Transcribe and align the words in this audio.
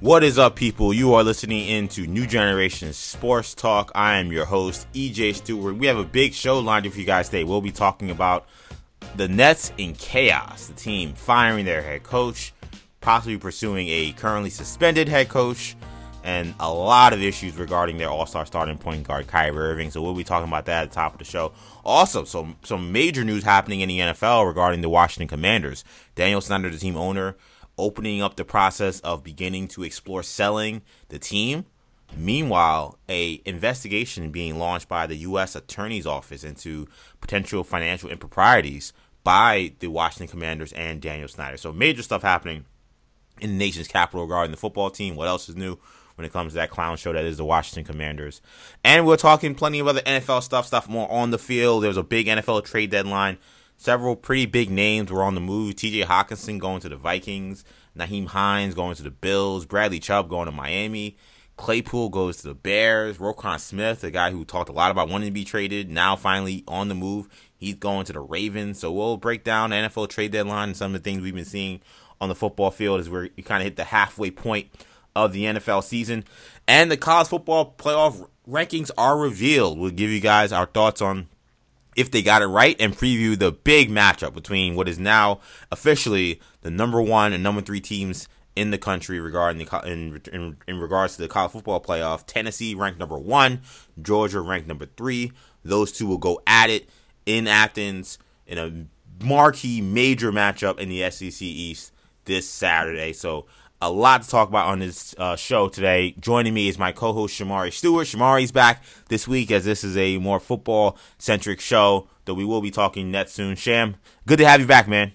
What 0.00 0.22
is 0.22 0.38
up, 0.38 0.54
people? 0.54 0.94
You 0.94 1.14
are 1.14 1.24
listening 1.24 1.66
into 1.66 2.06
New 2.06 2.24
Generation 2.24 2.92
Sports 2.92 3.52
Talk. 3.52 3.90
I 3.96 4.18
am 4.18 4.30
your 4.30 4.44
host, 4.44 4.86
EJ 4.92 5.34
Stewart. 5.34 5.74
We 5.74 5.88
have 5.88 5.98
a 5.98 6.04
big 6.04 6.34
show 6.34 6.60
lined 6.60 6.86
up 6.86 6.92
for 6.92 7.00
you 7.00 7.04
guys 7.04 7.28
today. 7.28 7.42
We'll 7.42 7.60
be 7.60 7.72
talking 7.72 8.12
about 8.12 8.46
the 9.16 9.26
Nets 9.26 9.72
in 9.76 9.94
chaos, 9.94 10.68
the 10.68 10.74
team 10.74 11.14
firing 11.14 11.64
their 11.64 11.82
head 11.82 12.04
coach, 12.04 12.52
possibly 13.00 13.38
pursuing 13.38 13.88
a 13.88 14.12
currently 14.12 14.50
suspended 14.50 15.08
head 15.08 15.30
coach, 15.30 15.74
and 16.22 16.54
a 16.60 16.72
lot 16.72 17.12
of 17.12 17.20
issues 17.20 17.56
regarding 17.56 17.98
their 17.98 18.08
all-star 18.08 18.46
starting 18.46 18.78
point 18.78 19.02
guard 19.02 19.26
Kyrie 19.26 19.58
Irving. 19.58 19.90
So 19.90 20.00
we'll 20.00 20.14
be 20.14 20.22
talking 20.22 20.46
about 20.46 20.66
that 20.66 20.84
at 20.84 20.90
the 20.90 20.94
top 20.94 21.14
of 21.14 21.18
the 21.18 21.24
show. 21.24 21.54
Also, 21.84 22.22
some 22.22 22.54
some 22.62 22.92
major 22.92 23.24
news 23.24 23.42
happening 23.42 23.80
in 23.80 23.88
the 23.88 23.98
NFL 23.98 24.46
regarding 24.46 24.80
the 24.80 24.88
Washington 24.88 25.26
Commanders. 25.26 25.82
Daniel 26.14 26.40
Snyder, 26.40 26.70
the 26.70 26.78
team 26.78 26.96
owner, 26.96 27.34
opening 27.78 28.22
up 28.22 28.36
the 28.36 28.44
process 28.44 29.00
of 29.00 29.24
beginning 29.24 29.68
to 29.68 29.82
explore 29.82 30.22
selling 30.22 30.82
the 31.08 31.18
team. 31.18 31.64
Meanwhile, 32.16 32.98
a 33.08 33.40
investigation 33.44 34.30
being 34.30 34.58
launched 34.58 34.88
by 34.88 35.06
the 35.06 35.16
U.S. 35.16 35.54
Attorney's 35.54 36.06
Office 36.06 36.42
into 36.42 36.88
potential 37.20 37.64
financial 37.64 38.10
improprieties 38.10 38.92
by 39.24 39.72
the 39.80 39.88
Washington 39.88 40.28
Commanders 40.28 40.72
and 40.72 41.02
Daniel 41.02 41.28
Snyder. 41.28 41.58
So 41.58 41.72
major 41.72 42.02
stuff 42.02 42.22
happening 42.22 42.64
in 43.40 43.50
the 43.50 43.56
nation's 43.56 43.88
capital 43.88 44.22
regarding 44.22 44.50
the 44.50 44.56
football 44.56 44.90
team. 44.90 45.16
What 45.16 45.28
else 45.28 45.48
is 45.48 45.56
new 45.56 45.76
when 46.14 46.24
it 46.24 46.32
comes 46.32 46.52
to 46.52 46.56
that 46.56 46.70
clown 46.70 46.96
show 46.96 47.12
that 47.12 47.24
is 47.24 47.36
the 47.36 47.44
Washington 47.44 47.84
Commanders? 47.84 48.40
And 48.82 49.06
we're 49.06 49.16
talking 49.16 49.54
plenty 49.54 49.80
of 49.80 49.86
other 49.86 50.00
NFL 50.00 50.42
stuff, 50.42 50.66
stuff 50.66 50.88
more 50.88 51.10
on 51.10 51.30
the 51.30 51.38
field. 51.38 51.82
There 51.82 51.88
was 51.88 51.98
a 51.98 52.02
big 52.02 52.26
NFL 52.26 52.64
trade 52.64 52.90
deadline 52.90 53.38
Several 53.80 54.16
pretty 54.16 54.44
big 54.44 54.70
names 54.70 55.10
were 55.10 55.22
on 55.22 55.34
the 55.34 55.40
move. 55.40 55.76
TJ 55.76 56.04
Hockenson 56.04 56.58
going 56.58 56.80
to 56.80 56.88
the 56.88 56.96
Vikings, 56.96 57.64
Nyheim 57.96 58.26
Hines 58.26 58.74
going 58.74 58.96
to 58.96 59.04
the 59.04 59.10
Bills, 59.10 59.66
Bradley 59.66 60.00
Chubb 60.00 60.28
going 60.28 60.46
to 60.46 60.52
Miami, 60.52 61.16
Claypool 61.56 62.08
goes 62.08 62.38
to 62.38 62.48
the 62.48 62.54
Bears, 62.54 63.18
Roquan 63.18 63.60
Smith, 63.60 64.02
a 64.04 64.10
guy 64.10 64.30
who 64.30 64.44
talked 64.44 64.68
a 64.68 64.72
lot 64.72 64.90
about 64.90 65.08
wanting 65.08 65.28
to 65.28 65.32
be 65.32 65.44
traded, 65.44 65.90
now 65.90 66.16
finally 66.16 66.64
on 66.66 66.88
the 66.88 66.94
move. 66.94 67.28
He's 67.56 67.74
going 67.74 68.04
to 68.06 68.12
the 68.12 68.20
Ravens. 68.20 68.78
So 68.78 68.92
we'll 68.92 69.16
break 69.16 69.44
down 69.44 69.70
the 69.70 69.76
NFL 69.76 70.08
trade 70.08 70.32
deadline 70.32 70.70
and 70.70 70.76
some 70.76 70.94
of 70.94 71.02
the 71.02 71.10
things 71.10 71.22
we've 71.22 71.34
been 71.34 71.44
seeing 71.44 71.80
on 72.20 72.28
the 72.28 72.34
football 72.34 72.70
field 72.70 73.00
as 73.00 73.10
we 73.10 73.28
kind 73.44 73.60
of 73.60 73.64
hit 73.64 73.76
the 73.76 73.84
halfway 73.84 74.30
point 74.30 74.68
of 75.14 75.32
the 75.32 75.44
NFL 75.44 75.82
season. 75.84 76.24
And 76.66 76.90
the 76.90 76.96
college 76.96 77.28
football 77.28 77.74
playoff 77.76 78.28
rankings 78.48 78.90
are 78.96 79.18
revealed. 79.18 79.78
We'll 79.78 79.90
give 79.90 80.10
you 80.10 80.20
guys 80.20 80.52
our 80.52 80.66
thoughts 80.66 81.02
on 81.02 81.28
if 81.98 82.12
they 82.12 82.22
got 82.22 82.42
it 82.42 82.46
right 82.46 82.76
and 82.78 82.96
preview 82.96 83.36
the 83.36 83.50
big 83.50 83.90
matchup 83.90 84.32
between 84.32 84.76
what 84.76 84.88
is 84.88 85.00
now 85.00 85.40
officially 85.72 86.40
the 86.60 86.70
number 86.70 87.02
one 87.02 87.32
and 87.32 87.42
number 87.42 87.60
three 87.60 87.80
teams 87.80 88.28
in 88.54 88.70
the 88.70 88.78
country 88.78 89.18
regarding 89.18 89.64
the 89.64 89.80
in, 89.84 90.20
in, 90.32 90.56
in 90.68 90.78
regards 90.78 91.16
to 91.16 91.22
the 91.22 91.28
college 91.28 91.50
football 91.50 91.80
playoff. 91.80 92.24
Tennessee 92.24 92.76
ranked 92.76 93.00
number 93.00 93.18
one, 93.18 93.62
Georgia 94.00 94.40
ranked 94.40 94.68
number 94.68 94.86
three. 94.96 95.32
Those 95.64 95.90
two 95.90 96.06
will 96.06 96.18
go 96.18 96.40
at 96.46 96.70
it 96.70 96.88
in 97.26 97.48
Athens 97.48 98.18
in 98.46 98.58
a 98.58 99.24
marquee 99.24 99.80
major 99.80 100.30
matchup 100.30 100.78
in 100.78 100.88
the 100.88 101.10
SEC 101.10 101.42
East 101.42 101.92
this 102.26 102.48
Saturday. 102.48 103.12
So 103.12 103.46
a 103.80 103.90
lot 103.90 104.22
to 104.22 104.28
talk 104.28 104.48
about 104.48 104.66
on 104.66 104.80
this 104.80 105.14
uh, 105.18 105.36
show 105.36 105.68
today. 105.68 106.14
Joining 106.18 106.52
me 106.52 106.68
is 106.68 106.78
my 106.78 106.92
co-host 106.92 107.38
Shamari 107.38 107.72
Stewart. 107.72 108.06
Shamari's 108.06 108.50
back 108.50 108.82
this 109.08 109.28
week 109.28 109.50
as 109.50 109.64
this 109.64 109.84
is 109.84 109.96
a 109.96 110.18
more 110.18 110.40
football-centric 110.40 111.60
show, 111.60 112.08
though 112.24 112.34
we 112.34 112.44
will 112.44 112.60
be 112.60 112.70
talking 112.70 113.10
Nets 113.10 113.32
soon. 113.32 113.54
Sham, 113.54 113.96
good 114.26 114.38
to 114.38 114.46
have 114.46 114.60
you 114.60 114.66
back, 114.66 114.88
man. 114.88 115.12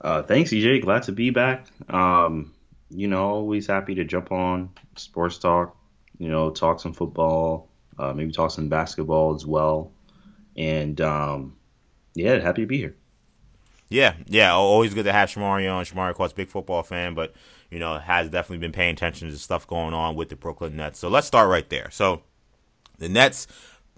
Uh, 0.00 0.22
thanks, 0.22 0.50
EJ. 0.50 0.82
Glad 0.82 1.04
to 1.04 1.12
be 1.12 1.30
back. 1.30 1.66
Um, 1.88 2.52
you 2.90 3.08
know, 3.08 3.24
always 3.24 3.66
happy 3.66 3.94
to 3.94 4.04
jump 4.04 4.30
on 4.32 4.70
sports 4.96 5.38
talk. 5.38 5.76
You 6.18 6.28
know, 6.28 6.50
talk 6.50 6.80
some 6.80 6.92
football, 6.92 7.68
uh, 7.98 8.12
maybe 8.12 8.32
talk 8.32 8.50
some 8.50 8.68
basketball 8.68 9.34
as 9.34 9.46
well. 9.46 9.92
And 10.56 11.00
um, 11.00 11.56
yeah, 12.14 12.38
happy 12.40 12.62
to 12.62 12.66
be 12.66 12.78
here. 12.78 12.96
Yeah, 13.92 14.14
yeah, 14.26 14.52
always 14.52 14.94
good 14.94 15.04
to 15.04 15.12
have 15.12 15.28
Shamari 15.28 15.70
on. 15.70 15.84
Shamari, 15.84 16.10
of 16.10 16.16
course, 16.16 16.32
big 16.32 16.48
football 16.48 16.82
fan, 16.82 17.12
but 17.14 17.34
you 17.70 17.78
know 17.78 17.98
has 17.98 18.30
definitely 18.30 18.58
been 18.58 18.72
paying 18.72 18.94
attention 18.94 19.30
to 19.30 19.38
stuff 19.38 19.66
going 19.66 19.92
on 19.92 20.16
with 20.16 20.30
the 20.30 20.36
Brooklyn 20.36 20.76
Nets. 20.76 20.98
So 20.98 21.08
let's 21.08 21.26
start 21.26 21.50
right 21.50 21.68
there. 21.68 21.90
So 21.90 22.22
the 22.98 23.10
Nets 23.10 23.46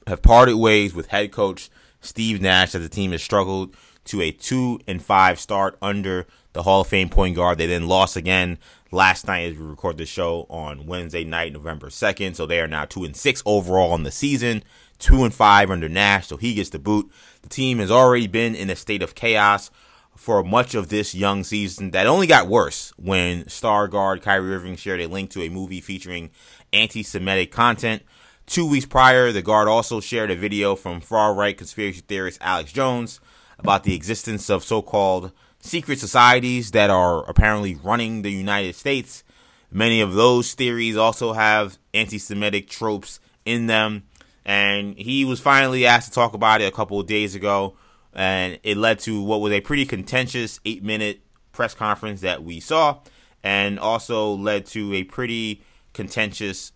have 0.08 0.20
parted 0.20 0.56
ways 0.56 0.94
with 0.94 1.06
head 1.08 1.30
coach 1.30 1.70
Steve 2.00 2.42
Nash 2.42 2.74
as 2.74 2.82
the 2.82 2.88
team 2.88 3.12
has 3.12 3.22
struggled 3.22 3.76
to 4.06 4.20
a 4.20 4.32
two 4.32 4.80
and 4.88 5.00
five 5.00 5.38
start 5.38 5.78
under 5.80 6.26
the 6.54 6.64
Hall 6.64 6.80
of 6.80 6.88
Fame 6.88 7.08
point 7.08 7.36
guard. 7.36 7.58
They 7.58 7.66
then 7.66 7.86
lost 7.86 8.16
again 8.16 8.58
last 8.90 9.28
night 9.28 9.52
as 9.52 9.56
we 9.56 9.64
record 9.64 9.96
the 9.98 10.06
show 10.06 10.46
on 10.50 10.86
Wednesday 10.86 11.22
night, 11.22 11.52
November 11.52 11.88
second. 11.88 12.34
So 12.34 12.46
they 12.46 12.60
are 12.60 12.68
now 12.68 12.84
two 12.84 13.04
and 13.04 13.14
six 13.14 13.44
overall 13.46 13.94
in 13.94 14.02
the 14.02 14.10
season, 14.10 14.64
two 14.98 15.22
and 15.22 15.32
five 15.32 15.70
under 15.70 15.88
Nash. 15.88 16.26
So 16.26 16.36
he 16.36 16.54
gets 16.54 16.70
the 16.70 16.80
boot. 16.80 17.12
The 17.42 17.48
team 17.48 17.78
has 17.78 17.92
already 17.92 18.26
been 18.26 18.56
in 18.56 18.70
a 18.70 18.76
state 18.76 19.02
of 19.02 19.14
chaos 19.14 19.70
for 20.16 20.42
much 20.42 20.74
of 20.74 20.88
this 20.88 21.14
young 21.14 21.44
season 21.44 21.90
that 21.90 22.06
only 22.06 22.26
got 22.26 22.48
worse 22.48 22.92
when 22.96 23.48
star 23.48 23.88
guard 23.88 24.22
Kyrie 24.22 24.54
Irving 24.54 24.76
shared 24.76 25.00
a 25.00 25.08
link 25.08 25.30
to 25.30 25.42
a 25.42 25.48
movie 25.48 25.80
featuring 25.80 26.30
anti-Semitic 26.72 27.50
content. 27.50 28.02
Two 28.46 28.68
weeks 28.68 28.86
prior, 28.86 29.32
the 29.32 29.42
guard 29.42 29.68
also 29.68 30.00
shared 30.00 30.30
a 30.30 30.36
video 30.36 30.76
from 30.76 31.00
far-right 31.00 31.56
conspiracy 31.56 32.02
theorist 32.06 32.38
Alex 32.40 32.72
Jones 32.72 33.20
about 33.58 33.84
the 33.84 33.94
existence 33.94 34.50
of 34.50 34.64
so-called 34.64 35.32
secret 35.60 35.98
societies 35.98 36.72
that 36.72 36.90
are 36.90 37.28
apparently 37.28 37.74
running 37.74 38.22
the 38.22 38.32
United 38.32 38.74
States. 38.74 39.24
Many 39.70 40.00
of 40.00 40.12
those 40.12 40.54
theories 40.54 40.96
also 40.96 41.32
have 41.32 41.78
anti-Semitic 41.94 42.68
tropes 42.68 43.18
in 43.44 43.66
them. 43.66 44.04
And 44.44 44.96
he 44.98 45.24
was 45.24 45.40
finally 45.40 45.86
asked 45.86 46.08
to 46.08 46.14
talk 46.14 46.34
about 46.34 46.60
it 46.60 46.66
a 46.66 46.76
couple 46.76 47.00
of 47.00 47.06
days 47.06 47.34
ago 47.34 47.76
and 48.14 48.58
it 48.62 48.76
led 48.76 48.98
to 49.00 49.22
what 49.22 49.40
was 49.40 49.52
a 49.52 49.60
pretty 49.60 49.84
contentious 49.84 50.60
eight 50.64 50.82
minute 50.82 51.20
press 51.52 51.74
conference 51.74 52.20
that 52.20 52.42
we 52.42 52.60
saw, 52.60 53.00
and 53.42 53.78
also 53.78 54.32
led 54.34 54.66
to 54.66 54.94
a 54.94 55.04
pretty 55.04 55.62
contentious 55.92 56.72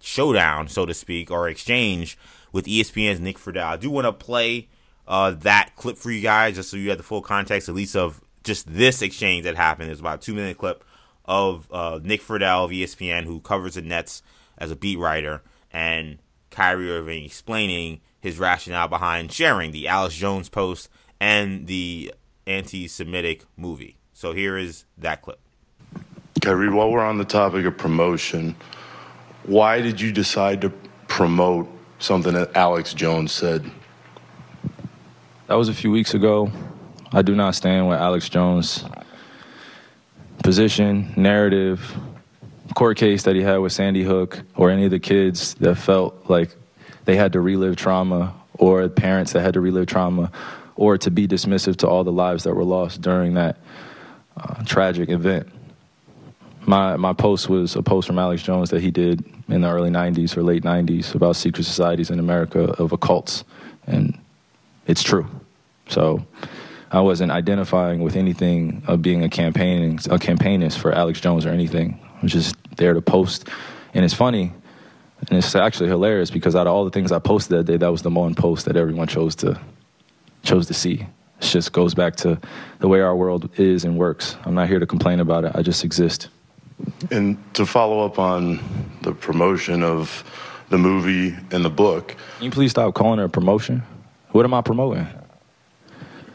showdown, 0.00 0.68
so 0.68 0.86
to 0.86 0.94
speak, 0.94 1.30
or 1.30 1.48
exchange 1.48 2.18
with 2.52 2.66
ESPN's 2.66 3.20
Nick 3.20 3.38
Friedell. 3.38 3.64
I 3.64 3.76
do 3.76 3.90
want 3.90 4.06
to 4.06 4.12
play 4.12 4.68
uh, 5.06 5.32
that 5.32 5.72
clip 5.76 5.96
for 5.96 6.10
you 6.10 6.20
guys, 6.20 6.56
just 6.56 6.70
so 6.70 6.76
you 6.76 6.88
have 6.90 6.98
the 6.98 7.04
full 7.04 7.22
context, 7.22 7.68
at 7.68 7.74
least 7.74 7.96
of 7.96 8.20
just 8.44 8.72
this 8.72 9.02
exchange 9.02 9.44
that 9.44 9.56
happened. 9.56 9.90
It's 9.90 10.00
about 10.00 10.20
a 10.20 10.22
two 10.22 10.34
minute 10.34 10.58
clip 10.58 10.84
of 11.24 11.68
uh, 11.70 12.00
Nick 12.02 12.22
Friedell 12.22 12.64
of 12.64 12.70
ESPN, 12.70 13.24
who 13.24 13.40
covers 13.40 13.74
the 13.74 13.82
Nets 13.82 14.22
as 14.58 14.70
a 14.70 14.76
beat 14.76 14.98
writer, 14.98 15.42
and 15.72 16.18
Kyrie 16.50 16.90
Irving 16.90 17.24
explaining 17.24 18.00
his 18.20 18.38
rationale 18.38 18.88
behind 18.88 19.32
sharing 19.32 19.72
the 19.72 19.88
Alex 19.88 20.14
Jones 20.14 20.48
post 20.48 20.88
and 21.20 21.66
the 21.66 22.14
anti 22.46 22.86
Semitic 22.86 23.44
movie. 23.56 23.96
So 24.12 24.32
here 24.32 24.56
is 24.56 24.84
that 24.98 25.22
clip. 25.22 25.40
Kyrie, 26.40 26.70
while 26.70 26.90
we're 26.90 27.04
on 27.04 27.18
the 27.18 27.24
topic 27.24 27.66
of 27.66 27.76
promotion, 27.76 28.54
why 29.44 29.80
did 29.80 30.00
you 30.00 30.12
decide 30.12 30.60
to 30.62 30.70
promote 31.08 31.68
something 31.98 32.34
that 32.34 32.54
Alex 32.56 32.94
Jones 32.94 33.32
said? 33.32 33.70
That 35.46 35.54
was 35.54 35.68
a 35.68 35.74
few 35.74 35.90
weeks 35.90 36.14
ago. 36.14 36.50
I 37.12 37.22
do 37.22 37.34
not 37.34 37.54
stand 37.54 37.88
with 37.88 37.98
Alex 37.98 38.28
Jones' 38.28 38.84
position, 40.42 41.12
narrative, 41.16 41.94
court 42.74 42.96
case 42.96 43.24
that 43.24 43.34
he 43.34 43.42
had 43.42 43.56
with 43.56 43.72
Sandy 43.72 44.04
Hook, 44.04 44.40
or 44.54 44.70
any 44.70 44.84
of 44.84 44.90
the 44.90 45.00
kids 45.00 45.54
that 45.54 45.74
felt 45.74 46.30
like 46.30 46.56
they 47.04 47.16
had 47.16 47.32
to 47.32 47.40
relive 47.40 47.76
trauma, 47.76 48.34
or 48.54 48.88
parents 48.88 49.32
that 49.32 49.40
had 49.40 49.54
to 49.54 49.60
relive 49.60 49.86
trauma, 49.86 50.30
or 50.76 50.96
to 50.98 51.10
be 51.10 51.26
dismissive 51.26 51.76
to 51.76 51.88
all 51.88 52.04
the 52.04 52.12
lives 52.12 52.44
that 52.44 52.54
were 52.54 52.64
lost 52.64 53.00
during 53.00 53.34
that 53.34 53.58
uh, 54.36 54.64
tragic 54.64 55.10
event. 55.10 55.48
My, 56.66 56.96
my 56.96 57.12
post 57.12 57.48
was 57.48 57.74
a 57.74 57.82
post 57.82 58.06
from 58.06 58.18
Alex 58.18 58.42
Jones 58.42 58.70
that 58.70 58.80
he 58.80 58.90
did 58.90 59.24
in 59.48 59.62
the 59.62 59.70
early 59.70 59.90
90s 59.90 60.36
or 60.36 60.42
late 60.42 60.62
90s 60.62 61.14
about 61.14 61.36
secret 61.36 61.64
societies 61.64 62.10
in 62.10 62.18
America 62.18 62.60
of 62.78 62.90
occults, 62.90 63.44
and 63.86 64.18
it's 64.86 65.02
true. 65.02 65.26
So 65.88 66.24
I 66.92 67.00
wasn't 67.00 67.32
identifying 67.32 68.02
with 68.02 68.16
anything 68.16 68.82
of 68.86 69.02
being 69.02 69.24
a 69.24 69.28
campaigning 69.28 69.94
a 69.94 70.18
campaignist 70.18 70.78
for 70.78 70.92
Alex 70.92 71.20
Jones 71.20 71.46
or 71.46 71.50
anything. 71.50 71.98
I 72.18 72.22
was 72.22 72.32
just 72.32 72.56
there 72.76 72.94
to 72.94 73.00
post, 73.00 73.48
and 73.94 74.04
it's 74.04 74.14
funny 74.14 74.52
and 75.28 75.38
it's 75.38 75.54
actually 75.54 75.88
hilarious 75.88 76.30
because 76.30 76.56
out 76.56 76.66
of 76.66 76.72
all 76.72 76.84
the 76.84 76.90
things 76.90 77.12
I 77.12 77.18
posted 77.18 77.58
that 77.58 77.64
day, 77.64 77.76
that 77.76 77.90
was 77.90 78.02
the 78.02 78.10
one 78.10 78.34
post 78.34 78.66
that 78.66 78.76
everyone 78.76 79.06
chose 79.08 79.34
to 79.36 79.60
chose 80.42 80.66
to 80.68 80.74
see. 80.74 81.06
It 81.40 81.44
just 81.44 81.72
goes 81.72 81.94
back 81.94 82.16
to 82.16 82.38
the 82.78 82.88
way 82.88 83.00
our 83.00 83.14
world 83.14 83.50
is 83.58 83.84
and 83.84 83.98
works. 83.98 84.36
I'm 84.44 84.54
not 84.54 84.68
here 84.68 84.78
to 84.78 84.86
complain 84.86 85.20
about 85.20 85.44
it. 85.44 85.52
I 85.54 85.62
just 85.62 85.84
exist. 85.84 86.28
And 87.10 87.38
to 87.54 87.66
follow 87.66 88.04
up 88.04 88.18
on 88.18 88.60
the 89.02 89.12
promotion 89.12 89.82
of 89.82 90.24
the 90.70 90.78
movie 90.78 91.36
and 91.50 91.64
the 91.64 91.70
book, 91.70 92.16
can 92.36 92.44
you 92.44 92.50
please 92.50 92.70
stop 92.70 92.94
calling 92.94 93.20
it 93.20 93.24
a 93.24 93.28
promotion? 93.28 93.82
What 94.30 94.44
am 94.44 94.54
I 94.54 94.62
promoting? 94.62 95.06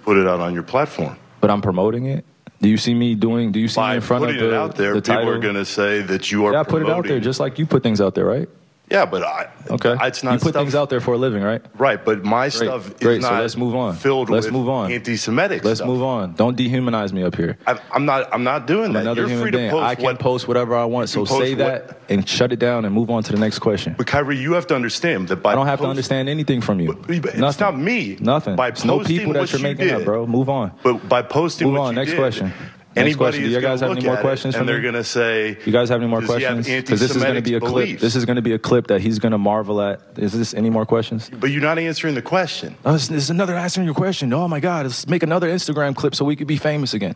Put 0.03 0.17
it 0.17 0.27
out 0.27 0.39
on 0.39 0.53
your 0.53 0.63
platform. 0.63 1.17
But 1.41 1.49
I'm 1.49 1.61
promoting 1.61 2.05
it. 2.05 2.25
Do 2.61 2.69
you 2.69 2.77
see 2.77 2.93
me 2.93 3.15
doing? 3.15 3.51
Do 3.51 3.59
you 3.59 3.67
see 3.67 3.75
By 3.77 3.91
me 3.91 3.95
in 3.97 4.01
front 4.01 4.25
of 4.25 4.35
the, 4.35 4.47
it 4.47 4.53
out 4.53 4.75
there, 4.75 4.93
the 4.93 5.01
people 5.01 5.15
title? 5.15 5.29
are 5.29 5.39
going 5.39 5.55
to 5.55 5.65
say 5.65 6.01
that 6.01 6.31
you 6.31 6.45
are. 6.45 6.51
Promoting 6.51 6.53
it. 6.53 6.53
Yeah, 6.53 6.59
I 6.59 6.63
put 6.63 6.81
it 6.81 6.89
out 6.89 7.07
there 7.07 7.19
just 7.19 7.39
like 7.39 7.57
you 7.59 7.65
put 7.65 7.83
things 7.83 7.99
out 7.99 8.15
there, 8.15 8.25
right? 8.25 8.49
Yeah, 8.89 9.05
but 9.05 9.23
I, 9.23 9.47
Okay. 9.71 9.95
it's 10.03 10.21
not 10.23 10.33
you 10.33 10.37
put 10.39 10.49
stuff, 10.49 10.61
things 10.61 10.75
out 10.75 10.91
there 10.91 10.99
for 11.01 11.15
a 11.15 11.17
living, 11.17 11.41
right? 11.41 11.59
Right, 11.75 12.03
but 12.05 12.23
my 12.23 12.49
stuff 12.49 12.87
is 12.87 12.93
Great, 12.99 13.23
so 13.23 13.31
not 13.31 13.41
let's 13.41 13.57
move 13.57 13.73
on. 13.75 13.95
filled 13.95 14.29
Let's 14.29 14.45
with 14.45 14.53
move 14.53 14.69
on. 14.69 14.91
anti-Semitic 14.91 15.63
Let's 15.65 15.79
stuff. 15.79 15.87
move 15.87 16.03
on. 16.03 16.33
Don't 16.35 16.55
dehumanize 16.55 17.11
me 17.11 17.23
up 17.23 17.35
here. 17.35 17.57
I, 17.65 17.79
I'm 17.91 18.05
not. 18.05 18.31
I'm 18.31 18.43
not 18.43 18.67
doing 18.67 18.85
I'm 18.87 18.93
that. 18.93 19.01
another 19.01 19.21
You're 19.21 19.29
human 19.29 19.43
free 19.45 19.51
being. 19.51 19.69
to 19.71 19.75
post 19.75 19.83
I 19.83 19.95
can 19.95 20.03
what, 20.03 20.19
post 20.19 20.47
whatever 20.47 20.75
I 20.75 20.85
want. 20.85 21.09
So 21.09 21.25
say 21.25 21.55
that 21.55 21.87
what- 21.87 22.01
and 22.09 22.29
shut 22.29 22.51
it 22.53 22.59
down 22.59 22.85
and 22.85 22.93
move 22.93 23.09
on 23.09 23.23
to 23.23 23.31
the 23.31 23.39
next 23.39 23.57
question. 23.57 23.95
But 23.97 24.05
Kyrie, 24.05 24.37
you 24.37 24.53
have 24.53 24.67
to 24.67 24.75
understand 24.75 25.29
that 25.29 25.37
by 25.37 25.53
I 25.53 25.55
don't 25.55 25.65
have 25.65 25.79
to 25.79 25.87
understand 25.87 26.29
anything 26.29 26.61
from 26.61 26.79
you. 26.79 26.93
But- 26.93 27.07
but 27.07 27.25
it's 27.31 27.37
Nothing. 27.39 27.65
not 27.65 27.79
me. 27.79 28.17
Nothing. 28.19 28.55
By 28.55 28.67
It's 28.67 28.85
no 28.85 28.99
people 28.99 29.33
that 29.33 29.51
you're 29.51 29.57
you 29.61 29.63
making 29.63 29.89
up, 29.89 30.03
bro. 30.05 30.27
Move 30.27 30.47
on. 30.47 30.71
But 30.83 31.09
by 31.09 31.23
posting 31.23 31.69
Move 31.69 31.79
on. 31.79 31.95
Next 31.95 32.11
did, 32.11 32.19
question. 32.19 32.53
Next 32.95 33.07
Anybody 33.07 33.17
question. 33.17 33.43
Do 33.43 33.49
you 33.49 33.59
guys 33.61 33.81
have 33.81 33.91
any 33.91 34.05
more 34.05 34.13
at 34.13 34.19
it 34.19 34.21
questions 34.21 34.55
for 34.55 34.61
And 34.61 34.69
they're 34.69 34.77
me? 34.77 34.83
going 34.83 34.93
to 34.93 35.03
say, 35.03 35.57
You 35.65 35.73
guys 35.73 35.89
have 35.89 35.99
any 36.01 36.09
more 36.09 36.21
Does 36.21 36.33
he 36.33 36.43
have 36.43 36.53
questions? 36.53 36.83
Because 36.83 36.99
this 37.01 37.13
is 37.13 37.21
going 37.21 37.35
to 37.35 37.41
be 37.41 37.51
a 37.51 37.55
anti-Semitic 37.55 37.61
clip. 37.61 37.85
beliefs? 37.85 38.01
This 38.01 38.15
is 38.15 38.23
going 38.23 38.35
to 38.37 38.41
be 38.41 38.53
a 38.53 38.59
clip 38.59 38.87
that 38.87 39.01
he's 39.01 39.19
going 39.19 39.33
to 39.33 39.37
marvel 39.37 39.81
at. 39.81 39.99
Is 40.15 40.31
this 40.31 40.53
any 40.53 40.69
more 40.69 40.85
questions? 40.85 41.29
But 41.29 41.51
you're 41.51 41.61
not 41.61 41.77
answering 41.77 42.15
the 42.15 42.21
question. 42.21 42.77
Oh, 42.85 42.93
this 42.93 43.09
this 43.09 43.23
is 43.23 43.29
another 43.29 43.53
answering 43.55 43.85
your 43.85 43.95
question. 43.95 44.31
Oh 44.31 44.47
my 44.47 44.61
God, 44.61 44.85
let's 44.85 45.07
make 45.09 45.23
another 45.23 45.49
Instagram 45.49 45.93
clip 45.93 46.15
so 46.15 46.23
we 46.23 46.37
could 46.37 46.47
be 46.47 46.55
famous 46.57 46.93
again. 46.93 47.15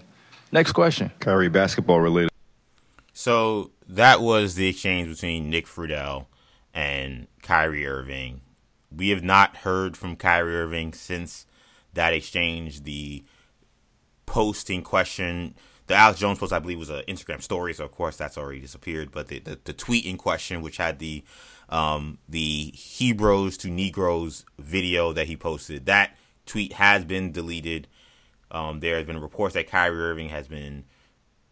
Next 0.52 0.74
question. 0.74 1.12
Kyrie 1.22 1.48
basketball 1.48 2.02
related. 2.02 2.30
So 3.14 3.72
that 3.88 4.20
was 4.22 4.56
the 4.56 4.68
exchange 4.68 5.08
between 5.08 5.50
Nick 5.50 5.66
Friedell 5.66 6.26
and 6.74 7.28
Kyrie 7.42 7.88
Irving. 7.88 8.42
We 8.94 9.10
have 9.10 9.24
not 9.24 9.58
heard 9.58 9.96
from 9.96 10.18
Kyrie 10.18 10.56
Irving 10.56 10.92
since 10.94 11.46
that 11.94 12.14
exchange. 12.14 12.84
The 12.84 13.24
post 14.26 14.70
in 14.70 14.84
question, 14.84 15.56
the 15.90 15.96
Alex 15.96 16.20
Jones 16.20 16.40
post, 16.40 16.54
I 16.54 16.60
believe, 16.60 16.80
was 16.80 16.90
an 16.90 17.04
Instagram 17.08 17.42
story, 17.42 17.74
so 17.74 17.84
of 17.84 17.92
course 17.92 18.16
that's 18.16 18.38
already 18.38 18.62
disappeared. 18.62 19.12
But 19.12 19.28
the, 19.28 19.40
the, 19.40 19.60
the 19.64 19.74
tweet 19.74 20.06
in 20.06 20.18
question, 20.18 20.62
which 20.62 20.78
had 20.78 21.00
the 21.00 21.24
um, 21.68 22.20
the 22.30 22.72
Hebrews 22.74 23.58
to 23.58 23.70
Negroes 23.70 24.46
video 24.58 25.14
that 25.14 25.28
he 25.28 25.36
posted, 25.36 25.86
that 25.88 26.16
tweet 26.46 26.74
has 26.74 27.04
been 27.04 27.32
deleted. 27.32 27.88
Um, 28.52 28.80
there 28.80 28.96
has 28.96 29.06
been 29.06 29.20
reports 29.20 29.54
that 29.54 29.68
Kyrie 29.68 30.00
Irving 30.00 30.30
has 30.30 30.48
been 30.48 30.86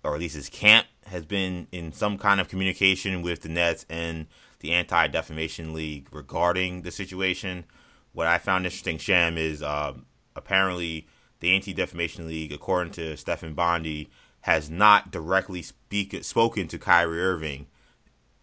or 0.07 0.13
at 0.13 0.19
least 0.21 0.35
his 0.35 0.49
camp 0.49 0.87
has 1.05 1.25
been 1.25 1.67
in 1.71 1.91
some 1.91 2.17
kind 2.17 2.39
of 2.39 2.47
communication 2.47 3.21
with 3.21 3.41
the 3.41 3.49
Nets 3.49 3.85
and 3.89 4.27
the 4.59 4.71
Anti 4.71 5.07
Defamation 5.07 5.73
League 5.73 6.07
regarding 6.11 6.81
the 6.81 6.91
situation. 6.91 7.65
What 8.13 8.27
I 8.27 8.37
found 8.37 8.65
interesting, 8.65 8.97
Sham, 8.97 9.37
is 9.37 9.61
um, 9.61 10.05
apparently 10.35 11.07
the 11.39 11.53
Anti 11.53 11.73
Defamation 11.73 12.27
League, 12.27 12.51
according 12.51 12.93
to 12.93 13.17
Stefan 13.17 13.53
Bondy, 13.53 14.09
has 14.47 14.69
not 14.69 15.11
directly 15.11 15.61
speak, 15.61 16.23
spoken 16.23 16.69
to 16.69 16.79
Kyrie 16.79 17.21
Irving 17.21 17.67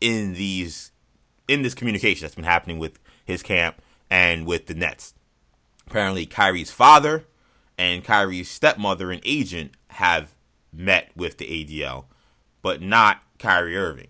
in 0.02 0.34
these 0.34 0.92
in 1.48 1.62
this 1.62 1.72
communication 1.72 2.22
that's 2.24 2.34
been 2.34 2.44
happening 2.44 2.78
with 2.78 2.98
his 3.24 3.42
camp 3.42 3.80
and 4.10 4.46
with 4.46 4.66
the 4.66 4.74
Nets. 4.74 5.14
Apparently, 5.86 6.26
Kyrie's 6.26 6.70
father 6.70 7.24
and 7.78 8.04
Kyrie's 8.04 8.50
stepmother 8.50 9.10
and 9.10 9.22
agent 9.24 9.72
have 9.88 10.34
met 10.74 11.10
with 11.16 11.38
the 11.38 11.46
ADL, 11.46 12.04
but 12.60 12.82
not 12.82 13.22
Kyrie 13.38 13.76
Irving. 13.76 14.08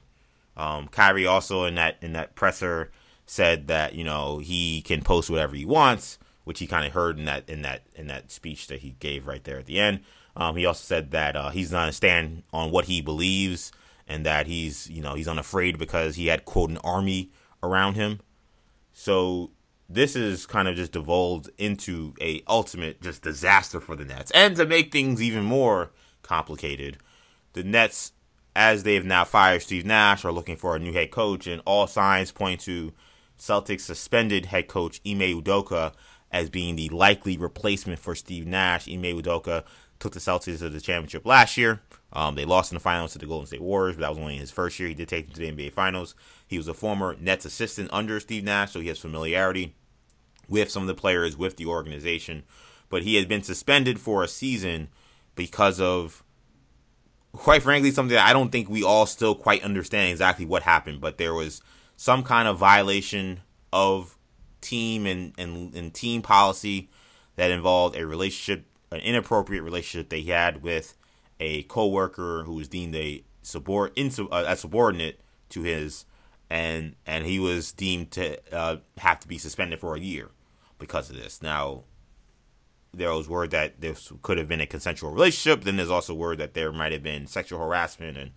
Um, 0.57 0.89
Kyrie 0.89 1.27
also 1.27 1.65
in 1.65 1.77
that 1.77 1.99
in 2.03 2.13
that 2.15 2.35
presser 2.35 2.91
said 3.25 3.69
that 3.69 3.95
you 3.95 4.03
know 4.03 4.39
he 4.39 4.83
can 4.83 5.01
post 5.01 5.31
whatever 5.31 5.55
he 5.55 5.65
wants, 5.65 6.19
which 6.43 6.59
he 6.59 6.67
kind 6.67 6.87
of 6.87 6.93
heard 6.93 7.21
in 7.21 7.25
that 7.27 7.49
in 7.49 7.63
that 7.63 7.83
in 7.95 8.09
that 8.09 8.33
speech 8.33 8.67
that 8.67 8.81
he 8.81 8.97
gave 8.99 9.29
right 9.29 9.45
there 9.45 9.61
at 9.61 9.67
the 9.67 9.79
end. 9.79 10.01
Um, 10.37 10.57
he 10.57 10.67
also 10.67 10.83
said 10.83 11.13
that 11.13 11.37
uh, 11.37 11.51
he's 11.51 11.71
going 11.71 11.87
to 11.87 11.93
stand 11.93 12.43
on 12.53 12.71
what 12.71 12.87
he 12.87 13.01
believes 13.01 13.73
and 14.07 14.27
that 14.27 14.47
he's 14.47 14.91
you 14.91 15.03
know 15.03 15.15
he's 15.15 15.29
unafraid 15.29 15.79
because 15.79 16.17
he 16.17 16.27
had 16.27 16.45
quote 16.45 16.71
an 16.71 16.79
army 16.79 17.31
around 17.63 17.95
him. 17.95 18.21
So 18.93 19.51
this 19.89 20.17
is 20.17 20.47
kind 20.47 20.69
of 20.69 20.77
just 20.77 20.93
devolved 20.93 21.51
into 21.59 22.15
a 22.21 22.43
ultimate 22.49 23.01
just 23.01 23.23
disaster 23.23 23.81
for 23.81 23.97
the 23.97 24.05
Nets. 24.05 24.31
And 24.33 24.57
to 24.57 24.67
make 24.67 24.93
things 24.93 25.23
even 25.23 25.45
more 25.45 25.91
complicated, 26.23 26.99
the 27.53 27.63
Nets, 27.63 28.13
as 28.57 28.83
they 28.83 28.95
have 28.95 29.05
now 29.05 29.25
fired 29.25 29.63
Steve 29.63 29.85
Nash, 29.85 30.25
are 30.25 30.33
looking 30.33 30.57
for 30.57 30.75
a 30.75 30.79
new 30.79 30.93
head 30.93 31.11
coach, 31.11 31.47
and 31.47 31.63
all 31.65 31.87
signs 31.87 32.33
point 32.33 32.61
to 32.63 32.93
Celtics 33.39 33.81
suspended 33.81 34.47
head 34.47 34.69
coach 34.69 35.01
Ime 35.07 35.43
Udoka 35.43 35.93
as 36.31 36.51
being 36.51 36.77
the 36.77 36.89
likely 36.89 37.37
replacement 37.37 38.01
for 38.01 38.15
Steve 38.15 38.47
Nash. 38.47 38.89
Ime 38.89 39.03
Udoka 39.03 39.65
took 39.99 40.13
the 40.13 40.21
Celtics 40.21 40.59
to 40.59 40.69
the 40.69 40.81
championship 40.81 41.27
last 41.27 41.57
year. 41.57 41.81
Um, 42.13 42.35
they 42.35 42.45
lost 42.45 42.71
in 42.71 42.77
the 42.77 42.81
finals 42.81 43.13
to 43.13 43.19
the 43.19 43.27
Golden 43.27 43.47
State 43.47 43.63
Warriors, 43.63 43.97
but 43.97 44.03
that 44.03 44.11
was 44.11 44.19
only 44.19 44.37
his 44.37 44.51
first 44.51 44.79
year. 44.79 44.89
He 44.89 44.95
did 44.95 45.09
take 45.09 45.27
them 45.27 45.35
to 45.35 45.41
the 45.41 45.51
NBA 45.51 45.73
Finals. 45.73 46.15
He 46.47 46.59
was 46.59 46.69
a 46.69 46.75
former 46.75 47.17
Nets 47.19 47.45
assistant 47.45 47.91
under 47.93 48.21
Steve 48.21 48.45
Nash, 48.45 48.73
so 48.73 48.81
he 48.81 48.89
has 48.89 48.99
familiarity 48.99 49.75
with 50.49 50.71
some 50.71 50.83
of 50.83 50.87
the 50.87 50.95
players, 50.95 51.37
with 51.37 51.57
the 51.57 51.67
organization. 51.67 52.45
But 52.89 53.03
he 53.03 53.17
had 53.17 53.29
been 53.29 53.43
suspended 53.43 53.99
for 53.99 54.23
a 54.23 54.29
season 54.29 54.89
because 55.35 55.81
of, 55.81 56.23
quite 57.33 57.63
frankly, 57.63 57.91
something 57.91 58.15
that 58.15 58.29
I 58.29 58.33
don't 58.33 58.53
think 58.53 58.69
we 58.69 58.85
all 58.85 59.07
still 59.07 59.35
quite 59.35 59.65
understand 59.65 60.11
exactly 60.11 60.47
what 60.47 60.63
happened. 60.63 61.01
But 61.01 61.19
there 61.19 61.35
was 61.35 61.63
some 61.97 62.23
kind 62.23 62.47
of 62.47 62.59
violation 62.59 63.41
of 63.73 64.17
team 64.61 65.07
and, 65.07 65.33
and, 65.39 65.75
and 65.75 65.93
team 65.93 66.23
policy 66.23 66.89
that 67.37 67.51
involved 67.51 67.97
a 67.97 68.07
relationship, 68.07 68.67
an 68.95 69.01
inappropriate 69.01 69.63
relationship 69.63 70.09
they 70.09 70.23
had 70.23 70.63
with 70.63 70.97
a 71.41 71.65
coworker 71.65 72.45
who 72.45 72.55
was 72.55 72.69
deemed 72.69 72.95
a 72.95 73.25
uh, 73.55 73.89
a 74.47 74.57
subordinate 74.57 75.21
to 75.51 75.63
his, 75.63 76.07
and 76.49 76.95
and 77.07 77.27
he 77.27 77.39
was 77.39 77.73
deemed 77.73 78.11
to 78.13 78.39
uh, 78.55 78.77
have 78.99 79.21
to 79.21 79.29
be 79.29 79.37
suspended 79.37 79.81
for 79.81 79.95
a 79.95 80.01
year 80.01 80.31
because 80.79 81.11
of 81.11 81.17
this. 81.17 81.43
Now, 81.43 81.85
there 82.93 83.13
was 83.13 83.29
word 83.29 83.51
that 83.51 83.81
this 83.81 84.13
could 84.23 84.39
have 84.39 84.49
been 84.49 84.61
a 84.61 84.67
consensual 84.67 85.11
relationship. 85.11 85.65
Then 85.65 85.77
there's 85.77 85.91
also 85.91 86.15
word 86.15 86.39
that 86.39 86.55
there 86.55 86.73
might 86.73 86.93
have 86.93 87.03
been 87.03 87.27
sexual 87.27 87.59
harassment 87.59 88.17
and 88.17 88.31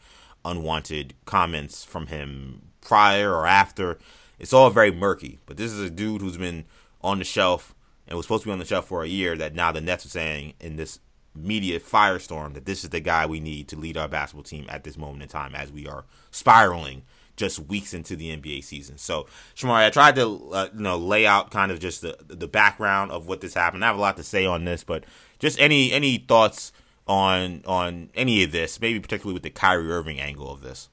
unwanted 0.43 1.13
comments 1.25 1.85
from 1.85 2.07
him 2.07 2.61
prior 2.81 3.33
or 3.33 3.45
after. 3.45 3.97
It's 4.39 4.53
all 4.53 4.69
very 4.69 4.91
murky. 4.91 5.39
But 5.45 5.57
this 5.57 5.71
is 5.71 5.81
a 5.81 5.89
dude 5.89 6.21
who's 6.21 6.37
been 6.37 6.65
on 7.01 7.19
the 7.19 7.23
shelf 7.23 7.73
and 8.07 8.15
was 8.15 8.25
supposed 8.25 8.43
to 8.43 8.47
be 8.47 8.53
on 8.53 8.59
the 8.59 8.65
shelf 8.65 8.87
for 8.87 9.03
a 9.03 9.07
year. 9.07 9.35
That 9.35 9.55
now 9.55 9.71
the 9.71 9.81
Nets 9.81 10.05
are 10.05 10.09
saying 10.09 10.53
in 10.59 10.75
this 10.75 10.99
media 11.35 11.79
firestorm 11.79 12.53
that 12.53 12.65
this 12.65 12.83
is 12.83 12.89
the 12.89 12.99
guy 12.99 13.25
we 13.25 13.39
need 13.39 13.67
to 13.67 13.75
lead 13.75 13.97
our 13.97 14.07
basketball 14.07 14.43
team 14.43 14.65
at 14.69 14.83
this 14.83 14.97
moment 14.97 15.21
in 15.21 15.29
time 15.29 15.53
as 15.53 15.71
we 15.71 15.87
are 15.87 16.05
spiraling 16.31 17.03
just 17.35 17.59
weeks 17.59 17.93
into 17.93 18.15
the 18.15 18.35
NBA 18.35 18.63
season. 18.63 18.97
So, 18.97 19.27
Shamari, 19.55 19.85
I 19.85 19.89
tried 19.91 20.15
to 20.15 20.49
uh, 20.51 20.69
you 20.73 20.81
know 20.81 20.97
lay 20.97 21.25
out 21.25 21.51
kind 21.51 21.71
of 21.71 21.79
just 21.79 22.01
the 22.01 22.17
the 22.27 22.47
background 22.47 23.11
of 23.11 23.27
what 23.27 23.41
this 23.41 23.53
happened. 23.53 23.83
I 23.83 23.87
have 23.87 23.97
a 23.97 24.01
lot 24.01 24.17
to 24.17 24.23
say 24.23 24.45
on 24.45 24.65
this, 24.65 24.83
but 24.83 25.03
just 25.39 25.59
any 25.59 25.91
any 25.91 26.17
thoughts 26.17 26.71
on 27.07 27.63
on 27.65 28.09
any 28.15 28.43
of 28.43 28.51
this, 28.51 28.81
maybe 28.81 28.99
particularly 28.99 29.33
with 29.33 29.43
the 29.43 29.49
Kyrie 29.49 29.91
Irving 29.91 30.19
angle 30.19 30.51
of 30.51 30.61
this. 30.61 30.89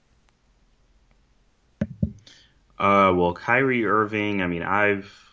Uh, 2.78 3.12
well, 3.14 3.33
Kyrie 3.33 3.87
Irving. 3.87 4.42
I 4.42 4.47
mean, 4.47 4.62
I've, 4.62 5.24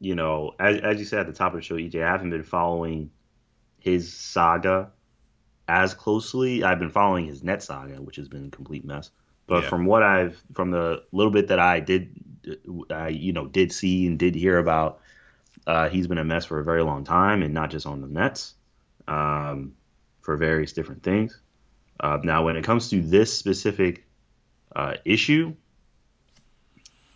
you 0.00 0.14
know, 0.14 0.54
as 0.58 0.80
as 0.80 0.98
you 0.98 1.04
said 1.04 1.20
at 1.20 1.26
the 1.26 1.32
top 1.32 1.52
of 1.52 1.58
the 1.58 1.62
show, 1.62 1.76
EJ, 1.76 2.02
I 2.02 2.10
haven't 2.10 2.30
been 2.30 2.42
following 2.42 3.10
his 3.78 4.12
saga 4.12 4.90
as 5.68 5.94
closely. 5.94 6.64
I've 6.64 6.78
been 6.78 6.90
following 6.90 7.26
his 7.26 7.42
net 7.42 7.62
saga, 7.62 8.00
which 8.00 8.16
has 8.16 8.28
been 8.28 8.46
a 8.46 8.50
complete 8.50 8.84
mess. 8.84 9.10
But 9.46 9.62
Yeah. 9.62 9.68
from 9.68 9.84
what 9.86 10.02
I've, 10.02 10.42
from 10.54 10.70
the 10.70 11.02
little 11.12 11.32
bit 11.32 11.48
that 11.48 11.58
I 11.58 11.80
did, 11.80 12.14
I 12.90 13.08
you 13.08 13.32
know 13.32 13.46
did 13.46 13.72
see 13.72 14.06
and 14.06 14.18
did 14.18 14.34
hear 14.34 14.58
about, 14.58 15.00
uh, 15.66 15.88
he's 15.88 16.06
been 16.06 16.18
a 16.18 16.24
mess 16.24 16.46
for 16.46 16.58
a 16.58 16.64
very 16.64 16.82
long 16.82 17.04
time, 17.04 17.42
and 17.42 17.52
not 17.52 17.70
just 17.70 17.86
on 17.86 18.00
the 18.00 18.08
Nets, 18.08 18.54
um, 19.06 19.74
for 20.22 20.36
various 20.36 20.72
different 20.72 21.02
things. 21.02 21.38
Uh, 21.98 22.18
now, 22.22 22.44
when 22.44 22.56
it 22.56 22.64
comes 22.64 22.88
to 22.90 23.02
this 23.02 23.36
specific 23.36 24.06
uh, 24.74 24.94
issue, 25.04 25.54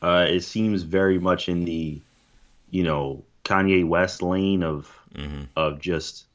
uh, 0.03 0.27
it 0.29 0.43
seems 0.43 0.83
very 0.83 1.19
much 1.19 1.49
in 1.49 1.65
the, 1.65 2.03
you 2.75 2.83
know, 2.83 3.25
Kanye 3.45 3.87
West 3.87 4.23
lane 4.23 4.63
of 4.65 4.91
Mm-hmm. 5.15 5.45
of 5.55 5.79
just 5.81 6.27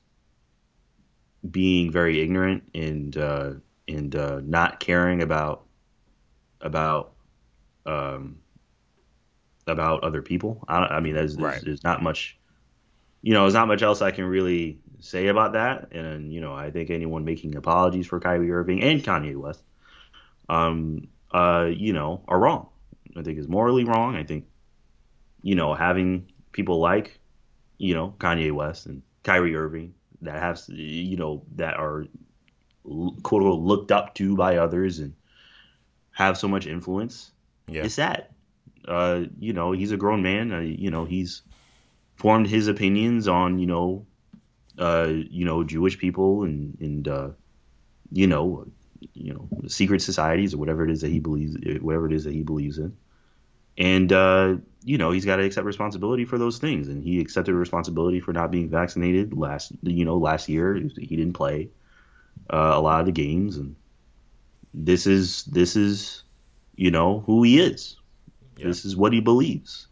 being 1.52 1.92
very 1.92 2.22
ignorant 2.22 2.64
and 2.74 3.18
uh, 3.18 3.52
and 3.90 4.16
uh, 4.16 4.40
not 4.44 4.80
caring 4.80 5.22
about 5.22 5.66
about 6.62 7.12
um, 7.86 8.38
about 9.68 10.04
other 10.04 10.22
people. 10.22 10.64
I, 10.68 10.78
I 10.80 11.00
mean, 11.02 11.16
there's, 11.16 11.36
Right. 11.36 11.52
there's 11.52 11.64
there's 11.64 11.84
not 11.84 12.02
much, 12.02 12.38
you 13.22 13.34
know, 13.34 13.42
there's 13.42 13.54
not 13.54 13.68
much 13.68 13.82
else 13.84 14.02
I 14.02 14.12
can 14.12 14.26
really 14.26 14.80
say 15.02 15.28
about 15.28 15.54
that. 15.54 15.92
And 15.92 16.34
you 16.34 16.40
know, 16.42 16.54
I 16.54 16.72
think 16.72 16.90
anyone 16.90 17.26
making 17.26 17.56
apologies 17.56 18.08
for 18.08 18.20
Kyrie 18.22 18.52
Irving 18.52 18.82
and 18.82 19.04
Kanye 19.04 19.36
West, 19.36 19.64
um, 20.48 21.08
uh, 21.32 21.70
you 21.70 21.92
know, 21.94 22.24
are 22.30 22.40
wrong. 22.40 22.70
I 23.18 23.24
think 23.24 23.40
is 23.40 23.48
morally 23.50 23.84
wrong. 23.84 24.16
I 24.16 24.24
think, 24.24 24.46
you 25.42 25.56
know, 25.56 25.74
having 25.74 26.32
people 26.52 26.80
like, 26.80 27.20
you 27.78 27.94
know, 27.94 28.14
Kanye 28.18 28.52
West 28.52 28.86
and 28.86 29.02
Kyrie 29.24 29.56
Irving 29.56 29.94
that 30.22 30.40
have, 30.40 30.62
you 30.68 31.18
know, 31.18 31.44
that 31.56 31.76
are 31.76 32.06
quote 32.84 33.44
unquote 33.44 33.62
looked 33.62 33.92
up 33.92 34.16
to 34.16 34.36
by 34.36 34.58
others 34.58 35.00
and 35.00 35.14
have 36.12 36.38
so 36.38 36.48
much 36.48 36.68
influence. 36.68 37.32
Yeah. 37.68 37.84
It's 37.84 37.96
sad. 37.96 38.28
Uh, 38.88 39.26
you 39.40 39.54
know, 39.54 39.72
he's 39.72 39.92
a 39.92 39.98
grown 39.98 40.24
man. 40.24 40.52
Uh, 40.52 40.60
you 40.60 40.90
know, 40.90 41.06
he's 41.06 41.42
formed 42.16 42.48
his 42.48 42.68
opinions 42.68 43.28
on 43.28 43.60
you 43.60 43.68
know, 43.68 44.06
uh, 44.78 45.08
you 45.10 45.46
know, 45.46 45.64
Jewish 45.64 45.98
people 45.98 46.44
and 46.44 46.78
and 46.82 47.08
uh, 47.08 47.30
you 48.12 48.28
know, 48.28 48.66
you 49.14 49.34
know, 49.34 49.48
secret 49.68 50.02
societies 50.02 50.54
or 50.54 50.58
whatever 50.58 50.84
it 50.84 50.92
is 50.92 51.02
that 51.02 51.10
he 51.10 51.20
believes, 51.20 51.56
whatever 51.82 52.08
it 52.08 52.14
is 52.14 52.24
that 52.24 52.34
he 52.34 52.44
believes 52.44 52.78
in. 52.78 52.96
And 53.80 54.12
uh, 54.12 54.58
you 54.84 54.98
know, 54.98 55.12
he's 55.12 55.26
got 55.26 55.38
to 55.38 55.44
accept 55.44 55.66
responsibility 55.66 56.26
for 56.26 56.38
those 56.38 56.58
things, 56.58 56.90
and 56.90 57.04
he 57.04 57.20
accepted 57.20 57.54
responsibility 57.54 58.20
for 58.20 58.34
not 58.34 58.52
being 58.52 58.70
vaccinated 58.70 59.34
last, 59.34 59.72
you 59.82 60.06
know, 60.06 60.18
last 60.18 60.50
year. 60.50 60.76
He 60.76 61.16
didn't 61.16 61.34
play 61.34 61.70
uh, 62.50 62.74
a 62.76 62.82
lot 62.82 63.00
of 63.00 63.06
the 63.06 63.12
games, 63.12 63.58
and 63.58 63.76
this 64.74 65.08
is 65.08 65.46
this 65.46 65.76
is, 65.76 66.24
you 66.76 66.92
know, 66.92 67.22
who 67.22 67.44
he 67.44 67.60
is. 67.60 67.96
Yeah. 68.58 68.68
This 68.68 68.84
is 68.84 68.96
what 68.96 69.14
he 69.14 69.22
believes. 69.22 69.88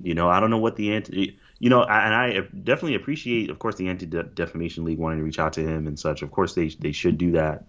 You 0.00 0.14
know, 0.14 0.28
I 0.28 0.38
don't 0.38 0.50
know 0.50 0.58
what 0.58 0.76
the 0.76 0.94
anti, 0.94 1.38
you 1.58 1.70
know, 1.70 1.82
and 1.82 2.14
I 2.14 2.40
definitely 2.62 2.94
appreciate, 2.94 3.50
of 3.50 3.58
course, 3.58 3.74
the 3.74 3.88
Anti 3.88 4.06
Defamation 4.06 4.84
League 4.84 4.98
wanting 4.98 5.18
to 5.18 5.24
reach 5.24 5.40
out 5.40 5.54
to 5.54 5.60
him 5.60 5.88
and 5.88 5.98
such. 5.98 6.22
Of 6.22 6.30
course, 6.30 6.54
they 6.54 6.68
they 6.68 6.92
should 6.92 7.18
do 7.18 7.32
that. 7.32 7.64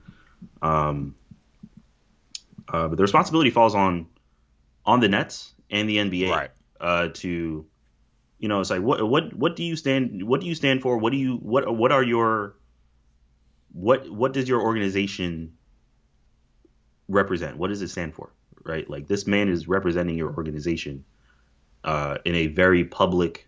Um, 0.62 1.16
uh, 2.72 2.88
but 2.88 2.98
the 2.98 3.04
responsibility 3.04 3.50
falls 3.50 3.74
on 3.74 4.06
on 4.90 5.00
the 5.00 5.08
Nets 5.08 5.54
and 5.70 5.88
the 5.88 5.98
NBA 5.98 6.30
Right. 6.32 6.52
uh, 6.82 7.08
to, 7.22 7.66
you 8.40 8.48
know, 8.50 8.60
it's 8.62 8.72
like 8.72 8.82
what 8.82 9.08
what 9.08 9.34
what 9.34 9.56
do 9.56 9.64
you 9.64 9.76
stand 9.76 10.24
what 10.28 10.42
do 10.42 10.48
you 10.48 10.56
stand 10.56 10.82
for? 10.82 10.98
What 10.98 11.12
do 11.12 11.18
you 11.18 11.36
what 11.38 11.64
what 11.82 11.92
are 11.92 12.04
your 12.04 12.56
what 13.72 14.10
what 14.10 14.34
does 14.34 14.50
your 14.50 14.62
organization 14.62 15.54
represent? 17.08 17.58
What 17.58 17.68
does 17.70 17.82
it 17.82 17.90
stand 17.90 18.14
for? 18.16 18.32
Right? 18.66 18.90
Like 18.90 19.08
this 19.08 19.28
man 19.28 19.50
is 19.50 19.68
representing 19.68 20.18
your 20.18 20.34
organization 20.36 21.06
uh, 21.84 22.18
in 22.26 22.36
a 22.36 22.48
very 22.48 22.84
public 22.84 23.48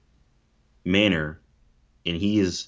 manner, 0.86 1.42
and 2.06 2.16
he 2.16 2.40
is 2.40 2.68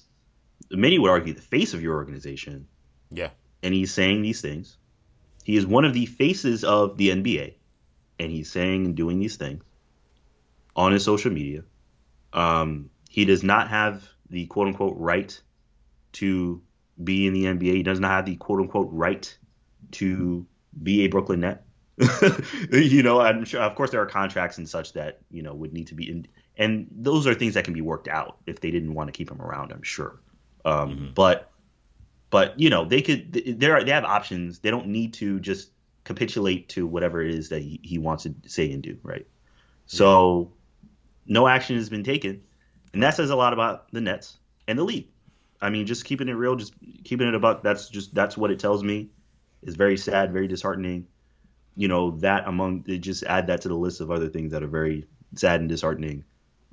many 0.70 0.98
would 0.98 1.10
argue 1.10 1.32
the 1.34 1.40
face 1.42 1.74
of 1.74 1.82
your 1.82 1.94
organization 1.94 2.66
Yeah. 3.10 3.30
and 3.62 3.72
he's 3.74 3.92
saying 3.92 4.22
these 4.22 4.40
things. 4.40 4.76
He 5.44 5.56
is 5.56 5.66
one 5.66 5.84
of 5.84 5.92
the 5.92 6.06
faces 6.06 6.64
of 6.64 6.96
the 6.96 7.10
NBA, 7.10 7.54
and 8.18 8.30
he's 8.30 8.50
saying 8.50 8.84
and 8.84 8.94
doing 8.94 9.18
these 9.18 9.36
things 9.36 9.62
on 10.76 10.92
his 10.92 11.04
social 11.04 11.30
media. 11.30 11.62
Um, 12.32 12.90
he 13.08 13.24
does 13.24 13.42
not 13.42 13.68
have 13.68 14.08
the 14.30 14.46
quote 14.46 14.68
unquote 14.68 14.94
right 14.96 15.40
to 16.12 16.62
be 17.02 17.26
in 17.26 17.32
the 17.32 17.44
NBA. 17.44 17.74
He 17.74 17.82
does 17.82 18.00
not 18.00 18.10
have 18.10 18.26
the 18.26 18.36
quote 18.36 18.60
unquote 18.60 18.88
right 18.90 19.36
to 19.92 20.46
be 20.82 21.02
a 21.02 21.08
Brooklyn 21.08 21.40
Net. 21.40 21.64
you 22.72 23.04
know, 23.04 23.20
I'm 23.20 23.44
sure, 23.44 23.60
of 23.60 23.76
course, 23.76 23.90
there 23.90 24.02
are 24.02 24.06
contracts 24.06 24.58
and 24.58 24.68
such 24.68 24.94
that 24.94 25.20
you 25.30 25.42
know 25.42 25.54
would 25.54 25.72
need 25.72 25.88
to 25.88 25.94
be 25.94 26.10
in, 26.10 26.26
and 26.56 26.88
those 26.90 27.28
are 27.28 27.34
things 27.34 27.54
that 27.54 27.64
can 27.64 27.74
be 27.74 27.82
worked 27.82 28.08
out 28.08 28.38
if 28.46 28.60
they 28.60 28.72
didn't 28.72 28.94
want 28.94 29.08
to 29.08 29.12
keep 29.12 29.30
him 29.30 29.40
around. 29.40 29.70
I'm 29.70 29.84
sure, 29.84 30.20
um, 30.64 31.12
but 31.14 31.52
but 32.30 32.58
you 32.58 32.68
know 32.68 32.84
they 32.84 33.00
could 33.00 33.32
they 33.32 33.70
are 33.70 33.84
they 33.84 33.92
have 33.92 34.04
options 34.04 34.58
they 34.58 34.72
don't 34.72 34.88
need 34.88 35.14
to 35.14 35.38
just 35.38 35.70
capitulate 36.04 36.68
to 36.68 36.86
whatever 36.86 37.22
it 37.22 37.34
is 37.34 37.48
that 37.48 37.62
he, 37.62 37.80
he 37.82 37.98
wants 37.98 38.24
to 38.24 38.34
say 38.46 38.70
and 38.72 38.82
do 38.82 38.96
right 39.02 39.26
so 39.86 40.52
no 41.26 41.48
action 41.48 41.76
has 41.76 41.88
been 41.88 42.04
taken 42.04 42.42
and 42.92 43.02
that 43.02 43.14
says 43.14 43.30
a 43.30 43.36
lot 43.36 43.52
about 43.52 43.90
the 43.92 44.00
nets 44.00 44.36
and 44.68 44.78
the 44.78 44.84
league 44.84 45.08
i 45.60 45.70
mean 45.70 45.86
just 45.86 46.04
keeping 46.04 46.28
it 46.28 46.32
real 46.32 46.56
just 46.56 46.74
keeping 47.04 47.28
it 47.28 47.34
about 47.34 47.62
that's 47.62 47.88
just 47.88 48.14
that's 48.14 48.36
what 48.36 48.50
it 48.50 48.58
tells 48.58 48.82
me 48.82 49.08
It's 49.62 49.76
very 49.76 49.96
sad 49.96 50.32
very 50.32 50.46
disheartening 50.48 51.06
you 51.76 51.88
know 51.88 52.12
that 52.18 52.46
among 52.46 52.82
they 52.82 52.98
just 52.98 53.24
add 53.24 53.46
that 53.48 53.62
to 53.62 53.68
the 53.68 53.74
list 53.74 54.00
of 54.00 54.10
other 54.10 54.28
things 54.28 54.52
that 54.52 54.62
are 54.62 54.68
very 54.68 55.06
sad 55.34 55.60
and 55.60 55.68
disheartening 55.68 56.24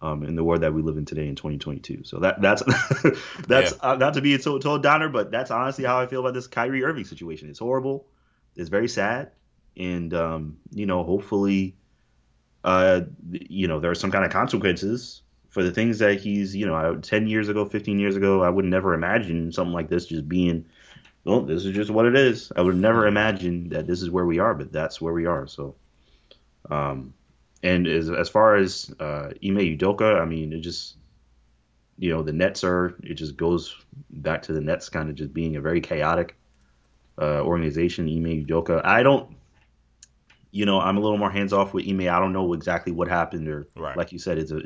um, 0.01 0.23
in 0.23 0.35
the 0.35 0.43
world 0.43 0.61
that 0.61 0.73
we 0.73 0.81
live 0.81 0.97
in 0.97 1.05
today 1.05 1.27
in 1.27 1.35
2022. 1.35 2.03
So 2.03 2.19
that 2.19 2.41
that's 2.41 2.63
that's 3.47 3.73
uh, 3.81 3.95
not 3.95 4.15
to 4.15 4.21
be 4.21 4.33
a 4.33 4.39
total 4.39 4.79
downer, 4.79 5.09
but 5.09 5.31
that's 5.31 5.51
honestly 5.51 5.85
how 5.85 5.99
I 5.99 6.07
feel 6.07 6.21
about 6.21 6.33
this 6.33 6.47
Kyrie 6.47 6.83
Irving 6.83 7.05
situation. 7.05 7.49
It's 7.49 7.59
horrible. 7.59 8.07
It's 8.55 8.69
very 8.69 8.87
sad, 8.87 9.31
and 9.77 10.13
um, 10.13 10.57
you 10.71 10.85
know, 10.85 11.03
hopefully, 11.03 11.75
uh, 12.63 13.01
you 13.31 13.67
know, 13.67 13.79
there 13.79 13.91
are 13.91 13.95
some 13.95 14.11
kind 14.11 14.25
of 14.25 14.31
consequences 14.31 15.21
for 15.51 15.63
the 15.63 15.71
things 15.71 15.99
that 15.99 16.19
he's, 16.19 16.55
you 16.55 16.65
know, 16.65 16.95
10 16.95 17.27
years 17.27 17.49
ago, 17.49 17.65
15 17.65 17.99
years 17.99 18.15
ago, 18.15 18.41
I 18.41 18.49
would 18.49 18.65
never 18.65 18.93
imagine 18.93 19.51
something 19.51 19.73
like 19.73 19.89
this 19.89 20.05
just 20.05 20.27
being, 20.27 20.65
well, 21.25 21.41
this 21.41 21.65
is 21.65 21.75
just 21.75 21.91
what 21.91 22.05
it 22.05 22.15
is. 22.15 22.53
I 22.55 22.61
would 22.61 22.77
never 22.77 23.05
imagine 23.05 23.69
that 23.69 23.85
this 23.85 24.01
is 24.01 24.09
where 24.09 24.25
we 24.25 24.39
are, 24.39 24.53
but 24.53 24.71
that's 24.71 25.01
where 25.01 25.13
we 25.13 25.25
are. 25.25 25.47
So, 25.47 25.75
um, 26.69 27.13
and 27.61 27.85
as 27.85 28.09
as 28.09 28.29
far 28.29 28.55
as 28.55 28.91
uh, 28.99 29.31
Ime 29.43 29.77
Udoka, 29.77 30.19
I 30.19 30.25
mean, 30.25 30.53
it 30.53 30.61
just 30.61 30.95
you 31.99 32.11
know 32.11 32.23
the 32.23 32.33
Nets 32.33 32.63
are. 32.63 32.95
It 33.03 33.15
just 33.15 33.37
goes 33.37 33.75
back 34.09 34.43
to 34.43 34.53
the 34.53 34.61
Nets 34.61 34.89
kind 34.89 35.09
of 35.09 35.15
just 35.15 35.33
being 35.33 35.57
a 35.57 35.61
very 35.61 35.81
chaotic 35.81 36.37
uh, 37.19 37.41
organization. 37.41 38.07
Ime 38.07 38.45
Udoka, 38.45 38.81
I 38.85 39.03
don't. 39.03 39.35
You 40.51 40.65
know, 40.65 40.81
I'm 40.81 40.97
a 40.97 40.99
little 40.99 41.17
more 41.17 41.31
hands 41.31 41.53
off 41.53 41.73
with 41.73 41.87
Ime. 41.87 42.01
I 42.01 42.19
don't 42.19 42.33
know 42.33 42.53
exactly 42.53 42.91
what 42.91 43.07
happened, 43.07 43.47
or 43.47 43.67
Right. 43.75 43.95
like 43.95 44.11
you 44.11 44.19
said, 44.19 44.37
it's 44.37 44.51
a 44.51 44.61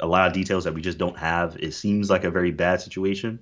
a 0.00 0.06
lot 0.06 0.26
of 0.26 0.32
details 0.32 0.64
that 0.64 0.74
we 0.74 0.80
just 0.80 0.98
don't 0.98 1.18
have. 1.18 1.56
It 1.60 1.72
seems 1.72 2.10
like 2.10 2.24
a 2.24 2.30
very 2.30 2.50
bad 2.50 2.80
situation, 2.80 3.38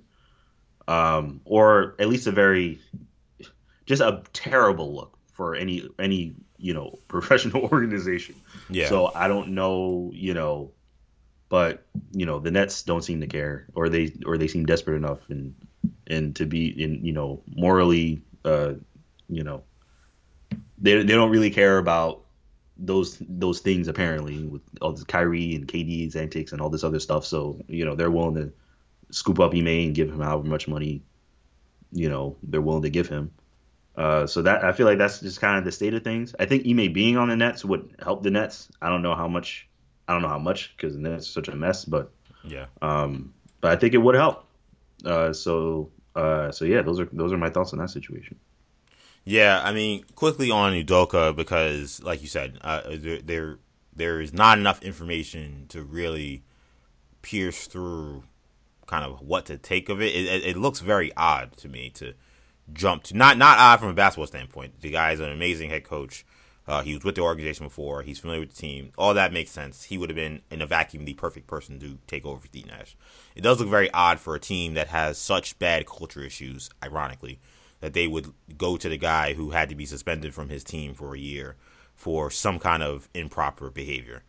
um, 0.87 1.41
or 1.45 1.95
at 1.99 2.09
least 2.09 2.27
a 2.27 2.31
very 2.31 2.79
just 3.85 4.01
a 4.01 4.23
terrible 4.33 4.93
look 4.93 5.17
for 5.33 5.55
any 5.55 5.89
any 5.97 6.35
you 6.57 6.73
know 6.73 6.99
professional 7.07 7.63
organization. 7.63 8.35
Yeah. 8.69 8.89
So 8.89 9.11
I 9.15 9.27
don't 9.27 9.49
know, 9.55 10.11
you 10.13 10.33
know, 10.33 10.71
but 11.49 11.85
you 12.11 12.25
know 12.25 12.39
the 12.39 12.51
Nets 12.51 12.83
don't 12.83 13.03
seem 13.03 13.21
to 13.21 13.27
care, 13.27 13.67
or 13.73 13.87
they 13.89 14.11
or 14.25 14.37
they 14.37 14.47
seem 14.47 14.65
desperate 14.65 14.97
enough 14.97 15.19
and 15.29 15.55
and 16.07 16.35
to 16.35 16.45
be 16.45 16.67
in 16.67 17.05
you 17.05 17.13
know 17.13 17.41
morally, 17.55 18.21
uh, 18.45 18.73
you 19.29 19.43
know, 19.43 19.63
they 20.77 20.97
they 20.97 21.13
don't 21.13 21.31
really 21.31 21.51
care 21.51 21.77
about 21.77 22.21
those 22.77 23.17
those 23.19 23.59
things 23.59 23.87
apparently 23.87 24.43
with 24.43 24.61
all 24.81 24.93
this 24.93 25.03
Kyrie 25.03 25.55
and 25.55 25.67
KD's 25.67 26.15
antics 26.15 26.51
and 26.51 26.61
all 26.61 26.69
this 26.69 26.83
other 26.83 26.99
stuff. 26.99 27.25
So 27.25 27.59
you 27.67 27.85
know 27.85 27.95
they're 27.95 28.11
willing 28.11 28.35
to 28.35 28.53
scoop 29.11 29.39
up 29.39 29.53
Ime 29.53 29.67
and 29.67 29.95
give 29.95 30.09
him 30.09 30.19
however 30.19 30.47
much 30.47 30.67
money, 30.67 31.03
you 31.91 32.09
know, 32.09 32.35
they're 32.43 32.61
willing 32.61 32.83
to 32.83 32.89
give 32.89 33.07
him. 33.07 33.31
Uh, 33.95 34.25
so 34.25 34.41
that 34.41 34.63
I 34.63 34.71
feel 34.71 34.87
like 34.87 34.97
that's 34.97 35.19
just 35.19 35.39
kind 35.39 35.57
of 35.57 35.65
the 35.65 35.71
state 35.71 35.93
of 35.93 36.03
things. 36.03 36.33
I 36.39 36.45
think 36.45 36.65
Ime 36.67 36.91
being 36.91 37.17
on 37.17 37.29
the 37.29 37.35
Nets 37.35 37.63
would 37.63 37.95
help 38.01 38.23
the 38.23 38.31
Nets. 38.31 38.69
I 38.81 38.89
don't 38.89 39.03
know 39.03 39.15
how 39.15 39.27
much. 39.27 39.67
I 40.07 40.13
don't 40.13 40.23
know 40.23 40.29
how 40.29 40.39
much 40.39 40.75
because 40.75 40.95
the 40.95 41.01
Nets 41.01 41.29
are 41.29 41.31
such 41.31 41.47
a 41.47 41.55
mess, 41.55 41.85
but 41.85 42.11
yeah. 42.43 42.65
um, 42.81 43.33
but 43.61 43.71
I 43.71 43.75
think 43.77 43.93
it 43.93 43.99
would 43.99 44.15
help. 44.15 44.45
Uh, 45.03 45.33
so 45.33 45.89
uh, 46.15 46.51
so 46.51 46.65
yeah, 46.65 46.81
those 46.81 46.99
are 46.99 47.09
those 47.11 47.33
are 47.33 47.37
my 47.37 47.49
thoughts 47.49 47.73
on 47.73 47.79
that 47.79 47.89
situation. 47.89 48.37
Yeah, 49.25 49.61
I 49.63 49.71
mean, 49.71 50.03
quickly 50.15 50.51
on 50.51 50.73
Udoka 50.73 51.33
because, 51.35 52.03
like 52.03 52.21
you 52.21 52.27
said, 52.27 52.57
uh, 52.61 52.81
there, 52.89 53.21
there 53.21 53.59
there 53.95 54.21
is 54.21 54.33
not 54.33 54.57
enough 54.57 54.81
information 54.83 55.65
to 55.69 55.83
really 55.83 56.43
pierce 57.21 57.67
through 57.67 58.23
kind 58.85 59.05
of 59.05 59.21
what 59.21 59.45
to 59.45 59.57
take 59.57 59.89
of 59.89 60.01
it. 60.01 60.13
It, 60.13 60.25
it, 60.25 60.45
it 60.45 60.57
looks 60.57 60.79
very 60.79 61.11
odd 61.15 61.55
to 61.57 61.69
me 61.69 61.89
to 61.91 62.13
jump 62.71 63.03
to 63.03 63.17
not 63.17 63.37
not 63.37 63.57
odd 63.57 63.79
from 63.79 63.89
a 63.89 63.93
basketball 63.93 64.27
standpoint. 64.27 64.81
The 64.81 64.91
guy 64.91 65.11
is 65.11 65.19
an 65.19 65.31
amazing 65.31 65.69
head 65.69 65.83
coach. 65.83 66.25
Uh, 66.65 66.81
he 66.81 66.93
was 66.93 67.03
with 67.03 67.15
the 67.15 67.21
organization 67.21 67.65
before. 67.65 68.03
He's 68.03 68.19
familiar 68.19 68.41
with 68.41 68.55
the 68.55 68.61
team. 68.61 68.93
All 68.97 69.13
that 69.13 69.33
makes 69.33 69.51
sense. 69.51 69.83
He 69.83 69.97
would 69.97 70.09
have 70.09 70.15
been 70.15 70.41
in 70.49 70.61
a 70.61 70.65
vacuum 70.65 71.03
the 71.03 71.13
perfect 71.13 71.45
person 71.47 71.79
to 71.79 71.97
take 72.07 72.25
over 72.25 72.39
for 72.39 72.47
Steve 72.47 72.67
Nash. 72.67 72.95
It 73.35 73.41
does 73.41 73.59
look 73.59 73.69
very 73.69 73.91
odd 73.91 74.19
for 74.19 74.33
a 74.33 74.39
team 74.39 74.73
that 74.75 74.87
has 74.87 75.17
such 75.17 75.59
bad 75.59 75.85
culture 75.85 76.21
issues. 76.21 76.69
Ironically, 76.81 77.39
that 77.81 77.93
they 77.93 78.07
would 78.07 78.33
go 78.57 78.77
to 78.77 78.87
the 78.87 78.97
guy 78.97 79.33
who 79.33 79.49
had 79.51 79.67
to 79.69 79.75
be 79.75 79.85
suspended 79.85 80.33
from 80.33 80.47
his 80.47 80.63
team 80.63 80.93
for 80.93 81.13
a 81.13 81.19
year 81.19 81.57
for 81.95 82.31
some 82.31 82.59
kind 82.59 82.81
of 82.81 83.09
improper 83.13 83.69
behavior. 83.69 84.23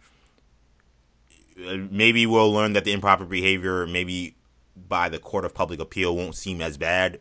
Uh, 1.57 1.77
Maybe 1.89 2.27
we'll 2.27 2.53
learn 2.53 2.73
that 2.73 2.85
the 2.85 2.93
improper 2.93 3.25
behavior, 3.25 3.87
maybe 3.87 4.35
by 4.77 5.09
the 5.09 5.21
court 5.21 5.45
of 5.45 5.55
public 5.55 5.79
appeal, 5.79 6.17
won't 6.17 6.35
seem 6.35 6.61
as 6.61 6.77
bad 6.77 7.21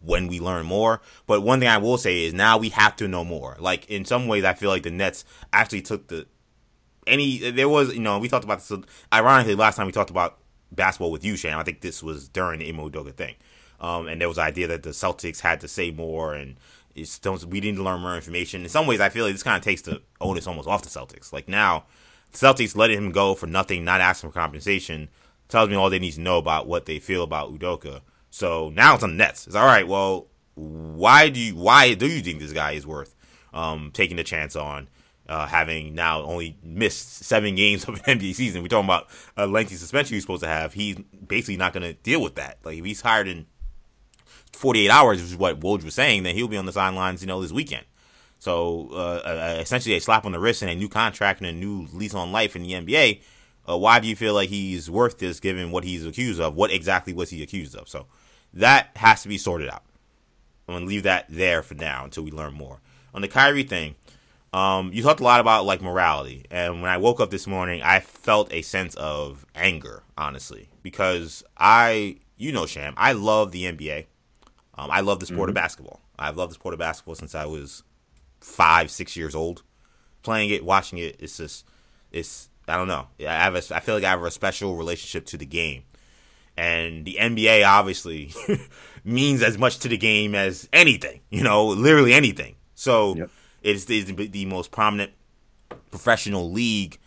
when 0.00 0.26
we 0.28 0.40
learn 0.40 0.66
more. 0.66 1.00
But 1.26 1.42
one 1.42 1.60
thing 1.60 1.68
I 1.68 1.78
will 1.78 1.98
say 1.98 2.24
is 2.24 2.34
now 2.34 2.58
we 2.58 2.70
have 2.70 2.96
to 2.96 3.08
know 3.08 3.24
more. 3.24 3.56
Like 3.58 3.88
in 3.90 4.04
some 4.04 4.26
ways, 4.26 4.44
I 4.44 4.54
feel 4.54 4.70
like 4.70 4.82
the 4.82 4.90
Nets 4.90 5.24
actually 5.52 5.82
took 5.82 6.08
the 6.08 6.26
any. 7.06 7.50
There 7.50 7.68
was 7.68 7.94
you 7.94 8.00
know 8.00 8.18
we 8.18 8.28
talked 8.28 8.44
about 8.44 8.60
this. 8.60 8.78
Ironically, 9.12 9.54
last 9.54 9.76
time 9.76 9.86
we 9.86 9.92
talked 9.92 10.10
about 10.10 10.38
basketball 10.72 11.10
with 11.10 11.24
you, 11.24 11.36
Shane. 11.36 11.54
I 11.54 11.62
think 11.62 11.80
this 11.80 12.02
was 12.02 12.28
during 12.28 12.60
the 12.60 12.68
Ime 12.68 12.78
Udoka 12.78 13.14
thing, 13.14 13.34
um, 13.80 14.08
and 14.08 14.20
there 14.20 14.28
was 14.28 14.36
the 14.36 14.42
idea 14.42 14.66
that 14.68 14.82
the 14.82 14.90
Celtics 14.90 15.40
had 15.40 15.60
to 15.60 15.68
say 15.68 15.90
more 15.90 16.34
and. 16.34 16.56
It's, 16.96 17.20
we 17.46 17.60
need 17.60 17.76
to 17.76 17.84
learn 17.84 18.00
more 18.00 18.16
information. 18.16 18.62
In 18.64 18.68
some 18.68 18.88
ways, 18.88 18.98
I 19.00 19.10
feel 19.10 19.24
like 19.24 19.32
this 19.32 19.44
kind 19.44 19.56
of 19.56 19.62
takes 19.62 19.82
the 19.82 20.02
onus 20.20 20.48
almost 20.48 20.66
off 20.66 20.82
the 20.82 20.88
Celtics. 20.88 21.32
Like 21.32 21.46
now, 21.46 21.84
Celtics 22.32 22.76
letting 22.76 22.98
him 22.98 23.12
go 23.12 23.36
for 23.36 23.46
nothing, 23.46 23.84
not 23.84 24.00
asking 24.00 24.30
for 24.30 24.34
compensation, 24.34 25.08
tells 25.48 25.68
me 25.68 25.76
all 25.76 25.88
they 25.88 26.00
need 26.00 26.14
to 26.14 26.20
know 26.20 26.38
about 26.38 26.66
what 26.66 26.86
they 26.86 26.98
feel 26.98 27.22
about 27.22 27.56
Udoka. 27.56 28.00
So 28.30 28.70
now 28.70 28.94
it's 28.94 29.02
on 29.02 29.10
the 29.10 29.16
Nets. 29.16 29.46
It's 29.46 29.56
all 29.56 29.66
right. 29.66 29.86
Well, 29.86 30.28
why 30.54 31.28
do 31.28 31.40
you 31.40 31.56
why 31.56 31.94
do 31.94 32.06
you 32.06 32.20
think 32.20 32.40
this 32.40 32.52
guy 32.52 32.72
is 32.72 32.86
worth 32.86 33.14
um, 33.52 33.90
taking 33.92 34.16
the 34.16 34.24
chance 34.24 34.56
on? 34.56 34.88
Uh, 35.28 35.46
having 35.46 35.94
now 35.94 36.22
only 36.22 36.58
missed 36.60 37.24
seven 37.24 37.54
games 37.54 37.84
of 37.88 37.94
an 37.94 38.18
NBA 38.18 38.34
season, 38.34 38.62
we're 38.62 38.68
talking 38.68 38.86
about 38.86 39.06
a 39.36 39.46
lengthy 39.46 39.76
suspension 39.76 40.14
he's 40.16 40.24
supposed 40.24 40.42
to 40.42 40.48
have. 40.48 40.72
He's 40.72 40.96
basically 41.24 41.56
not 41.56 41.72
going 41.72 41.84
to 41.84 41.92
deal 41.92 42.20
with 42.20 42.34
that. 42.34 42.58
Like 42.64 42.78
if 42.78 42.84
he's 42.84 43.00
hired 43.00 43.28
in 43.28 43.46
48 44.52 44.90
hours, 44.90 45.22
which 45.22 45.30
is 45.30 45.36
what 45.36 45.60
Woj 45.60 45.84
was 45.84 45.94
saying, 45.94 46.24
then 46.24 46.34
he'll 46.34 46.48
be 46.48 46.56
on 46.56 46.66
the 46.66 46.72
sidelines, 46.72 47.20
you 47.20 47.28
know, 47.28 47.40
this 47.40 47.52
weekend. 47.52 47.86
So 48.40 48.88
uh, 48.92 49.20
uh, 49.24 49.56
essentially, 49.60 49.94
a 49.94 50.00
slap 50.00 50.24
on 50.24 50.32
the 50.32 50.40
wrist 50.40 50.62
and 50.62 50.70
a 50.70 50.74
new 50.74 50.88
contract 50.88 51.40
and 51.40 51.48
a 51.48 51.52
new 51.52 51.86
lease 51.92 52.14
on 52.14 52.32
life 52.32 52.56
in 52.56 52.62
the 52.62 52.72
NBA. 52.72 53.22
Uh, 53.68 53.76
why 53.76 54.00
do 54.00 54.08
you 54.08 54.16
feel 54.16 54.34
like 54.34 54.48
he's 54.48 54.90
worth 54.90 55.18
this, 55.18 55.38
given 55.38 55.70
what 55.70 55.84
he's 55.84 56.04
accused 56.04 56.40
of? 56.40 56.56
What 56.56 56.72
exactly 56.72 57.12
was 57.12 57.30
he 57.30 57.42
accused 57.42 57.76
of? 57.76 57.88
So 57.88 58.06
that 58.54 58.90
has 58.96 59.22
to 59.22 59.28
be 59.28 59.38
sorted 59.38 59.68
out. 59.68 59.82
I'm 60.68 60.74
gonna 60.74 60.86
leave 60.86 61.02
that 61.04 61.26
there 61.28 61.62
for 61.62 61.74
now 61.74 62.04
until 62.04 62.24
we 62.24 62.30
learn 62.30 62.54
more. 62.54 62.80
On 63.12 63.22
the 63.22 63.28
Kyrie 63.28 63.64
thing, 63.64 63.96
um, 64.52 64.92
you 64.92 65.02
talked 65.02 65.20
a 65.20 65.24
lot 65.24 65.40
about 65.40 65.64
like 65.64 65.80
morality, 65.80 66.44
and 66.50 66.82
when 66.82 66.90
I 66.90 66.96
woke 66.96 67.20
up 67.20 67.30
this 67.30 67.46
morning, 67.46 67.82
I 67.82 68.00
felt 68.00 68.52
a 68.52 68.62
sense 68.62 68.94
of 68.96 69.46
anger, 69.54 70.02
honestly, 70.16 70.68
because 70.82 71.44
I, 71.56 72.16
you 72.36 72.52
know, 72.52 72.66
Sham, 72.66 72.94
I 72.96 73.12
love 73.12 73.52
the 73.52 73.64
NBA. 73.64 74.06
Um, 74.74 74.90
I 74.90 75.00
love 75.00 75.20
the 75.20 75.26
sport 75.26 75.42
mm-hmm. 75.42 75.48
of 75.50 75.54
basketball. 75.54 76.00
I've 76.18 76.36
loved 76.36 76.50
the 76.50 76.54
sport 76.54 76.74
of 76.74 76.80
basketball 76.80 77.14
since 77.14 77.34
I 77.34 77.46
was 77.46 77.82
five, 78.40 78.90
six 78.90 79.16
years 79.16 79.34
old. 79.34 79.62
Playing 80.22 80.50
it, 80.50 80.64
watching 80.64 80.98
it, 80.98 81.16
it's 81.18 81.36
just, 81.36 81.64
it's, 82.12 82.48
I 82.68 82.76
don't 82.76 82.88
know. 82.88 83.08
I 83.20 83.32
have 83.32 83.54
a, 83.54 83.74
I 83.74 83.80
feel 83.80 83.94
like 83.94 84.04
I 84.04 84.10
have 84.10 84.22
a 84.22 84.30
special 84.30 84.76
relationship 84.76 85.26
to 85.26 85.38
the 85.38 85.46
game. 85.46 85.84
And 86.60 87.06
the 87.06 87.16
NBA 87.18 87.66
obviously 87.66 88.34
means 89.04 89.42
as 89.42 89.56
much 89.56 89.78
to 89.78 89.88
the 89.88 89.96
game 89.96 90.34
as 90.34 90.68
anything, 90.74 91.22
you 91.30 91.42
know, 91.42 91.68
literally 91.68 92.12
anything. 92.12 92.56
So 92.74 93.16
yep. 93.16 93.30
it's, 93.62 93.88
it's 93.88 94.12
the 94.12 94.44
most 94.44 94.70
prominent 94.70 95.12
professional 95.90 96.52
league 96.52 96.98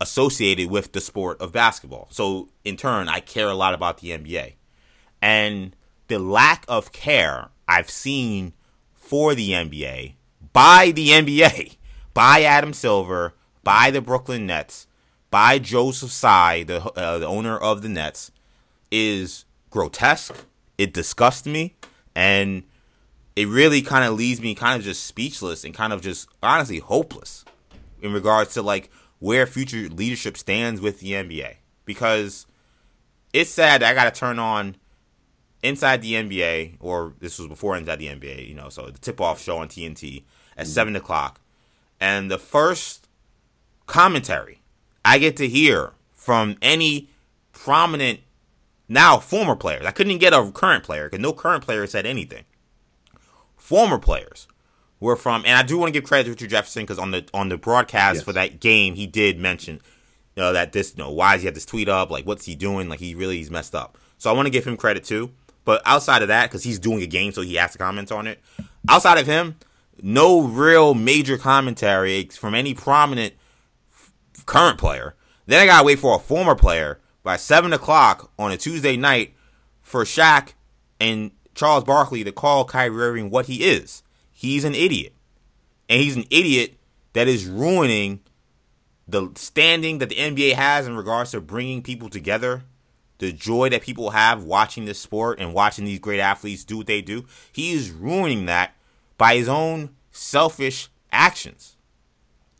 associated 0.00 0.70
with 0.70 0.90
the 0.90 1.00
sport 1.00 1.40
of 1.40 1.52
basketball. 1.52 2.08
So 2.10 2.48
in 2.64 2.76
turn, 2.76 3.08
I 3.08 3.20
care 3.20 3.48
a 3.48 3.54
lot 3.54 3.74
about 3.74 3.98
the 3.98 4.08
NBA. 4.08 4.54
And 5.22 5.76
the 6.08 6.18
lack 6.18 6.64
of 6.66 6.90
care 6.90 7.50
I've 7.68 7.90
seen 7.90 8.54
for 8.92 9.36
the 9.36 9.50
NBA 9.50 10.14
by 10.52 10.90
the 10.90 11.10
NBA, 11.10 11.76
by 12.12 12.42
Adam 12.42 12.72
Silver, 12.72 13.34
by 13.62 13.92
the 13.92 14.00
Brooklyn 14.00 14.46
Nets, 14.46 14.88
by 15.30 15.60
Joseph 15.60 16.10
Tsai, 16.10 16.64
the 16.64 16.82
uh, 16.82 17.18
the 17.18 17.26
owner 17.26 17.56
of 17.56 17.82
the 17.82 17.88
Nets, 17.88 18.32
is 18.94 19.44
grotesque. 19.70 20.46
It 20.78 20.92
disgusts 20.94 21.46
me, 21.46 21.74
and 22.14 22.62
it 23.34 23.48
really 23.48 23.82
kind 23.82 24.04
of 24.04 24.16
leaves 24.16 24.40
me 24.40 24.54
kind 24.54 24.78
of 24.78 24.84
just 24.84 25.04
speechless 25.04 25.64
and 25.64 25.74
kind 25.74 25.92
of 25.92 26.00
just 26.00 26.28
honestly 26.42 26.78
hopeless 26.78 27.44
in 28.00 28.12
regards 28.12 28.54
to 28.54 28.62
like 28.62 28.90
where 29.18 29.46
future 29.46 29.88
leadership 29.88 30.36
stands 30.36 30.80
with 30.80 31.00
the 31.00 31.12
NBA 31.12 31.56
because 31.84 32.46
it's 33.32 33.50
sad 33.50 33.82
I 33.82 33.94
got 33.94 34.04
to 34.04 34.18
turn 34.18 34.38
on 34.38 34.76
inside 35.62 36.00
the 36.00 36.12
NBA, 36.12 36.76
or 36.78 37.14
this 37.18 37.38
was 37.38 37.48
before 37.48 37.76
inside 37.76 37.98
the 37.98 38.06
NBA, 38.06 38.48
you 38.48 38.54
know, 38.54 38.68
so 38.68 38.86
the 38.86 38.98
tip 38.98 39.20
off 39.20 39.40
show 39.40 39.58
on 39.58 39.68
TNT 39.68 40.22
at 40.56 40.66
mm-hmm. 40.66 40.72
7 40.72 40.94
o'clock. 40.94 41.40
And 42.00 42.30
the 42.30 42.38
first 42.38 43.08
commentary 43.86 44.60
I 45.04 45.18
get 45.18 45.36
to 45.38 45.48
hear 45.48 45.92
from 46.12 46.56
any 46.62 47.08
prominent, 47.52 48.20
now 48.94 49.18
former 49.18 49.56
players, 49.56 49.84
I 49.84 49.90
couldn't 49.90 50.18
get 50.18 50.32
a 50.32 50.50
current 50.52 50.84
player 50.84 51.08
because 51.08 51.22
no 51.22 51.32
current 51.32 51.64
player 51.64 51.86
said 51.86 52.06
anything. 52.06 52.44
Former 53.56 53.98
players 53.98 54.46
were 55.00 55.16
from, 55.16 55.44
and 55.44 55.56
I 55.56 55.62
do 55.62 55.76
want 55.76 55.92
to 55.92 56.00
give 56.00 56.08
credit 56.08 56.24
to 56.24 56.30
Richard 56.30 56.50
Jefferson 56.50 56.84
because 56.84 56.98
on 56.98 57.10
the 57.10 57.28
on 57.34 57.48
the 57.48 57.58
broadcast 57.58 58.16
yes. 58.16 58.24
for 58.24 58.32
that 58.32 58.60
game, 58.60 58.94
he 58.94 59.06
did 59.06 59.38
mention 59.38 59.80
you 60.36 60.42
know, 60.42 60.52
that 60.52 60.72
this, 60.72 60.94
you 60.96 61.02
know, 61.02 61.10
why 61.10 61.34
does 61.34 61.42
he 61.42 61.46
have 61.46 61.54
this 61.54 61.66
tweet 61.66 61.88
up? 61.88 62.10
Like, 62.10 62.26
what's 62.26 62.44
he 62.44 62.54
doing? 62.54 62.88
Like, 62.88 63.00
he 63.00 63.14
really 63.14 63.36
he's 63.36 63.50
messed 63.50 63.74
up. 63.74 63.98
So 64.18 64.30
I 64.30 64.32
want 64.32 64.46
to 64.46 64.50
give 64.50 64.66
him 64.66 64.76
credit 64.76 65.04
too. 65.04 65.30
But 65.64 65.82
outside 65.86 66.22
of 66.22 66.28
that, 66.28 66.50
because 66.50 66.62
he's 66.62 66.78
doing 66.78 67.02
a 67.02 67.06
game, 67.06 67.32
so 67.32 67.40
he 67.40 67.54
has 67.54 67.72
to 67.72 67.78
comment 67.78 68.12
on 68.12 68.26
it. 68.26 68.40
Outside 68.88 69.18
of 69.18 69.26
him, 69.26 69.56
no 70.02 70.42
real 70.42 70.94
major 70.94 71.38
commentary 71.38 72.24
from 72.26 72.54
any 72.54 72.74
prominent 72.74 73.34
f- 73.92 74.12
current 74.44 74.78
player. 74.78 75.14
Then 75.46 75.62
I 75.62 75.66
gotta 75.66 75.84
wait 75.84 75.98
for 75.98 76.16
a 76.16 76.18
former 76.18 76.54
player 76.54 77.00
by 77.24 77.36
seven 77.36 77.72
o'clock 77.72 78.30
on 78.38 78.52
a 78.52 78.56
Tuesday 78.56 78.96
night 78.96 79.34
for 79.82 80.04
Shaq 80.04 80.52
and 81.00 81.32
Charles 81.56 81.82
Barkley 81.82 82.22
to 82.22 82.30
call 82.30 82.64
Kyrie 82.64 83.02
Irving 83.02 83.30
what 83.30 83.46
he 83.46 83.64
is. 83.64 84.04
He's 84.32 84.62
an 84.62 84.76
idiot, 84.76 85.14
and 85.88 86.00
he's 86.00 86.16
an 86.16 86.26
idiot 86.30 86.74
that 87.14 87.26
is 87.26 87.46
ruining 87.46 88.20
the 89.08 89.30
standing 89.34 89.98
that 89.98 90.10
the 90.10 90.16
NBA 90.16 90.52
has 90.52 90.86
in 90.86 90.96
regards 90.96 91.32
to 91.32 91.40
bringing 91.40 91.82
people 91.82 92.08
together 92.08 92.62
the 93.18 93.32
joy 93.32 93.68
that 93.68 93.82
people 93.82 94.10
have 94.10 94.44
watching 94.44 94.84
this 94.84 94.98
sport 94.98 95.38
and 95.38 95.54
watching 95.54 95.84
these 95.84 95.98
great 95.98 96.20
athletes 96.20 96.64
do 96.64 96.78
what 96.78 96.86
they 96.86 97.00
do, 97.00 97.24
he 97.52 97.72
is 97.72 97.90
ruining 97.90 98.46
that 98.46 98.74
by 99.16 99.36
his 99.36 99.48
own 99.48 99.90
selfish 100.10 100.88
actions. 101.12 101.76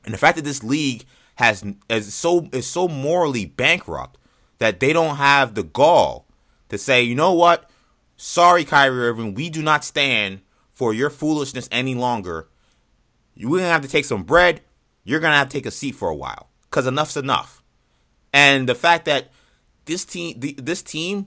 And 0.04 0.14
the 0.14 0.18
fact 0.18 0.36
that 0.36 0.44
this 0.44 0.62
league 0.62 1.04
has 1.36 1.64
is 1.90 2.14
so 2.14 2.48
is 2.52 2.66
so 2.66 2.86
morally 2.86 3.44
bankrupt 3.44 4.18
that 4.64 4.80
they 4.80 4.94
don't 4.94 5.16
have 5.16 5.54
the 5.54 5.62
gall 5.62 6.26
to 6.70 6.78
say, 6.78 7.02
you 7.02 7.14
know 7.14 7.34
what? 7.34 7.68
Sorry, 8.16 8.64
Kyrie 8.64 9.08
Irving, 9.08 9.34
we 9.34 9.50
do 9.50 9.62
not 9.62 9.84
stand 9.84 10.40
for 10.72 10.94
your 10.94 11.10
foolishness 11.10 11.68
any 11.70 11.94
longer. 11.94 12.48
You're 13.34 13.50
gonna 13.50 13.64
have 13.64 13.82
to 13.82 13.88
take 13.88 14.06
some 14.06 14.22
bread. 14.22 14.62
You're 15.02 15.20
gonna 15.20 15.36
have 15.36 15.50
to 15.50 15.52
take 15.52 15.66
a 15.66 15.70
seat 15.70 15.96
for 15.96 16.08
a 16.08 16.14
while 16.14 16.48
because 16.62 16.86
enough's 16.86 17.18
enough. 17.18 17.62
And 18.32 18.66
the 18.66 18.74
fact 18.74 19.04
that 19.04 19.32
this 19.84 20.06
team, 20.06 20.40
the, 20.40 20.54
this 20.54 20.82
team. 20.82 21.26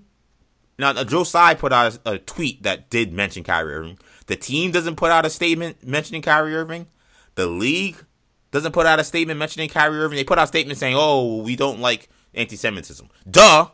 Now, 0.80 1.04
Joe 1.04 1.24
Tsai 1.24 1.54
put 1.54 1.72
out 1.72 2.00
a, 2.06 2.14
a, 2.14 2.18
tweet 2.18 2.64
that 2.64 2.90
did 2.90 3.14
mention 3.14 3.44
Kyrie 3.44 3.76
Irving. 3.76 4.00
The 4.26 4.36
team 4.36 4.72
doesn't 4.72 4.96
put 4.96 5.12
out 5.12 5.28
a 5.28 5.30
statement 5.30 5.86
mentioning 5.86 6.24
Kyrie 6.24 6.56
Irving. 6.56 6.88
The 7.36 7.46
league 7.46 8.04
doesn't 8.50 8.72
put 8.72 8.88
out 8.88 9.00
a 9.00 9.04
statement 9.04 9.38
mentioning 9.38 9.70
Kyrie 9.70 10.00
Irving. 10.00 10.16
They 10.16 10.24
put 10.24 10.40
out 10.40 10.46
a 10.46 10.48
statement 10.48 10.80
saying, 10.80 10.96
"Oh, 10.98 11.44
we 11.44 11.56
don't 11.56 11.80
like 11.80 12.10
anti-Semitism." 12.34 13.10
Duh. 13.30 13.70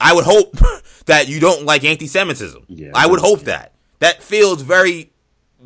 I 0.00 0.12
would 0.12 0.24
hope 0.24 0.56
that 1.06 1.28
you 1.28 1.40
don't 1.40 1.64
like 1.64 1.84
anti-Semitism. 1.84 2.64
Yeah, 2.68 2.90
I 2.94 3.06
would 3.06 3.20
hope 3.20 3.42
that. 3.42 3.72
That 4.00 4.22
feels 4.22 4.60
very 4.62 5.12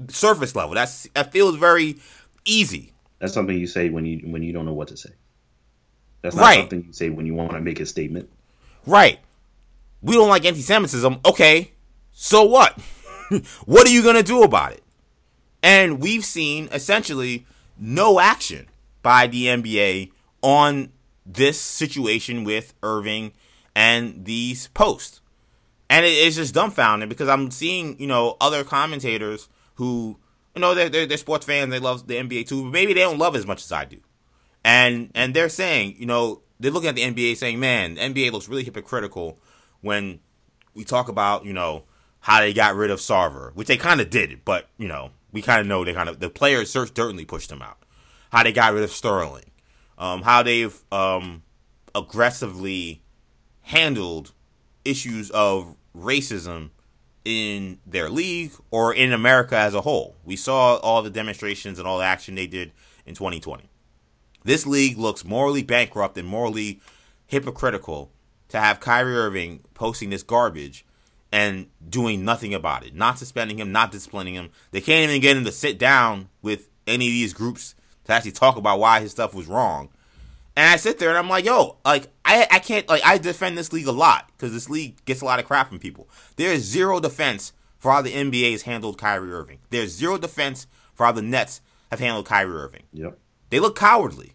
surface 0.08 0.54
level. 0.54 0.74
That's 0.74 1.08
that 1.14 1.32
feels 1.32 1.56
very 1.56 1.98
easy. 2.44 2.92
That's 3.18 3.32
something 3.32 3.56
you 3.56 3.66
say 3.66 3.88
when 3.88 4.04
you 4.04 4.18
when 4.30 4.42
you 4.42 4.52
don't 4.52 4.66
know 4.66 4.74
what 4.74 4.88
to 4.88 4.96
say. 4.96 5.10
That's 6.22 6.34
not 6.34 6.42
right. 6.42 6.60
something 6.60 6.84
you 6.86 6.92
say 6.92 7.10
when 7.10 7.26
you 7.26 7.34
want 7.34 7.52
to 7.52 7.60
make 7.60 7.80
a 7.80 7.86
statement. 7.86 8.28
Right. 8.86 9.18
We 10.02 10.14
don't 10.14 10.28
like 10.28 10.44
anti 10.44 10.60
Semitism. 10.60 11.20
Okay. 11.24 11.72
So 12.12 12.44
what? 12.44 12.78
what 13.64 13.86
are 13.86 13.90
you 13.90 14.02
going 14.02 14.16
to 14.16 14.22
do 14.22 14.42
about 14.42 14.72
it? 14.72 14.82
And 15.62 16.00
we've 16.00 16.24
seen 16.24 16.68
essentially 16.72 17.46
no 17.78 18.20
action 18.20 18.68
by 19.02 19.26
the 19.26 19.46
NBA 19.46 20.10
on 20.42 20.90
this 21.28 21.60
situation 21.60 22.42
with 22.42 22.74
Irving 22.82 23.32
and 23.76 24.24
these 24.24 24.68
posts. 24.68 25.20
And 25.90 26.04
it's 26.04 26.36
just 26.36 26.54
dumbfounding 26.54 27.08
because 27.08 27.28
I'm 27.28 27.50
seeing, 27.50 27.98
you 28.00 28.06
know, 28.06 28.36
other 28.40 28.64
commentators 28.64 29.48
who, 29.74 30.18
you 30.54 30.60
know, 30.60 30.74
they're, 30.74 30.88
they're, 30.88 31.06
they're 31.06 31.16
sports 31.16 31.46
fans, 31.46 31.70
they 31.70 31.78
love 31.78 32.06
the 32.06 32.14
NBA 32.14 32.48
too, 32.48 32.64
but 32.64 32.72
maybe 32.72 32.92
they 32.92 33.00
don't 33.00 33.18
love 33.18 33.36
as 33.36 33.46
much 33.46 33.64
as 33.64 33.72
I 33.72 33.84
do. 33.84 33.98
And 34.64 35.10
and 35.14 35.32
they're 35.32 35.48
saying, 35.48 35.96
you 35.98 36.06
know, 36.06 36.42
they're 36.58 36.72
looking 36.72 36.88
at 36.88 36.96
the 36.96 37.02
NBA 37.02 37.36
saying, 37.36 37.60
man, 37.60 37.94
the 37.94 38.00
NBA 38.00 38.32
looks 38.32 38.48
really 38.48 38.64
hypocritical 38.64 39.38
when 39.80 40.20
we 40.74 40.84
talk 40.84 41.08
about, 41.08 41.44
you 41.44 41.52
know, 41.52 41.84
how 42.20 42.40
they 42.40 42.52
got 42.52 42.74
rid 42.74 42.90
of 42.90 42.98
Sarver, 42.98 43.54
which 43.54 43.68
they 43.68 43.76
kind 43.76 44.00
of 44.00 44.10
did, 44.10 44.44
but, 44.44 44.68
you 44.76 44.88
know, 44.88 45.10
we 45.32 45.42
kind 45.42 45.60
of 45.60 45.66
know 45.66 45.84
they 45.84 45.94
kind 45.94 46.08
of, 46.08 46.20
the 46.20 46.28
players 46.28 46.70
certainly 46.70 47.24
pushed 47.24 47.50
him 47.50 47.62
out. 47.62 47.78
How 48.30 48.42
they 48.42 48.52
got 48.52 48.74
rid 48.74 48.84
of 48.84 48.90
Sterling. 48.90 49.44
Um, 49.98 50.22
how 50.22 50.42
they've 50.44 50.80
um, 50.92 51.42
aggressively 51.94 53.02
handled 53.62 54.32
issues 54.84 55.30
of 55.30 55.76
racism 55.94 56.70
in 57.24 57.78
their 57.86 58.08
league 58.08 58.52
or 58.70 58.94
in 58.94 59.12
America 59.12 59.56
as 59.56 59.74
a 59.74 59.82
whole. 59.82 60.16
We 60.24 60.36
saw 60.36 60.76
all 60.76 61.02
the 61.02 61.10
demonstrations 61.10 61.78
and 61.78 61.86
all 61.86 61.98
the 61.98 62.04
action 62.04 62.34
they 62.34 62.46
did 62.46 62.72
in 63.04 63.14
2020. 63.14 63.68
This 64.44 64.66
league 64.66 64.96
looks 64.96 65.24
morally 65.24 65.62
bankrupt 65.62 66.16
and 66.16 66.26
morally 66.26 66.80
hypocritical 67.26 68.10
to 68.48 68.58
have 68.58 68.80
Kyrie 68.80 69.14
Irving 69.14 69.64
posting 69.74 70.10
this 70.10 70.22
garbage 70.22 70.86
and 71.30 71.66
doing 71.86 72.24
nothing 72.24 72.54
about 72.54 72.86
it, 72.86 72.94
not 72.94 73.18
suspending 73.18 73.58
him, 73.58 73.72
not 73.72 73.92
disciplining 73.92 74.34
him. 74.34 74.50
They 74.70 74.80
can't 74.80 75.08
even 75.08 75.20
get 75.20 75.36
him 75.36 75.44
to 75.44 75.52
sit 75.52 75.78
down 75.78 76.30
with 76.40 76.70
any 76.86 77.08
of 77.08 77.12
these 77.12 77.34
groups 77.34 77.74
to 78.08 78.12
actually 78.14 78.32
talk 78.32 78.56
about 78.56 78.80
why 78.80 79.00
his 79.00 79.12
stuff 79.12 79.32
was 79.34 79.46
wrong. 79.46 79.88
And 80.56 80.68
I 80.68 80.76
sit 80.76 80.98
there 80.98 81.10
and 81.10 81.18
I'm 81.18 81.28
like, 81.28 81.44
yo, 81.44 81.76
like 81.84 82.08
I 82.24 82.46
I 82.50 82.58
can't 82.58 82.88
like 82.88 83.02
I 83.04 83.18
defend 83.18 83.56
this 83.56 83.72
league 83.72 83.86
a 83.86 83.92
lot 83.92 84.28
because 84.36 84.52
this 84.52 84.68
league 84.68 85.04
gets 85.04 85.20
a 85.20 85.24
lot 85.24 85.38
of 85.38 85.44
crap 85.46 85.68
from 85.68 85.78
people. 85.78 86.08
There 86.36 86.52
is 86.52 86.64
zero 86.64 86.98
defense 86.98 87.52
for 87.78 87.92
how 87.92 88.02
the 88.02 88.12
NBA 88.12 88.50
has 88.52 88.62
handled 88.62 88.98
Kyrie 88.98 89.30
Irving. 89.32 89.60
There's 89.70 89.92
zero 89.94 90.18
defense 90.18 90.66
for 90.94 91.06
how 91.06 91.12
the 91.12 91.22
Nets 91.22 91.60
have 91.92 92.00
handled 92.00 92.26
Kyrie 92.26 92.56
Irving. 92.56 92.82
Yep. 92.92 93.16
They 93.50 93.60
look 93.60 93.76
cowardly. 93.76 94.32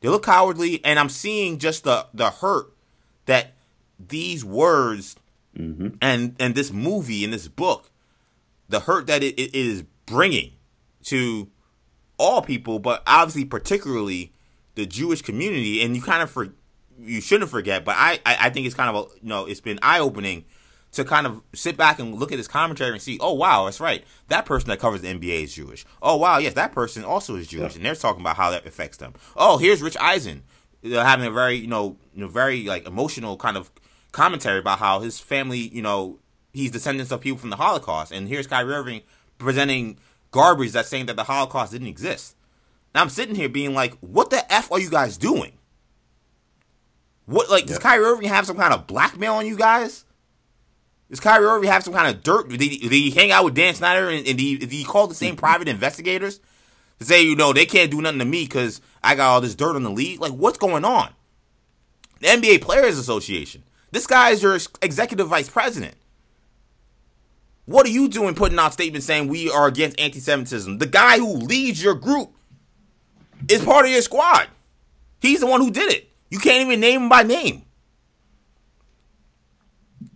They 0.00 0.08
look 0.08 0.24
cowardly, 0.24 0.82
and 0.84 0.98
I'm 0.98 1.10
seeing 1.10 1.58
just 1.58 1.84
the 1.84 2.06
the 2.14 2.30
hurt 2.30 2.72
that 3.26 3.52
these 3.98 4.44
words 4.44 5.16
Mm-hmm. 5.54 5.88
and 6.00 6.34
and 6.40 6.54
this 6.54 6.72
movie 6.72 7.24
and 7.24 7.32
this 7.34 7.46
book, 7.46 7.90
the 8.70 8.80
hurt 8.80 9.06
that 9.08 9.22
it, 9.22 9.38
it 9.38 9.54
is 9.54 9.84
bringing 10.06 10.52
to 11.04 11.50
all 12.22 12.40
people, 12.42 12.78
but 12.78 13.02
obviously 13.06 13.44
particularly 13.44 14.32
the 14.76 14.86
Jewish 14.86 15.22
community. 15.22 15.82
And 15.82 15.94
you 15.96 16.02
kind 16.02 16.22
of 16.22 16.30
for 16.30 16.48
you 16.98 17.20
shouldn't 17.20 17.50
forget, 17.50 17.84
but 17.84 17.96
I 17.98 18.20
I, 18.24 18.36
I 18.46 18.50
think 18.50 18.66
it's 18.66 18.74
kind 18.74 18.94
of 18.94 18.96
a, 18.96 19.14
you 19.20 19.28
know 19.28 19.44
it's 19.46 19.60
been 19.60 19.78
eye 19.82 19.98
opening 19.98 20.44
to 20.92 21.04
kind 21.04 21.26
of 21.26 21.40
sit 21.54 21.74
back 21.76 21.98
and 21.98 22.14
look 22.16 22.32
at 22.32 22.36
this 22.36 22.46
commentary 22.48 22.92
and 22.92 23.00
see, 23.00 23.16
oh 23.20 23.32
wow, 23.32 23.64
that's 23.64 23.80
right, 23.80 24.04
that 24.28 24.44
person 24.44 24.68
that 24.68 24.78
covers 24.78 25.00
the 25.00 25.08
NBA 25.08 25.44
is 25.44 25.54
Jewish. 25.54 25.84
Oh 26.02 26.16
wow, 26.18 26.38
yes, 26.38 26.52
that 26.54 26.72
person 26.72 27.02
also 27.04 27.34
is 27.36 27.46
Jewish, 27.48 27.72
Yeah. 27.72 27.76
and 27.78 27.84
they're 27.86 27.94
talking 27.94 28.20
about 28.20 28.36
how 28.36 28.50
that 28.50 28.66
affects 28.66 28.98
them. 28.98 29.14
Oh, 29.34 29.56
here's 29.58 29.80
Rich 29.82 29.96
Eisen 30.00 30.42
uh, 30.84 31.02
having 31.02 31.26
a 31.26 31.30
very 31.30 31.56
you 31.56 31.66
know, 31.66 31.96
you 32.14 32.20
know 32.20 32.28
very 32.28 32.64
like 32.64 32.86
emotional 32.86 33.36
kind 33.36 33.56
of 33.56 33.70
commentary 34.12 34.58
about 34.58 34.78
how 34.80 35.00
his 35.00 35.18
family, 35.18 35.58
you 35.58 35.80
know, 35.80 36.18
he's 36.52 36.70
descendants 36.70 37.10
of 37.10 37.20
people 37.22 37.38
from 37.38 37.50
the 37.50 37.56
Holocaust, 37.56 38.12
and 38.12 38.28
here's 38.28 38.46
Kyrie 38.46 38.74
Irving 38.74 39.00
presenting 39.38 39.96
garbage 40.32 40.72
that's 40.72 40.88
saying 40.88 41.06
that 41.06 41.16
the 41.16 41.24
Holocaust 41.24 41.72
didn't 41.72 41.86
exist. 41.86 42.36
Now 42.94 43.02
I'm 43.02 43.08
sitting 43.08 43.36
here 43.36 43.48
being 43.48 43.72
like, 43.72 43.96
what 44.00 44.30
the 44.30 44.52
f 44.52 44.72
are 44.72 44.80
you 44.80 44.90
guys 44.90 45.16
doing? 45.16 45.52
What 47.26 47.48
like 47.48 47.66
does 47.66 47.76
Yep. 47.76 47.82
Kyrie 47.82 48.04
Irving 48.04 48.28
have 48.28 48.46
some 48.46 48.56
kind 48.56 48.74
of 48.74 48.86
blackmail 48.86 49.34
on 49.34 49.46
you 49.46 49.56
guys? 49.56 50.04
Does 51.08 51.20
Kyrie 51.20 51.46
Irving 51.46 51.70
have 51.70 51.84
some 51.84 51.94
kind 51.94 52.14
of 52.14 52.22
dirt? 52.22 52.48
Did 52.48 52.60
he, 52.60 52.78
did 52.78 52.90
he 52.90 53.10
hang 53.10 53.30
out 53.30 53.44
with 53.44 53.54
Dan 53.54 53.74
Snyder 53.74 54.08
and, 54.08 54.26
and 54.26 54.40
he, 54.40 54.56
did 54.56 54.72
he 54.72 54.82
call 54.82 55.06
the 55.06 55.14
same 55.14 55.32
mm-hmm. 55.32 55.40
private 55.40 55.68
investigators 55.68 56.40
to 56.98 57.04
say, 57.04 57.22
you 57.22 57.36
know, 57.36 57.52
they 57.52 57.66
can't 57.66 57.90
do 57.90 58.00
nothing 58.00 58.18
to 58.18 58.24
me 58.24 58.44
because 58.44 58.80
I 59.04 59.14
got 59.14 59.30
all 59.30 59.40
this 59.40 59.54
dirt 59.54 59.76
on 59.76 59.82
the 59.82 59.90
league? 59.90 60.20
Like, 60.20 60.32
what's 60.32 60.58
going 60.58 60.84
on? 60.84 61.10
The 62.20 62.28
NBA 62.28 62.62
Players 62.62 62.98
Association. 62.98 63.62
This 63.90 64.06
guy 64.06 64.30
is 64.30 64.42
your 64.42 64.58
executive 64.80 65.28
vice 65.28 65.50
president. 65.50 65.96
What 67.72 67.86
are 67.86 67.90
you 67.90 68.06
doing 68.06 68.34
putting 68.34 68.58
out 68.58 68.74
statements 68.74 69.06
saying 69.06 69.28
we 69.28 69.50
are 69.50 69.66
against 69.66 69.98
anti 69.98 70.20
Semitism? 70.20 70.76
The 70.76 70.84
guy 70.84 71.16
who 71.16 71.36
leads 71.36 71.82
your 71.82 71.94
group 71.94 72.36
is 73.48 73.64
part 73.64 73.86
of 73.86 73.90
your 73.90 74.02
squad. 74.02 74.48
He's 75.22 75.40
the 75.40 75.46
one 75.46 75.62
who 75.62 75.70
did 75.70 75.90
it. 75.90 76.10
You 76.28 76.38
can't 76.38 76.66
even 76.66 76.80
name 76.80 77.04
him 77.04 77.08
by 77.08 77.22
name. 77.22 77.62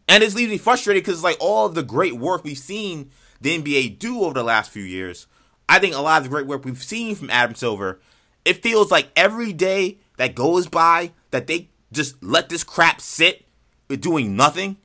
And 0.06 0.22
it's 0.22 0.34
leaving 0.34 0.50
me 0.50 0.58
frustrated 0.58 1.02
because 1.02 1.24
like 1.24 1.38
all 1.40 1.64
of 1.64 1.74
the 1.74 1.82
great 1.82 2.12
work 2.18 2.44
we've 2.44 2.58
seen 2.58 3.10
the 3.40 3.58
NBA 3.58 3.98
do 3.98 4.20
over 4.20 4.34
the 4.34 4.44
last 4.44 4.70
few 4.70 4.84
years, 4.84 5.26
I 5.66 5.78
think 5.78 5.94
a 5.94 6.00
lot 6.02 6.18
of 6.18 6.24
the 6.24 6.30
great 6.30 6.46
work 6.46 6.62
we've 6.62 6.82
seen 6.82 7.14
from 7.14 7.30
Adam 7.30 7.54
Silver, 7.54 8.00
it 8.44 8.62
feels 8.62 8.90
like 8.90 9.08
every 9.16 9.54
day 9.54 9.96
that 10.18 10.34
goes 10.34 10.66
by 10.66 11.12
that 11.30 11.46
they 11.46 11.70
just 11.90 12.22
let 12.22 12.50
this 12.50 12.64
crap 12.64 13.00
sit 13.00 13.46
doing 13.88 14.36
nothing, 14.36 14.76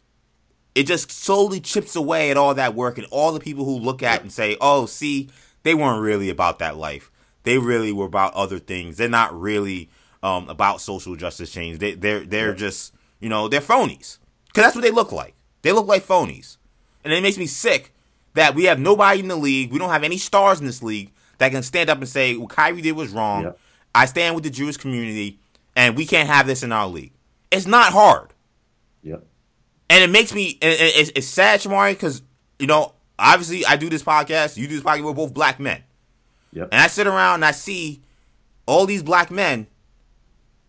it 0.76 0.84
just 0.84 1.12
slowly 1.12 1.60
chips 1.60 1.96
away 1.96 2.32
at 2.32 2.38
all 2.38 2.54
that 2.54 2.76
work 2.76 2.98
and 2.98 3.08
all 3.12 3.32
the 3.32 3.40
people 3.40 3.66
who 3.66 3.78
look 3.78 4.04
at 4.04 4.22
and 4.22 4.32
say, 4.32 4.58
"Oh, 4.62 4.86
see, 4.86 5.30
they 5.64 5.74
weren't 5.74 6.02
really 6.02 6.30
about 6.30 6.60
that 6.60 6.78
life. 6.78 7.12
They 7.44 7.58
really 7.58 7.92
were 7.92 8.06
about 8.06 8.34
other 8.34 8.60
things. 8.60 8.98
They're 8.98 9.10
not 9.10 9.40
really 9.40 9.90
um, 10.24 10.48
about 10.50 10.82
social 10.82 11.16
justice 11.16 11.52
change. 11.52 11.80
They, 11.80 11.94
they're 11.94 12.22
they're 12.22 12.54
just 12.54 12.94
you 13.20 13.30
know 13.30 13.48
they're 13.48 13.62
phonies 13.62 14.18
because 14.48 14.64
that's 14.64 14.76
what 14.76 14.84
they 14.84 14.92
look 14.92 15.12
like. 15.12 15.34
They 15.62 15.72
look 15.72 15.88
like 15.88 16.06
phonies, 16.06 16.58
and 17.04 17.14
it 17.14 17.22
makes 17.22 17.38
me 17.38 17.48
sick 17.48 17.94
that 18.34 18.56
we 18.56 18.66
have 18.66 18.80
nobody 18.80 19.20
in 19.20 19.28
the 19.28 19.36
league. 19.36 19.72
We 19.72 19.80
don't 19.80 19.90
have 19.90 20.04
any 20.04 20.18
stars 20.18 20.60
in 20.60 20.66
this 20.66 20.82
league 20.82 21.12
that 21.38 21.52
can 21.52 21.64
stand 21.64 21.90
up 21.90 21.98
and 21.98 22.08
say 22.08 22.38
what 22.38 22.50
Kyrie 22.50 22.82
did 22.82 22.94
was 22.94 23.10
wrong. 23.12 23.44
I 23.94 24.06
stand 24.06 24.36
with 24.36 24.44
the 24.46 24.50
Jewish 24.50 24.78
community, 24.78 25.40
and 25.76 25.98
we 25.98 26.06
can't 26.06 26.30
have 26.30 26.48
this 26.48 26.64
in 26.64 26.72
our 26.72 26.88
league. 26.88 27.12
It's 27.52 27.68
not 27.68 27.92
hard 27.92 28.34
Yep. 29.04 29.26
And 29.92 30.04
it 30.04 30.10
makes 30.10 30.34
me 30.34 30.58
and, 30.62 30.72
and 30.72 30.92
it's, 30.96 31.12
it's 31.16 31.28
sad, 31.28 31.60
Shamari, 31.60 31.92
because 31.94 32.24
you 32.58 32.66
know 32.68 32.94
obviously 33.20 33.64
I 33.66 33.76
do 33.76 33.90
this 33.90 34.02
podcast, 34.04 34.58
you 34.58 34.68
do 34.68 34.76
this 34.76 34.84
podcast, 34.84 35.04
we're 35.04 35.14
both 35.14 35.34
black 35.34 35.60
men, 35.60 35.84
Yep. 36.54 36.70
and 36.72 36.82
I 36.82 36.88
sit 36.88 37.06
around 37.06 37.36
and 37.36 37.46
I 37.46 37.52
see 37.52 38.02
all 38.66 38.86
these 38.88 39.04
black 39.04 39.30
men 39.30 39.68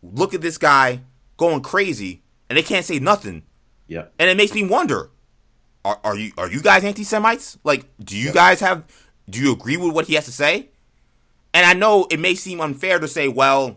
look 0.03 0.35
at 0.35 0.41
this 0.41 0.59
guy 0.59 1.01
going 1.37 1.63
crazy, 1.63 2.23
and 2.51 2.59
they 2.59 2.63
can't 2.63 2.85
say 2.85 2.99
nothing, 2.99 3.45
Yep. 3.89 4.13
and 4.19 4.29
it 4.31 4.37
makes 4.37 4.53
me 4.53 4.65
wonder: 4.67 5.11
Are, 5.85 5.99
are 6.05 6.17
you 6.17 6.33
are 6.37 6.51
you 6.51 6.61
guys 6.61 6.85
anti 6.85 7.05
Semites? 7.05 7.59
Like, 7.65 7.87
do 8.03 8.17
you 8.17 8.33
guys 8.33 8.61
have? 8.61 8.85
Do 9.31 9.41
you 9.41 9.53
agree 9.53 9.77
with 9.77 9.95
what 9.95 10.07
he 10.07 10.15
has 10.15 10.25
to 10.27 10.33
say? 10.33 10.69
And 11.55 11.65
I 11.67 11.75
know 11.75 12.07
it 12.11 12.19
may 12.19 12.35
seem 12.35 12.61
unfair 12.61 12.99
to 12.99 13.07
say, 13.07 13.29
well, 13.29 13.69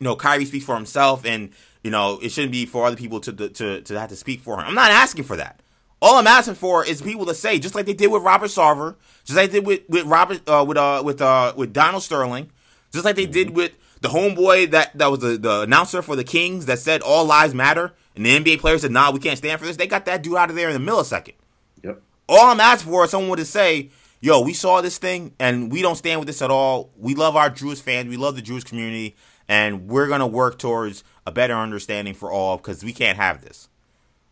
you 0.00 0.04
know, 0.04 0.14
Kyrie 0.16 0.44
speaks 0.46 0.64
for 0.64 0.74
himself, 0.76 1.24
and 1.26 1.50
you 1.84 1.90
know, 1.90 2.18
it 2.20 2.30
shouldn't 2.30 2.50
be 2.52 2.66
for 2.66 2.86
other 2.86 2.96
people 2.96 3.20
to 3.20 3.32
to 3.32 3.80
to 3.82 4.00
have 4.00 4.08
to 4.08 4.16
speak 4.16 4.40
for 4.40 4.58
him. 4.58 4.66
I'm 4.66 4.74
not 4.74 4.90
asking 4.90 5.24
for 5.24 5.36
that. 5.36 5.60
All 6.02 6.16
I'm 6.16 6.26
asking 6.26 6.56
for 6.56 6.84
is 6.84 7.00
people 7.00 7.26
to 7.26 7.34
say, 7.34 7.58
just 7.58 7.74
like 7.74 7.86
they 7.86 7.94
did 7.94 8.08
with 8.08 8.22
Robert 8.22 8.48
Sarver, 8.48 8.96
just 9.24 9.36
like 9.36 9.52
they 9.52 9.60
did 9.60 9.66
with 9.66 9.82
with 9.88 10.04
Robert 10.06 10.40
uh, 10.48 10.64
with 10.66 10.76
uh 10.76 11.02
with 11.04 11.22
uh 11.22 11.52
with 11.56 11.72
Donald 11.72 12.02
Sterling, 12.02 12.50
just 12.92 13.04
like 13.04 13.14
they 13.14 13.26
did 13.26 13.50
with 13.50 13.72
the 14.00 14.08
homeboy 14.08 14.72
that 14.72 14.98
that 14.98 15.10
was 15.10 15.20
the, 15.20 15.38
the 15.38 15.60
announcer 15.60 16.02
for 16.02 16.16
the 16.16 16.24
Kings 16.24 16.66
that 16.66 16.78
said 16.78 17.00
all 17.02 17.24
lives 17.24 17.54
matter, 17.54 17.92
and 18.16 18.24
the 18.24 18.38
NBA 18.38 18.60
players 18.60 18.82
said, 18.82 18.90
nah, 18.90 19.10
we 19.10 19.18
can't 19.18 19.38
stand 19.38 19.58
for 19.60 19.66
this. 19.66 19.76
They 19.76 19.86
got 19.86 20.04
that 20.06 20.22
dude 20.22 20.36
out 20.36 20.50
of 20.50 20.56
there 20.56 20.70
in 20.70 20.76
a 20.76 20.80
millisecond. 20.80 21.34
Yep. 21.82 22.00
All 22.28 22.50
I'm 22.50 22.60
asking 22.60 22.92
for 22.92 23.04
is 23.04 23.10
someone 23.10 23.38
to 23.38 23.44
say, 23.44 23.90
yo, 24.20 24.40
we 24.40 24.52
saw 24.52 24.80
this 24.80 24.98
thing 24.98 25.34
and 25.38 25.70
we 25.70 25.82
don't 25.82 25.96
stand 25.96 26.20
with 26.20 26.26
this 26.26 26.42
at 26.42 26.50
all. 26.50 26.90
We 26.96 27.14
love 27.14 27.36
our 27.36 27.50
Jewish 27.50 27.80
fans. 27.80 28.08
We 28.08 28.16
love 28.16 28.36
the 28.36 28.42
Jewish 28.42 28.64
community. 28.64 29.16
And 29.48 29.88
we're 29.88 30.06
going 30.06 30.20
to 30.20 30.26
work 30.26 30.58
towards 30.58 31.04
a 31.26 31.32
better 31.32 31.54
understanding 31.54 32.14
for 32.14 32.30
all 32.30 32.56
because 32.56 32.84
we 32.84 32.92
can't 32.92 33.16
have 33.16 33.42
this. 33.42 33.68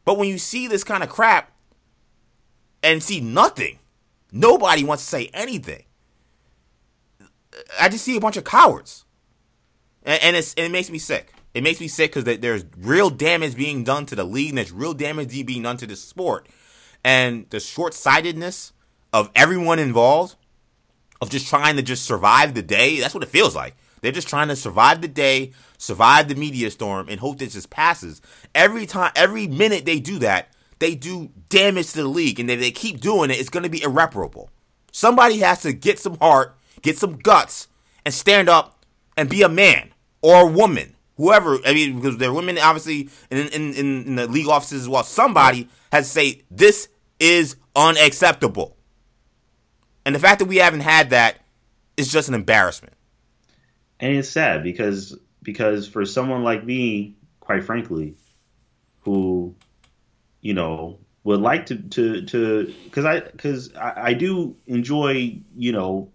But 0.05 0.18
when 0.18 0.28
you 0.28 0.38
see 0.38 0.66
this 0.66 0.85
kind 0.85 1.02
of 1.02 1.09
crap 1.09 1.50
and 2.83 3.02
see 3.02 3.20
nothing, 3.20 3.78
nobody 4.31 4.85
wants 4.85 5.05
to 5.05 5.09
say 5.09 5.31
anything. 5.33 5.85
I 7.81 7.88
just 7.88 8.05
see 8.05 8.16
a 8.16 8.20
bunch 8.20 8.37
of 8.37 8.44
cowards. 8.44 9.05
And, 10.02 10.20
and, 10.22 10.37
and 10.37 10.66
it 10.66 10.72
makes 10.72 10.90
me 10.90 10.98
sick. 10.98 11.33
It 11.55 11.62
makes 11.62 11.81
me 11.81 11.88
sick 11.88 12.14
because 12.14 12.38
there's 12.38 12.64
real 12.78 13.11
damage 13.11 13.57
being 13.57 13.85
done 13.85 14.07
to 14.07 14.16
the 14.16 14.24
league 14.24 14.50
and 14.50 14.59
there's 14.59 14.72
real 14.72 14.94
damage 14.94 15.31
being 15.46 15.62
done 15.62 15.76
to 15.78 15.87
the 15.87 15.96
sport 15.96 16.48
and 17.05 17.48
the 17.50 17.61
short-sightedness 17.61 18.72
of 19.12 19.31
everyone 19.35 19.78
involved 19.78 20.37
of 21.20 21.31
just 21.31 21.46
trying 21.48 21.76
to 21.76 21.83
just 21.83 22.05
survive 22.05 22.55
the 22.55 22.62
day 22.62 23.00
that's 23.00 23.14
what 23.14 23.22
it 23.22 23.28
feels 23.28 23.55
like 23.55 23.76
they're 24.03 24.12
just 24.12 24.29
trying 24.29 24.49
to 24.49 24.57
survive 24.57 25.01
the 25.01 25.09
day 25.09 25.53
survive 25.79 26.29
the 26.29 26.35
media 26.35 26.71
storm 26.71 27.09
and 27.09 27.19
hope 27.19 27.38
this 27.38 27.55
just 27.55 27.71
passes. 27.71 28.21
Every 28.55 28.85
time 28.85 29.12
every 29.17 29.49
minute 29.49 29.87
they 29.87 29.99
do 29.99 30.19
that 30.19 30.53
they 30.79 30.95
do 30.95 31.31
damage 31.49 31.93
to 31.93 32.03
the 32.03 32.09
league 32.09 32.38
and 32.38 32.51
if 32.51 32.61
they 32.61 32.71
keep 32.71 33.01
doing 33.01 33.31
it 33.31 33.38
it's 33.38 33.49
going 33.49 33.62
to 33.62 33.71
be 33.71 33.83
irreparable. 33.83 34.51
Somebody 34.93 35.38
has 35.38 35.62
to 35.62 35.73
get 35.73 35.99
some 35.99 36.19
heart 36.19 36.59
get 36.83 36.99
some 36.99 37.17
guts 37.17 37.69
and 38.05 38.12
stand 38.12 38.49
up 38.49 38.85
and 39.17 39.29
be 39.29 39.43
a 39.43 39.49
man 39.49 39.95
or 40.21 40.43
a 40.43 40.47
woman. 40.47 40.95
Whoever 41.17 41.59
i 41.65 41.73
mean 41.73 41.97
because 41.97 42.19
there 42.19 42.31
are 42.31 42.35
women 42.35 42.59
obviously 42.59 43.09
in, 43.31 43.38
in, 43.49 43.75
in, 43.75 44.05
in 44.05 44.17
the 44.17 44.27
league 44.27 44.49
offices 44.49 44.83
as 44.83 44.88
well. 44.88 45.05
Somebody 45.05 45.69
has 45.93 46.07
to 46.07 46.11
say 46.11 46.43
this 46.51 46.88
is 47.21 47.57
unacceptable. 47.77 48.77
And 50.05 50.15
the 50.15 50.19
fact 50.19 50.41
that 50.41 50.47
we 50.47 50.57
haven't 50.57 50.81
had 50.81 51.11
that 51.11 51.38
is 51.97 52.11
just 52.11 52.29
an 52.29 52.35
embarrassment 52.35 52.95
and 54.03 54.17
it's 54.17 54.29
sad 54.29 54.65
because 54.65 55.17
because 55.43 55.88
for 55.88 56.05
someone 56.05 56.43
like 56.43 56.65
me, 56.65 57.15
quite 57.41 57.65
frankly, 57.65 58.17
who, 59.03 59.55
you 60.41 60.55
know, 60.55 60.99
would 61.23 61.41
like 61.41 61.67
to 61.67 61.77
to 61.77 62.23
to 62.27 62.75
because 62.85 63.05
I 63.05 63.21
because 63.21 63.73
I, 63.75 63.93
I 63.97 64.12
do 64.15 64.57
enjoy 64.67 65.38
you 65.57 65.73
know 65.73 66.11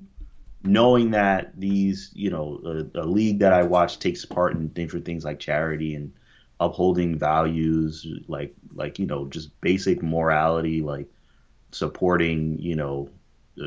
knowing 0.64 1.12
that 1.12 1.58
these 1.58 2.12
you 2.14 2.30
know 2.30 2.60
a, 2.94 3.00
a 3.00 3.06
league 3.06 3.40
that 3.40 3.54
I 3.54 3.64
watch 3.64 4.00
takes 4.00 4.26
part 4.26 4.54
in 4.54 4.68
different 4.68 5.06
things 5.06 5.24
like 5.24 5.40
charity 5.40 5.96
and 5.96 6.14
upholding 6.60 7.18
values 7.18 8.06
like 8.28 8.54
like 8.76 9.00
you 9.00 9.06
know 9.06 9.28
just 9.28 9.62
basic 9.62 10.04
morality 10.04 10.82
like 10.82 11.08
supporting 11.72 12.60
you 12.60 12.76
know 12.76 13.10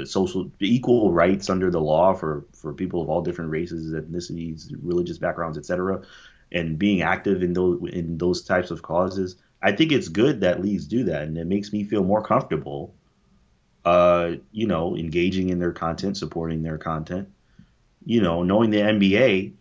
social 0.05 0.51
equal 0.61 1.13
rights 1.13 1.51
under 1.51 1.71
the 1.71 1.81
law 1.81 2.15
for 2.15 2.45
for 2.53 2.73
people 2.73 3.03
of 3.03 3.09
all 3.09 3.23
different 3.23 3.51
races, 3.51 3.93
ethnicities, 3.93 4.73
religious 4.83 5.19
backgrounds, 5.19 5.59
etc., 5.59 6.03
and 6.53 6.79
being 6.79 7.03
active 7.03 7.43
in 7.43 7.53
those 7.53 7.81
in 7.93 8.19
those 8.19 8.43
types 8.43 8.71
of 8.71 8.83
causes. 8.83 9.37
I 9.63 9.73
think 9.73 9.93
it's 9.93 10.09
good 10.09 10.41
that 10.41 10.63
leagues 10.63 10.87
do 10.87 11.05
that, 11.05 11.23
and 11.23 11.37
it 11.37 11.47
makes 11.47 11.73
me 11.73 11.85
feel 11.85 12.05
more 12.05 12.23
comfortable. 12.23 12.95
Uh, 13.85 14.37
you 14.53 14.67
know, 14.67 14.95
engaging 14.95 15.49
in 15.49 15.59
their 15.59 15.73
content, 15.73 16.17
supporting 16.17 16.63
their 16.63 16.77
content. 16.77 17.29
You 18.05 18.21
know, 18.21 18.43
knowing 18.43 18.71
the 18.71 18.79
NBA, 18.79 19.53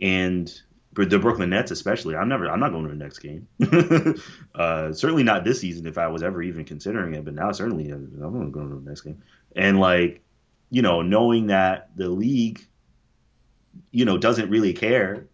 and 0.00 0.62
the 0.94 1.18
Brooklyn 1.18 1.50
Nets 1.50 1.70
especially. 1.70 2.16
I'm 2.16 2.28
never. 2.28 2.48
I'm 2.48 2.60
not 2.60 2.72
going 2.72 2.84
to 2.84 2.90
the 2.90 2.96
next 2.96 3.20
game. 3.20 3.46
uh, 4.54 4.92
certainly 4.92 5.22
not 5.22 5.44
this 5.44 5.60
season 5.60 5.86
if 5.86 5.98
I 5.98 6.08
was 6.08 6.22
ever 6.22 6.42
even 6.42 6.64
considering 6.64 7.14
it. 7.14 7.24
But 7.24 7.34
now 7.34 7.52
certainly 7.52 7.90
I'm 7.90 8.18
going 8.18 8.46
to 8.46 8.50
go 8.50 8.66
to 8.66 8.74
the 8.74 8.88
next 8.88 9.02
game. 9.02 9.22
And 9.54 9.78
like, 9.78 10.22
you 10.70 10.82
know, 10.82 11.02
knowing 11.02 11.48
that 11.48 11.90
the 11.96 12.08
league, 12.08 12.66
you 13.92 14.04
know, 14.04 14.18
doesn't 14.18 14.50
really 14.50 14.72
care, 14.72 15.28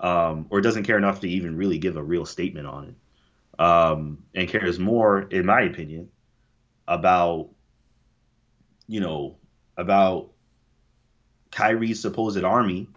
um, 0.00 0.46
or 0.50 0.60
doesn't 0.60 0.84
care 0.84 0.98
enough 0.98 1.20
to 1.20 1.28
even 1.28 1.56
really 1.56 1.78
give 1.78 1.96
a 1.96 2.02
real 2.02 2.26
statement 2.26 2.66
on 2.66 2.88
it, 2.88 3.60
um, 3.60 4.18
and 4.34 4.48
cares 4.48 4.78
more, 4.78 5.22
in 5.22 5.46
my 5.46 5.62
opinion, 5.62 6.08
about, 6.86 7.50
you 8.86 9.00
know, 9.00 9.36
about 9.76 10.30
Kyrie's 11.50 12.00
supposed 12.00 12.42
army 12.44 12.88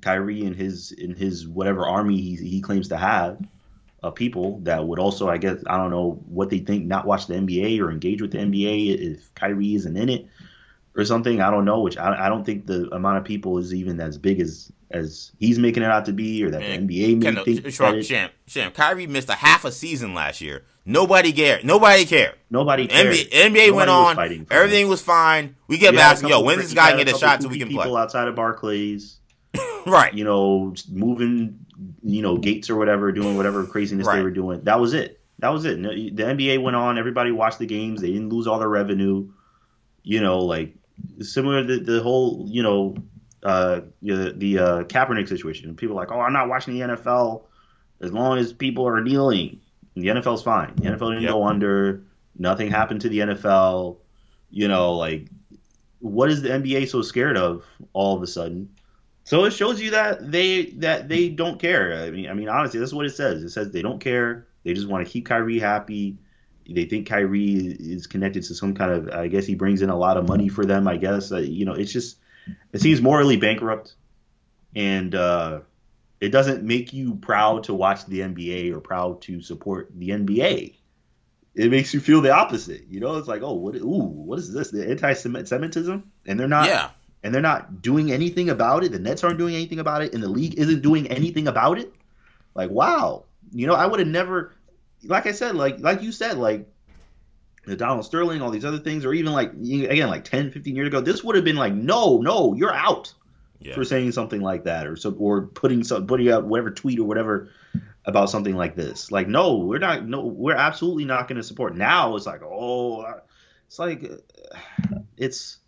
Kyrie 0.00 0.44
and 0.44 0.56
his 0.56 0.92
in 0.92 1.14
his 1.14 1.46
whatever 1.46 1.86
army 1.86 2.20
he, 2.20 2.36
he 2.36 2.60
claims 2.60 2.88
to 2.88 2.96
have 2.96 3.38
of 4.02 4.14
people 4.14 4.58
that 4.60 4.86
would 4.86 4.98
also, 4.98 5.28
I 5.28 5.36
guess, 5.36 5.62
I 5.66 5.76
don't 5.76 5.90
know 5.90 6.22
what 6.26 6.50
they 6.50 6.58
think, 6.58 6.86
not 6.86 7.06
watch 7.06 7.26
the 7.26 7.34
NBA 7.34 7.80
or 7.80 7.90
engage 7.90 8.22
with 8.22 8.32
the 8.32 8.38
NBA 8.38 8.98
if 8.98 9.34
Kyrie 9.34 9.74
isn't 9.74 9.96
in 9.96 10.08
it 10.08 10.26
or 10.96 11.04
something. 11.04 11.40
I 11.40 11.50
don't 11.50 11.64
know. 11.64 11.80
Which 11.80 11.98
I, 11.98 12.26
I 12.26 12.28
don't 12.28 12.44
think 12.44 12.66
the 12.66 12.88
amount 12.94 13.18
of 13.18 13.24
people 13.24 13.58
is 13.58 13.74
even 13.74 14.00
as 14.00 14.16
big 14.16 14.40
as 14.40 14.72
as 14.90 15.30
he's 15.38 15.58
making 15.58 15.82
it 15.82 15.90
out 15.90 16.06
to 16.06 16.12
be, 16.12 16.42
or 16.42 16.50
that 16.50 16.60
Man, 16.60 16.86
the 16.86 17.14
NBA 17.14 17.22
may 17.22 17.44
think. 17.44 17.72
Sham, 17.72 18.02
Sham, 18.02 18.30
Sham, 18.46 18.72
Kyrie 18.72 19.06
missed 19.06 19.28
a 19.28 19.34
half 19.34 19.64
a 19.64 19.72
season 19.72 20.14
last 20.14 20.40
year. 20.40 20.64
Nobody 20.86 21.30
cared. 21.32 21.64
Nobody 21.64 22.06
cared. 22.06 22.34
Nobody 22.48 22.86
cared. 22.86 23.14
NBA, 23.14 23.30
NBA 23.30 23.52
Nobody 23.52 23.70
went 23.70 23.90
on. 23.90 24.46
Everything 24.50 24.84
him. 24.84 24.88
was 24.88 25.02
fine. 25.02 25.56
We 25.68 25.78
get 25.78 25.94
back. 25.94 26.22
Yo, 26.22 26.40
when 26.40 26.56
does 26.56 26.66
this 26.66 26.74
guy 26.74 26.96
get 26.96 27.14
a 27.14 27.18
shot 27.18 27.42
so 27.42 27.48
we 27.48 27.58
can 27.58 27.68
people 27.68 27.82
play? 27.82 27.88
People 27.88 27.98
outside 27.98 28.28
of 28.28 28.34
Barclays 28.34 29.19
right? 29.86 30.12
You 30.12 30.24
know, 30.24 30.74
moving, 30.90 31.64
you 32.02 32.22
know, 32.22 32.36
gates 32.36 32.70
or 32.70 32.76
whatever, 32.76 33.12
doing 33.12 33.36
whatever 33.36 33.64
craziness 33.64 34.06
right. 34.06 34.16
they 34.16 34.22
were 34.22 34.30
doing. 34.30 34.62
That 34.64 34.80
was 34.80 34.94
it. 34.94 35.20
That 35.38 35.48
was 35.50 35.64
it. 35.64 35.80
The 35.82 36.22
NBA 36.22 36.62
went 36.62 36.76
on. 36.76 36.98
Everybody 36.98 37.32
watched 37.32 37.58
the 37.58 37.66
games. 37.66 38.00
They 38.00 38.12
didn't 38.12 38.28
lose 38.28 38.46
all 38.46 38.58
their 38.58 38.68
revenue. 38.68 39.30
You 40.02 40.20
know, 40.20 40.40
like 40.40 40.74
similar 41.20 41.66
to 41.66 41.80
the 41.80 42.02
whole, 42.02 42.44
you 42.48 42.62
know, 42.62 42.96
uh, 43.42 43.80
the, 44.02 44.34
the 44.36 44.58
uh, 44.58 44.84
Kaepernick 44.84 45.28
situation. 45.28 45.74
People 45.74 45.96
are 45.96 46.02
like, 46.02 46.12
oh, 46.12 46.20
I'm 46.20 46.32
not 46.32 46.48
watching 46.48 46.74
the 46.74 46.80
NFL 46.80 47.44
as 48.00 48.12
long 48.12 48.38
as 48.38 48.52
people 48.52 48.86
are 48.86 49.00
kneeling. 49.00 49.60
And 49.94 50.04
the 50.04 50.08
NFL's 50.08 50.42
fine. 50.42 50.74
The 50.76 50.90
NFL 50.90 51.10
didn't 51.10 51.22
yep. 51.22 51.32
go 51.32 51.44
under. 51.44 52.04
Nothing 52.38 52.70
happened 52.70 53.00
to 53.02 53.08
the 53.08 53.20
NFL. 53.20 53.98
You 54.50 54.68
know, 54.68 54.94
like, 54.94 55.28
what 56.00 56.30
is 56.30 56.42
the 56.42 56.48
NBA 56.48 56.88
so 56.88 57.02
scared 57.02 57.36
of 57.36 57.64
all 57.92 58.16
of 58.16 58.22
a 58.22 58.26
sudden? 58.26 58.70
So 59.24 59.44
it 59.44 59.52
shows 59.52 59.80
you 59.80 59.92
that 59.92 60.30
they 60.30 60.66
that 60.78 61.08
they 61.08 61.28
don't 61.28 61.60
care. 61.60 62.02
I 62.02 62.10
mean, 62.10 62.28
I 62.28 62.34
mean, 62.34 62.48
honestly, 62.48 62.80
that's 62.80 62.92
what 62.92 63.06
it 63.06 63.14
says. 63.14 63.42
It 63.42 63.50
says 63.50 63.70
they 63.70 63.82
don't 63.82 64.00
care. 64.00 64.46
They 64.64 64.74
just 64.74 64.88
want 64.88 65.06
to 65.06 65.12
keep 65.12 65.26
Kyrie 65.26 65.58
happy. 65.58 66.18
They 66.68 66.84
think 66.84 67.08
Kyrie 67.08 67.76
is 67.78 68.06
connected 68.06 68.44
to 68.44 68.54
some 68.54 68.74
kind 68.74 68.92
of. 68.92 69.08
I 69.10 69.28
guess 69.28 69.46
he 69.46 69.54
brings 69.54 69.82
in 69.82 69.90
a 69.90 69.96
lot 69.96 70.16
of 70.16 70.28
money 70.28 70.48
for 70.48 70.64
them. 70.64 70.88
I 70.88 70.96
guess 70.96 71.32
uh, 71.32 71.38
you 71.38 71.64
know, 71.64 71.74
it's 71.74 71.92
just 71.92 72.18
it 72.72 72.80
seems 72.80 73.00
morally 73.00 73.36
bankrupt, 73.36 73.94
and 74.74 75.14
uh, 75.14 75.60
it 76.20 76.30
doesn't 76.30 76.64
make 76.64 76.92
you 76.92 77.16
proud 77.16 77.64
to 77.64 77.74
watch 77.74 78.06
the 78.06 78.20
NBA 78.20 78.72
or 78.72 78.80
proud 78.80 79.22
to 79.22 79.42
support 79.42 79.90
the 79.94 80.10
NBA. 80.10 80.76
It 81.54 81.70
makes 81.70 81.92
you 81.92 82.00
feel 82.00 82.20
the 82.20 82.30
opposite. 82.30 82.86
You 82.88 83.00
know, 83.00 83.16
it's 83.16 83.28
like, 83.28 83.42
oh, 83.42 83.54
what? 83.54 83.74
Ooh, 83.74 84.04
what 84.04 84.38
is 84.38 84.52
this? 84.52 84.70
The 84.70 84.88
anti-Semitism, 84.88 86.12
and 86.26 86.40
they're 86.40 86.48
not. 86.48 86.66
Yeah 86.66 86.90
and 87.22 87.34
they're 87.34 87.42
not 87.42 87.82
doing 87.82 88.10
anything 88.10 88.50
about 88.50 88.84
it. 88.84 88.92
The 88.92 88.98
Nets 88.98 89.24
aren't 89.24 89.38
doing 89.38 89.54
anything 89.54 89.78
about 89.78 90.02
it, 90.02 90.14
and 90.14 90.22
the 90.22 90.28
league 90.28 90.58
isn't 90.58 90.82
doing 90.82 91.08
anything 91.08 91.48
about 91.48 91.78
it. 91.78 91.92
Like, 92.54 92.70
wow, 92.70 93.24
you 93.52 93.66
know, 93.66 93.74
I 93.74 93.86
would 93.86 94.00
have 94.00 94.08
never, 94.08 94.52
like 95.04 95.26
I 95.26 95.32
said, 95.32 95.54
like 95.54 95.78
like 95.80 96.02
you 96.02 96.12
said, 96.12 96.38
like 96.38 96.68
the 97.66 97.76
Donald 97.76 98.04
Sterling, 98.04 98.42
all 98.42 98.50
these 98.50 98.64
other 98.64 98.78
things, 98.78 99.04
or 99.04 99.12
even 99.12 99.32
like 99.32 99.52
again, 99.52 100.08
like 100.08 100.24
10, 100.24 100.50
15 100.50 100.74
years 100.74 100.88
ago, 100.88 101.00
this 101.00 101.22
would 101.22 101.36
have 101.36 101.44
been 101.44 101.56
like, 101.56 101.74
no, 101.74 102.18
no, 102.18 102.54
you're 102.54 102.74
out 102.74 103.12
yeah. 103.60 103.74
for 103.74 103.84
saying 103.84 104.12
something 104.12 104.40
like 104.40 104.64
that, 104.64 104.86
or 104.86 104.96
so, 104.96 105.12
or 105.12 105.42
putting 105.42 105.84
some 105.84 106.06
putting 106.06 106.30
out 106.30 106.44
whatever 106.44 106.70
tweet 106.70 106.98
or 106.98 107.04
whatever 107.04 107.50
about 108.04 108.30
something 108.30 108.56
like 108.56 108.74
this. 108.76 109.12
Like, 109.12 109.28
no, 109.28 109.56
we're 109.58 109.78
not, 109.78 110.06
no, 110.06 110.24
we're 110.24 110.54
absolutely 110.54 111.04
not 111.04 111.28
going 111.28 111.36
to 111.36 111.42
support. 111.42 111.76
Now 111.76 112.16
it's 112.16 112.26
like, 112.26 112.42
oh, 112.42 113.20
it's 113.66 113.78
like, 113.78 114.10
it's 115.16 115.58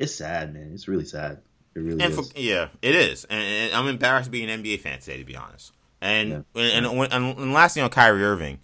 it's 0.00 0.14
sad, 0.14 0.54
man. 0.54 0.70
It's 0.72 0.88
really 0.88 1.04
sad. 1.04 1.42
It 1.74 1.80
really 1.80 2.02
and 2.02 2.12
is. 2.12 2.30
For, 2.30 2.38
yeah, 2.38 2.68
it 2.82 2.94
is. 2.96 3.24
And, 3.26 3.40
and, 3.40 3.74
I'm 3.74 3.86
embarrassed 3.86 4.24
to 4.24 4.30
be 4.30 4.42
an 4.42 4.62
NBA 4.62 4.80
fan 4.80 4.98
today, 4.98 5.18
to 5.18 5.24
be 5.24 5.36
honest. 5.36 5.72
And 6.00 6.44
yeah. 6.54 6.62
and, 6.62 6.86
and, 6.86 7.12
and, 7.12 7.38
and 7.38 7.52
last 7.52 7.74
thing 7.74 7.84
on 7.84 7.90
Kyrie 7.90 8.24
Irving, 8.24 8.60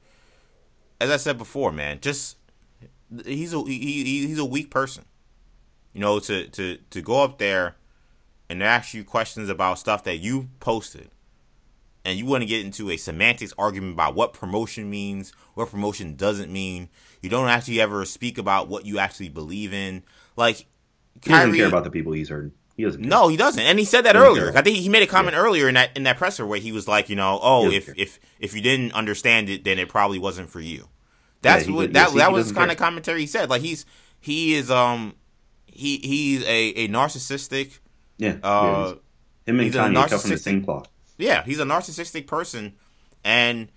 as 0.99 1.11
I 1.11 1.19
said 1.19 1.37
before, 1.37 1.71
man, 1.71 2.01
just 2.01 2.39
he's 3.25 3.53
a 3.53 3.63
he, 3.63 4.27
he's 4.27 4.39
a 4.39 4.45
weak 4.45 4.71
person. 4.71 5.05
You 5.93 6.01
know, 6.01 6.19
to 6.21 6.49
to 6.49 6.79
to 6.91 7.03
go 7.03 7.23
up 7.23 7.39
there 7.39 7.77
and 8.49 8.63
ask 8.63 8.95
you 8.95 9.05
questions 9.05 9.51
about 9.51 9.79
stuff 9.79 10.05
that 10.05 10.17
you 10.17 10.49
posted, 10.59 11.11
and 12.07 12.19
you 12.19 12.25
want 12.25 12.41
to 12.43 12.47
get 12.47 12.65
into 12.65 12.91
a 12.91 12.97
semantics 12.97 13.53
argument 13.59 13.93
about 13.93 14.15
what 14.15 14.33
promotion 14.33 14.89
means, 14.89 15.35
what 15.53 15.69
promotion 15.69 16.17
doesn't 16.17 16.51
mean. 16.51 16.89
You 17.21 17.29
don't 17.29 17.49
actually 17.49 17.81
ever 17.83 18.07
speak 18.07 18.39
about 18.39 18.69
what 18.69 18.87
you 18.87 18.99
actually 18.99 19.29
believe 19.29 19.75
in. 19.75 20.03
Like 20.37 20.67
he 21.23 21.31
doesn't 21.31 21.55
care 21.55 21.67
about 21.67 21.85
the 21.85 21.91
people 21.91 22.13
he's 22.13 22.29
hurting. 22.29 22.53
He 22.77 22.85
doesn't. 22.85 23.01
Care. 23.01 23.09
No, 23.09 23.29
he 23.29 23.37
doesn't, 23.37 23.63
and 23.63 23.79
he 23.79 23.85
said 23.85 24.05
that 24.05 24.17
he 24.17 24.23
earlier. 24.23 24.53
I 24.55 24.63
think 24.63 24.77
he 24.77 24.89
made 24.89 25.03
a 25.03 25.07
comment 25.07 25.35
yeah. 25.35 25.43
earlier 25.43 25.69
in 25.69 25.75
that 25.75 25.97
in 25.97 26.03
that 26.05 26.19
presser 26.19 26.47
where 26.47 26.59
he 26.59 26.73
was 26.73 26.87
like, 26.87 27.09
you 27.09 27.17
know, 27.17 27.39
oh, 27.43 27.71
if 27.71 27.87
care. 27.87 27.95
if 27.97 28.19
if 28.39 28.55
you 28.55 28.61
didn't 28.61 28.93
understand 28.93 29.49
it, 29.49 29.65
then 29.65 29.79
it 29.79 29.89
probably 29.89 30.19
wasn't 30.19 30.51
for 30.51 30.61
you. 30.61 30.89
That's 31.43 31.67
yeah, 31.67 31.75
what 31.75 31.93
that 31.95 32.15
that 32.15 32.33
was 32.33 32.53
kind 32.53 32.67
care. 32.67 32.73
of 32.73 32.77
commentary 32.79 33.21
he 33.21 33.27
said. 33.27 33.51
Like 33.51 33.63
he's 33.63 33.87
he 34.21 34.55
is 34.55 34.71
um 34.71 35.15
he 35.67 35.99
he's 35.99 36.43
a 36.45 36.69
a 36.71 36.89
narcissistic. 36.89 37.79
Yeah. 38.19 38.37
Uh, 38.43 38.93
yeah 38.93 38.95
him 39.47 39.61
and 39.61 39.73
Kanye 39.73 40.09
cut 40.09 40.21
from 40.21 40.31
the 40.31 40.39
same 40.39 40.65
cloth. 40.65 40.89
Yeah, 41.19 41.45
he's 41.45 41.61
a 41.61 41.65
narcissistic 41.65 42.27
person, 42.27 42.75
and 43.25 43.69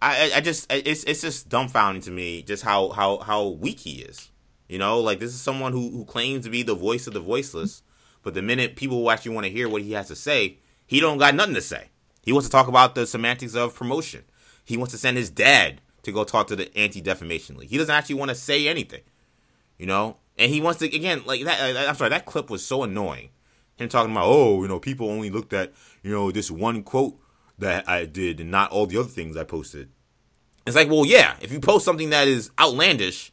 I 0.00 0.32
I 0.36 0.40
just 0.40 0.70
it's 0.70 1.02
it's 1.04 1.22
just 1.22 1.48
dumbfounding 1.48 2.04
to 2.04 2.10
me 2.10 2.42
just 2.42 2.62
how 2.62 2.90
how 2.90 3.18
how 3.18 3.48
weak 3.48 3.80
he 3.80 4.02
is. 4.02 4.30
You 4.68 4.78
know, 4.78 5.00
like 5.00 5.18
this 5.20 5.34
is 5.34 5.40
someone 5.40 5.72
who, 5.72 5.90
who 5.90 6.04
claims 6.04 6.44
to 6.44 6.50
be 6.50 6.62
the 6.62 6.74
voice 6.74 7.06
of 7.06 7.14
the 7.14 7.20
voiceless, 7.20 7.82
but 8.22 8.34
the 8.34 8.42
minute 8.42 8.76
people 8.76 9.10
actually 9.10 9.34
want 9.34 9.46
to 9.46 9.52
hear 9.52 9.68
what 9.68 9.82
he 9.82 9.92
has 9.92 10.08
to 10.08 10.16
say, 10.16 10.58
he 10.86 11.00
don't 11.00 11.18
got 11.18 11.34
nothing 11.34 11.54
to 11.54 11.60
say. 11.60 11.90
He 12.22 12.32
wants 12.32 12.48
to 12.48 12.52
talk 12.52 12.68
about 12.68 12.94
the 12.94 13.06
semantics 13.06 13.54
of 13.54 13.74
promotion. 13.74 14.24
He 14.64 14.76
wants 14.78 14.92
to 14.92 14.98
send 14.98 15.18
his 15.18 15.28
dad 15.28 15.82
to 16.04 16.12
go 16.12 16.24
talk 16.24 16.46
to 16.46 16.56
the 16.56 16.74
Anti 16.76 17.00
Defamation 17.00 17.56
League. 17.56 17.68
He 17.68 17.76
doesn't 17.76 17.94
actually 17.94 18.16
want 18.16 18.30
to 18.30 18.34
say 18.34 18.66
anything, 18.66 19.02
you 19.78 19.86
know. 19.86 20.16
And 20.38 20.50
he 20.50 20.60
wants 20.60 20.80
to 20.80 20.86
again, 20.86 21.22
like 21.26 21.44
that. 21.44 21.88
I'm 21.88 21.94
sorry, 21.94 22.10
that 22.10 22.26
clip 22.26 22.48
was 22.50 22.64
so 22.64 22.82
annoying. 22.82 23.30
Him 23.76 23.88
talking 23.88 24.12
about, 24.12 24.26
oh, 24.26 24.62
you 24.62 24.68
know, 24.68 24.78
people 24.78 25.10
only 25.10 25.30
looked 25.30 25.52
at 25.52 25.72
you 26.02 26.10
know 26.10 26.30
this 26.30 26.50
one 26.50 26.82
quote 26.82 27.18
that 27.58 27.88
I 27.88 28.06
did 28.06 28.40
and 28.40 28.50
not 28.50 28.70
all 28.70 28.86
the 28.86 28.98
other 28.98 29.08
things 29.08 29.36
I 29.36 29.44
posted. 29.44 29.90
It's 30.66 30.76
like, 30.76 30.88
well, 30.88 31.04
yeah, 31.04 31.36
if 31.40 31.52
you 31.52 31.60
post 31.60 31.84
something 31.84 32.10
that 32.10 32.26
is 32.26 32.50
outlandish 32.58 33.30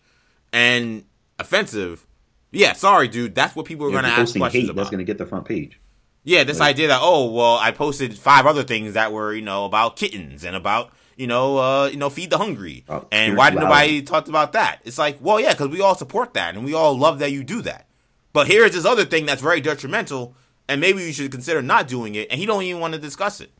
and 0.51 1.05
offensive, 1.41 2.05
yeah, 2.51 2.73
sorry, 2.73 3.07
dude. 3.07 3.35
That's 3.35 3.55
what 3.55 3.65
people 3.65 3.85
are 3.85 3.89
yeah, 3.89 4.01
going 4.01 4.13
to 4.13 4.19
ask 4.19 4.35
questions 4.35 4.63
hate, 4.63 4.69
about. 4.69 4.81
That's 4.81 4.89
going 4.89 4.99
to 4.99 5.05
get 5.05 5.17
the 5.17 5.25
front 5.25 5.45
page. 5.45 5.79
Yeah, 6.23 6.43
this 6.43 6.61
idea 6.61 6.89
that 6.89 6.99
oh 7.01 7.31
well, 7.31 7.57
I 7.57 7.71
posted 7.71 8.17
five 8.17 8.45
other 8.45 8.63
things 8.63 8.93
that 8.93 9.11
were 9.11 9.33
you 9.33 9.41
know 9.41 9.65
about 9.65 9.95
kittens 9.95 10.43
and 10.43 10.55
about 10.55 10.91
you 11.15 11.25
know 11.25 11.57
uh 11.57 11.85
you 11.87 11.97
know 11.97 12.11
feed 12.11 12.29
the 12.29 12.37
hungry, 12.37 12.85
oh, 12.87 13.07
and 13.11 13.35
why 13.35 13.49
did 13.49 13.59
nobody 13.59 14.03
talk 14.03 14.27
about 14.27 14.53
that? 14.53 14.81
It's 14.83 14.99
like 14.99 15.17
well 15.19 15.39
yeah, 15.39 15.53
because 15.53 15.69
we 15.69 15.81
all 15.81 15.95
support 15.95 16.35
that 16.35 16.55
and 16.55 16.63
we 16.63 16.75
all 16.75 16.95
love 16.95 17.19
that 17.19 17.31
you 17.31 17.43
do 17.43 17.63
that. 17.63 17.87
But 18.33 18.47
here's 18.47 18.73
this 18.73 18.85
other 18.85 19.03
thing 19.03 19.25
that's 19.25 19.41
very 19.41 19.61
detrimental, 19.61 20.35
and 20.69 20.79
maybe 20.79 21.01
you 21.01 21.11
should 21.11 21.31
consider 21.31 21.61
not 21.61 21.87
doing 21.87 22.15
it. 22.15 22.27
And 22.29 22.39
he 22.39 22.45
don't 22.45 22.63
even 22.63 22.79
want 22.79 22.93
to 22.93 22.99
discuss 22.99 23.41
it. 23.41 23.51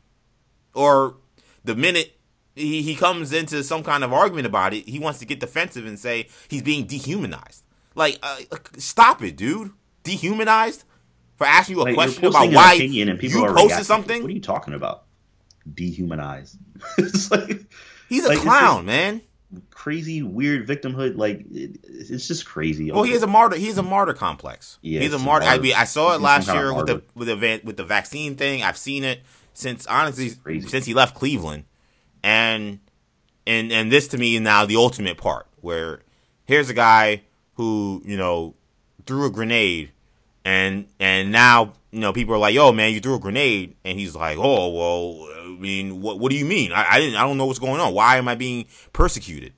Or 0.72 1.16
the 1.64 1.74
minute 1.74 2.16
he, 2.54 2.82
he 2.82 2.94
comes 2.94 3.32
into 3.32 3.62
some 3.64 3.82
kind 3.82 4.04
of 4.04 4.12
argument 4.12 4.46
about 4.46 4.72
it, 4.72 4.88
he 4.88 4.98
wants 4.98 5.18
to 5.18 5.26
get 5.26 5.40
defensive 5.40 5.84
and 5.84 5.98
say 5.98 6.28
he's 6.48 6.62
being 6.62 6.86
dehumanized. 6.86 7.61
Like, 7.94 8.18
uh, 8.22 8.38
stop 8.78 9.22
it, 9.22 9.36
dude. 9.36 9.72
Dehumanized 10.02 10.84
for 11.36 11.46
asking 11.46 11.76
you 11.76 11.82
a 11.82 11.84
like, 11.84 11.94
question 11.94 12.26
about 12.26 12.52
why 12.52 12.74
you 12.74 13.06
posted 13.54 13.86
something. 13.86 14.22
What 14.22 14.30
are 14.30 14.34
you 14.34 14.40
talking 14.40 14.74
about? 14.74 15.04
Dehumanized. 15.72 16.58
it's 16.98 17.30
like 17.30 17.66
he's 18.08 18.24
a 18.24 18.28
like, 18.28 18.38
clown, 18.38 18.86
man. 18.86 19.22
Crazy, 19.70 20.22
weird 20.22 20.66
victimhood. 20.66 21.16
Like 21.16 21.44
it, 21.50 21.78
it's 21.84 22.26
just 22.26 22.46
crazy. 22.46 22.90
Well, 22.90 23.02
he 23.02 23.12
has 23.12 23.22
a 23.22 23.26
martyr. 23.26 23.56
He's 23.56 23.76
a 23.76 23.82
martyr 23.82 24.14
complex. 24.14 24.78
Yeah, 24.82 25.00
he's 25.00 25.12
a 25.12 25.18
martyr. 25.18 25.46
I 25.46 25.58
mean, 25.58 25.74
I 25.76 25.84
saw 25.84 26.14
it 26.14 26.20
last 26.20 26.48
year 26.48 26.72
with 26.72 26.86
the 26.86 27.02
with 27.14 27.28
the 27.28 27.60
with 27.64 27.76
the 27.76 27.84
vaccine 27.84 28.36
thing. 28.36 28.62
I've 28.62 28.78
seen 28.78 29.04
it 29.04 29.20
since 29.52 29.86
honestly 29.86 30.30
since 30.60 30.86
he 30.86 30.94
left 30.94 31.14
Cleveland, 31.14 31.64
and 32.22 32.80
and 33.46 33.72
and 33.72 33.92
this 33.92 34.08
to 34.08 34.18
me 34.18 34.38
now 34.38 34.64
the 34.64 34.76
ultimate 34.76 35.18
part 35.18 35.46
where 35.60 36.02
here's 36.44 36.70
a 36.70 36.74
guy 36.74 37.22
who, 37.54 38.02
you 38.04 38.16
know, 38.16 38.54
threw 39.06 39.26
a 39.26 39.30
grenade 39.30 39.92
and 40.44 40.86
and 40.98 41.30
now 41.30 41.74
you 41.90 42.00
know 42.00 42.12
people 42.12 42.34
are 42.34 42.38
like, 42.38 42.54
"Yo, 42.54 42.72
man, 42.72 42.92
you 42.92 43.00
threw 43.00 43.14
a 43.14 43.20
grenade," 43.20 43.76
and 43.84 43.98
he's 43.98 44.14
like, 44.14 44.38
"Oh, 44.38 44.70
well, 44.70 45.28
I 45.44 45.48
mean, 45.48 46.00
what 46.00 46.18
what 46.18 46.30
do 46.30 46.36
you 46.36 46.44
mean? 46.44 46.72
I, 46.72 46.86
I 46.92 47.00
didn't, 47.00 47.16
I 47.16 47.22
don't 47.22 47.38
know 47.38 47.46
what's 47.46 47.58
going 47.58 47.80
on. 47.80 47.94
Why 47.94 48.16
am 48.16 48.28
I 48.28 48.34
being 48.34 48.66
persecuted?" 48.92 49.52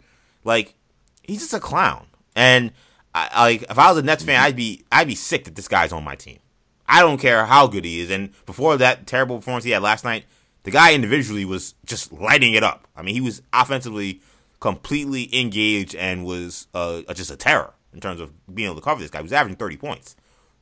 Like, 0.44 0.74
he's 1.22 1.40
just 1.40 1.54
a 1.54 1.60
clown. 1.60 2.06
And 2.36 2.72
I, 3.14 3.44
like, 3.44 3.62
if 3.62 3.78
I 3.78 3.88
was 3.90 3.98
a 3.98 4.02
Nets 4.02 4.24
fan, 4.24 4.40
I'd 4.40 4.56
be 4.56 4.84
I'd 4.92 5.06
be 5.06 5.14
sick 5.14 5.44
that 5.44 5.56
this 5.56 5.68
guy's 5.68 5.92
on 5.92 6.04
my 6.04 6.16
team. 6.16 6.38
I 6.86 7.00
don't 7.00 7.18
care 7.18 7.46
how 7.46 7.66
good 7.66 7.84
he 7.84 8.00
is. 8.00 8.10
And 8.10 8.30
before 8.44 8.76
that 8.76 9.06
terrible 9.06 9.38
performance 9.38 9.64
he 9.64 9.70
had 9.70 9.82
last 9.82 10.04
night, 10.04 10.24
the 10.64 10.70
guy 10.70 10.92
individually 10.92 11.46
was 11.46 11.74
just 11.86 12.12
lighting 12.12 12.52
it 12.52 12.62
up. 12.62 12.86
I 12.94 13.00
mean, 13.00 13.14
he 13.14 13.22
was 13.22 13.40
offensively 13.54 14.20
completely 14.60 15.34
engaged 15.38 15.94
and 15.94 16.26
was 16.26 16.66
uh, 16.74 17.02
just 17.14 17.30
a 17.30 17.36
terror 17.36 17.73
in 17.94 18.00
terms 18.00 18.20
of 18.20 18.32
being 18.52 18.66
able 18.66 18.76
to 18.76 18.84
cover 18.84 19.00
this 19.00 19.10
guy. 19.10 19.20
He 19.20 19.24
was 19.24 19.32
averaging 19.32 19.56
30 19.56 19.76
points. 19.76 20.16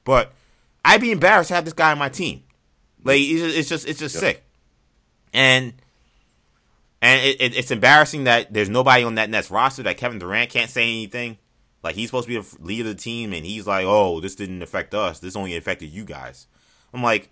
But 0.04 0.32
I'd 0.84 1.00
be 1.00 1.10
embarrassed 1.10 1.48
to 1.48 1.54
have 1.54 1.64
this 1.64 1.74
guy 1.74 1.92
on 1.92 1.98
my 1.98 2.08
team. 2.08 2.44
Like 3.04 3.18
it's 3.20 3.68
just 3.68 3.88
it's 3.88 3.98
just, 3.98 4.14
yep. 4.14 4.20
sick, 4.20 4.44
and 5.32 5.72
and 7.00 7.20
it, 7.26 7.40
it, 7.40 7.56
it's 7.56 7.72
embarrassing 7.72 8.24
that 8.24 8.52
there's 8.52 8.68
nobody 8.68 9.02
on 9.02 9.16
that 9.16 9.28
Nets 9.28 9.50
roster 9.50 9.82
that 9.82 9.96
Kevin 9.96 10.20
Durant 10.20 10.50
can't 10.50 10.70
say 10.70 10.82
anything. 10.84 11.38
Like 11.82 11.96
he's 11.96 12.08
supposed 12.08 12.28
to 12.28 12.34
be 12.34 12.40
the 12.40 12.64
leader 12.64 12.88
of 12.88 12.96
the 12.96 13.02
team, 13.02 13.32
and 13.32 13.44
he's 13.44 13.66
like, 13.66 13.84
"Oh, 13.86 14.20
this 14.20 14.36
didn't 14.36 14.62
affect 14.62 14.94
us. 14.94 15.18
This 15.18 15.34
only 15.34 15.56
affected 15.56 15.86
you 15.86 16.04
guys." 16.04 16.46
I'm 16.94 17.02
like, 17.02 17.30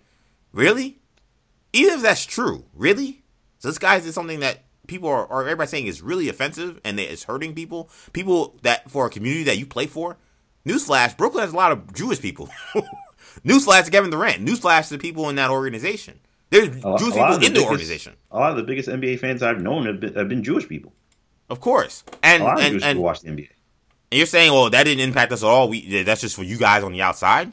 really? 0.51 0.99
Even 1.71 1.95
if 1.95 2.01
that's 2.01 2.25
true, 2.25 2.65
really? 2.73 3.23
So 3.59 3.67
this 3.69 3.77
guy 3.77 3.97
is 3.97 4.13
something 4.13 4.41
that 4.41 4.63
people 4.87 5.09
are, 5.09 5.25
or 5.25 5.41
everybody 5.43 5.67
saying 5.67 5.87
is 5.87 6.01
really 6.01 6.29
offensive 6.29 6.79
and 6.83 6.97
that 6.97 7.11
it's 7.11 7.23
hurting 7.23 7.53
people. 7.53 7.89
People 8.13 8.59
that 8.63 8.89
for 8.89 9.05
a 9.05 9.09
community 9.09 9.43
that 9.43 9.57
you 9.57 9.65
play 9.65 9.87
for. 9.87 10.17
Newsflash: 10.65 11.17
Brooklyn 11.17 11.43
has 11.43 11.53
a 11.53 11.55
lot 11.55 11.71
of 11.71 11.93
Jewish 11.93 12.21
people. 12.21 12.49
Newsflash 13.45 13.85
to 13.85 13.91
Kevin 13.91 14.09
Durant. 14.09 14.45
Newsflash 14.45 14.89
to 14.89 14.97
people 14.97 15.29
in 15.29 15.35
that 15.35 15.49
organization. 15.49 16.19
There's 16.49 16.67
a, 16.67 16.71
Jewish 16.71 17.13
people 17.13 17.37
the 17.37 17.45
in 17.45 17.53
the 17.53 17.63
organization. 17.63 18.13
A 18.29 18.37
lot 18.37 18.51
of 18.51 18.57
the 18.57 18.63
biggest 18.63 18.89
NBA 18.89 19.19
fans 19.19 19.41
I've 19.41 19.61
known 19.61 19.85
have 19.85 19.99
been, 19.99 20.13
have 20.15 20.27
been 20.27 20.43
Jewish 20.43 20.67
people. 20.67 20.93
Of 21.49 21.59
course, 21.59 22.03
and 22.21 22.43
a 22.43 22.45
lot 22.45 22.59
of 22.59 22.63
and, 22.63 22.71
Jewish 22.73 22.83
and, 22.83 22.97
people 22.97 23.03
watch 23.03 23.21
the 23.21 23.29
NBA. 23.29 23.49
And 24.11 24.17
you're 24.17 24.25
saying, 24.25 24.51
"Well, 24.51 24.69
that 24.69 24.83
didn't 24.83 25.01
impact 25.01 25.31
us 25.31 25.43
at 25.43 25.47
all. 25.47 25.69
We 25.69 26.03
that's 26.03 26.21
just 26.21 26.35
for 26.35 26.43
you 26.43 26.57
guys 26.57 26.83
on 26.83 26.91
the 26.91 27.01
outside." 27.01 27.51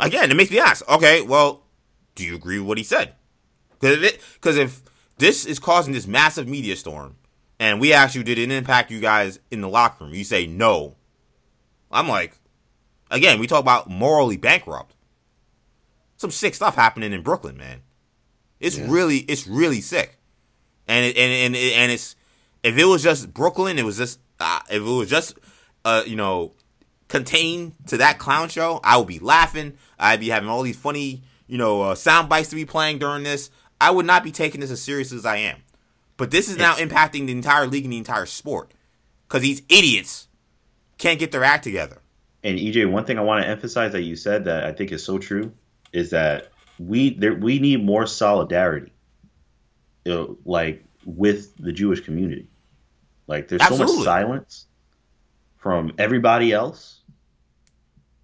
Again, 0.00 0.30
it 0.30 0.34
makes 0.34 0.50
me 0.50 0.60
ask. 0.60 0.88
Okay, 0.88 1.22
well, 1.22 1.64
do 2.14 2.24
you 2.24 2.36
agree 2.36 2.60
with 2.60 2.68
what 2.68 2.78
he 2.78 2.84
said? 2.84 3.14
Because 3.80 4.56
if 4.56 4.82
this 5.18 5.44
is 5.44 5.58
causing 5.58 5.92
this 5.92 6.06
massive 6.06 6.48
media 6.48 6.76
storm, 6.76 7.16
and 7.58 7.80
we 7.80 7.92
ask 7.92 8.14
you, 8.14 8.22
did 8.22 8.38
it 8.38 8.50
impact 8.50 8.90
you 8.90 9.00
guys 9.00 9.40
in 9.50 9.60
the 9.60 9.68
locker 9.68 10.04
room? 10.04 10.14
You 10.14 10.24
say 10.24 10.46
no. 10.46 10.96
I'm 11.90 12.08
like, 12.08 12.38
again, 13.10 13.38
we 13.38 13.46
talk 13.46 13.60
about 13.60 13.90
morally 13.90 14.36
bankrupt. 14.36 14.94
Some 16.16 16.30
sick 16.30 16.54
stuff 16.54 16.74
happening 16.74 17.12
in 17.12 17.22
Brooklyn, 17.22 17.56
man. 17.56 17.82
It's 18.60 18.78
yeah. 18.78 18.86
really, 18.88 19.18
it's 19.18 19.46
really 19.46 19.80
sick, 19.80 20.18
and 20.86 21.04
it, 21.04 21.16
and 21.16 21.32
and 21.32 21.56
and 21.56 21.92
it's 21.92 22.16
if 22.62 22.76
it 22.76 22.84
was 22.84 23.02
just 23.02 23.32
Brooklyn, 23.32 23.78
it 23.78 23.84
was 23.84 23.96
just 23.96 24.18
uh, 24.40 24.60
if 24.68 24.82
it 24.82 24.82
was 24.82 25.08
just 25.08 25.38
uh 25.84 26.02
you 26.06 26.16
know 26.16 26.52
contained 27.06 27.74
to 27.86 27.98
that 27.98 28.18
clown 28.18 28.48
show, 28.48 28.80
I 28.82 28.96
would 28.98 29.06
be 29.06 29.20
laughing. 29.20 29.78
I'd 29.98 30.20
be 30.20 30.28
having 30.28 30.48
all 30.48 30.62
these 30.62 30.76
funny 30.76 31.22
you 31.46 31.56
know 31.56 31.82
uh, 31.82 31.94
sound 31.94 32.28
bites 32.28 32.50
to 32.50 32.56
be 32.56 32.64
playing 32.64 32.98
during 32.98 33.22
this. 33.22 33.50
I 33.80 33.90
would 33.90 34.06
not 34.06 34.24
be 34.24 34.32
taking 34.32 34.60
this 34.60 34.70
as 34.70 34.82
serious 34.82 35.12
as 35.12 35.24
I 35.24 35.36
am. 35.36 35.58
But 36.16 36.32
this 36.32 36.48
is 36.48 36.56
now 36.56 36.74
impacting 36.74 37.26
the 37.26 37.32
entire 37.32 37.66
league 37.66 37.84
and 37.84 37.92
the 37.92 37.98
entire 37.98 38.26
sport 38.26 38.74
because 39.26 39.42
these 39.42 39.62
idiots 39.68 40.26
can't 40.98 41.20
get 41.20 41.30
their 41.30 41.44
act 41.44 41.62
together. 41.62 41.98
And 42.42 42.58
EJ, 42.58 42.90
one 42.90 43.04
thing 43.04 43.18
I 43.18 43.22
want 43.22 43.42
to 43.42 43.48
emphasize 43.48 43.92
that 43.92 44.02
you 44.02 44.16
said 44.16 44.44
that 44.46 44.64
I 44.64 44.72
think 44.72 44.90
is 44.90 45.04
so 45.04 45.18
true 45.18 45.52
is 45.92 46.10
that 46.10 46.50
we 46.78 47.14
there 47.14 47.34
we 47.34 47.58
need 47.60 47.84
more 47.84 48.06
solidarity, 48.06 48.92
you 50.04 50.12
know, 50.12 50.38
like 50.44 50.84
with 51.04 51.56
the 51.56 51.72
Jewish 51.72 52.00
community. 52.00 52.48
Like 53.26 53.48
there's 53.48 53.62
Absolutely. 53.62 53.86
so 53.88 53.96
much 53.98 54.04
silence 54.04 54.66
from 55.56 55.92
everybody 55.98 56.52
else. 56.52 57.00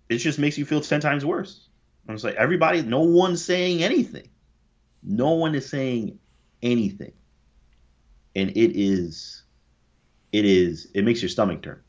It 0.08 0.18
just 0.18 0.38
makes 0.38 0.58
you 0.58 0.64
feel 0.64 0.80
ten 0.80 1.00
times 1.00 1.24
worse. 1.24 1.68
I'm 2.08 2.16
just 2.16 2.24
like 2.24 2.36
everybody, 2.36 2.82
no 2.82 3.00
one's 3.02 3.44
saying 3.44 3.82
anything. 3.82 4.28
No 5.04 5.32
one 5.32 5.54
is 5.54 5.68
saying 5.68 6.18
anything, 6.62 7.12
and 8.34 8.50
it 8.50 8.72
is, 8.78 9.42
it 10.32 10.44
is, 10.44 10.88
it 10.94 11.04
makes 11.04 11.22
your 11.22 11.28
stomach 11.28 11.62
turn. 11.62 11.80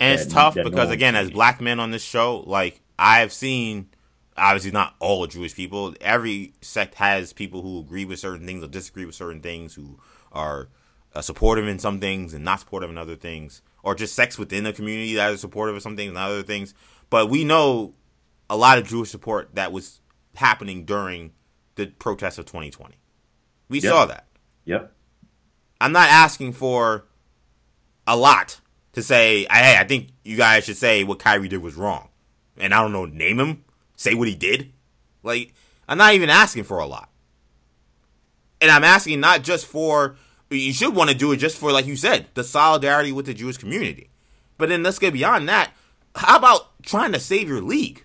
And 0.00 0.20
it's 0.20 0.32
tough 0.32 0.54
because 0.54 0.88
no 0.88 0.94
again, 0.94 1.14
as 1.14 1.30
black 1.30 1.60
men 1.60 1.78
on 1.78 1.92
this 1.92 2.02
show, 2.02 2.40
like 2.46 2.80
I've 2.98 3.32
seen 3.32 3.88
obviously 4.36 4.70
not 4.70 4.94
all 4.98 5.26
Jewish 5.26 5.54
people. 5.54 5.94
Every 6.00 6.54
sect 6.60 6.94
has 6.96 7.32
people 7.32 7.62
who 7.62 7.80
agree 7.80 8.04
with 8.04 8.18
certain 8.18 8.46
things 8.46 8.64
or 8.64 8.68
disagree 8.68 9.04
with 9.04 9.14
certain 9.14 9.40
things, 9.40 9.74
who 9.74 9.98
are 10.32 10.68
uh, 11.14 11.20
supportive 11.20 11.68
in 11.68 11.78
some 11.78 12.00
things 12.00 12.34
and 12.34 12.44
not 12.44 12.60
supportive 12.60 12.90
in 12.90 12.98
other 12.98 13.16
things, 13.16 13.62
or 13.82 13.94
just 13.94 14.14
sects 14.14 14.38
within 14.38 14.64
the 14.64 14.72
community 14.72 15.14
that 15.14 15.32
is 15.32 15.40
supportive 15.40 15.76
of 15.76 15.82
some 15.82 15.96
things 15.96 16.08
and 16.08 16.18
other 16.18 16.42
things. 16.42 16.74
But 17.10 17.28
we 17.28 17.44
know 17.44 17.94
a 18.48 18.56
lot 18.56 18.78
of 18.78 18.86
Jewish 18.86 19.10
support 19.10 19.54
that 19.54 19.72
was 19.72 20.00
happening 20.34 20.84
during 20.84 21.32
the 21.74 21.86
protests 21.86 22.38
of 22.38 22.46
2020. 22.46 22.94
We 23.68 23.80
yep. 23.80 23.90
saw 23.90 24.06
that. 24.06 24.26
Yep. 24.64 24.92
I'm 25.80 25.92
not 25.92 26.08
asking 26.08 26.52
for 26.52 27.04
a 28.06 28.16
lot 28.16 28.60
to 28.92 29.02
say, 29.02 29.46
hey, 29.50 29.76
I 29.78 29.84
think 29.84 30.08
you 30.24 30.36
guys 30.36 30.64
should 30.64 30.76
say 30.76 31.04
what 31.04 31.18
Kyrie 31.18 31.48
did 31.48 31.62
was 31.62 31.74
wrong. 31.74 32.08
And 32.58 32.74
I 32.74 32.82
don't 32.82 32.92
know, 32.92 33.06
name 33.06 33.40
him 33.40 33.64
say 33.96 34.14
what 34.14 34.28
he 34.28 34.34
did. 34.34 34.72
Like, 35.22 35.54
I'm 35.88 35.98
not 35.98 36.14
even 36.14 36.30
asking 36.30 36.64
for 36.64 36.78
a 36.78 36.86
lot. 36.86 37.08
And 38.60 38.70
I'm 38.70 38.84
asking 38.84 39.20
not 39.20 39.42
just 39.42 39.66
for, 39.66 40.16
you 40.50 40.72
should 40.72 40.94
want 40.94 41.10
to 41.10 41.16
do 41.16 41.32
it 41.32 41.38
just 41.38 41.58
for, 41.58 41.72
like 41.72 41.86
you 41.86 41.96
said, 41.96 42.26
the 42.34 42.44
solidarity 42.44 43.12
with 43.12 43.26
the 43.26 43.34
Jewish 43.34 43.56
community. 43.56 44.10
But 44.58 44.68
then 44.68 44.82
let's 44.82 44.98
get 44.98 45.12
beyond 45.12 45.48
that. 45.48 45.72
How 46.14 46.36
about 46.36 46.82
trying 46.82 47.12
to 47.12 47.20
save 47.20 47.48
your 47.48 47.62
league? 47.62 48.04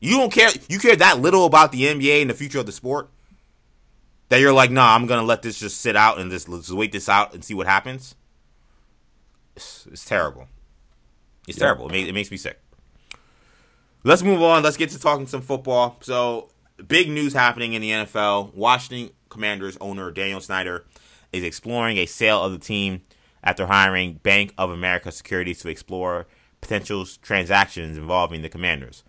You 0.00 0.18
don't 0.18 0.32
care, 0.32 0.50
you 0.68 0.78
care 0.78 0.96
that 0.96 1.20
little 1.20 1.46
about 1.46 1.72
the 1.72 1.82
NBA 1.82 2.20
and 2.20 2.30
the 2.30 2.34
future 2.34 2.58
of 2.58 2.66
the 2.66 2.72
sport? 2.72 3.08
That 4.28 4.40
you're 4.40 4.52
like, 4.52 4.70
nah, 4.70 4.94
I'm 4.94 5.06
going 5.06 5.20
to 5.20 5.26
let 5.26 5.42
this 5.42 5.58
just 5.58 5.80
sit 5.80 5.96
out 5.96 6.18
and 6.18 6.30
just, 6.30 6.48
let's 6.48 6.70
wait 6.70 6.92
this 6.92 7.08
out 7.08 7.32
and 7.32 7.44
see 7.44 7.54
what 7.54 7.66
happens? 7.66 8.16
It's, 9.54 9.86
it's 9.90 10.04
terrible. 10.04 10.48
It's 11.46 11.58
yeah. 11.58 11.64
terrible. 11.64 11.88
It 11.88 12.08
it 12.08 12.12
makes 12.12 12.30
me 12.30 12.36
sick. 12.36 12.60
Let's 14.04 14.22
move 14.22 14.42
on. 14.42 14.62
Let's 14.62 14.76
get 14.76 14.90
to 14.90 15.00
talking 15.00 15.26
some 15.26 15.42
football. 15.42 15.96
So, 16.00 16.50
big 16.86 17.08
news 17.08 17.32
happening 17.32 17.72
in 17.72 17.82
the 17.82 17.90
NFL. 17.90 18.54
Washington 18.54 19.14
Commanders 19.28 19.76
owner 19.80 20.10
Daniel 20.10 20.40
Snyder 20.40 20.84
is 21.32 21.42
exploring 21.42 21.96
a 21.98 22.06
sale 22.06 22.42
of 22.42 22.52
the 22.52 22.58
team 22.58 23.02
after 23.42 23.66
hiring 23.66 24.14
Bank 24.14 24.52
of 24.58 24.70
America 24.70 25.10
Securities 25.10 25.60
to 25.60 25.68
explore 25.68 26.26
potential 26.60 27.04
transactions 27.22 27.96
involving 27.96 28.42
the 28.42 28.48
Commanders. 28.48 29.02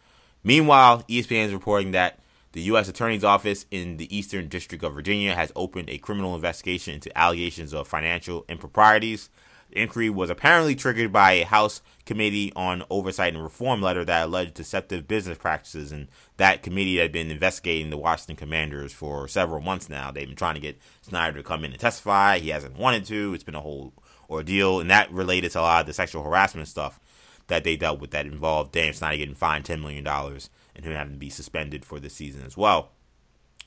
Meanwhile, 0.47 1.03
ESPN 1.09 1.47
is 1.47 1.53
reporting 1.53 1.91
that 1.91 2.19
the 2.53 2.61
U.S. 2.61 2.87
Attorney's 2.87 3.25
Office 3.25 3.65
in 3.69 3.97
the 3.97 4.15
Eastern 4.15 4.47
District 4.47 4.81
of 4.81 4.93
Virginia 4.93 5.35
has 5.35 5.51
opened 5.57 5.89
a 5.89 5.97
criminal 5.97 6.35
investigation 6.35 6.93
into 6.93 7.15
allegations 7.17 7.73
of 7.73 7.85
financial 7.85 8.45
improprieties 8.47 9.29
the 9.69 9.81
inquiry 9.81 10.09
was 10.09 10.29
apparently 10.29 10.75
triggered 10.75 11.11
by 11.11 11.33
a 11.33 11.45
House 11.45 11.81
Committee 12.05 12.53
on 12.55 12.83
Oversight 12.89 13.33
and 13.33 13.43
Reform 13.43 13.81
letter 13.81 14.05
that 14.05 14.25
alleged 14.25 14.53
deceptive 14.53 15.07
business 15.07 15.37
practices, 15.37 15.91
and 15.91 16.07
that 16.37 16.63
committee 16.63 16.97
had 16.97 17.11
been 17.11 17.29
investigating 17.29 17.89
the 17.89 17.97
Washington 17.97 18.37
Commanders 18.37 18.93
for 18.93 19.27
several 19.27 19.61
months 19.61 19.89
now. 19.89 20.11
They've 20.11 20.27
been 20.27 20.37
trying 20.37 20.55
to 20.55 20.61
get 20.61 20.79
Snyder 21.01 21.37
to 21.37 21.43
come 21.43 21.65
in 21.65 21.71
and 21.71 21.79
testify. 21.79 22.39
He 22.39 22.49
hasn't 22.49 22.77
wanted 22.77 23.05
to. 23.05 23.33
It's 23.33 23.43
been 23.43 23.55
a 23.55 23.61
whole 23.61 23.93
ordeal, 24.29 24.79
and 24.79 24.89
that 24.89 25.11
related 25.11 25.51
to 25.51 25.59
a 25.59 25.61
lot 25.61 25.81
of 25.81 25.87
the 25.87 25.93
sexual 25.93 26.23
harassment 26.23 26.67
stuff 26.67 26.99
that 27.47 27.63
they 27.63 27.75
dealt 27.75 27.99
with 27.99 28.11
that 28.11 28.25
involved 28.25 28.71
Dan 28.71 28.93
Snyder 28.93 29.17
getting 29.17 29.35
fined 29.35 29.65
$10 29.65 29.81
million 29.81 30.05
and 30.07 30.85
him 30.85 30.93
having 30.93 31.13
to 31.13 31.19
be 31.19 31.29
suspended 31.29 31.85
for 31.85 31.99
the 31.99 32.09
season 32.09 32.45
as 32.45 32.55
well. 32.55 32.91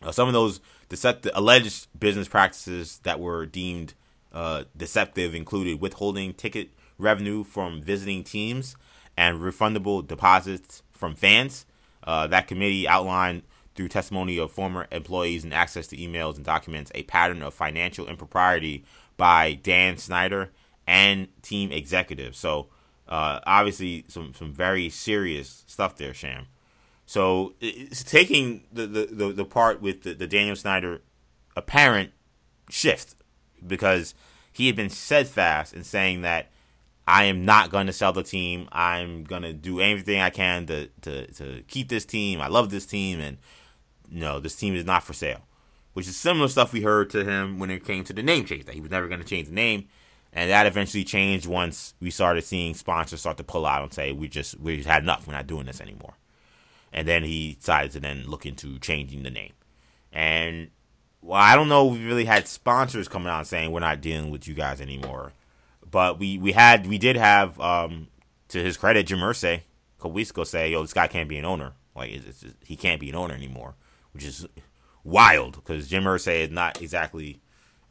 Uh, 0.02 0.12
some 0.12 0.28
of 0.28 0.34
those 0.34 0.60
deceptive, 0.88 1.32
alleged 1.34 1.88
business 1.98 2.28
practices 2.28 3.00
that 3.02 3.20
were 3.20 3.46
deemed 3.46 3.94
uh, 4.32 4.64
deceptive 4.76 5.34
included 5.34 5.80
withholding 5.80 6.32
ticket 6.32 6.70
revenue 6.98 7.42
from 7.42 7.82
visiting 7.82 8.22
teams 8.22 8.76
and 9.16 9.40
refundable 9.40 10.06
deposits 10.06 10.82
from 10.92 11.14
fans. 11.14 11.66
Uh, 12.04 12.26
that 12.26 12.46
committee 12.46 12.88
outlined 12.88 13.42
through 13.74 13.88
testimony 13.88 14.38
of 14.38 14.50
former 14.50 14.86
employees 14.90 15.44
and 15.44 15.54
access 15.54 15.86
to 15.86 15.96
emails 15.96 16.36
and 16.36 16.44
documents 16.44 16.90
a 16.94 17.02
pattern 17.04 17.42
of 17.42 17.54
financial 17.54 18.06
impropriety 18.06 18.84
by 19.16 19.54
Dan 19.54 19.96
Snyder 19.96 20.50
and 20.86 21.28
team 21.42 21.70
executives. 21.72 22.38
So 22.38 22.68
uh, 23.10 23.40
obviously 23.46 24.04
some 24.08 24.32
some 24.34 24.52
very 24.52 24.88
serious 24.88 25.64
stuff 25.66 25.96
there, 25.96 26.14
Sham. 26.14 26.46
So 27.06 27.54
taking 28.06 28.62
the, 28.72 28.86
the, 28.86 29.06
the, 29.06 29.32
the 29.32 29.44
part 29.44 29.82
with 29.82 30.04
the, 30.04 30.14
the 30.14 30.28
Daniel 30.28 30.54
Snyder 30.54 31.02
apparent 31.56 32.12
shift 32.68 33.16
because 33.66 34.14
he 34.52 34.68
had 34.68 34.76
been 34.76 34.90
steadfast 34.90 35.74
in 35.74 35.82
saying 35.82 36.22
that 36.22 36.50
I 37.08 37.24
am 37.24 37.44
not 37.44 37.70
going 37.70 37.88
to 37.88 37.92
sell 37.92 38.12
the 38.12 38.22
team. 38.22 38.68
I'm 38.70 39.24
going 39.24 39.42
to 39.42 39.52
do 39.52 39.80
everything 39.80 40.20
I 40.20 40.30
can 40.30 40.66
to, 40.66 40.86
to, 41.00 41.26
to 41.32 41.62
keep 41.66 41.88
this 41.88 42.04
team. 42.04 42.40
I 42.40 42.46
love 42.46 42.70
this 42.70 42.86
team, 42.86 43.18
and 43.18 43.38
no, 44.08 44.38
this 44.38 44.54
team 44.54 44.76
is 44.76 44.84
not 44.84 45.02
for 45.02 45.12
sale. 45.12 45.40
Which 45.92 46.06
is 46.06 46.16
similar 46.16 46.46
stuff 46.46 46.72
we 46.72 46.82
heard 46.82 47.10
to 47.10 47.24
him 47.24 47.58
when 47.58 47.70
it 47.70 47.84
came 47.84 48.04
to 48.04 48.12
the 48.12 48.22
name 48.22 48.44
change, 48.44 48.66
that 48.66 48.76
he 48.76 48.80
was 48.80 48.92
never 48.92 49.08
going 49.08 49.20
to 49.20 49.26
change 49.26 49.48
the 49.48 49.54
name. 49.54 49.88
And 50.32 50.50
that 50.50 50.66
eventually 50.66 51.04
changed 51.04 51.46
once 51.46 51.94
we 52.00 52.10
started 52.10 52.44
seeing 52.44 52.74
sponsors 52.74 53.20
start 53.20 53.36
to 53.38 53.44
pull 53.44 53.66
out 53.66 53.82
and 53.82 53.92
say, 53.92 54.12
we 54.12 54.28
just, 54.28 54.60
we 54.60 54.82
had 54.82 55.02
enough. 55.02 55.26
We're 55.26 55.34
not 55.34 55.48
doing 55.48 55.66
this 55.66 55.80
anymore. 55.80 56.14
And 56.92 57.06
then 57.06 57.24
he 57.24 57.54
decided 57.54 57.92
to 57.92 58.00
then 58.00 58.24
look 58.26 58.46
into 58.46 58.78
changing 58.78 59.22
the 59.22 59.30
name. 59.30 59.52
And 60.12 60.70
well, 61.22 61.40
I 61.40 61.54
don't 61.56 61.68
know 61.68 61.86
we 61.86 62.04
really 62.04 62.24
had 62.24 62.48
sponsors 62.48 63.08
coming 63.08 63.28
out 63.28 63.46
saying 63.46 63.70
we're 63.70 63.80
not 63.80 64.00
dealing 64.00 64.30
with 64.30 64.48
you 64.48 64.54
guys 64.54 64.80
anymore. 64.80 65.32
But 65.88 66.18
we, 66.18 66.38
we 66.38 66.52
had 66.52 66.86
we 66.86 66.98
did 66.98 67.16
have 67.16 67.60
um, 67.60 68.08
to 68.48 68.62
his 68.62 68.76
credit, 68.76 69.06
Jim 69.06 69.18
Irsay 69.18 69.62
ago 70.04 70.44
say, 70.44 70.70
"Yo, 70.70 70.82
this 70.82 70.92
guy 70.92 71.06
can't 71.06 71.28
be 71.28 71.38
an 71.38 71.44
owner. 71.44 71.72
Like 71.94 72.12
it's, 72.12 72.42
it's, 72.42 72.54
he 72.64 72.76
can't 72.76 73.00
be 73.00 73.10
an 73.10 73.14
owner 73.14 73.34
anymore," 73.34 73.74
which 74.12 74.24
is 74.24 74.46
wild 75.04 75.56
because 75.56 75.88
Jim 75.88 76.04
Irsay 76.04 76.44
is 76.44 76.50
not 76.50 76.80
exactly 76.80 77.40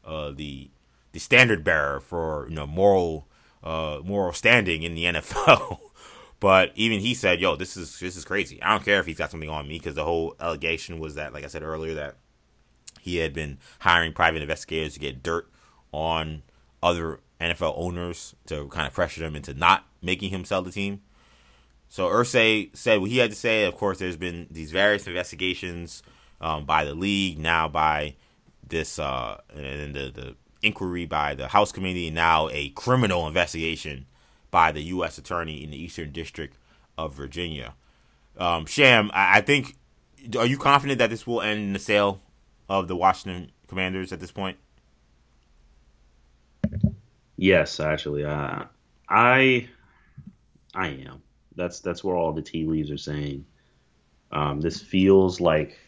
uh, 0.06 0.32
the 0.32 0.70
the 1.12 1.20
standard 1.20 1.64
bearer 1.64 2.00
for 2.00 2.48
you 2.50 2.56
know 2.56 2.68
moral 2.68 3.28
uh, 3.64 4.00
moral 4.04 4.34
standing 4.34 4.84
in 4.84 4.96
the 4.96 5.06
NFL. 5.06 5.80
but 6.40 6.72
even 6.76 7.00
he 7.00 7.14
said, 7.14 7.40
"Yo, 7.40 7.56
this 7.56 7.76
is 7.78 8.00
this 8.00 8.16
is 8.16 8.26
crazy. 8.26 8.62
I 8.62 8.72
don't 8.72 8.86
care 8.86 9.00
if 9.00 9.06
he's 9.06 9.18
got 9.18 9.32
something 9.32 9.50
on 9.50 9.68
me 9.68 9.78
because 9.78 9.96
the 9.96 10.06
whole 10.06 10.36
allegation 10.40 11.00
was 11.00 11.16
that, 11.16 11.34
like 11.34 11.44
I 11.44 11.48
said 11.48 11.64
earlier, 11.64 11.96
that 11.96 12.18
he 13.00 13.18
had 13.18 13.34
been 13.34 13.58
hiring 13.80 14.14
private 14.14 14.42
investigators 14.42 14.94
to 14.94 15.00
get 15.00 15.24
dirt 15.24 15.50
on 15.92 16.44
other 16.82 17.20
NFL 17.40 17.74
owners 17.78 18.36
to 18.48 18.68
kind 18.68 18.88
of 18.88 18.94
pressure 18.94 19.22
them 19.22 19.36
into 19.36 19.54
not 19.54 19.86
making 20.02 20.30
him 20.30 20.46
sell 20.46 20.62
the 20.62 20.72
team. 20.72 21.02
So 21.88 22.08
Irsay 22.08 22.76
said 22.76 23.02
what 23.02 23.10
he 23.10 23.18
had 23.18 23.32
to 23.32 23.36
say. 23.36 23.64
Of 23.66 23.76
course, 23.76 23.98
there's 24.00 24.18
been 24.18 24.48
these 24.52 24.72
various 24.72 25.08
investigations 25.08 26.04
um, 26.40 26.66
by 26.66 26.86
the 26.86 26.94
league, 26.94 27.40
now 27.40 27.68
by 27.68 28.16
this, 28.68 29.00
uh, 29.00 29.38
and 29.56 29.96
the, 29.96 30.12
the 30.12 30.36
inquiry 30.62 31.06
by 31.06 31.36
the 31.36 31.50
House 31.50 31.72
Committee, 31.72 32.08
and 32.08 32.16
now 32.16 32.50
a 32.50 32.70
criminal 32.70 33.28
investigation 33.28 34.06
by 34.52 34.72
the 34.72 34.82
U.S. 34.84 35.18
Attorney 35.18 35.64
in 35.64 35.72
the 35.72 35.82
Eastern 35.82 36.12
District 36.12 36.56
of 36.98 37.14
Virginia. 37.14 37.74
Um, 38.38 38.66
Sham, 38.66 39.12
I, 39.14 39.38
I 39.38 39.42
think, 39.42 39.76
are 40.38 40.46
you 40.46 40.58
confident 40.58 41.00
that 41.00 41.10
this 41.10 41.26
will 41.28 41.42
end 41.42 41.60
in 41.60 41.74
the 41.74 41.80
sale 41.80 42.22
of 42.68 42.88
the 42.88 42.96
Washington 42.96 43.52
Commanders 43.68 44.12
at 44.12 44.20
this 44.20 44.32
point? 44.32 44.58
Yes, 47.38 47.80
actually, 47.80 48.26
uh, 48.26 48.66
I 49.08 49.70
I 50.74 50.88
am. 50.88 51.22
That's 51.56 51.80
that's 51.80 52.04
where 52.04 52.16
all 52.16 52.34
the 52.34 52.42
tea 52.42 52.66
leaves 52.66 52.92
are 52.92 52.98
saying. 52.98 53.46
Um, 54.32 54.62
this 54.62 54.82
feels 54.82 55.40
like 55.40 55.80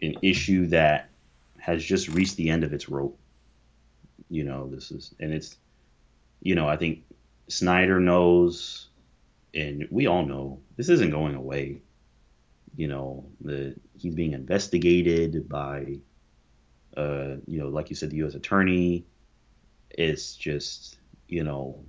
an 0.00 0.16
issue 0.22 0.66
that 0.68 1.08
has 1.58 1.82
just 1.82 2.08
reached 2.08 2.36
the 2.36 2.50
end 2.50 2.64
of 2.64 2.72
its 2.72 2.88
rope. 2.88 3.18
You 4.32 4.44
know, 4.44 4.68
this 4.68 4.90
is 4.90 5.14
and 5.20 5.32
it's 5.32 5.56
you 6.40 6.54
know, 6.56 6.68
I 6.68 6.76
think 6.76 7.04
Snyder 7.48 8.00
knows 8.00 8.88
and 9.54 9.86
we 9.90 10.06
all 10.06 10.24
know 10.26 10.60
this 10.76 10.88
isn't 10.88 11.10
going 11.10 11.34
away. 11.34 11.82
You 12.76 12.88
know, 12.88 13.26
the 13.40 13.76
he's 13.96 14.14
being 14.14 14.32
investigated 14.32 15.48
by 15.48 15.98
uh, 16.96 17.36
you 17.46 17.60
know, 17.60 17.68
like 17.68 17.90
you 17.90 17.96
said, 17.96 18.10
the 18.10 18.16
US 18.24 18.34
attorney 18.34 19.06
it's 19.90 20.36
just 20.36 20.98
you 21.28 21.44
know 21.44 21.84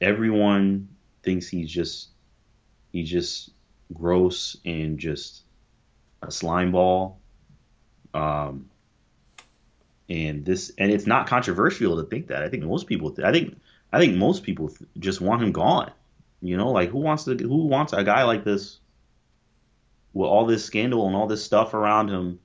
everyone 0.00 0.88
thinks 1.22 1.48
he's 1.48 1.70
just 1.70 2.10
he's 2.92 3.10
just 3.10 3.50
gross 3.92 4.56
and 4.64 4.98
just 4.98 5.42
a 6.22 6.30
slime 6.30 6.72
ball 6.72 7.20
um 8.14 8.69
and 10.10 10.44
this 10.44 10.70
and 10.76 10.90
it's 10.90 11.06
not 11.06 11.26
controversial 11.26 11.96
to 11.96 12.08
think 12.10 12.26
that 12.26 12.42
i 12.42 12.48
think 12.48 12.62
most 12.62 12.86
people 12.86 13.14
i 13.24 13.32
think 13.32 13.56
i 13.92 13.98
think 13.98 14.16
most 14.16 14.42
people 14.42 14.70
just 14.98 15.22
want 15.22 15.42
him 15.42 15.52
gone 15.52 15.90
you 16.42 16.56
know 16.56 16.70
like 16.70 16.90
who 16.90 16.98
wants 16.98 17.24
to 17.24 17.34
who 17.36 17.66
wants 17.66 17.94
a 17.94 18.04
guy 18.04 18.24
like 18.24 18.44
this 18.44 18.78
with 20.12 20.28
all 20.28 20.44
this 20.44 20.64
scandal 20.64 21.06
and 21.06 21.16
all 21.16 21.26
this 21.26 21.42
stuff 21.42 21.72
around 21.72 22.10
him 22.10 22.38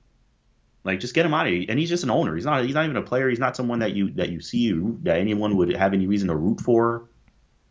like, 0.86 1.00
just 1.00 1.14
get 1.14 1.26
him 1.26 1.34
out 1.34 1.48
of 1.48 1.52
here. 1.52 1.66
And 1.68 1.80
he's 1.80 1.88
just 1.88 2.04
an 2.04 2.10
owner. 2.10 2.36
He's 2.36 2.44
not. 2.44 2.64
He's 2.64 2.74
not 2.74 2.84
even 2.84 2.96
a 2.96 3.02
player. 3.02 3.28
He's 3.28 3.40
not 3.40 3.56
someone 3.56 3.80
that 3.80 3.94
you 3.94 4.12
that 4.12 4.28
you 4.28 4.40
see 4.40 4.72
that 5.02 5.18
anyone 5.18 5.56
would 5.56 5.74
have 5.74 5.92
any 5.92 6.06
reason 6.06 6.28
to 6.28 6.36
root 6.36 6.60
for. 6.60 7.10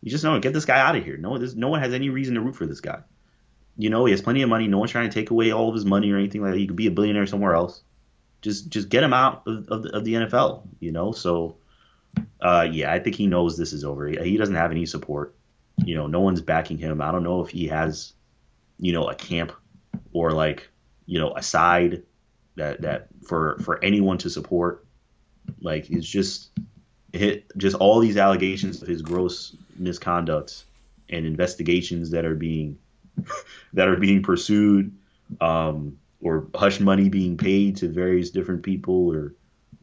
You 0.02 0.10
just 0.10 0.22
know 0.22 0.38
get 0.38 0.52
this 0.52 0.66
guy 0.66 0.78
out 0.78 0.96
of 0.96 1.02
here. 1.02 1.16
No, 1.16 1.34
no 1.36 1.68
one 1.68 1.80
has 1.80 1.94
any 1.94 2.10
reason 2.10 2.34
to 2.34 2.42
root 2.42 2.54
for 2.54 2.66
this 2.66 2.80
guy. 2.80 2.98
You 3.78 3.88
know, 3.88 4.04
he 4.04 4.10
has 4.10 4.20
plenty 4.20 4.42
of 4.42 4.50
money. 4.50 4.68
No 4.68 4.78
one's 4.78 4.90
trying 4.90 5.08
to 5.08 5.14
take 5.14 5.30
away 5.30 5.50
all 5.50 5.70
of 5.70 5.74
his 5.74 5.86
money 5.86 6.12
or 6.12 6.18
anything 6.18 6.42
like 6.42 6.52
that. 6.52 6.58
He 6.58 6.66
could 6.66 6.76
be 6.76 6.88
a 6.88 6.90
billionaire 6.90 7.26
somewhere 7.26 7.54
else. 7.54 7.82
Just 8.46 8.68
just 8.68 8.88
get 8.88 9.02
him 9.02 9.12
out 9.12 9.42
of, 9.48 9.68
of, 9.68 9.82
the, 9.82 9.96
of 9.96 10.04
the 10.04 10.14
NFL. 10.14 10.62
You 10.78 10.92
know, 10.92 11.10
so 11.10 11.56
uh, 12.40 12.68
yeah, 12.70 12.92
I 12.92 13.00
think 13.00 13.16
he 13.16 13.26
knows 13.26 13.56
this 13.56 13.72
is 13.72 13.82
over. 13.82 14.06
He, 14.06 14.16
he 14.22 14.36
doesn't 14.36 14.54
have 14.54 14.70
any 14.70 14.86
support. 14.86 15.34
You 15.84 15.96
know, 15.96 16.06
no 16.06 16.20
one's 16.20 16.40
backing 16.40 16.78
him. 16.78 17.02
I 17.02 17.10
don't 17.10 17.24
know 17.24 17.42
if 17.42 17.50
he 17.50 17.66
has, 17.66 18.12
you 18.78 18.92
know, 18.92 19.08
a 19.08 19.16
camp 19.16 19.50
or 20.12 20.30
like, 20.30 20.70
you 21.06 21.18
know, 21.18 21.34
a 21.34 21.42
side 21.42 22.04
that 22.54 22.82
that 22.82 23.08
for 23.26 23.58
for 23.58 23.82
anyone 23.84 24.18
to 24.18 24.30
support. 24.30 24.86
Like 25.60 25.90
it's 25.90 26.06
just 26.06 26.50
hit 27.12 27.50
just 27.56 27.74
all 27.74 27.98
these 27.98 28.16
allegations 28.16 28.80
of 28.80 28.86
his 28.86 29.02
gross 29.02 29.56
misconduct 29.76 30.64
and 31.08 31.26
investigations 31.26 32.10
that 32.10 32.24
are 32.24 32.36
being 32.36 32.78
that 33.72 33.88
are 33.88 33.96
being 33.96 34.22
pursued, 34.22 34.96
um, 35.40 35.98
or 36.20 36.48
hush 36.54 36.80
money 36.80 37.08
being 37.08 37.36
paid 37.36 37.76
to 37.76 37.88
various 37.88 38.30
different 38.30 38.62
people, 38.62 39.12
or 39.12 39.34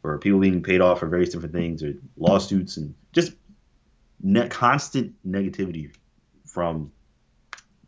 or 0.03 0.17
people 0.17 0.39
being 0.39 0.63
paid 0.63 0.81
off 0.81 0.99
for 0.99 1.07
various 1.07 1.29
different 1.29 1.53
things, 1.53 1.83
or 1.83 1.93
lawsuits, 2.17 2.77
and 2.77 2.95
just 3.11 3.33
net 4.21 4.49
constant 4.49 5.13
negativity 5.25 5.93
from 6.45 6.91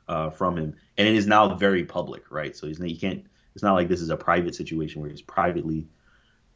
uh, 0.08 0.30
from 0.30 0.58
him, 0.58 0.76
and 0.98 1.08
it 1.08 1.16
is 1.16 1.28
now 1.28 1.56
very 1.56 1.86
public, 1.86 2.32
right? 2.32 2.56
So 2.56 2.68
he's 2.68 2.80
you 2.80 2.98
can't 2.98 3.26
it's 3.54 3.64
not 3.64 3.74
like 3.74 3.88
this 3.88 4.02
is 4.02 4.10
a 4.10 4.18
private 4.18 4.54
situation 4.54 5.02
where 5.02 5.10
he's 5.10 5.22
privately 5.22 5.88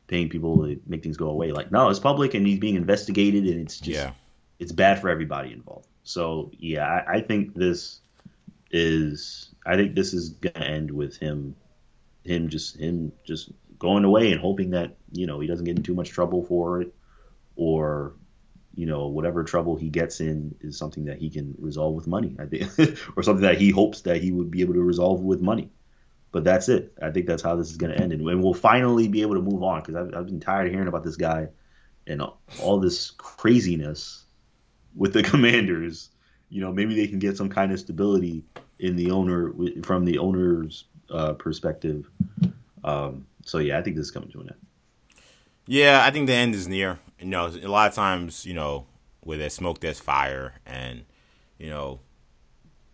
paying 0.07 0.27
people 0.27 0.57
to 0.65 0.79
make 0.85 1.01
things 1.01 1.17
go 1.17 1.29
away. 1.29 1.51
Like, 1.51 1.71
no, 1.71 1.89
it's 1.89 1.99
public 1.99 2.33
and 2.33 2.45
he's 2.45 2.59
being 2.59 2.75
investigated, 2.75 3.45
and 3.45 3.61
it's 3.61 3.79
just 3.79 3.99
yeah. 3.99 4.11
it's 4.59 4.71
bad 4.71 4.99
for 4.99 5.09
everybody 5.09 5.53
involved. 5.53 5.87
So 6.03 6.51
yeah, 6.57 6.85
I, 6.85 7.15
I 7.15 7.21
think 7.21 7.55
this 7.55 8.01
is 8.71 9.49
I 9.65 9.75
think 9.75 9.95
this 9.95 10.13
is 10.13 10.29
gonna 10.29 10.65
end 10.65 10.91
with 10.91 11.15
him 11.17 11.55
him 12.23 12.49
just 12.49 12.77
him 12.77 13.11
just 13.25 13.51
going 13.77 14.03
away 14.03 14.31
and 14.31 14.41
hoping 14.41 14.71
that 14.71 14.97
you 15.11 15.25
know 15.25 15.39
he 15.39 15.47
doesn't 15.47 15.65
get 15.65 15.77
in 15.77 15.83
too 15.83 15.93
much 15.93 16.09
trouble 16.09 16.43
for 16.43 16.81
it 16.81 16.93
or 17.55 18.13
you 18.75 18.85
know 18.85 19.07
whatever 19.07 19.43
trouble 19.43 19.75
he 19.75 19.89
gets 19.89 20.19
in 20.19 20.53
is 20.61 20.77
something 20.77 21.05
that 21.05 21.17
he 21.17 21.29
can 21.29 21.55
resolve 21.57 21.95
with 21.95 22.07
money 22.07 22.35
i 22.39 22.45
think 22.45 22.69
or 23.15 23.23
something 23.23 23.43
that 23.43 23.57
he 23.57 23.69
hopes 23.69 24.01
that 24.01 24.21
he 24.21 24.31
would 24.31 24.51
be 24.51 24.61
able 24.61 24.73
to 24.73 24.83
resolve 24.83 25.21
with 25.21 25.41
money 25.41 25.71
but 26.31 26.43
that's 26.43 26.69
it. 26.69 26.93
I 27.01 27.09
think 27.09 27.25
that's 27.25 27.41
how 27.41 27.55
this 27.55 27.69
is 27.69 27.77
going 27.77 27.91
to 27.91 27.99
end, 27.99 28.13
and 28.13 28.23
we'll 28.23 28.53
finally 28.53 29.07
be 29.07 29.21
able 29.21 29.35
to 29.35 29.41
move 29.41 29.63
on 29.63 29.81
because 29.81 29.95
I've, 29.95 30.13
I've 30.13 30.25
been 30.25 30.39
tired 30.39 30.67
of 30.67 30.73
hearing 30.73 30.87
about 30.87 31.03
this 31.03 31.15
guy 31.15 31.47
and 32.05 32.21
all 32.61 32.79
this 32.79 33.11
craziness 33.11 34.25
with 34.95 35.13
the 35.13 35.23
Commanders. 35.31 36.09
You 36.49 36.61
know, 36.61 36.71
maybe 36.71 36.95
they 36.95 37.07
can 37.07 37.19
get 37.19 37.37
some 37.37 37.49
kind 37.49 37.71
of 37.71 37.79
stability 37.79 38.43
in 38.79 38.95
the 38.95 39.11
owner 39.11 39.53
from 39.83 40.05
the 40.05 40.19
owner's 40.19 40.85
uh, 41.11 41.33
perspective. 41.33 42.09
Um, 42.83 43.25
so 43.45 43.59
yeah, 43.59 43.79
I 43.79 43.81
think 43.81 43.95
this 43.95 44.05
is 44.05 44.11
coming 44.11 44.29
to 44.31 44.41
an 44.41 44.49
end. 44.49 45.23
Yeah, 45.67 46.03
I 46.03 46.11
think 46.11 46.27
the 46.27 46.33
end 46.33 46.55
is 46.55 46.67
near. 46.67 46.99
You 47.19 47.27
know, 47.27 47.47
a 47.47 47.67
lot 47.67 47.89
of 47.89 47.95
times, 47.95 48.45
you 48.45 48.53
know, 48.53 48.85
where 49.21 49.37
there's 49.37 49.53
smoke, 49.53 49.79
there's 49.79 49.99
fire, 49.99 50.53
and 50.65 51.03
you 51.57 51.69
know, 51.69 51.99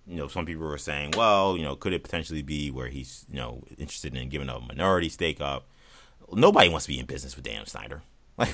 you 0.07 0.17
know, 0.17 0.27
some 0.27 0.45
people 0.45 0.65
were 0.65 0.77
saying, 0.77 1.13
well, 1.15 1.57
you 1.57 1.63
know, 1.63 1.75
could 1.75 1.93
it 1.93 2.03
potentially 2.03 2.41
be 2.41 2.71
where 2.71 2.87
he's, 2.87 3.25
you 3.29 3.37
know, 3.37 3.63
interested 3.77 4.15
in 4.15 4.29
giving 4.29 4.49
a 4.49 4.59
minority 4.59 5.09
stake 5.09 5.41
up? 5.41 5.67
Nobody 6.31 6.69
wants 6.69 6.85
to 6.85 6.91
be 6.91 6.99
in 6.99 7.05
business 7.05 7.35
with 7.35 7.45
Dan 7.45 7.65
Snyder. 7.65 8.01
Like, 8.37 8.49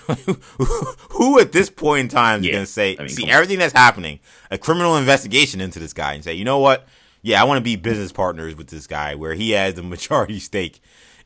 who 1.09 1.39
at 1.39 1.53
this 1.53 1.72
point 1.72 2.01
in 2.01 2.07
time 2.07 2.41
is 2.41 2.45
yeah. 2.45 2.51
going 2.51 2.66
to 2.66 2.72
say, 2.72 2.95
I 2.97 2.99
mean, 2.99 3.09
see 3.09 3.28
everything 3.28 3.57
that's 3.57 3.74
happening, 3.74 4.20
a 4.51 4.59
criminal 4.59 4.95
investigation 4.95 5.59
into 5.59 5.80
this 5.80 5.91
guy, 5.91 6.14
and 6.14 6.24
say, 6.24 6.36
you 6.36 6.45
know 6.45 6.59
what? 6.59 6.88
Yeah, 7.22 7.41
I 7.41 7.45
want 7.45 7.57
to 7.57 7.63
be 7.63 7.76
business 7.76 8.11
partners 8.11 8.55
with 8.55 8.67
this 8.67 8.88
guy 8.88 9.15
where 9.15 9.34
he 9.34 9.51
has 9.51 9.76
the 9.76 9.84
majority 9.84 10.39
stake 10.39 10.82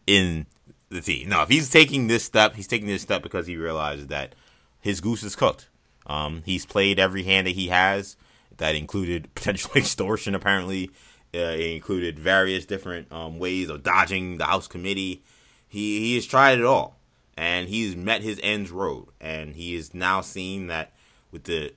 in 0.05 0.45
the 0.89 1.01
team. 1.01 1.29
No, 1.29 1.41
if 1.41 1.49
he's 1.49 1.69
taking 1.69 2.07
this 2.07 2.23
step, 2.23 2.55
he's 2.55 2.67
taking 2.67 2.87
this 2.87 3.01
step 3.01 3.23
because 3.23 3.47
he 3.47 3.57
realizes 3.57 4.07
that 4.07 4.35
his 4.79 5.01
goose 5.01 5.23
is 5.23 5.35
cooked. 5.35 5.67
Um, 6.07 6.43
he's 6.45 6.65
played 6.65 6.99
every 6.99 7.23
hand 7.23 7.47
that 7.47 7.55
he 7.55 7.69
has 7.69 8.17
that 8.57 8.75
included 8.75 9.29
potential 9.35 9.71
extortion. 9.75 10.35
Apparently, 10.35 10.91
uh, 11.33 11.37
it 11.37 11.71
included 11.71 12.19
various 12.19 12.65
different 12.65 13.11
um, 13.11 13.39
ways 13.39 13.69
of 13.69 13.83
dodging 13.83 14.37
the 14.37 14.45
House 14.45 14.67
committee. 14.67 15.23
He 15.67 15.99
he 15.99 16.15
has 16.15 16.25
tried 16.25 16.59
it 16.59 16.65
all, 16.65 16.97
and 17.35 17.67
he's 17.67 17.95
met 17.95 18.21
his 18.21 18.39
ends 18.43 18.71
road, 18.71 19.07
and 19.19 19.55
he 19.55 19.75
is 19.75 19.93
now 19.93 20.21
seeing 20.21 20.67
that 20.67 20.93
with 21.31 21.45
the 21.45 21.73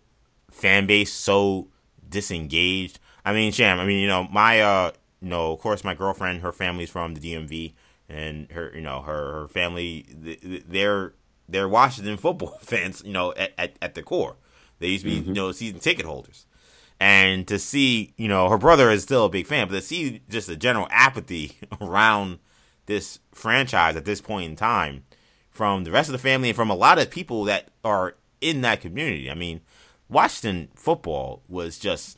fan 0.51 0.87
base 0.87 1.13
so 1.13 1.69
disengaged. 2.09 3.01
I 3.29 3.35
mean, 3.35 3.53
Sham. 3.53 3.79
I 3.79 3.85
mean, 3.85 3.99
you 3.99 4.07
know, 4.07 4.27
my 4.33 4.63
uh, 4.63 4.93
you 5.21 5.29
know, 5.29 5.53
of 5.53 5.61
course, 5.61 5.85
my 5.85 5.93
girlfriend, 5.93 6.41
her 6.41 6.51
family's 6.51 6.89
from 6.89 7.13
the 7.13 7.21
DMV, 7.21 7.75
and 8.09 8.51
her, 8.53 8.73
you 8.75 8.81
know, 8.81 9.03
her 9.03 9.33
her 9.41 9.49
family, 9.49 10.07
they're 10.67 11.13
they're 11.47 11.69
Washington 11.69 12.17
football 12.17 12.57
fans. 12.63 13.03
You 13.05 13.13
know, 13.13 13.35
at 13.35 13.53
at, 13.59 13.77
at 13.83 13.95
the 13.95 14.03
core, 14.03 14.37
they 14.79 14.89
used 14.89 15.05
to 15.05 15.11
be 15.11 15.19
mm-hmm. 15.19 15.29
you 15.29 15.35
know 15.35 15.53
season 15.53 15.79
ticket 15.79 16.07
holders. 16.07 16.47
And 17.01 17.47
to 17.49 17.59
see, 17.59 18.15
you 18.17 18.29
know, 18.29 18.49
her 18.49 18.57
brother 18.57 18.91
is 18.91 19.03
still 19.03 19.27
a 19.27 19.29
big 19.29 19.47
fan, 19.47 19.69
but 19.69 19.75
to 19.75 19.83
see 19.83 20.23
just 20.31 20.49
a 20.49 20.57
general 20.57 20.89
apathy 20.91 21.59
around 21.83 22.39
this 22.87 23.19
franchise 23.33 23.95
at 23.95 24.07
this 24.07 24.23
point 24.23 24.51
in 24.51 24.57
time 24.57 25.05
from 25.51 25.85
the 25.85 25.91
rest 25.91 26.09
of 26.09 26.13
the 26.13 26.19
family 26.19 26.49
and 26.49 26.57
from 26.57 26.71
a 26.71 26.75
lot 26.75 26.99
of 26.99 27.11
people 27.11 27.45
that 27.45 27.69
are 27.85 28.17
in 28.41 28.63
that 28.63 28.81
community. 28.81 29.31
I 29.31 29.35
mean, 29.35 29.61
Washington 30.09 30.71
football 30.75 31.43
was 31.47 31.79
just 31.79 32.18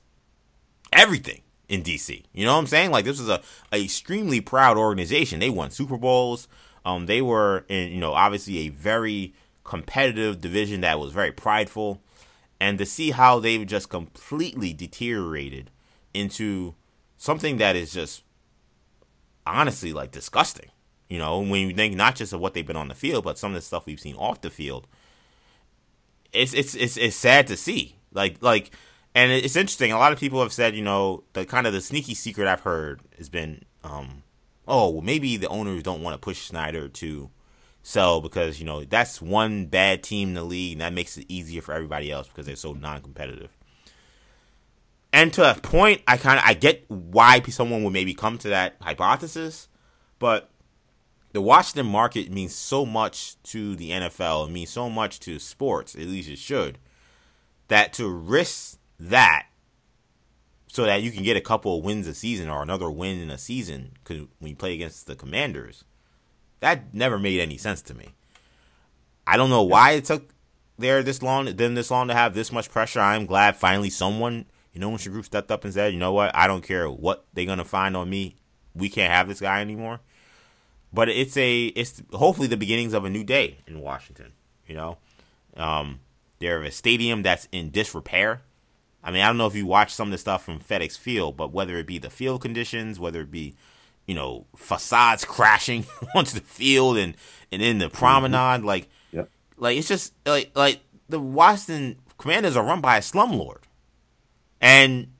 everything 0.92 1.42
in 1.68 1.82
DC. 1.82 2.24
You 2.32 2.44
know 2.44 2.54
what 2.54 2.60
I'm 2.60 2.66
saying? 2.66 2.90
Like 2.90 3.04
this 3.04 3.18
was 3.18 3.28
a, 3.28 3.40
a 3.72 3.82
extremely 3.84 4.40
proud 4.40 4.76
organization. 4.76 5.40
They 5.40 5.50
won 5.50 5.70
Super 5.70 5.96
Bowls. 5.96 6.48
Um, 6.84 7.06
they 7.06 7.22
were 7.22 7.64
in, 7.68 7.92
you 7.92 8.00
know, 8.00 8.12
obviously 8.12 8.58
a 8.58 8.68
very 8.70 9.34
competitive 9.64 10.40
division 10.40 10.80
that 10.80 10.98
was 10.98 11.12
very 11.12 11.30
prideful 11.30 12.00
and 12.60 12.78
to 12.78 12.86
see 12.86 13.10
how 13.10 13.38
they've 13.38 13.66
just 13.66 13.88
completely 13.88 14.72
deteriorated 14.72 15.70
into 16.12 16.74
something 17.16 17.56
that 17.56 17.76
is 17.76 17.92
just 17.92 18.22
honestly 19.46 19.92
like 19.92 20.10
disgusting. 20.10 20.70
You 21.08 21.18
know, 21.18 21.40
when 21.40 21.68
you 21.68 21.74
think 21.74 21.96
not 21.96 22.14
just 22.14 22.32
of 22.32 22.40
what 22.40 22.54
they've 22.54 22.66
been 22.66 22.76
on 22.76 22.88
the 22.88 22.94
field, 22.94 23.24
but 23.24 23.38
some 23.38 23.52
of 23.52 23.56
the 23.56 23.62
stuff 23.62 23.86
we've 23.86 23.98
seen 23.98 24.14
off 24.16 24.42
the 24.42 24.50
field. 24.50 24.86
It's 26.32 26.54
it's 26.54 26.76
it's 26.76 26.96
it's 26.96 27.16
sad 27.16 27.48
to 27.48 27.56
see. 27.56 27.96
Like 28.12 28.36
like 28.40 28.70
and 29.14 29.32
it's 29.32 29.56
interesting. 29.56 29.92
A 29.92 29.98
lot 29.98 30.12
of 30.12 30.20
people 30.20 30.40
have 30.42 30.52
said, 30.52 30.74
you 30.74 30.82
know, 30.82 31.24
the 31.32 31.44
kind 31.44 31.66
of 31.66 31.72
the 31.72 31.80
sneaky 31.80 32.14
secret 32.14 32.46
I've 32.46 32.60
heard 32.60 33.00
has 33.18 33.28
been, 33.28 33.64
um, 33.82 34.22
oh, 34.68 34.90
well, 34.90 35.02
maybe 35.02 35.36
the 35.36 35.48
owners 35.48 35.82
don't 35.82 36.02
want 36.02 36.14
to 36.14 36.18
push 36.18 36.46
Snyder 36.46 36.88
to 36.88 37.30
sell 37.82 38.20
because 38.20 38.60
you 38.60 38.66
know 38.66 38.84
that's 38.84 39.22
one 39.22 39.66
bad 39.66 40.02
team 40.02 40.28
in 40.28 40.34
the 40.34 40.44
league, 40.44 40.72
and 40.72 40.80
that 40.80 40.92
makes 40.92 41.16
it 41.16 41.26
easier 41.28 41.62
for 41.62 41.72
everybody 41.72 42.10
else 42.10 42.28
because 42.28 42.46
they're 42.46 42.56
so 42.56 42.72
non-competitive. 42.72 43.50
And 45.12 45.32
to 45.34 45.50
a 45.50 45.54
point, 45.54 46.02
I 46.06 46.16
kind 46.16 46.38
of 46.38 46.44
I 46.46 46.54
get 46.54 46.84
why 46.88 47.40
someone 47.42 47.82
would 47.84 47.92
maybe 47.92 48.14
come 48.14 48.38
to 48.38 48.48
that 48.50 48.76
hypothesis, 48.80 49.68
but 50.18 50.50
the 51.32 51.40
Washington 51.40 51.86
market 51.86 52.30
means 52.30 52.54
so 52.54 52.84
much 52.84 53.40
to 53.44 53.76
the 53.76 53.90
NFL. 53.90 54.48
It 54.48 54.52
means 54.52 54.70
so 54.70 54.90
much 54.90 55.20
to 55.20 55.38
sports, 55.38 55.94
at 55.94 56.02
least 56.02 56.28
it 56.28 56.38
should. 56.38 56.78
That 57.68 57.92
to 57.94 58.08
risk 58.08 58.78
that 59.00 59.46
so 60.68 60.84
that 60.84 61.02
you 61.02 61.10
can 61.10 61.24
get 61.24 61.36
a 61.36 61.40
couple 61.40 61.78
of 61.78 61.84
wins 61.84 62.06
a 62.06 62.14
season 62.14 62.48
or 62.48 62.62
another 62.62 62.90
win 62.90 63.18
in 63.18 63.30
a 63.30 63.38
season, 63.38 63.92
because 63.94 64.26
when 64.38 64.50
you 64.50 64.56
play 64.56 64.74
against 64.74 65.06
the 65.06 65.16
Commanders, 65.16 65.84
that 66.60 66.94
never 66.94 67.18
made 67.18 67.40
any 67.40 67.56
sense 67.56 67.82
to 67.82 67.94
me. 67.94 68.10
I 69.26 69.36
don't 69.36 69.50
know 69.50 69.62
why 69.62 69.92
it 69.92 70.04
took 70.04 70.32
there 70.78 71.02
this 71.02 71.22
long, 71.22 71.46
them 71.56 71.74
this 71.74 71.90
long 71.90 72.08
to 72.08 72.14
have 72.14 72.34
this 72.34 72.52
much 72.52 72.70
pressure. 72.70 73.00
I'm 73.00 73.26
glad 73.26 73.56
finally 73.56 73.90
someone, 73.90 74.46
you 74.72 74.80
know, 74.80 74.90
when 74.90 75.00
your 75.00 75.12
group 75.12 75.24
stepped 75.24 75.50
up 75.50 75.64
and 75.64 75.74
said, 75.74 75.92
you 75.92 75.98
know 75.98 76.12
what, 76.12 76.34
I 76.34 76.46
don't 76.46 76.62
care 76.62 76.88
what 76.88 77.24
they're 77.32 77.46
gonna 77.46 77.64
find 77.64 77.96
on 77.96 78.08
me. 78.08 78.36
We 78.74 78.88
can't 78.88 79.12
have 79.12 79.28
this 79.28 79.40
guy 79.40 79.60
anymore. 79.60 80.00
But 80.92 81.08
it's 81.08 81.36
a, 81.36 81.66
it's 81.66 82.02
hopefully 82.12 82.48
the 82.48 82.56
beginnings 82.56 82.94
of 82.94 83.04
a 83.04 83.10
new 83.10 83.24
day 83.24 83.58
in 83.66 83.80
Washington. 83.80 84.32
You 84.66 84.74
know, 84.76 84.98
um, 85.56 86.00
they're 86.38 86.62
a 86.62 86.70
stadium 86.70 87.22
that's 87.22 87.48
in 87.50 87.70
disrepair. 87.70 88.42
I 89.02 89.10
mean, 89.10 89.22
I 89.22 89.26
don't 89.26 89.38
know 89.38 89.46
if 89.46 89.54
you 89.54 89.66
watch 89.66 89.94
some 89.94 90.08
of 90.08 90.12
the 90.12 90.18
stuff 90.18 90.44
from 90.44 90.60
FedEx 90.60 90.98
Field, 90.98 91.36
but 91.36 91.52
whether 91.52 91.76
it 91.78 91.86
be 91.86 91.98
the 91.98 92.10
field 92.10 92.42
conditions, 92.42 93.00
whether 93.00 93.22
it 93.22 93.30
be 93.30 93.54
you 94.10 94.16
know, 94.16 94.44
facades 94.56 95.24
crashing 95.24 95.86
onto 96.16 96.34
the 96.34 96.44
field 96.44 96.98
and 96.98 97.16
and 97.52 97.62
in 97.62 97.78
the 97.78 97.86
mm-hmm. 97.86 97.96
promenade, 97.96 98.58
mm-hmm. 98.58 98.66
like, 98.66 98.88
yep. 99.12 99.30
like 99.56 99.78
it's 99.78 99.86
just 99.86 100.12
like 100.26 100.50
like 100.56 100.80
the 101.08 101.20
Washington 101.20 101.96
Commanders 102.18 102.56
are 102.56 102.64
run 102.64 102.80
by 102.80 102.96
a 102.96 103.00
slumlord, 103.00 103.62
and 104.60 105.12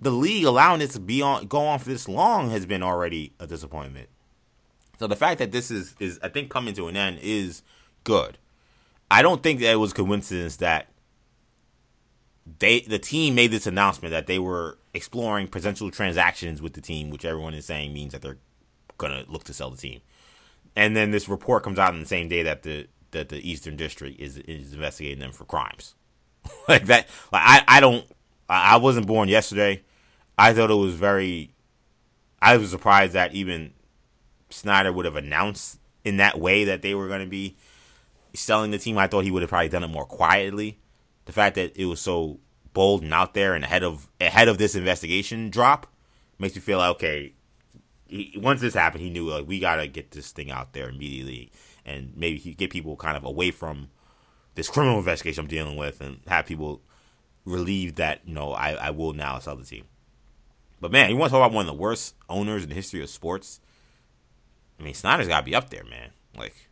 the 0.00 0.10
league 0.10 0.44
allowing 0.44 0.80
it 0.80 0.90
to 0.92 1.00
be 1.00 1.20
on 1.20 1.46
go 1.46 1.58
on 1.58 1.78
for 1.78 1.90
this 1.90 2.08
long 2.08 2.48
has 2.48 2.64
been 2.64 2.82
already 2.82 3.34
a 3.38 3.46
disappointment. 3.46 4.08
So 4.98 5.06
the 5.06 5.16
fact 5.16 5.38
that 5.38 5.52
this 5.52 5.70
is 5.70 5.94
is 6.00 6.18
I 6.22 6.30
think 6.30 6.50
coming 6.50 6.72
to 6.72 6.88
an 6.88 6.96
end 6.96 7.18
is 7.20 7.62
good. 8.02 8.38
I 9.10 9.20
don't 9.20 9.42
think 9.42 9.60
that 9.60 9.72
it 9.72 9.76
was 9.76 9.92
coincidence 9.92 10.56
that 10.56 10.88
they 12.58 12.80
the 12.80 12.98
team 12.98 13.34
made 13.34 13.50
this 13.50 13.66
announcement 13.66 14.12
that 14.12 14.26
they 14.26 14.38
were 14.38 14.78
exploring 14.94 15.48
potential 15.48 15.90
transactions 15.90 16.60
with 16.60 16.74
the 16.74 16.80
team, 16.80 17.10
which 17.10 17.24
everyone 17.24 17.54
is 17.54 17.66
saying 17.66 17.92
means 17.92 18.12
that 18.12 18.22
they're 18.22 18.38
gonna 18.98 19.24
look 19.28 19.44
to 19.44 19.54
sell 19.54 19.70
the 19.70 19.76
team. 19.76 20.00
And 20.74 20.96
then 20.96 21.10
this 21.10 21.28
report 21.28 21.62
comes 21.62 21.78
out 21.78 21.94
on 21.94 22.00
the 22.00 22.06
same 22.06 22.28
day 22.28 22.42
that 22.42 22.62
the 22.62 22.88
that 23.12 23.28
the 23.28 23.48
Eastern 23.48 23.76
District 23.76 24.18
is 24.18 24.38
is 24.38 24.72
investigating 24.72 25.20
them 25.20 25.32
for 25.32 25.44
crimes. 25.44 25.94
like 26.68 26.86
that 26.86 27.06
like 27.32 27.42
I, 27.44 27.64
I 27.68 27.80
don't 27.80 28.04
I 28.48 28.76
wasn't 28.76 29.06
born 29.06 29.28
yesterday. 29.28 29.82
I 30.36 30.52
thought 30.52 30.70
it 30.70 30.74
was 30.74 30.94
very 30.94 31.54
I 32.40 32.56
was 32.56 32.70
surprised 32.70 33.12
that 33.12 33.34
even 33.34 33.72
Snyder 34.50 34.92
would 34.92 35.04
have 35.04 35.16
announced 35.16 35.78
in 36.04 36.16
that 36.16 36.40
way 36.40 36.64
that 36.64 36.82
they 36.82 36.94
were 36.94 37.08
gonna 37.08 37.26
be 37.26 37.56
selling 38.34 38.72
the 38.72 38.78
team. 38.78 38.98
I 38.98 39.06
thought 39.06 39.24
he 39.24 39.30
would 39.30 39.42
have 39.42 39.50
probably 39.50 39.68
done 39.68 39.84
it 39.84 39.88
more 39.88 40.06
quietly 40.06 40.80
the 41.24 41.32
fact 41.32 41.56
that 41.56 41.76
it 41.76 41.86
was 41.86 42.00
so 42.00 42.40
bold 42.72 43.02
and 43.02 43.12
out 43.12 43.34
there 43.34 43.54
and 43.54 43.64
ahead 43.64 43.82
of 43.82 44.08
ahead 44.20 44.48
of 44.48 44.58
this 44.58 44.74
investigation 44.74 45.50
drop 45.50 45.86
makes 46.38 46.54
me 46.54 46.60
feel 46.60 46.78
like 46.78 46.90
okay. 46.90 47.34
He, 48.06 48.36
once 48.36 48.60
this 48.60 48.74
happened, 48.74 49.02
he 49.02 49.08
knew 49.08 49.28
like 49.30 49.46
we 49.46 49.58
gotta 49.58 49.86
get 49.86 50.10
this 50.10 50.32
thing 50.32 50.50
out 50.50 50.74
there 50.74 50.90
immediately, 50.90 51.50
and 51.86 52.12
maybe 52.14 52.38
get 52.54 52.70
people 52.70 52.96
kind 52.96 53.16
of 53.16 53.24
away 53.24 53.50
from 53.50 53.88
this 54.54 54.68
criminal 54.68 54.98
investigation 54.98 55.44
I'm 55.44 55.48
dealing 55.48 55.76
with, 55.76 56.00
and 56.02 56.20
have 56.26 56.44
people 56.46 56.82
relieved 57.46 57.96
that 57.96 58.20
you 58.26 58.34
know 58.34 58.52
I, 58.52 58.72
I 58.72 58.90
will 58.90 59.14
now 59.14 59.38
sell 59.38 59.56
the 59.56 59.64
team. 59.64 59.84
But 60.80 60.92
man, 60.92 61.10
you 61.10 61.16
want 61.16 61.30
to 61.30 61.38
talk 61.38 61.46
about 61.46 61.54
one 61.54 61.66
of 61.66 61.74
the 61.74 61.80
worst 61.80 62.16
owners 62.28 62.64
in 62.64 62.68
the 62.68 62.74
history 62.74 63.02
of 63.02 63.08
sports? 63.08 63.60
I 64.78 64.82
mean, 64.82 64.94
Snyder's 64.94 65.28
got 65.28 65.40
to 65.40 65.44
be 65.44 65.54
up 65.54 65.70
there, 65.70 65.84
man. 65.84 66.10
Like 66.36 66.68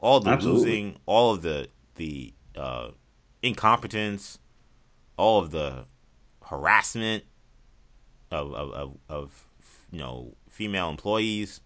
all 0.00 0.18
the 0.20 0.30
Absolutely. 0.30 0.60
losing, 0.60 0.96
all 1.06 1.34
of 1.34 1.42
the 1.42 1.68
the 1.96 2.32
uh, 2.56 2.88
incompetence, 3.46 4.38
all 5.16 5.40
of 5.40 5.50
the 5.50 5.86
harassment 6.44 7.24
of 8.30 8.52
of, 8.54 8.72
of, 8.72 8.98
of 9.08 9.44
you 9.90 9.98
know 9.98 10.34
female 10.48 10.88
employees, 10.88 11.60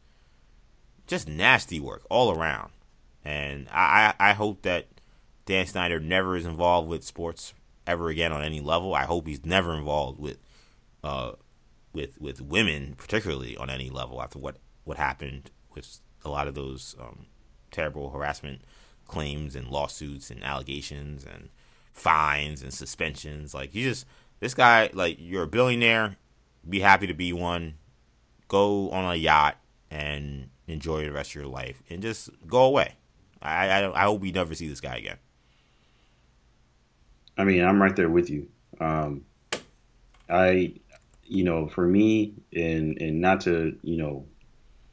just 1.07 1.29
nasty 1.29 1.81
work 1.81 2.05
all 2.11 2.37
around. 2.37 2.73
And 3.25 3.69
I, 3.71 4.15
I 4.19 4.33
hope 4.33 4.63
that 4.63 4.87
Dan 5.45 5.67
Snyder 5.67 6.01
never 6.01 6.37
is 6.37 6.47
involved 6.47 6.89
with 6.89 7.05
sports 7.05 7.53
ever 7.87 8.09
again 8.09 8.33
on 8.33 8.43
any 8.43 8.61
level. 8.61 8.95
I 8.95 9.05
hope 9.05 9.27
he's 9.27 9.45
never 9.45 9.75
involved 9.75 10.19
with 10.19 10.39
uh 11.03 11.33
with 11.93 12.21
with 12.21 12.41
women 12.41 12.95
particularly 12.97 13.57
on 13.57 13.71
any 13.71 13.91
level 13.91 14.23
after 14.23 14.39
what 14.39 14.57
what 14.85 14.97
happened 14.97 15.51
with 15.75 16.01
a 16.25 16.29
lot 16.29 16.47
of 16.47 16.55
those 16.55 16.95
um, 17.01 17.27
terrible 17.71 18.11
harassment 18.11 18.61
claims 19.07 19.57
and 19.57 19.69
lawsuits 19.69 20.31
and 20.31 20.45
allegations 20.45 21.25
and 21.25 21.49
fines 21.93 22.63
and 22.63 22.73
suspensions. 22.73 23.55
Like 23.55 23.75
you 23.75 23.85
just 23.85 24.07
this 24.41 24.55
guy, 24.55 24.91
like 24.93 25.17
you're 25.19 25.45
a 25.45 25.49
billionaire, 25.49 26.17
be 26.69 26.81
happy 26.81 27.07
to 27.07 27.15
be 27.15 27.33
one. 27.33 27.75
Go 28.49 28.91
on 28.91 29.05
a 29.05 29.15
yacht 29.15 29.57
and 29.91 30.49
enjoy 30.67 31.05
the 31.05 31.13
rest 31.13 31.31
of 31.31 31.35
your 31.37 31.47
life, 31.47 31.83
and 31.89 32.03
just 32.03 32.31
go 32.47 32.65
away. 32.65 32.97
I 33.41 33.69
I, 33.69 34.03
I 34.03 34.05
hope 34.05 34.21
we 34.21 34.33
never 34.33 34.55
see 34.55 34.69
this 34.69 34.81
guy 34.81 34.97
again. 34.97 35.19
I 37.37 37.45
mean, 37.45 37.65
I'm 37.65 37.81
right 37.81 37.95
there 37.95 38.11
with 38.11 38.29
you. 38.29 38.49
Um, 38.81 39.25
I, 40.29 40.75
you 41.25 41.45
know, 41.45 41.69
for 41.69 41.87
me, 41.87 42.35
and 42.55 43.01
and 43.01 43.21
not 43.21 43.43
to 43.43 43.79
you 43.83 43.97
know 43.97 44.27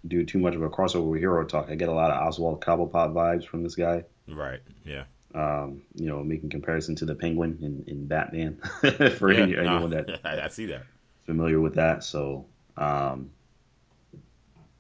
do 0.08 0.24
too 0.24 0.40
much 0.40 0.56
of 0.56 0.62
a 0.62 0.70
crossover 0.70 1.18
hero 1.18 1.44
talk, 1.46 1.70
I 1.70 1.76
get 1.76 1.90
a 1.90 1.94
lot 1.94 2.12
of 2.12 2.26
Oswald 2.26 2.62
Cobblepot 2.62 3.14
vibes 3.14 3.46
from 3.46 3.64
this 3.64 3.76
guy. 3.76 4.04
Right. 4.28 4.62
Yeah 4.86 5.04
um, 5.38 5.84
you 5.94 6.08
know, 6.08 6.24
making 6.24 6.50
comparison 6.50 6.96
to 6.96 7.06
the 7.06 7.14
Penguin 7.14 7.60
in, 7.62 7.84
in 7.86 8.08
Batman 8.08 8.56
for 9.18 9.32
yeah, 9.32 9.42
any, 9.42 9.54
no, 9.54 9.60
anyone 9.60 9.90
that 9.92 10.20
I, 10.26 10.42
I, 10.42 10.48
see 10.48 10.66
that 10.66 10.84
familiar 11.28 11.62
with 11.62 11.76
that. 11.76 12.04
So, 12.04 12.48
um, 12.76 13.30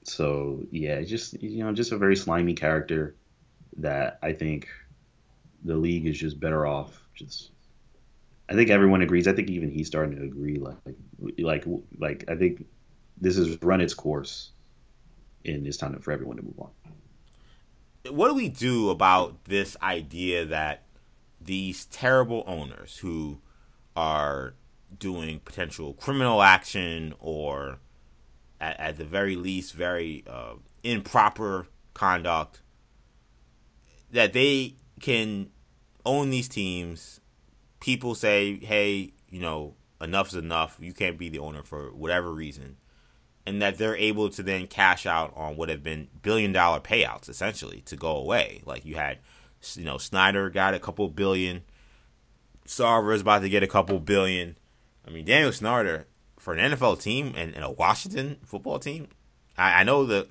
so 0.03 0.63
yeah, 0.71 1.03
just 1.03 1.39
you 1.43 1.63
know, 1.63 1.71
just 1.73 1.91
a 1.91 1.97
very 1.97 2.15
slimy 2.15 2.55
character 2.55 3.15
that 3.77 4.17
I 4.23 4.33
think 4.33 4.67
the 5.63 5.75
league 5.75 6.07
is 6.07 6.17
just 6.17 6.39
better 6.39 6.65
off. 6.65 6.99
Just, 7.13 7.51
I 8.49 8.55
think 8.55 8.71
everyone 8.71 9.03
agrees. 9.03 9.27
I 9.27 9.33
think 9.33 9.51
even 9.51 9.69
he's 9.69 9.85
starting 9.85 10.17
to 10.17 10.23
agree. 10.23 10.57
Like, 10.57 10.77
like, 11.37 11.65
like, 11.99 12.25
I 12.29 12.35
think 12.35 12.65
this 13.21 13.37
has 13.37 13.61
run 13.61 13.79
its 13.79 13.93
course, 13.93 14.49
and 15.45 15.67
it's 15.67 15.77
time 15.77 15.99
for 15.99 16.11
everyone 16.11 16.37
to 16.37 16.43
move 16.43 16.59
on 16.59 16.69
what 18.11 18.29
do 18.29 18.35
we 18.35 18.49
do 18.49 18.89
about 18.89 19.45
this 19.45 19.77
idea 19.81 20.45
that 20.45 20.83
these 21.39 21.85
terrible 21.85 22.43
owners 22.47 22.97
who 22.97 23.39
are 23.95 24.53
doing 24.97 25.39
potential 25.39 25.93
criminal 25.93 26.41
action 26.41 27.13
or 27.19 27.79
at, 28.59 28.79
at 28.79 28.97
the 28.97 29.05
very 29.05 29.35
least 29.35 29.73
very 29.73 30.23
uh, 30.27 30.53
improper 30.83 31.67
conduct 31.93 32.61
that 34.11 34.33
they 34.33 34.75
can 34.99 35.49
own 36.05 36.29
these 36.29 36.47
teams? 36.47 37.19
People 37.79 38.15
say 38.15 38.55
hey 38.57 39.13
you 39.29 39.39
know 39.39 39.75
enough's 40.01 40.35
enough. 40.35 40.77
You 40.79 40.93
can't 40.93 41.17
be 41.17 41.29
the 41.29 41.39
owner 41.39 41.63
for 41.63 41.93
whatever 41.93 42.33
reason 42.33 42.77
and 43.47 43.61
that 43.61 43.77
they're 43.77 43.95
able 43.95 44.29
to 44.29 44.43
then 44.43 44.67
cash 44.67 45.05
out 45.05 45.31
on 45.33 45.55
what 45.55 45.69
have 45.69 45.81
been 45.81 46.09
billion 46.21 46.51
dollar 46.51 46.81
payouts 46.81 47.29
essentially 47.29 47.79
to 47.85 47.95
go 47.95 48.17
away. 48.17 48.61
Like 48.65 48.85
you 48.85 48.95
had 48.95 49.19
you 49.75 49.85
know 49.85 49.97
snyder 49.97 50.49
got 50.49 50.73
a 50.73 50.79
couple 50.79 51.07
billion. 51.07 51.63
Sarver 52.67 53.15
is 53.15 53.21
about 53.21 53.43
to 53.43 53.49
get 53.49 53.63
a 53.63 53.67
couple 53.67 53.99
billion. 54.01 54.57
I 55.07 55.11
mean, 55.11 55.23
Daniel 55.23 55.53
Snyder 55.53 56.05
for 56.37 56.53
an 56.53 56.71
NFL 56.71 57.01
team 57.01 57.33
and, 57.37 57.55
and 57.55 57.63
a 57.63 57.71
Washington 57.71 58.35
football 58.43 58.77
team. 58.77 59.07
I, 59.57 59.79
I 59.79 59.83
know 59.83 60.05
that 60.05 60.27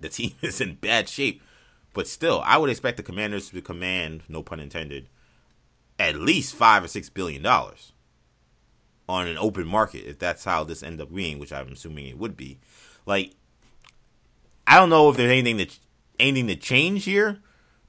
the 0.00 0.08
team 0.18 0.32
is 0.40 0.62
in 0.62 0.76
bad 0.76 1.10
shape, 1.10 1.42
but 1.92 2.08
still, 2.08 2.42
I 2.46 2.56
would 2.56 2.70
expect 2.70 2.96
the 2.96 3.02
Commanders 3.02 3.50
to 3.50 3.60
command, 3.60 4.22
no 4.30 4.42
pun 4.42 4.60
intended, 4.60 5.10
at 5.98 6.16
least 6.16 6.54
five 6.54 6.82
or 6.82 6.88
six 6.88 7.10
billion 7.10 7.42
dollars 7.42 7.92
on 9.08 9.28
an 9.28 9.38
open 9.38 9.66
market 9.66 10.08
if 10.08 10.18
that's 10.18 10.44
how 10.44 10.64
this 10.64 10.82
ends 10.82 11.00
up 11.00 11.14
being, 11.14 11.38
which 11.38 11.52
I'm 11.52 11.72
assuming 11.72 12.06
it 12.06 12.18
would 12.18 12.36
be. 12.36 12.58
Like, 13.06 13.32
I 14.66 14.78
don't 14.78 14.90
know 14.90 15.10
if 15.10 15.16
there's 15.16 15.30
anything 15.30 15.58
that 15.58 15.78
anything 16.18 16.46
to 16.48 16.56
change 16.56 17.04
here, 17.04 17.40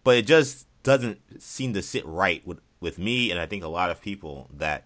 but 0.03 0.17
it 0.17 0.27
just 0.27 0.67
doesn't 0.83 1.41
seem 1.41 1.73
to 1.73 1.81
sit 1.81 2.05
right 2.05 2.45
with 2.45 2.59
with 2.79 2.99
me 2.99 3.31
and 3.31 3.39
I 3.39 3.45
think 3.45 3.63
a 3.63 3.67
lot 3.67 3.89
of 3.89 4.01
people 4.01 4.49
that 4.53 4.85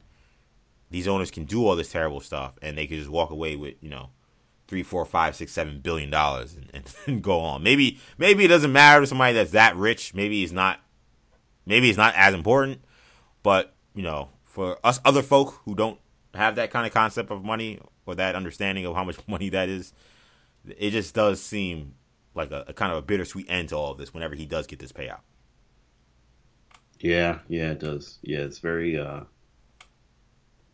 these 0.89 1.07
owners 1.07 1.31
can 1.31 1.43
do 1.43 1.65
all 1.65 1.75
this 1.75 1.91
terrible 1.91 2.21
stuff 2.21 2.53
and 2.61 2.77
they 2.77 2.87
can 2.87 2.97
just 2.97 3.09
walk 3.09 3.29
away 3.29 3.55
with 3.55 3.75
you 3.81 3.89
know 3.89 4.09
three, 4.69 4.83
four, 4.83 5.03
five, 5.03 5.35
six, 5.35 5.51
seven 5.51 5.79
billion 5.79 6.11
dollars 6.11 6.55
and, 6.73 6.93
and, 7.07 7.23
go 7.23 7.39
on. 7.39 7.63
Maybe 7.63 7.99
maybe 8.17 8.45
it 8.45 8.49
doesn't 8.49 8.71
matter 8.71 9.01
to 9.01 9.07
somebody 9.07 9.33
that's 9.33 9.51
that 9.51 9.75
rich. 9.75 10.13
Maybe 10.13 10.43
it's 10.43 10.53
not 10.53 10.79
maybe 11.65 11.89
it's 11.89 11.97
not 11.97 12.13
as 12.15 12.33
important. 12.33 12.81
But 13.43 13.73
you 13.93 14.03
know, 14.03 14.29
for 14.45 14.77
us 14.83 15.01
other 15.03 15.23
folk 15.23 15.61
who 15.65 15.75
don't 15.75 15.99
have 16.33 16.55
that 16.55 16.71
kind 16.71 16.85
of 16.85 16.93
concept 16.93 17.31
of 17.31 17.43
money 17.43 17.79
or 18.05 18.15
that 18.15 18.35
understanding 18.35 18.85
of 18.85 18.95
how 18.95 19.03
much 19.03 19.17
money 19.27 19.49
that 19.49 19.69
is, 19.69 19.93
it 20.77 20.91
just 20.91 21.13
does 21.15 21.41
seem 21.41 21.95
like 22.35 22.51
a, 22.51 22.65
a 22.67 22.73
kind 22.73 22.91
of 22.91 22.99
a 22.99 23.01
bittersweet 23.01 23.47
end 23.49 23.69
to 23.69 23.75
all 23.75 23.91
of 23.91 23.97
this. 23.97 24.13
Whenever 24.13 24.35
he 24.35 24.45
does 24.45 24.67
get 24.67 24.79
this 24.79 24.91
payout. 24.91 25.19
Yeah, 26.99 27.39
yeah, 27.47 27.71
it 27.71 27.79
does. 27.79 28.19
Yeah, 28.21 28.39
it's 28.39 28.59
very. 28.59 28.97
uh 28.97 29.21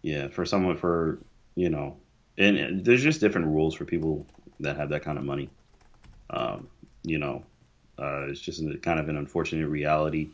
yeah, 0.06 0.28
for 0.28 0.46
someone 0.46 0.78
for 0.78 1.18
you 1.56 1.70
know, 1.70 1.98
and, 2.38 2.86
there's 2.86 3.02
just 3.02 3.20
different 3.22 3.48
rules 3.48 3.74
for 3.74 3.86
people 3.86 4.28
that 4.60 4.78
have 4.78 4.90
that 4.90 5.02
kind 5.02 5.18
of 5.18 5.24
money. 5.24 5.50
Um, 6.30 6.68
you 7.04 7.18
know, 7.18 7.44
uh, 7.98 8.28
it's 8.28 8.40
just 8.40 8.62
kind 8.84 9.00
of 9.00 9.10
an 9.10 9.18
unfortunate 9.18 9.68
reality. 9.68 10.30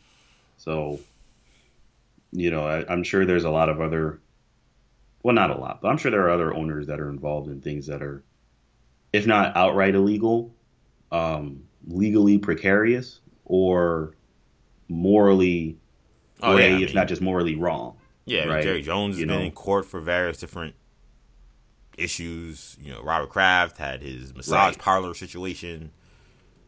So, 0.58 1.00
you 2.32 2.52
know, 2.52 2.66
I, 2.66 2.86
I'm 2.92 3.04
sure 3.04 3.26
there's 3.26 3.46
a 3.46 3.50
lot 3.50 3.70
of 3.70 3.80
other, 3.80 4.20
well, 5.24 5.36
not 5.36 5.52
a 5.52 5.56
lot, 5.56 5.82
but 5.82 5.90
I'm 5.90 5.98
sure 5.98 6.12
there 6.12 6.26
are 6.26 6.32
other 6.32 6.54
owners 6.54 6.88
that 6.88 7.00
are 7.00 7.10
involved 7.10 7.50
in 7.50 7.62
things 7.62 7.88
that 7.88 8.02
are, 8.02 8.24
if 9.14 9.28
not 9.28 9.56
outright 9.56 9.96
illegal, 9.96 10.54
um, 11.12 11.64
legally 11.88 12.38
precarious 12.38 13.20
or 13.46 14.16
morally, 14.88 15.78
oh, 16.42 16.56
way, 16.56 16.70
yeah, 16.70 16.76
I 16.76 16.78
mean, 16.80 16.88
if 16.88 16.94
not 16.94 17.08
just 17.08 17.22
morally 17.22 17.56
wrong. 17.56 17.98
Yeah, 18.26 18.46
right? 18.46 18.64
Jerry 18.64 18.82
Jones 18.82 19.16
has 19.16 19.26
been 19.26 19.40
know? 19.40 19.44
in 19.44 19.52
court 19.52 19.86
for 19.86 20.00
various 20.00 20.38
different 20.38 20.76
issues. 21.98 22.78
You 22.82 22.94
know, 22.94 23.02
Robert 23.02 23.30
Kraft 23.30 23.78
had 23.78 24.02
his 24.02 24.34
massage 24.34 24.74
right. 24.74 24.80
parlor 24.80 25.14
situation. 25.14 25.92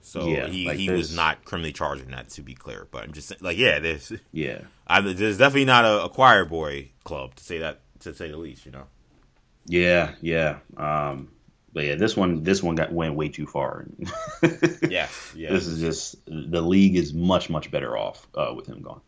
So 0.01 0.27
yeah, 0.27 0.47
he, 0.47 0.67
like 0.67 0.77
he 0.77 0.89
was 0.89 1.15
not 1.15 1.45
criminally 1.45 1.71
charged 1.71 2.03
in 2.03 2.11
that, 2.11 2.29
to 2.31 2.41
be 2.41 2.53
clear. 2.53 2.87
But 2.91 3.03
I'm 3.03 3.13
just 3.13 3.41
like, 3.41 3.57
yeah, 3.57 3.79
there's 3.79 4.11
yeah, 4.31 4.61
I, 4.85 4.99
there's 4.99 5.37
definitely 5.37 5.65
not 5.65 5.85
a, 5.85 6.05
a 6.05 6.09
choir 6.09 6.43
boy 6.43 6.91
club 7.05 7.35
to 7.35 7.43
say 7.43 7.59
that 7.59 7.82
to 8.03 8.13
say 8.13 8.29
the 8.29 8.37
least. 8.37 8.65
You 8.65 8.71
know. 8.71 8.85
Yeah, 9.65 10.13
yeah. 10.21 10.57
Um, 10.77 11.29
but 11.71 11.85
yeah, 11.85 11.95
this 11.95 12.15
one 12.15 12.43
this 12.43 12.61
one 12.61 12.75
got 12.75 12.91
went 12.91 13.15
way 13.15 13.29
too 13.29 13.45
far. 13.47 13.85
yeah, 14.89 15.07
yeah. 15.35 15.51
This 15.51 15.67
is 15.67 15.79
just 15.79 16.15
the 16.25 16.61
league 16.61 16.95
is 16.95 17.13
much 17.13 17.49
much 17.49 17.71
better 17.71 17.97
off 17.97 18.27
uh, 18.35 18.53
with 18.55 18.67
him 18.67 18.81
gone. 18.81 19.01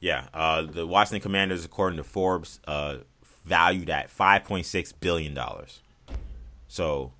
Yeah, 0.00 0.26
uh, 0.34 0.62
the 0.62 0.86
Washington 0.86 1.20
Commanders, 1.20 1.64
according 1.64 1.98
to 1.98 2.04
Forbes, 2.04 2.58
uh, 2.66 2.98
valued 3.44 3.90
at 3.90 4.10
five 4.10 4.44
point 4.44 4.66
six 4.66 4.92
billion 4.92 5.34
dollars. 5.34 5.80
So 6.68 7.12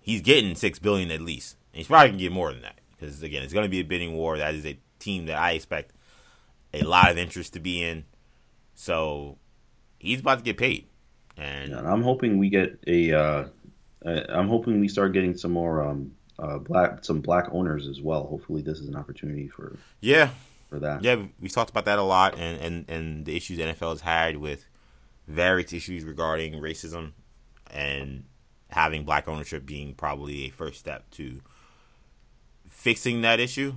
he's 0.00 0.20
getting 0.20 0.54
six 0.54 0.78
billion 0.78 1.10
at 1.10 1.20
least. 1.20 1.56
And 1.72 1.78
he's 1.78 1.86
probably 1.86 2.08
gonna 2.08 2.18
get 2.18 2.32
more 2.32 2.52
than 2.52 2.62
that 2.62 2.78
because 2.98 3.22
again, 3.22 3.42
it's 3.42 3.52
going 3.52 3.64
to 3.64 3.70
be 3.70 3.80
a 3.80 3.84
bidding 3.84 4.14
war. 4.14 4.38
That 4.38 4.54
is 4.54 4.66
a 4.66 4.78
team 4.98 5.26
that 5.26 5.38
I 5.38 5.52
expect 5.52 5.92
a 6.74 6.82
lot 6.82 7.10
of 7.10 7.18
interest 7.18 7.54
to 7.54 7.60
be 7.60 7.82
in. 7.82 8.04
So 8.74 9.38
he's 9.98 10.20
about 10.20 10.38
to 10.38 10.44
get 10.44 10.56
paid, 10.56 10.86
and, 11.36 11.70
yeah, 11.70 11.78
and 11.78 11.88
I'm 11.88 12.02
hoping 12.02 12.38
we 12.38 12.48
get 12.48 12.78
a. 12.86 13.12
Uh, 13.12 13.44
I'm 14.04 14.48
hoping 14.48 14.80
we 14.80 14.88
start 14.88 15.12
getting 15.12 15.36
some 15.36 15.50
more 15.50 15.82
um, 15.82 16.12
uh, 16.38 16.58
black 16.58 17.04
some 17.04 17.20
black 17.20 17.48
owners 17.52 17.86
as 17.86 18.00
well. 18.00 18.24
Hopefully, 18.24 18.62
this 18.62 18.78
is 18.78 18.88
an 18.88 18.96
opportunity 18.96 19.48
for. 19.48 19.76
Yeah, 20.00 20.30
for 20.68 20.78
that. 20.78 21.02
Yeah, 21.02 21.22
we 21.40 21.48
talked 21.48 21.70
about 21.70 21.84
that 21.86 21.98
a 21.98 22.02
lot, 22.02 22.38
and 22.38 22.60
and 22.60 22.90
and 22.90 23.26
the 23.26 23.36
issues 23.36 23.58
the 23.58 23.64
NFL 23.64 23.90
has 23.90 24.00
had 24.02 24.36
with 24.36 24.64
various 25.26 25.72
issues 25.72 26.04
regarding 26.04 26.54
racism 26.54 27.12
and 27.70 28.24
having 28.70 29.04
black 29.04 29.28
ownership 29.28 29.66
being 29.66 29.94
probably 29.94 30.46
a 30.46 30.48
first 30.50 30.78
step 30.78 31.10
to 31.10 31.40
fixing 32.68 33.22
that 33.22 33.40
issue. 33.40 33.74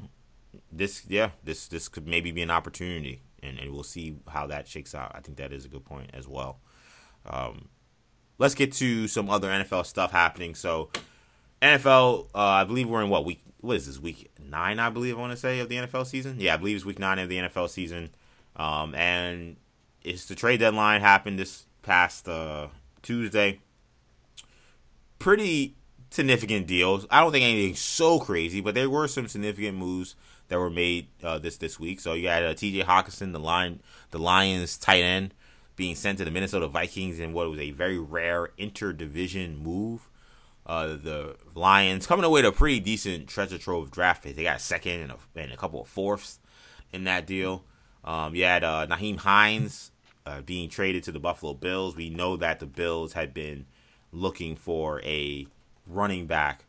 This, 0.72 1.04
yeah, 1.08 1.32
this 1.44 1.68
this 1.68 1.88
could 1.88 2.08
maybe 2.08 2.32
be 2.32 2.42
an 2.42 2.52
opportunity, 2.52 3.22
and, 3.44 3.60
and 3.60 3.72
we'll 3.72 3.84
see 3.84 4.18
how 4.28 4.48
that 4.48 4.68
shakes 4.68 4.96
out. 4.96 5.12
I 5.16 5.20
think 5.20 5.38
that 5.38 5.52
is 5.52 5.66
a 5.66 5.70
good 5.70 5.86
point 5.86 6.12
as 6.14 6.28
well. 6.28 6.60
Um, 7.26 7.70
let's 8.38 8.56
get 8.56 8.72
to 8.74 9.08
some 9.08 9.30
other 9.30 9.50
NFL 9.50 9.86
stuff 9.86 10.12
happening. 10.12 10.56
So, 10.56 10.90
NFL, 11.62 12.28
uh, 12.34 12.38
I 12.38 12.64
believe 12.64 12.90
we're 12.90 13.04
in 13.04 13.10
what 13.10 13.26
week 13.26 13.42
what 13.62 13.78
is 13.78 13.86
this 13.86 14.00
week 14.00 14.32
nine? 14.44 14.80
I 14.80 14.90
believe 14.90 15.18
I 15.18 15.22
want 15.22 15.32
to 15.32 15.38
say 15.38 15.60
of 15.60 15.70
the 15.70 15.76
NFL 15.76 16.08
season. 16.08 16.38
Yeah, 16.40 16.56
I 16.56 16.58
believe 16.58 16.76
it's 16.76 16.86
week 16.86 17.00
nine 17.00 17.20
of 17.20 17.30
the 17.30 17.38
NFL 17.38 17.70
season. 17.70 18.10
Um, 18.56 18.94
and 18.96 19.56
it's 20.04 20.26
the 20.26 20.36
trade 20.36 20.60
deadline 20.60 21.02
happened 21.02 21.40
this 21.40 21.66
past 21.84 22.28
uh, 22.28 22.68
Tuesday. 23.02 23.60
Pretty 25.20 25.76
significant 26.10 26.68
deals. 26.68 27.06
I 27.10 27.22
don't 27.22 27.32
think 27.32 27.46
anything 27.46 27.76
so 27.76 28.20
crazy, 28.20 28.62
but 28.62 28.76
there 28.76 28.90
were 28.90 29.08
some 29.08 29.28
significant 29.28 29.78
moves 29.78 30.16
that 30.52 30.60
were 30.60 30.70
made 30.70 31.08
uh, 31.24 31.40
this 31.40 31.56
this 31.56 31.80
week. 31.80 32.02
So 32.02 32.12
you 32.12 32.28
had 32.28 32.44
uh, 32.44 32.54
T.J. 32.54 32.84
Hockenson, 32.84 33.32
the 33.32 33.40
line, 33.40 33.80
the 34.12 34.20
Lions 34.20 34.78
tight 34.78 35.02
end, 35.02 35.34
being 35.78 35.96
sent 35.96 36.18
to 36.18 36.26
the 36.26 36.32
Minnesota 36.32 36.68
Vikings 36.68 37.20
in 37.20 37.32
what 37.32 37.50
was 37.50 37.60
a 37.60 37.72
very 37.72 37.98
rare 37.98 38.50
interdivision 38.60 39.62
move. 39.62 40.10
Uh, 40.66 40.88
the 40.88 41.38
Lions 41.56 42.06
coming 42.06 42.26
away 42.26 42.42
to 42.42 42.50
a 42.50 42.52
pretty 42.52 42.82
decent 42.82 43.30
treasure 43.30 43.58
trove 43.58 43.92
draft 43.92 44.24
pick. 44.24 44.36
They 44.36 44.44
got 44.44 44.58
a 44.58 44.60
second 44.60 45.00
and 45.00 45.12
a, 45.14 45.18
and 45.40 45.54
a 45.54 45.58
couple 45.58 45.82
of 45.82 45.88
fourths 45.88 46.40
in 46.92 47.06
that 47.06 47.26
deal. 47.26 47.64
Um, 48.04 48.36
you 48.36 48.44
had 48.44 48.66
uh, 48.66 48.88
Nyheim 48.88 49.20
Hines 49.20 49.92
uh, 50.26 50.42
being 50.42 50.68
traded 50.68 51.04
to 51.04 51.14
the 51.14 51.20
Buffalo 51.20 51.54
Bills. 51.54 51.96
We 51.96 52.10
know 52.10 52.36
that 52.36 52.60
the 52.60 52.66
Bills 52.66 53.14
had 53.14 53.34
been 53.34 53.68
looking 54.12 54.58
for 54.58 55.02
a 55.04 55.48
running 55.88 56.28
back. 56.28 56.66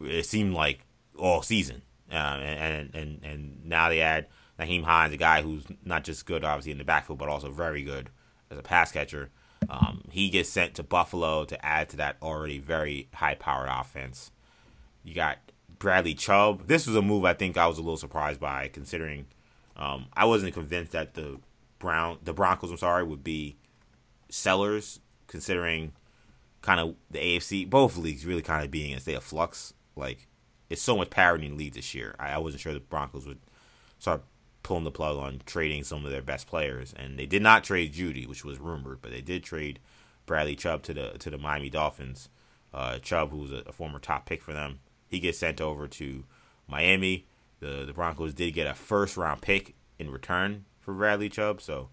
It 0.00 0.26
seemed 0.26 0.54
like 0.54 0.80
all 1.16 1.42
season, 1.42 1.82
uh, 2.12 2.38
and 2.40 2.94
and 2.94 3.20
and 3.24 3.64
now 3.64 3.88
they 3.88 4.00
add 4.00 4.26
Nyheim 4.58 4.84
Hines, 4.84 5.14
a 5.14 5.16
guy 5.16 5.42
who's 5.42 5.64
not 5.84 6.04
just 6.04 6.26
good, 6.26 6.44
obviously 6.44 6.72
in 6.72 6.78
the 6.78 6.84
backfield, 6.84 7.18
but 7.18 7.28
also 7.28 7.50
very 7.50 7.82
good 7.82 8.10
as 8.50 8.58
a 8.58 8.62
pass 8.62 8.92
catcher. 8.92 9.30
Um, 9.68 10.02
he 10.10 10.28
gets 10.28 10.48
sent 10.48 10.74
to 10.74 10.82
Buffalo 10.82 11.44
to 11.44 11.64
add 11.64 11.88
to 11.90 11.96
that 11.96 12.16
already 12.20 12.58
very 12.58 13.08
high 13.14 13.34
powered 13.34 13.68
offense. 13.70 14.30
You 15.04 15.14
got 15.14 15.38
Bradley 15.78 16.14
Chubb. 16.14 16.66
This 16.66 16.86
was 16.86 16.96
a 16.96 17.02
move 17.02 17.24
I 17.24 17.34
think 17.34 17.56
I 17.56 17.66
was 17.66 17.78
a 17.78 17.82
little 17.82 17.96
surprised 17.96 18.40
by, 18.40 18.68
considering 18.68 19.26
um, 19.76 20.06
I 20.14 20.24
wasn't 20.26 20.54
convinced 20.54 20.92
that 20.92 21.14
the 21.14 21.40
Brown 21.78 22.18
the 22.22 22.32
Broncos, 22.32 22.70
I'm 22.70 22.76
sorry, 22.76 23.04
would 23.04 23.24
be 23.24 23.56
sellers, 24.28 25.00
considering 25.26 25.92
kind 26.60 26.80
of 26.80 26.94
the 27.10 27.18
AFC, 27.18 27.68
both 27.68 27.96
leagues 27.96 28.24
really 28.24 28.42
kind 28.42 28.64
of 28.64 28.70
being 28.70 28.92
in 28.92 28.98
a 28.98 29.00
state 29.00 29.14
of 29.14 29.24
flux. 29.24 29.74
Like 29.96 30.28
it's 30.72 30.82
so 30.82 30.96
much 30.96 31.10
parity 31.10 31.46
in 31.46 31.58
league 31.58 31.74
this 31.74 31.94
year. 31.94 32.14
I, 32.18 32.30
I 32.30 32.38
wasn't 32.38 32.62
sure 32.62 32.72
the 32.72 32.80
Broncos 32.80 33.26
would 33.26 33.40
start 33.98 34.24
pulling 34.62 34.84
the 34.84 34.90
plug 34.90 35.18
on 35.18 35.42
trading 35.44 35.84
some 35.84 36.04
of 36.04 36.10
their 36.10 36.22
best 36.22 36.46
players, 36.46 36.94
and 36.96 37.18
they 37.18 37.26
did 37.26 37.42
not 37.42 37.62
trade 37.62 37.92
Jeudy, 37.92 38.26
which 38.26 38.44
was 38.44 38.58
rumored, 38.58 39.02
but 39.02 39.10
they 39.10 39.20
did 39.20 39.44
trade 39.44 39.80
Bradley 40.24 40.56
Chubb 40.56 40.82
to 40.84 40.94
the 40.94 41.10
to 41.18 41.30
the 41.30 41.36
Miami 41.38 41.68
Dolphins. 41.68 42.30
Uh, 42.72 42.98
Chubb, 42.98 43.32
who's 43.32 43.52
a, 43.52 43.62
a, 43.66 43.72
former 43.72 43.98
top 43.98 44.24
pick 44.24 44.40
for 44.40 44.54
them, 44.54 44.78
he 45.06 45.20
gets 45.20 45.38
sent 45.38 45.60
over 45.60 45.86
to 45.86 46.24
Miami. 46.66 47.26
The 47.60 47.84
the 47.84 47.92
Broncos 47.92 48.32
did 48.32 48.54
get 48.54 48.66
a 48.66 48.72
first 48.72 49.18
round 49.18 49.42
pick 49.42 49.74
in 49.98 50.10
return 50.10 50.64
for 50.80 50.94
Bradley 50.94 51.28
Chubb. 51.28 51.60
So 51.60 51.90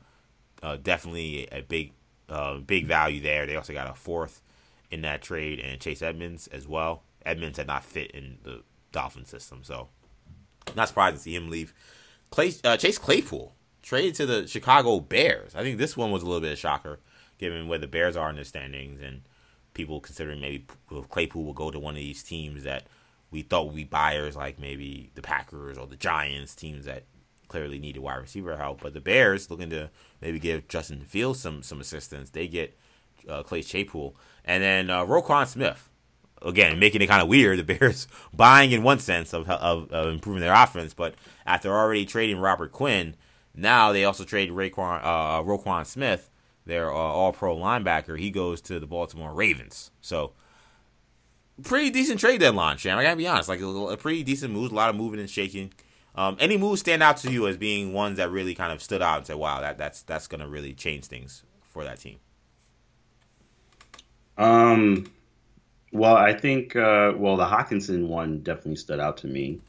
uh, 0.64 0.78
definitely 0.82 1.50
a 1.52 1.62
big 1.62 1.92
uh, 2.30 2.60
big 2.60 2.86
value 2.86 3.20
there. 3.20 3.46
They 3.46 3.58
also 3.58 3.74
got 3.74 3.90
a 3.90 3.94
fourth 3.94 4.42
in 4.90 5.02
that 5.02 5.22
trade 5.22 5.60
and 5.60 5.82
Chase 5.82 6.02
Edmonds 6.02 6.48
as 6.48 6.66
well. 6.66 7.04
Edmonds 7.30 7.58
had 7.58 7.68
not 7.68 7.86
fit 7.86 8.12
in 8.12 8.40
the 8.44 8.64
Dolphin 8.92 9.26
system, 9.26 9.60
so 9.64 9.90
not 10.76 10.88
surprised 10.88 11.18
to 11.18 11.22
see 11.22 11.36
him 11.36 11.50
leave. 11.50 11.74
Clay, 12.32 12.54
uh, 12.64 12.78
Chase 12.78 12.98
Claypool 12.98 13.54
traded 13.82 14.16
to 14.16 14.26
the 14.26 14.48
Chicago 14.48 15.00
Bears. 15.00 15.56
I 15.56 15.64
think 15.64 15.78
this 15.78 15.96
one 15.96 16.12
was 16.12 16.24
a 16.24 16.26
little 16.26 16.42
bit 16.42 16.52
of 16.52 16.54
a 16.54 16.58
shocker, 16.58 17.00
given 17.38 17.68
where 17.68 17.80
the 17.80 17.88
Bears 17.88 18.16
are 18.16 18.30
in 18.30 18.36
their 18.36 18.44
standings 18.44 19.02
and 19.02 19.22
people 19.74 20.00
considering 20.00 20.42
maybe 20.42 20.66
Claypool 21.10 21.44
will 21.44 21.54
go 21.54 21.72
to 21.72 21.80
one 21.80 21.94
of 21.94 22.00
these 22.00 22.24
teams 22.24 22.64
that 22.64 22.88
we 23.32 23.44
thought 23.44 23.68
would 23.68 23.76
be 23.76 23.84
buyers, 23.84 24.36
like 24.36 24.60
maybe 24.60 25.12
the 25.16 25.22
Packers 25.22 25.78
or 25.78 25.88
the 25.88 25.96
Giants, 25.96 26.56
teams 26.56 26.86
that 26.86 27.04
clearly 27.48 27.80
needed 27.80 28.02
wide 28.02 28.16
receiver 28.16 28.58
help. 28.58 28.82
But 28.82 28.94
the 28.94 29.02
Bears 29.02 29.50
looking 29.50 29.70
to 29.70 29.90
maybe 30.22 30.40
give 30.40 30.68
Justin 30.68 31.02
Fields 31.02 31.40
some 31.40 31.62
some 31.64 31.80
assistance. 31.80 32.32
They 32.32 32.48
get 32.48 32.78
uh, 33.28 33.44
Clay 33.44 33.62
Claypool 33.64 34.16
and 34.46 34.64
then 34.64 34.90
uh, 34.90 35.06
Roquan 35.06 35.48
Smith. 35.48 35.90
Again, 36.42 36.80
making 36.80 37.02
it 37.02 37.08
kind 37.08 37.22
of 37.22 37.28
weird. 37.28 37.60
The 37.60 37.64
Bears 37.64 38.08
buying 38.34 38.72
in 38.72 38.84
one 38.84 39.00
sense 39.00 39.34
of, 39.34 39.50
of, 39.50 39.92
of 39.92 40.14
improving 40.14 40.42
their 40.42 40.54
offense, 40.54 40.94
but 40.94 41.16
after 41.46 41.70
already 41.70 42.06
trading 42.06 42.40
Robert 42.40 42.72
Quinn, 42.72 43.16
now 43.56 43.92
they 43.92 44.06
also 44.06 44.24
trade 44.24 44.52
Roquan, 44.52 45.02
uh, 45.04 45.44
Roquan 45.44 45.86
Smith, 45.86 46.30
their 46.66 46.90
uh, 46.90 46.96
All-Pro 46.96 47.58
linebacker. 47.58 48.18
He 48.18 48.30
goes 48.30 48.62
to 48.62 48.80
the 48.80 48.88
Baltimore 48.88 49.34
Ravens. 49.34 49.92
So 50.02 50.34
pretty 51.64 51.90
decent 51.90 52.20
trade 52.20 52.40
deadline, 52.40 52.78
Sham. 52.78 52.98
I 52.98 53.04
gotta 53.04 53.16
be 53.16 53.28
honest, 53.28 53.50
like 53.50 53.62
a, 53.62 53.68
a 53.68 53.98
pretty 53.98 54.24
decent 54.24 54.54
move, 54.54 54.72
a 54.72 54.76
lot 54.76 54.90
of 54.90 54.96
moving 54.96 55.20
and 55.20 55.30
shaking. 55.30 55.74
Um, 56.16 56.38
any 56.40 56.58
moves 56.58 56.82
stand 56.82 57.04
out 57.04 57.18
to 57.18 57.32
you 57.32 57.48
as 57.48 57.58
being 57.58 57.94
ones 57.94 58.18
that 58.18 58.32
really 58.32 58.56
kind 58.56 58.74
of 58.74 58.82
stood 58.82 59.02
out 59.02 59.18
and 59.18 59.28
said, 59.28 59.36
"Wow, 59.36 59.62
that 59.62 59.78
that's 59.78 60.02
that's 60.04 60.28
gonna 60.28 60.48
really 60.48 60.74
change 60.74 61.06
things 61.06 61.44
for 61.62 61.84
that 61.84 62.00
team." 62.00 62.18
Um, 64.38 65.12
well, 65.92 66.16
I 66.16 66.34
think 66.34 66.76
uh, 66.76 67.14
well 67.16 67.38
the 67.38 67.46
Hockenson 67.46 68.08
one 68.08 68.40
definitely 68.40 68.76
stood 68.76 69.00
out 69.00 69.18
to 69.18 69.28
me. 69.28 69.60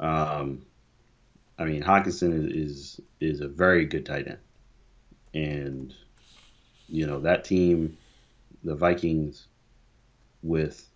Um, 0.00 0.62
I 1.58 1.64
mean 1.64 1.82
Hockenson 1.82 2.32
is, 2.32 2.52
is 2.54 3.00
is 3.20 3.40
a 3.40 3.48
very 3.48 3.84
good 3.84 4.06
tight 4.06 4.28
end, 4.28 4.38
and 5.34 5.94
you 6.88 7.06
know 7.06 7.20
that 7.20 7.44
team, 7.44 7.96
the 8.64 8.74
Vikings, 8.74 9.46
with 10.42 10.88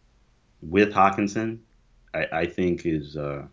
with 0.63 0.93
Hockenson, 0.93 1.59
I, 2.15 2.27
I 2.33 2.47
think 2.47 2.87
is 2.87 3.17
uh, 3.17 3.45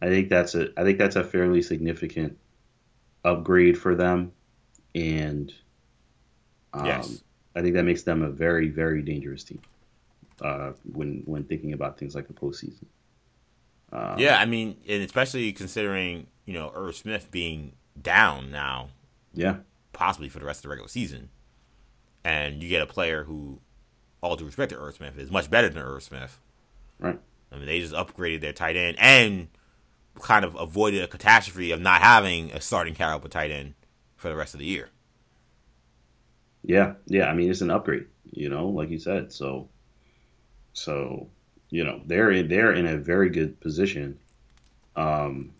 I 0.00 0.06
think 0.06 0.28
that's 0.28 0.54
a 0.54 0.68
I 0.76 0.84
think 0.84 0.98
that's 0.98 1.16
a 1.16 1.24
fairly 1.24 1.60
significant 1.60 2.38
upgrade 3.24 3.76
for 3.76 3.96
them, 3.96 4.32
and 4.94 5.52
um, 6.72 6.86
yes. 6.86 7.22
I 7.56 7.62
think 7.62 7.74
that 7.74 7.84
makes 7.84 8.02
them 8.02 8.22
a 8.22 8.30
very 8.30 8.68
very 8.68 9.02
dangerous 9.02 9.42
team 9.42 9.60
uh, 10.44 10.72
when 10.92 11.22
when 11.24 11.44
thinking 11.44 11.72
about 11.72 11.98
things 11.98 12.14
like 12.14 12.28
the 12.28 12.34
postseason. 12.34 12.84
Um, 13.92 14.18
yeah, 14.18 14.38
I 14.38 14.44
mean, 14.44 14.76
and 14.88 15.02
especially 15.02 15.52
considering 15.52 16.28
you 16.44 16.54
know 16.54 16.70
Irv 16.74 16.94
Smith 16.94 17.30
being 17.30 17.72
down 18.00 18.52
now. 18.52 18.90
Yeah, 19.32 19.56
possibly 19.92 20.28
for 20.28 20.38
the 20.38 20.44
rest 20.44 20.58
of 20.58 20.62
the 20.64 20.68
regular 20.68 20.88
season, 20.88 21.30
and 22.22 22.62
you 22.62 22.68
get 22.68 22.82
a 22.82 22.86
player 22.86 23.24
who 23.24 23.60
all 24.24 24.36
due 24.36 24.46
respect 24.46 24.70
to 24.72 24.78
Irv 24.78 24.94
Smith, 24.94 25.18
is 25.18 25.30
much 25.30 25.50
better 25.50 25.68
than 25.68 25.82
Irv 25.82 26.02
Smith. 26.02 26.40
Right. 26.98 27.20
I 27.52 27.56
mean, 27.56 27.66
they 27.66 27.80
just 27.80 27.94
upgraded 27.94 28.40
their 28.40 28.52
tight 28.52 28.74
end 28.74 28.96
and 28.98 29.48
kind 30.20 30.44
of 30.44 30.54
avoided 30.56 31.02
a 31.02 31.06
catastrophe 31.06 31.70
of 31.72 31.80
not 31.80 32.00
having 32.00 32.50
a 32.52 32.60
starting 32.60 32.94
caliber 32.94 33.28
tight 33.28 33.50
end 33.50 33.74
for 34.16 34.28
the 34.28 34.36
rest 34.36 34.54
of 34.54 34.60
the 34.60 34.66
year. 34.66 34.88
Yeah, 36.62 36.94
yeah. 37.06 37.26
I 37.26 37.34
mean, 37.34 37.50
it's 37.50 37.60
an 37.60 37.70
upgrade, 37.70 38.06
you 38.32 38.48
know, 38.48 38.68
like 38.68 38.88
you 38.88 38.98
said. 38.98 39.30
So, 39.32 39.68
so 40.74 41.28
you 41.70 41.82
know, 41.84 42.00
they're 42.06 42.30
in, 42.30 42.46
they're 42.46 42.72
in 42.72 42.86
a 42.86 42.96
very 42.96 43.30
good 43.30 43.58
position. 43.58 44.16
Um, 44.94 45.52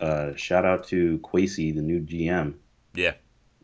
uh, 0.00 0.34
shout 0.34 0.64
out 0.64 0.88
to 0.88 1.18
Kwesi, 1.18 1.72
the 1.72 1.82
new 1.82 2.00
GM. 2.00 2.54
Yeah, 2.94 3.14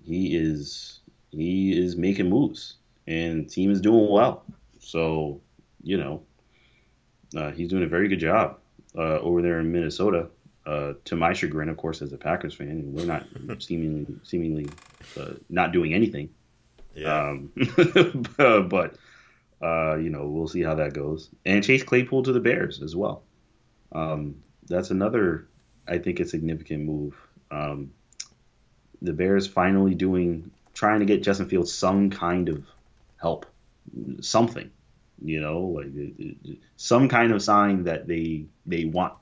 he 0.04 0.36
is 0.36 1.00
he 1.30 1.76
is 1.76 1.96
making 1.96 2.28
moves 2.28 2.76
and 3.06 3.48
team 3.50 3.70
is 3.70 3.80
doing 3.80 4.08
well. 4.08 4.44
So, 4.78 5.40
you 5.82 5.96
know, 5.96 6.22
uh, 7.36 7.50
he's 7.50 7.68
doing 7.68 7.82
a 7.82 7.88
very 7.88 8.08
good 8.08 8.20
job 8.20 8.58
uh, 8.96 9.18
over 9.18 9.42
there 9.42 9.60
in 9.60 9.72
Minnesota. 9.72 10.28
Uh, 10.66 10.94
to 11.04 11.14
my 11.14 11.32
chagrin, 11.32 11.68
of 11.68 11.76
course, 11.76 12.00
as 12.00 12.12
a 12.12 12.16
Packers 12.16 12.54
fan, 12.54 12.68
and 12.68 12.94
we're 12.94 13.04
not 13.04 13.26
seemingly 13.62 14.06
seemingly 14.22 14.68
uh, 15.18 15.32
not 15.50 15.72
doing 15.72 15.92
anything. 15.92 16.30
Yeah. 16.94 17.30
Um, 17.30 17.50
but 18.70 18.96
uh, 19.64 19.96
you 19.96 20.10
know, 20.10 20.26
we'll 20.26 20.46
see 20.46 20.62
how 20.62 20.74
that 20.74 20.92
goes. 20.92 21.30
And 21.46 21.64
Chase 21.64 21.82
Claypool 21.82 22.24
to 22.24 22.32
the 22.32 22.40
Bears 22.40 22.82
as 22.82 22.94
well. 22.94 23.22
Um, 23.92 24.42
that's 24.66 24.90
another, 24.90 25.48
I 25.88 25.98
think, 25.98 26.20
a 26.20 26.26
significant 26.26 26.84
move. 26.84 27.16
Um, 27.50 27.92
the 29.00 29.14
Bears 29.14 29.46
finally 29.46 29.94
doing, 29.94 30.50
trying 30.74 31.00
to 31.00 31.06
get 31.06 31.22
Justin 31.22 31.48
Fields 31.48 31.72
some 31.72 32.10
kind 32.10 32.50
of 32.50 32.66
help, 33.16 33.46
something, 34.20 34.70
you 35.24 35.40
know, 35.40 35.60
like 35.60 35.88
some 36.76 37.08
kind 37.08 37.32
of 37.32 37.42
sign 37.42 37.84
that 37.84 38.06
they 38.06 38.44
they 38.66 38.84
want 38.84 39.14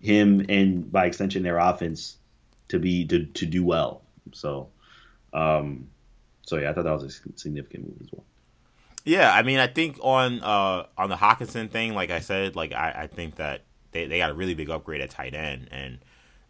him 0.00 0.44
and 0.50 0.92
by 0.92 1.06
extension 1.06 1.42
their 1.42 1.56
offense 1.56 2.18
to 2.68 2.78
be 2.78 3.06
to, 3.06 3.24
to 3.24 3.46
do 3.46 3.64
well. 3.64 4.02
So, 4.32 4.68
um, 5.32 5.88
so 6.42 6.58
yeah, 6.58 6.70
I 6.70 6.74
thought 6.74 6.84
that 6.84 6.92
was 6.92 7.04
a 7.04 7.38
significant 7.38 7.84
move 7.84 7.98
as 8.02 8.08
well. 8.12 8.24
Yeah, 9.04 9.32
I 9.32 9.42
mean, 9.42 9.58
I 9.58 9.66
think 9.66 9.98
on 10.00 10.40
uh 10.40 10.86
on 10.96 11.10
the 11.10 11.16
Hockenson 11.16 11.70
thing, 11.70 11.94
like 11.94 12.10
I 12.10 12.20
said, 12.20 12.56
like 12.56 12.72
I, 12.72 13.02
I 13.02 13.06
think 13.06 13.36
that 13.36 13.62
they, 13.92 14.06
they 14.06 14.18
got 14.18 14.30
a 14.30 14.34
really 14.34 14.54
big 14.54 14.70
upgrade 14.70 15.02
at 15.02 15.10
tight 15.10 15.34
end, 15.34 15.68
and 15.70 15.98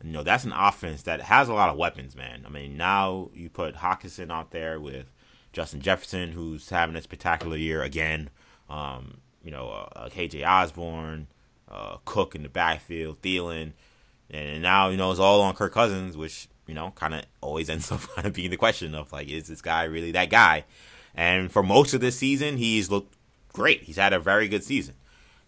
you 0.02 0.12
know 0.12 0.22
that's 0.22 0.44
an 0.44 0.52
offense 0.52 1.02
that 1.02 1.20
has 1.22 1.48
a 1.48 1.54
lot 1.54 1.68
of 1.68 1.76
weapons, 1.76 2.14
man. 2.14 2.44
I 2.46 2.50
mean, 2.50 2.76
now 2.76 3.30
you 3.34 3.50
put 3.50 3.76
Hockenson 3.76 4.30
out 4.30 4.52
there 4.52 4.78
with 4.78 5.06
Justin 5.52 5.80
Jefferson, 5.80 6.32
who's 6.32 6.68
having 6.70 6.94
a 6.94 7.02
spectacular 7.02 7.56
year 7.56 7.82
again. 7.82 8.30
Um, 8.70 9.18
you 9.42 9.50
know, 9.50 9.68
uh, 9.68 9.98
uh 9.98 10.08
KJ 10.08 10.46
Osborn, 10.46 11.26
uh, 11.68 11.96
Cook 12.04 12.36
in 12.36 12.44
the 12.44 12.48
backfield, 12.48 13.20
Thielen, 13.20 13.72
and 14.30 14.62
now 14.62 14.90
you 14.90 14.96
know 14.96 15.10
it's 15.10 15.18
all 15.20 15.40
on 15.40 15.54
Kirk 15.56 15.72
Cousins, 15.72 16.16
which 16.16 16.46
you 16.68 16.74
know 16.74 16.92
kind 16.94 17.14
of 17.14 17.24
always 17.40 17.68
ends 17.70 17.90
up 17.90 18.00
kind 18.14 18.28
of 18.28 18.32
being 18.32 18.50
the 18.50 18.56
question 18.56 18.94
of 18.94 19.12
like, 19.12 19.28
is 19.28 19.48
this 19.48 19.60
guy 19.60 19.82
really 19.84 20.12
that 20.12 20.30
guy? 20.30 20.64
And 21.14 21.50
for 21.50 21.62
most 21.62 21.94
of 21.94 22.00
this 22.00 22.18
season, 22.18 22.56
he's 22.56 22.90
looked 22.90 23.16
great. 23.52 23.82
He's 23.82 23.96
had 23.96 24.12
a 24.12 24.18
very 24.18 24.48
good 24.48 24.64
season. 24.64 24.94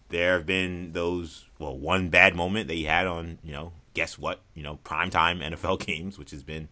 There 0.09 0.33
have 0.33 0.45
been 0.45 0.93
those 0.93 1.45
well, 1.59 1.77
one 1.77 2.09
bad 2.09 2.35
moment 2.35 2.67
that 2.67 2.75
he 2.75 2.85
had 2.85 3.07
on 3.07 3.39
you 3.43 3.51
know, 3.51 3.73
guess 3.93 4.17
what, 4.17 4.41
you 4.53 4.63
know, 4.63 4.79
primetime 4.83 5.41
NFL 5.43 5.85
games, 5.85 6.17
which 6.17 6.31
has 6.31 6.43
been 6.43 6.69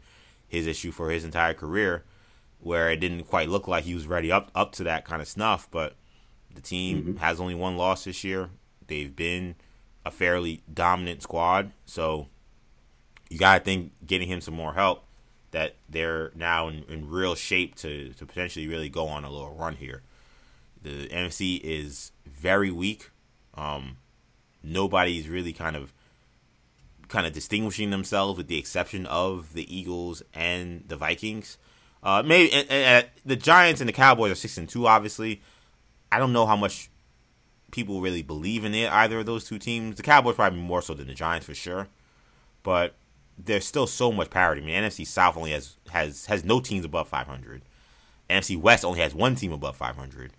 his 0.47 0.67
issue 0.67 0.91
for 0.91 1.09
his 1.09 1.25
entire 1.25 1.53
career 1.53 2.03
where 2.59 2.89
it 2.89 2.97
didn't 2.97 3.23
quite 3.25 3.49
look 3.49 3.67
like 3.67 3.83
he 3.83 3.93
was 3.93 4.07
ready 4.07 4.31
up 4.31 4.49
up 4.55 4.71
to 4.71 4.83
that 4.83 5.05
kind 5.05 5.21
of 5.21 5.27
snuff. 5.27 5.67
But 5.69 5.95
the 6.53 6.61
team 6.61 7.01
mm-hmm. 7.01 7.17
has 7.17 7.39
only 7.39 7.55
one 7.55 7.77
loss 7.77 8.05
this 8.05 8.23
year. 8.23 8.49
They've 8.87 9.15
been 9.15 9.55
a 10.05 10.11
fairly 10.11 10.63
dominant 10.71 11.21
squad, 11.21 11.71
so 11.85 12.27
you 13.29 13.39
got 13.39 13.59
to 13.59 13.63
think 13.63 13.91
getting 14.05 14.27
him 14.27 14.41
some 14.41 14.53
more 14.53 14.73
help 14.73 15.05
that 15.56 15.74
they're 15.88 16.34
now 16.36 16.68
in, 16.68 16.84
in 16.89 17.10
real 17.10 17.34
shape 17.34 17.76
to 17.76 18.10
to 18.10 18.26
potentially 18.26 18.68
really 18.68 18.89
go 18.89 19.08
on 19.08 19.24
a 19.24 19.30
little 19.30 19.56
run 19.56 19.78
here. 19.78 20.01
The 20.82 21.08
NFC 21.08 21.62
is 21.64 22.12
very 22.26 22.72
weak. 22.72 23.10
Um, 23.53 23.95
nobody's 24.62 25.30
really 25.30 25.53
kind 25.53 25.78
of 25.78 25.93
kind 27.08 27.26
of 27.26 27.32
distinguishing 27.32 27.89
themselves 27.89 28.38
with 28.38 28.49
the 28.49 28.58
exception 28.58 29.06
of 29.06 29.53
the 29.53 29.74
Eagles 29.74 30.22
and 30.34 30.84
the 30.89 30.97
Vikings. 30.97 31.58
Uh, 32.03 32.22
maybe 32.22 32.51
and, 32.51 32.70
and, 32.70 33.06
the 33.26 33.38
Giants 33.38 33.80
and 33.80 33.88
the 33.88 33.93
Cowboys 33.93 34.34
are 34.34 34.36
six 34.36 34.58
and 34.58 34.68
two. 34.68 34.88
Obviously, 34.88 35.41
I 36.12 36.20
don't 36.20 36.34
know 36.34 36.45
how 36.45 36.58
much 36.58 36.89
people 37.72 38.01
really 38.01 38.24
believe 38.24 38.66
in 38.66 38.76
it. 38.76 38.91
Either 38.91 39.20
of 39.20 39.26
those 39.26 39.45
two 39.45 39.58
teams. 39.58 39.95
The 39.95 40.03
Cowboys 40.03 40.36
probably 40.36 40.60
more 40.60 40.82
so 40.82 40.93
than 40.93 41.08
the 41.08 41.14
Giants 41.14 41.45
for 41.45 41.56
sure, 41.56 41.88
but 42.62 42.93
there's 43.38 43.65
still 43.65 43.88
so 43.88 44.11
much 44.11 44.29
parity. 44.29 44.61
I 44.61 44.65
mean, 44.65 44.75
NFC 44.83 45.05
South 45.05 45.38
only 45.38 45.51
has 45.51 45.75
has 45.89 46.25
has 46.27 46.43
no 46.43 46.59
teams 46.59 46.86
above 46.86 47.07
500. 47.07 47.61
NFC 48.29 48.59
West 48.59 48.83
only 48.86 48.99
has 48.99 49.13
one 49.13 49.36
team 49.36 49.51
above 49.51 49.75
500. 49.75 50.31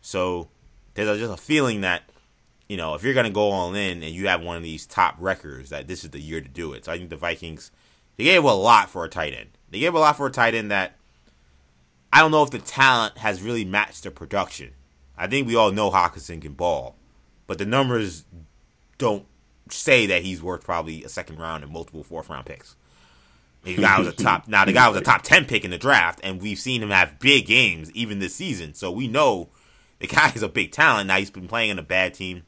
So 0.00 0.48
there's 0.94 1.18
just 1.18 1.32
a 1.32 1.36
feeling 1.36 1.80
that 1.80 2.02
you 2.68 2.76
know 2.76 2.94
if 2.94 3.02
you're 3.02 3.14
gonna 3.14 3.30
go 3.30 3.50
all 3.50 3.74
in 3.74 4.02
and 4.02 4.14
you 4.14 4.28
have 4.28 4.42
one 4.42 4.56
of 4.56 4.62
these 4.62 4.86
top 4.86 5.16
records, 5.18 5.70
that 5.70 5.88
this 5.88 6.04
is 6.04 6.10
the 6.10 6.20
year 6.20 6.40
to 6.40 6.48
do 6.48 6.72
it. 6.72 6.84
So 6.84 6.92
I 6.92 6.98
think 6.98 7.10
the 7.10 7.16
Vikings 7.16 7.70
they 8.16 8.24
gave 8.24 8.44
a 8.44 8.52
lot 8.52 8.90
for 8.90 9.04
a 9.04 9.08
tight 9.08 9.34
end. 9.34 9.50
They 9.70 9.80
gave 9.80 9.94
a 9.94 9.98
lot 9.98 10.16
for 10.16 10.26
a 10.26 10.30
tight 10.30 10.54
end 10.54 10.70
that 10.70 10.96
I 12.12 12.20
don't 12.20 12.30
know 12.30 12.44
if 12.44 12.50
the 12.50 12.60
talent 12.60 13.18
has 13.18 13.42
really 13.42 13.64
matched 13.64 14.04
the 14.04 14.10
production. 14.10 14.70
I 15.16 15.26
think 15.26 15.48
we 15.48 15.56
all 15.56 15.72
know 15.72 15.90
Hockenson 15.90 16.40
can 16.40 16.52
ball, 16.52 16.96
but 17.46 17.58
the 17.58 17.66
numbers 17.66 18.24
don't 18.98 19.26
say 19.70 20.06
that 20.06 20.22
he's 20.22 20.42
worth 20.42 20.64
probably 20.64 21.04
a 21.04 21.08
second 21.08 21.38
round 21.38 21.62
and 21.62 21.72
multiple 21.72 22.02
fourth 22.02 22.28
round 22.28 22.46
picks. 22.46 22.76
The 23.62 23.76
guy 23.76 23.98
was 23.98 24.08
a 24.08 24.12
top 24.12 24.46
now 24.48 24.64
the 24.64 24.72
guy 24.72 24.88
was 24.88 24.98
a 24.98 25.02
top 25.02 25.22
ten 25.22 25.46
pick 25.46 25.64
in 25.64 25.70
the 25.70 25.78
draft, 25.78 26.20
and 26.22 26.40
we've 26.40 26.58
seen 26.58 26.82
him 26.82 26.90
have 26.90 27.18
big 27.18 27.46
games 27.46 27.90
even 27.92 28.18
this 28.18 28.34
season. 28.34 28.74
So 28.74 28.90
we 28.90 29.08
know 29.08 29.48
the 29.98 30.06
guy 30.06 30.32
is 30.34 30.42
a 30.42 30.48
big 30.48 30.72
talent. 30.72 31.08
Now 31.08 31.16
he's 31.16 31.30
been 31.30 31.48
playing 31.48 31.70
in 31.70 31.78
a 31.78 31.82
bad 31.82 32.14
team, 32.14 32.42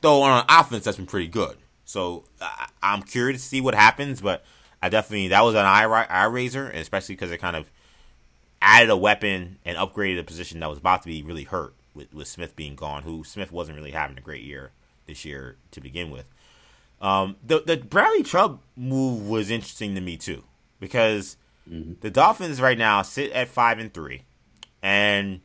though 0.00 0.22
on 0.22 0.44
offense 0.48 0.84
that's 0.84 0.96
been 0.96 1.06
pretty 1.06 1.28
good. 1.28 1.56
So 1.84 2.24
I, 2.40 2.68
I'm 2.82 3.02
curious 3.02 3.42
to 3.42 3.48
see 3.48 3.60
what 3.60 3.74
happens, 3.74 4.20
but 4.20 4.44
I 4.82 4.88
definitely 4.88 5.28
that 5.28 5.42
was 5.42 5.54
an 5.54 5.64
eye 5.64 5.84
eye 5.84 6.24
raiser, 6.24 6.68
especially 6.70 7.14
because 7.14 7.30
it 7.30 7.38
kind 7.38 7.56
of 7.56 7.70
added 8.60 8.90
a 8.90 8.96
weapon 8.96 9.58
and 9.64 9.76
upgraded 9.76 10.18
a 10.18 10.24
position 10.24 10.60
that 10.60 10.68
was 10.68 10.78
about 10.78 11.02
to 11.02 11.08
be 11.08 11.22
really 11.22 11.44
hurt 11.44 11.74
with, 11.94 12.12
with 12.12 12.26
Smith 12.26 12.56
being 12.56 12.74
gone. 12.74 13.04
Who 13.04 13.22
Smith 13.22 13.52
wasn't 13.52 13.76
really 13.76 13.90
having 13.92 14.18
a 14.18 14.20
great 14.20 14.42
year 14.42 14.72
this 15.12 15.24
year 15.26 15.56
to 15.72 15.80
begin 15.80 16.10
with. 16.10 16.24
Um, 17.00 17.36
the 17.44 17.60
the 17.60 17.76
Bradley 17.76 18.22
Chubb 18.22 18.60
move 18.76 19.28
was 19.28 19.50
interesting 19.50 19.94
to 19.94 20.00
me 20.00 20.16
too 20.16 20.44
because 20.80 21.36
mm-hmm. 21.68 21.94
the 22.00 22.10
Dolphins 22.10 22.60
right 22.60 22.78
now 22.78 23.02
sit 23.02 23.30
at 23.32 23.48
five 23.48 23.78
and 23.78 23.92
three, 23.92 24.22
and 24.82 25.40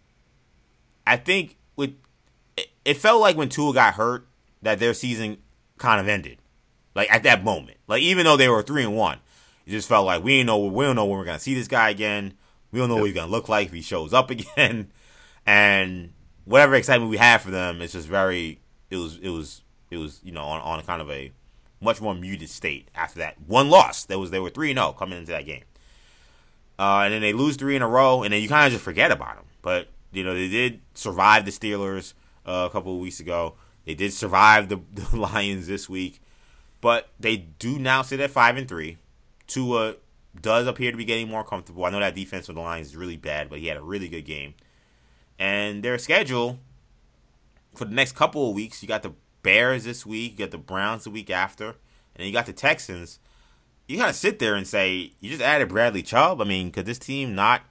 I 1.05 1.17
think 1.17 1.57
with 1.75 1.95
it, 2.55 2.67
it 2.85 2.93
felt 2.95 3.21
like 3.21 3.35
when 3.35 3.49
Tua 3.49 3.73
got 3.73 3.95
hurt 3.95 4.27
that 4.61 4.79
their 4.79 4.93
season 4.93 5.37
kind 5.77 5.99
of 5.99 6.07
ended, 6.07 6.37
like 6.95 7.11
at 7.11 7.23
that 7.23 7.43
moment. 7.43 7.77
Like 7.87 8.03
even 8.03 8.25
though 8.25 8.37
they 8.37 8.49
were 8.49 8.61
three 8.61 8.83
and 8.83 8.95
one, 8.95 9.19
it 9.65 9.71
just 9.71 9.89
felt 9.89 10.05
like 10.05 10.23
we 10.23 10.37
didn't 10.37 10.47
know 10.47 10.59
we 10.59 10.85
don't 10.85 10.95
know 10.95 11.05
when 11.05 11.17
we're 11.17 11.25
gonna 11.25 11.39
see 11.39 11.55
this 11.55 11.67
guy 11.67 11.89
again. 11.89 12.35
We 12.71 12.79
don't 12.79 12.89
know 12.89 12.97
what 12.97 13.05
he's 13.05 13.15
gonna 13.15 13.31
look 13.31 13.49
like 13.49 13.67
if 13.67 13.73
he 13.73 13.81
shows 13.81 14.13
up 14.13 14.29
again, 14.29 14.91
and 15.45 16.13
whatever 16.45 16.75
excitement 16.75 17.11
we 17.11 17.17
have 17.17 17.41
for 17.41 17.51
them, 17.51 17.81
it's 17.81 17.93
just 17.93 18.07
very. 18.07 18.61
It 18.89 18.97
was 18.97 19.17
it 19.17 19.29
was 19.29 19.61
it 19.89 19.97
was 19.97 20.19
you 20.23 20.31
know 20.31 20.43
on, 20.43 20.61
on 20.61 20.81
kind 20.83 21.01
of 21.01 21.09
a 21.11 21.31
much 21.79 22.01
more 22.01 22.15
muted 22.15 22.49
state 22.49 22.89
after 22.95 23.19
that 23.19 23.39
one 23.41 23.69
loss. 23.69 24.05
There 24.05 24.19
was 24.19 24.31
they 24.31 24.39
were 24.39 24.49
three 24.49 24.71
and 24.71 24.77
zero 24.77 24.89
oh 24.89 24.93
coming 24.93 25.17
into 25.17 25.31
that 25.31 25.45
game, 25.45 25.63
uh, 26.79 27.01
and 27.03 27.13
then 27.13 27.21
they 27.21 27.33
lose 27.33 27.55
three 27.55 27.75
in 27.75 27.81
a 27.81 27.87
row, 27.87 28.23
and 28.23 28.33
then 28.33 28.41
you 28.41 28.49
kind 28.49 28.65
of 28.65 28.71
just 28.71 28.83
forget 28.83 29.11
about 29.11 29.35
them. 29.35 29.45
But 29.61 29.89
you 30.11 30.23
know 30.23 30.33
they 30.33 30.49
did 30.49 30.81
survive 30.93 31.45
the 31.45 31.51
Steelers 31.51 32.13
uh, 32.45 32.67
a 32.69 32.69
couple 32.69 32.93
of 32.93 32.99
weeks 32.99 33.19
ago. 33.19 33.55
They 33.85 33.93
did 33.93 34.11
survive 34.11 34.67
the, 34.69 34.81
the, 34.93 35.17
Lions 35.17 35.67
this 35.67 35.87
week, 35.87 36.21
but 36.81 37.09
they 37.19 37.37
do 37.37 37.79
now 37.79 38.01
sit 38.01 38.19
at 38.19 38.31
five 38.31 38.57
and 38.57 38.67
three. 38.67 38.97
Tua 39.47 39.95
does 40.41 40.67
appear 40.67 40.91
to 40.91 40.97
be 40.97 41.05
getting 41.05 41.29
more 41.29 41.43
comfortable. 41.43 41.85
I 41.85 41.89
know 41.89 41.99
that 41.99 42.15
defense 42.15 42.47
for 42.47 42.53
the 42.53 42.59
Lions 42.59 42.87
is 42.87 42.95
really 42.95 43.17
bad, 43.17 43.49
but 43.49 43.59
he 43.59 43.67
had 43.67 43.77
a 43.77 43.81
really 43.81 44.09
good 44.09 44.25
game. 44.25 44.55
And 45.39 45.83
their 45.83 45.97
schedule 45.97 46.59
for 47.77 47.85
the 47.85 47.93
next 47.93 48.15
couple 48.15 48.49
of 48.49 48.55
weeks, 48.55 48.81
you 48.81 48.87
got 48.87 49.03
the 49.03 49.13
Bears 49.43 49.83
this 49.85 50.05
week, 50.05 50.33
you 50.33 50.37
got 50.39 50.51
the 50.51 50.57
Browns 50.57 51.05
the 51.05 51.09
week 51.09 51.29
after, 51.29 51.67
and 51.67 51.75
then 52.17 52.27
you 52.27 52.33
got 52.33 52.47
the 52.47 52.53
Texans. 52.53 53.19
You 53.87 53.97
gotta 53.97 54.13
sit 54.13 54.39
there 54.39 54.55
and 54.55 54.67
say, 54.67 55.13
you 55.21 55.29
just 55.29 55.41
added 55.41 55.69
Bradley 55.69 56.01
Chubb. 56.01 56.41
I 56.41 56.43
mean, 56.43 56.71
could 56.71 56.85
this 56.85 56.99
team 56.99 57.35
not 57.35 57.61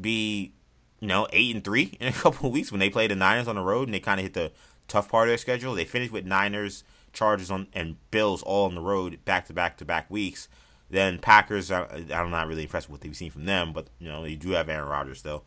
be, 0.00 0.52
you 1.00 1.08
know, 1.08 1.26
eight 1.32 1.54
and 1.54 1.64
three 1.64 1.96
in 1.98 2.08
a 2.08 2.12
couple 2.12 2.46
of 2.46 2.52
weeks 2.52 2.70
when 2.70 2.78
they 2.78 2.90
play 2.90 3.06
the 3.06 3.16
Niners 3.16 3.48
on 3.48 3.56
the 3.56 3.62
road 3.62 3.88
and 3.88 3.94
they 3.94 4.00
kind 4.00 4.20
of 4.20 4.24
hit 4.24 4.34
the 4.34 4.52
tough 4.86 5.08
part 5.08 5.26
of 5.26 5.30
their 5.30 5.38
schedule? 5.38 5.74
They 5.74 5.84
finished 5.84 6.12
with 6.12 6.26
Niners, 6.26 6.84
Chargers 7.12 7.50
on 7.50 7.66
and 7.72 7.96
Bills 8.10 8.42
all 8.42 8.66
on 8.66 8.74
the 8.74 8.80
road 8.80 9.24
back 9.24 9.46
to 9.46 9.52
back 9.52 9.78
to 9.78 9.84
back 9.84 10.10
weeks. 10.10 10.48
Then 10.88 11.18
Packers, 11.18 11.72
I'm 11.72 12.30
not 12.30 12.46
really 12.46 12.62
impressed 12.64 12.88
with 12.88 12.92
what 12.92 13.00
they've 13.00 13.16
seen 13.16 13.30
from 13.30 13.46
them, 13.46 13.72
but 13.72 13.88
you 13.98 14.08
know, 14.08 14.24
you 14.24 14.36
do 14.36 14.50
have 14.50 14.68
Aaron 14.68 14.88
Rodgers 14.88 15.22
though, 15.22 15.42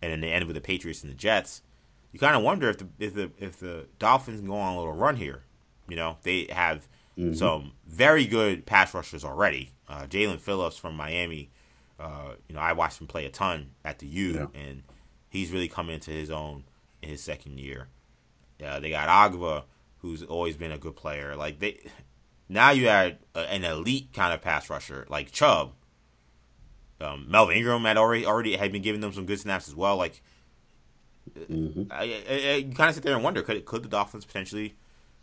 and 0.00 0.12
then 0.12 0.20
they 0.20 0.30
end 0.30 0.44
with 0.44 0.54
the 0.54 0.60
Patriots 0.60 1.02
and 1.02 1.10
the 1.10 1.16
Jets 1.16 1.62
you 2.12 2.18
kind 2.18 2.36
of 2.36 2.42
wonder 2.42 2.68
if 2.68 2.78
the 2.78 2.88
if 2.98 3.14
the 3.14 3.30
if 3.38 3.58
the 3.58 3.86
Dolphins 3.98 4.40
go 4.40 4.54
on 4.54 4.74
a 4.74 4.78
little 4.78 4.92
run 4.92 5.16
here. 5.16 5.42
You 5.88 5.96
know, 5.96 6.18
they 6.22 6.46
have 6.50 6.88
mm-hmm. 7.18 7.34
some 7.34 7.72
very 7.86 8.26
good 8.26 8.66
pass 8.66 8.94
rushers 8.94 9.24
already. 9.24 9.72
Uh, 9.88 10.02
Jaelan 10.02 10.38
Phillips 10.38 10.76
from 10.76 10.96
Miami. 10.96 11.50
Uh, 11.98 12.34
you 12.48 12.54
know, 12.54 12.60
I 12.60 12.72
watched 12.72 13.00
him 13.00 13.06
play 13.06 13.26
a 13.26 13.30
ton 13.30 13.70
at 13.84 13.98
the 13.98 14.06
U, 14.06 14.32
yeah. 14.32 14.60
and 14.60 14.82
he's 15.28 15.50
really 15.50 15.68
come 15.68 15.90
into 15.90 16.10
his 16.10 16.30
own 16.30 16.64
in 17.02 17.08
his 17.08 17.22
second 17.22 17.58
year. 17.58 17.88
Uh, 18.64 18.80
they 18.80 18.90
got 18.90 19.08
Ogbah, 19.08 19.64
who's 19.98 20.22
always 20.22 20.56
been 20.56 20.72
a 20.72 20.78
good 20.78 20.96
player. 20.96 21.36
Like 21.36 21.58
they, 21.58 21.80
now 22.48 22.70
you 22.70 22.88
had 22.88 23.18
an 23.34 23.64
elite 23.64 24.12
kind 24.12 24.32
of 24.32 24.40
pass 24.40 24.70
rusher 24.70 25.06
like 25.08 25.32
Chubb. 25.32 25.72
Um, 27.00 27.26
Melvin 27.28 27.56
Ingram 27.56 27.84
had 27.84 27.96
already 27.96 28.26
already 28.26 28.56
had 28.56 28.72
been 28.72 28.82
giving 28.82 29.00
them 29.00 29.12
some 29.12 29.26
good 29.26 29.40
snaps 29.40 29.68
as 29.68 29.74
well. 29.74 29.96
Like 29.96 30.22
Mm-hmm. 31.34 31.84
I, 31.90 32.02
I, 32.02 32.50
I, 32.52 32.54
you 32.56 32.74
kind 32.74 32.88
of 32.88 32.94
sit 32.94 33.04
there 33.04 33.14
and 33.14 33.24
wonder 33.24 33.42
could 33.42 33.64
could 33.64 33.82
the 33.82 33.88
Dolphins 33.88 34.24
potentially, 34.24 34.74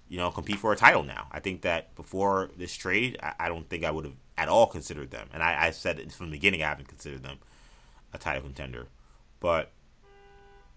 you 0.10 0.18
know, 0.18 0.32
compete 0.32 0.58
for 0.58 0.74
a 0.74 0.78
title 0.78 1.04
now? 1.04 1.28
I 1.32 1.40
think 1.40 1.62
that 1.62 1.96
before 1.96 2.50
this 2.58 2.74
trade, 2.74 3.18
I, 3.22 3.48
don't 3.48 3.70
think 3.70 3.84
I 3.84 3.92
would 3.92 4.06
have 4.06 4.16
at 4.38 4.50
all 4.50 4.68
considered 4.68 5.12
them, 5.12 5.30
and 5.34 5.42
I, 5.44 5.68
I 5.68 5.72
said 5.72 6.00
it 6.00 6.12
from 6.12 6.28
the 6.28 6.38
beginning. 6.38 6.64
I 6.64 6.68
haven't 6.68 6.88
considered 6.88 7.24
them 7.24 7.38
a 8.14 8.18
title 8.18 8.44
contender, 8.44 8.88
but 9.40 9.72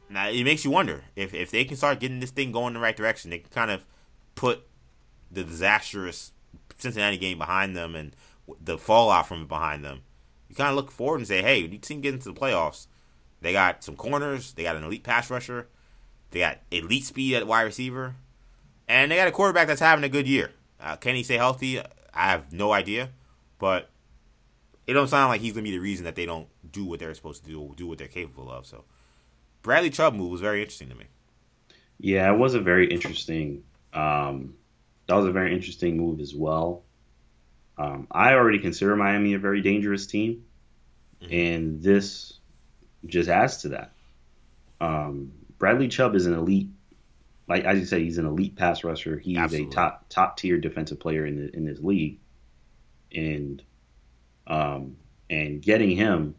now 0.09 0.28
it 0.28 0.45
makes 0.45 0.64
you 0.64 0.70
wonder 0.70 1.05
if 1.16 1.35
if 1.35 1.51
they 1.51 1.64
can 1.64 1.76
start 1.76 2.01
getting 2.01 2.20
this 2.20 2.31
thing 2.31 2.53
going 2.53 2.68
in 2.68 2.74
the 2.74 2.81
right 2.81 2.97
direction, 2.97 3.31
they 3.31 3.39
can 3.39 3.51
kind 3.51 3.70
of 3.70 3.85
put 4.35 4.66
the 5.31 5.45
disastrous 5.45 6.33
Cincinnati 6.76 7.18
game 7.18 7.39
behind 7.39 7.76
them 7.76 7.95
and 7.95 8.16
the 8.61 8.78
fallout 8.78 9.28
from 9.28 9.43
it 9.43 9.49
behind 9.49 9.85
them. 9.85 10.03
You 10.49 10.57
kind 10.57 10.70
of 10.70 10.76
look 10.76 10.91
forward 10.91 11.18
and 11.18 11.28
say, 11.28 11.43
hey, 11.43 11.59
you 11.59 11.78
team 11.78 12.01
get 12.01 12.14
into 12.14 12.33
the 12.33 12.39
playoffs 12.39 12.87
they 13.41 13.53
got 13.53 13.82
some 13.82 13.97
corners. 13.97 14.53
They 14.53 14.62
got 14.62 14.76
an 14.76 14.84
elite 14.84 15.03
pass 15.03 15.30
rusher. 15.30 15.68
They 16.30 16.41
got 16.41 16.59
elite 16.70 17.05
speed 17.05 17.34
at 17.34 17.47
wide 17.47 17.62
receiver, 17.62 18.14
and 18.88 19.11
they 19.11 19.16
got 19.16 19.28
a 19.28 19.32
quarterback 19.32 19.66
that's 19.66 19.80
having 19.80 20.05
a 20.05 20.09
good 20.09 20.28
year. 20.28 20.53
Uh, 20.80 20.97
can 20.97 21.16
he 21.16 21.22
stay 21.22 21.36
healthy? 21.36 21.80
I 21.80 22.30
have 22.30 22.53
no 22.53 22.72
idea, 22.72 23.11
but 23.59 23.91
it 24.86 24.93
don't 24.93 25.09
sound 25.09 25.30
like 25.30 25.41
he's 25.41 25.55
gonna 25.55 25.64
be 25.64 25.72
the 25.72 25.78
reason 25.78 26.05
that 26.05 26.14
they 26.14 26.26
don't 26.26 26.49
do 26.70 26.84
what 26.84 27.01
they're 27.01 27.14
supposed 27.14 27.45
to 27.45 27.51
do, 27.51 27.74
do 27.76 27.86
what 27.86 27.99
they're 27.99 28.09
capable 28.09 28.51
of. 28.51 28.66
So, 28.66 28.84
Bradley 29.62 29.91
Chubb 29.91 30.14
move 30.14 30.30
was 30.30 30.41
very 30.41 30.61
interesting 30.62 30.88
to 30.88 30.95
me. 30.95 31.07
Yeah, 31.99 32.32
it 32.32 32.38
was 32.38 32.55
a 32.55 32.61
very 32.61 32.91
interesting. 32.91 33.64
Um, 33.93 34.55
that 35.07 35.14
was 35.14 35.26
a 35.26 35.32
very 35.32 35.55
interesting 35.55 35.97
move 35.97 36.20
as 36.20 36.34
well. 36.34 36.84
Um, 37.76 38.07
I 38.11 38.34
already 38.34 38.59
consider 38.59 38.95
Miami 38.95 39.34
a 39.34 39.38
very 39.38 39.62
dangerous 39.62 40.07
team, 40.07 40.45
mm-hmm. 41.22 41.32
and 41.32 41.82
this 41.82 42.39
just 43.07 43.28
adds 43.28 43.59
to 43.59 43.70
that. 43.70 43.92
Um, 44.80 45.32
Bradley 45.59 45.88
Chubb 45.88 46.14
is 46.14 46.26
an 46.26 46.34
elite, 46.34 46.68
like 47.48 47.64
as 47.64 47.78
you 47.78 47.86
say, 47.86 48.03
he's 48.03 48.18
an 48.18 48.26
elite 48.26 48.57
pass 48.57 48.84
rusher. 48.84 49.18
He's 49.18 49.38
Absolutely. 49.38 49.68
a 49.68 49.74
top 49.74 50.07
top 50.09 50.36
tier 50.36 50.59
defensive 50.59 51.01
player 51.01 51.26
in 51.26 51.36
the 51.36 51.55
in 51.55 51.64
this 51.64 51.80
league, 51.80 52.18
and 53.14 53.62
um, 54.46 54.96
and 55.28 55.61
getting 55.61 55.90
him 55.90 56.34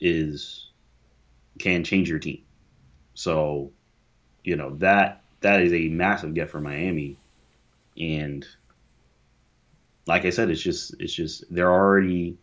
is 0.00 0.68
can 1.58 1.84
change 1.84 2.10
your 2.10 2.18
team. 2.18 2.42
So, 3.14 3.72
you 4.42 4.56
know 4.56 4.76
that 4.76 5.22
that 5.40 5.60
is 5.60 5.72
a 5.72 5.88
massive 5.88 6.34
get 6.34 6.50
for 6.50 6.60
Miami, 6.60 7.16
and 7.98 8.46
like 10.06 10.24
I 10.24 10.30
said, 10.30 10.50
it's 10.50 10.60
just 10.60 10.94
it's 10.98 11.14
just 11.14 11.44
they're 11.50 11.72
already 11.72 12.36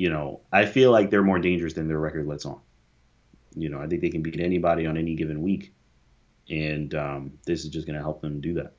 you 0.00 0.08
know, 0.08 0.40
I 0.50 0.64
feel 0.64 0.90
like 0.90 1.10
they're 1.10 1.22
more 1.22 1.38
dangerous 1.38 1.74
than 1.74 1.86
their 1.86 1.98
record 1.98 2.26
lets 2.26 2.46
on. 2.46 2.58
You 3.54 3.68
know, 3.68 3.78
I 3.78 3.86
think 3.86 4.00
they 4.00 4.08
can 4.08 4.22
beat 4.22 4.40
anybody 4.40 4.86
on 4.86 4.96
any 4.96 5.14
given 5.14 5.42
week, 5.42 5.74
and 6.48 6.94
um, 6.94 7.32
this 7.44 7.64
is 7.64 7.68
just 7.68 7.86
going 7.86 7.98
to 7.98 8.02
help 8.02 8.22
them 8.22 8.40
do 8.40 8.54
that. 8.54 8.72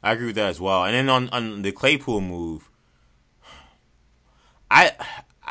I 0.00 0.12
agree 0.12 0.26
with 0.26 0.36
that 0.36 0.50
as 0.50 0.60
well. 0.60 0.84
And 0.84 0.94
then 0.94 1.08
on 1.08 1.28
on 1.30 1.62
the 1.62 1.72
Claypool 1.72 2.20
move, 2.20 2.70
I 4.70 4.92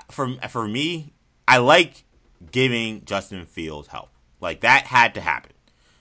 for 0.10 0.34
for 0.48 0.66
me, 0.66 1.12
I 1.46 1.58
like 1.58 2.06
giving 2.54 3.04
Justin 3.04 3.46
Fields 3.46 3.90
help. 3.90 4.12
Like 4.40 4.62
that 4.62 4.86
had 4.86 5.14
to 5.16 5.22
happen. 5.22 5.52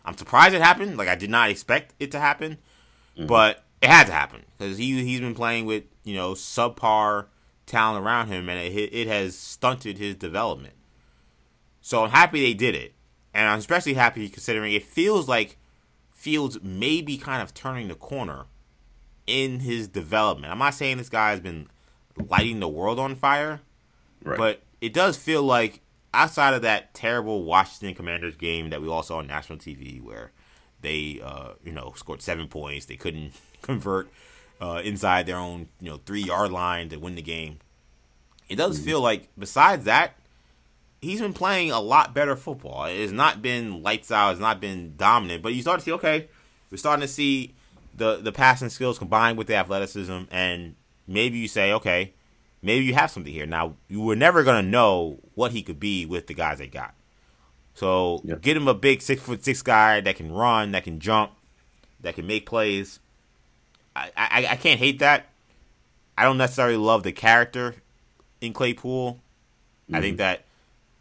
I'm 0.05 0.17
surprised 0.17 0.55
it 0.55 0.63
happened. 0.63 0.97
Like 0.97 1.09
I 1.09 1.17
did 1.17 1.31
not 1.31 1.51
expect 1.51 1.95
it 1.99 2.13
to 2.13 2.21
happen, 2.21 2.59
mm-hmm. 3.17 3.27
but 3.27 3.65
it 3.83 3.91
had 3.91 4.07
to 4.07 4.13
happen 4.13 4.45
because 4.57 4.79
he 4.79 5.03
he's 5.03 5.19
been 5.19 5.35
playing 5.35 5.67
with 5.67 5.83
you 6.05 6.15
know 6.15 6.35
subpar 6.35 7.27
talent 7.71 8.05
around 8.05 8.29
him, 8.29 8.49
and 8.49 8.59
it, 8.59 8.93
it 8.93 9.07
has 9.07 9.37
stunted 9.37 9.97
his 9.97 10.17
development. 10.17 10.75
So 11.81 12.05
I'm 12.05 12.11
happy 12.11 12.41
they 12.41 12.55
did 12.55 12.75
it, 12.75 12.95
and 13.33 13.49
I'm 13.49 13.59
especially 13.59 13.95
happy 13.95 14.29
considering 14.29 14.73
it 14.73 14.83
feels 14.83 15.29
like 15.29 15.57
Fields 16.13 16.59
may 16.63 17.01
be 17.01 17.17
kind 17.17 17.41
of 17.41 17.55
turning 17.55 17.89
the 17.89 17.95
corner 17.95 18.45
in 19.27 19.61
his 19.61 19.89
development. 19.89 20.53
I'm 20.53 20.59
not 20.59 20.75
saying 20.75 20.99
this 20.99 21.09
guy 21.09 21.31
has 21.31 21.41
been 21.41 21.69
lighting 22.29 22.61
the 22.61 22.69
world 22.69 22.99
on 22.99 23.15
fire, 23.15 23.61
right. 24.23 24.37
but 24.37 24.63
it 24.83 24.93
does 24.93 25.17
feel 25.17 25.43
like 25.43 25.81
outside 26.13 26.53
of 26.53 26.63
that 26.63 26.93
terrible 26.93 27.45
Washington 27.45 27.95
Commanders 27.95 28.37
game 28.37 28.69
that 28.71 28.83
we 28.83 28.89
all 28.89 29.03
saw 29.03 29.19
on 29.19 29.29
national 29.29 29.59
TV, 29.59 30.03
where 30.03 30.33
they, 30.83 31.21
uh, 31.25 31.53
you 31.65 31.73
know, 31.73 31.95
scored 31.97 32.21
seven 32.21 32.49
points, 32.49 32.85
they 32.87 32.97
couldn't 32.97 33.33
convert 33.63 34.11
uh, 34.61 34.83
inside 34.85 35.27
their 35.27 35.37
own 35.37 35.69
you 35.81 35.91
know 35.91 36.01
three 36.05 36.23
yard 36.23 36.53
line 36.53 36.89
to 36.91 36.97
win 36.97 37.15
the 37.15 37.23
game. 37.23 37.59
It 38.49 38.57
does 38.57 38.77
mm-hmm. 38.77 38.87
feel 38.87 39.01
like 39.01 39.29
besides 39.39 39.85
that, 39.85 40.15
he's 41.01 41.21
been 41.21 41.33
playing 41.33 41.71
a 41.71 41.81
lot 41.81 42.15
better 42.15 42.37
football. 42.37 42.85
It 42.85 43.01
has 43.01 43.13
not 43.13 43.43
been 43.43 43.83
lights 43.83 44.11
out. 44.11 44.33
It's 44.33 44.41
not 44.41 44.61
been 44.61 44.95
dominant, 44.97 45.43
but 45.43 45.55
you 45.55 45.63
start 45.63 45.81
to 45.81 45.85
see 45.85 45.93
okay, 45.93 46.29
we're 46.71 46.79
starting 46.79 47.03
to 47.03 47.09
see 47.09 47.55
the 47.95 48.17
the 48.17 48.33
passing 48.33 48.69
skills 48.69 48.99
combined 48.99 49.39
with 49.39 49.47
the 49.47 49.55
athleticism, 49.55 50.23
and 50.31 50.75
maybe 51.07 51.39
you 51.39 51.49
say, 51.49 51.73
okay, 51.73 52.13
maybe 52.63 52.85
you 52.85 52.95
have 52.95 53.11
something 53.11 53.33
here. 53.33 53.47
Now 53.47 53.75
you 53.89 54.01
were 54.01 54.17
never 54.17 54.43
gonna 54.43 54.63
know 54.63 55.19
what 55.35 55.53
he 55.53 55.63
could 55.63 55.81
be 55.81 56.07
with 56.07 56.27
the 56.27 56.35
guys 56.35 56.59
they 56.59 56.67
got. 56.67 56.95
So 57.75 58.21
Yeah. 58.25 58.35
get 58.35 58.57
him 58.57 58.69
a 58.69 58.75
big 58.75 59.01
six 59.01 59.23
foot 59.23 59.45
six 59.45 59.63
guy 59.63 60.01
that 60.01 60.17
can 60.17 60.33
run, 60.33 60.73
that 60.73 60.85
can 60.85 61.01
jump, 61.01 61.33
that 62.01 62.15
can 62.15 62.27
make 62.27 62.47
plays. 62.47 63.01
I, 64.17 64.43
I 64.43 64.47
I 64.53 64.57
can't 64.57 64.79
hate 64.79 64.99
that. 65.01 65.27
I 66.17 66.25
don't 66.25 66.39
necessarily 66.39 66.77
love 66.77 67.03
the 67.03 67.13
character 67.13 67.77
in 68.41 68.53
Claypool. 68.53 69.19
I 69.93 70.01
think 70.01 70.15
mm-hmm. 70.15 70.19
that 70.19 70.45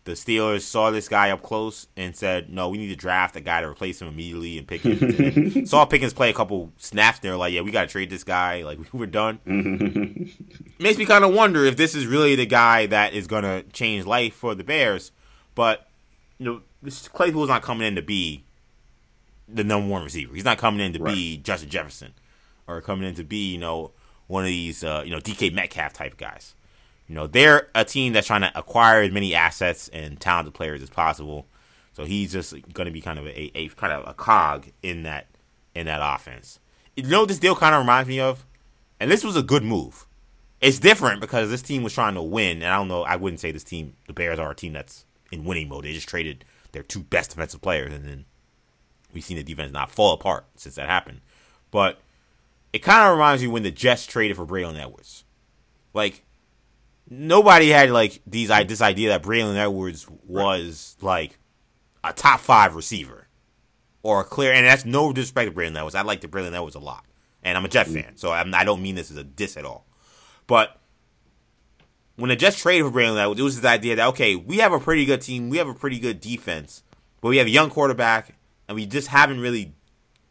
the 0.05 0.13
Steelers 0.13 0.61
saw 0.61 0.89
this 0.89 1.07
guy 1.07 1.29
up 1.29 1.43
close 1.43 1.87
and 1.95 2.15
said, 2.15 2.49
"No, 2.49 2.69
we 2.69 2.77
need 2.77 2.87
to 2.87 2.95
draft 2.95 3.35
a 3.35 3.41
guy 3.41 3.61
to 3.61 3.67
replace 3.67 4.01
him 4.01 4.07
immediately." 4.07 4.57
And 4.57 4.67
Pickens 4.67 5.01
and 5.01 5.69
saw 5.69 5.85
Pickens 5.85 6.13
play 6.13 6.29
a 6.29 6.33
couple 6.33 6.71
snaps. 6.77 7.19
They're 7.19 7.35
like, 7.35 7.53
"Yeah, 7.53 7.61
we 7.61 7.71
got 7.71 7.81
to 7.81 7.87
trade 7.87 8.09
this 8.09 8.23
guy. 8.23 8.63
Like 8.63 8.79
we're 8.93 9.05
done." 9.05 9.39
Makes 10.79 10.97
me 10.97 11.05
kind 11.05 11.23
of 11.23 11.33
wonder 11.33 11.65
if 11.65 11.77
this 11.77 11.95
is 11.95 12.07
really 12.07 12.35
the 12.35 12.45
guy 12.45 12.87
that 12.87 13.13
is 13.13 13.27
going 13.27 13.43
to 13.43 13.63
change 13.71 14.05
life 14.05 14.33
for 14.33 14.55
the 14.55 14.63
Bears. 14.63 15.11
But 15.53 15.87
you 16.37 16.45
know, 16.45 16.61
this 16.81 17.07
Claypool's 17.07 17.49
not 17.49 17.61
coming 17.61 17.87
in 17.87 17.95
to 17.95 18.01
be 18.01 18.43
the 19.47 19.63
number 19.63 19.87
one 19.87 20.03
receiver. 20.03 20.33
He's 20.33 20.45
not 20.45 20.57
coming 20.57 20.79
in 20.79 20.93
to 20.93 20.99
be 20.99 21.37
Justin 21.37 21.69
Jefferson 21.69 22.13
or 22.69 22.81
coming 22.81 23.07
in 23.07 23.15
to 23.15 23.23
be 23.23 23.51
you 23.51 23.57
know 23.57 23.91
one 24.27 24.43
of 24.43 24.47
these 24.47 24.83
uh, 24.83 25.01
you 25.03 25.11
know 25.11 25.19
DK 25.19 25.53
Metcalf 25.53 25.93
type 25.93 26.17
guys. 26.17 26.55
You 27.07 27.15
know, 27.15 27.25
they're 27.25 27.69
a 27.73 27.83
team 27.83 28.13
that's 28.13 28.27
trying 28.27 28.41
to 28.41 28.51
acquire 28.57 29.01
as 29.01 29.11
many 29.11 29.33
assets 29.33 29.87
and 29.89 30.19
talented 30.19 30.53
players 30.53 30.83
as 30.83 30.91
possible. 30.91 31.47
So 31.93 32.05
he's 32.05 32.31
just 32.31 32.53
going 32.71 32.85
to 32.85 32.91
be 32.91 33.01
kind 33.01 33.17
of 33.17 33.25
a, 33.25 33.57
a 33.57 33.67
kind 33.69 33.91
of 33.91 34.07
a 34.07 34.13
cog 34.13 34.67
in 34.83 35.03
that 35.03 35.25
in 35.73 35.87
that 35.87 36.01
offense. 36.03 36.59
You 36.95 37.03
know, 37.03 37.25
this 37.25 37.39
deal 37.39 37.55
kind 37.55 37.73
of 37.73 37.79
reminds 37.79 38.07
me 38.07 38.19
of, 38.19 38.45
and 38.99 39.09
this 39.09 39.23
was 39.23 39.35
a 39.35 39.41
good 39.41 39.63
move. 39.63 40.05
It's 40.61 40.77
different 40.79 41.19
because 41.19 41.49
this 41.49 41.61
team 41.61 41.83
was 41.83 41.93
trying 41.93 42.13
to 42.13 42.21
win, 42.21 42.57
and 42.57 42.65
I 42.65 42.75
don't 42.75 42.89
know. 42.89 43.03
I 43.03 43.15
wouldn't 43.15 43.39
say 43.39 43.51
this 43.51 43.63
team, 43.63 43.95
the 44.07 44.13
Bears, 44.13 44.39
are 44.39 44.51
a 44.51 44.55
team 44.55 44.73
that's 44.73 45.05
in 45.31 45.45
winning 45.45 45.69
mode. 45.69 45.85
They 45.85 45.93
just 45.93 46.07
traded 46.07 46.45
their 46.73 46.83
two 46.83 47.01
best 47.01 47.31
defensive 47.31 47.61
players, 47.61 47.93
and 47.93 48.05
then 48.05 48.25
we've 49.13 49.23
seen 49.23 49.37
the 49.37 49.43
defense 49.43 49.71
not 49.71 49.89
fall 49.89 50.13
apart 50.13 50.45
since 50.55 50.75
that 50.75 50.87
happened. 50.87 51.21
But 51.71 51.99
it 52.73 52.79
kind 52.79 53.05
of 53.05 53.13
reminds 53.13 53.41
me 53.41 53.47
when 53.47 53.63
the 53.63 53.71
Jets 53.71 54.05
traded 54.05 54.37
for 54.37 54.45
Braylon 54.45 54.79
Edwards. 54.79 55.23
Like 55.93 56.23
nobody 57.09 57.69
had 57.69 57.89
like 57.89 58.21
these 58.27 58.51
i 58.51 58.63
this 58.63 58.81
idea 58.81 59.09
that 59.09 59.23
Braylon 59.23 59.55
Edwards 59.55 60.07
was 60.27 60.95
like 61.01 61.39
a 62.03 62.13
top 62.13 62.39
five 62.39 62.75
receiver 62.75 63.27
or 64.03 64.21
a 64.21 64.23
clear, 64.23 64.53
and 64.53 64.65
that's 64.65 64.85
no 64.85 65.11
disrespect 65.11 65.53
to 65.53 65.57
Braylon 65.59 65.75
Edwards. 65.75 65.95
I 65.95 66.03
like 66.03 66.21
the 66.21 66.27
Braylon 66.27 66.53
Edwards 66.53 66.75
a 66.75 66.79
lot, 66.79 67.03
and 67.43 67.57
I'm 67.57 67.65
a 67.65 67.69
Jet 67.69 67.87
mm. 67.87 68.01
fan, 68.01 68.17
so 68.17 68.31
I'm, 68.31 68.53
I 68.53 68.63
don't 68.63 68.81
mean 68.81 68.95
this 68.95 69.11
as 69.11 69.17
a 69.17 69.23
diss 69.23 69.57
at 69.57 69.65
all. 69.65 69.85
But 70.47 70.79
when 72.15 72.29
the 72.29 72.35
Jets 72.35 72.59
traded 72.59 72.85
for 72.85 72.97
Braylon 72.97 73.19
Edwards, 73.19 73.39
it 73.39 73.43
was 73.43 73.55
this 73.55 73.69
idea 73.69 73.95
that 73.97 74.07
okay, 74.09 74.35
we 74.35 74.57
have 74.57 74.73
a 74.73 74.79
pretty 74.79 75.05
good 75.05 75.21
team, 75.21 75.49
we 75.49 75.57
have 75.57 75.67
a 75.67 75.73
pretty 75.73 75.99
good 75.99 76.21
defense, 76.21 76.83
but 77.21 77.29
we 77.29 77.37
have 77.37 77.47
a 77.47 77.51
young 77.51 77.69
quarterback, 77.69 78.35
and 78.67 78.75
we 78.75 78.85
just 78.85 79.07
haven't 79.07 79.41
really 79.41 79.73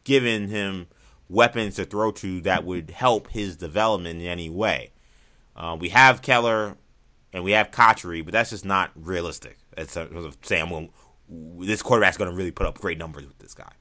given 0.03 0.47
him 0.47 0.87
weapons 1.29 1.75
to 1.75 1.85
throw 1.85 2.11
to 2.11 2.41
that 2.41 2.65
would 2.65 2.89
help 2.89 3.29
his 3.29 3.55
development 3.55 4.19
in 4.19 4.27
any 4.27 4.49
way. 4.49 4.91
Uh, 5.55 5.77
we 5.79 5.89
have 5.89 6.21
Keller 6.21 6.75
and 7.31 7.43
we 7.43 7.51
have 7.51 7.71
Cotchery, 7.71 8.21
but 8.21 8.33
that's 8.33 8.49
just 8.49 8.65
not 8.65 8.91
realistic. 8.95 9.57
It's 9.77 9.95
a 9.95 10.31
saying 10.41 10.73
I'm 10.73 10.89
this 11.59 11.81
quarterback's 11.81 12.17
going 12.17 12.29
to 12.29 12.35
really 12.35 12.51
put 12.51 12.65
up 12.65 12.79
great 12.79 12.97
numbers 12.97 13.25
with 13.25 13.37
this 13.39 13.53
guy. 13.53 13.71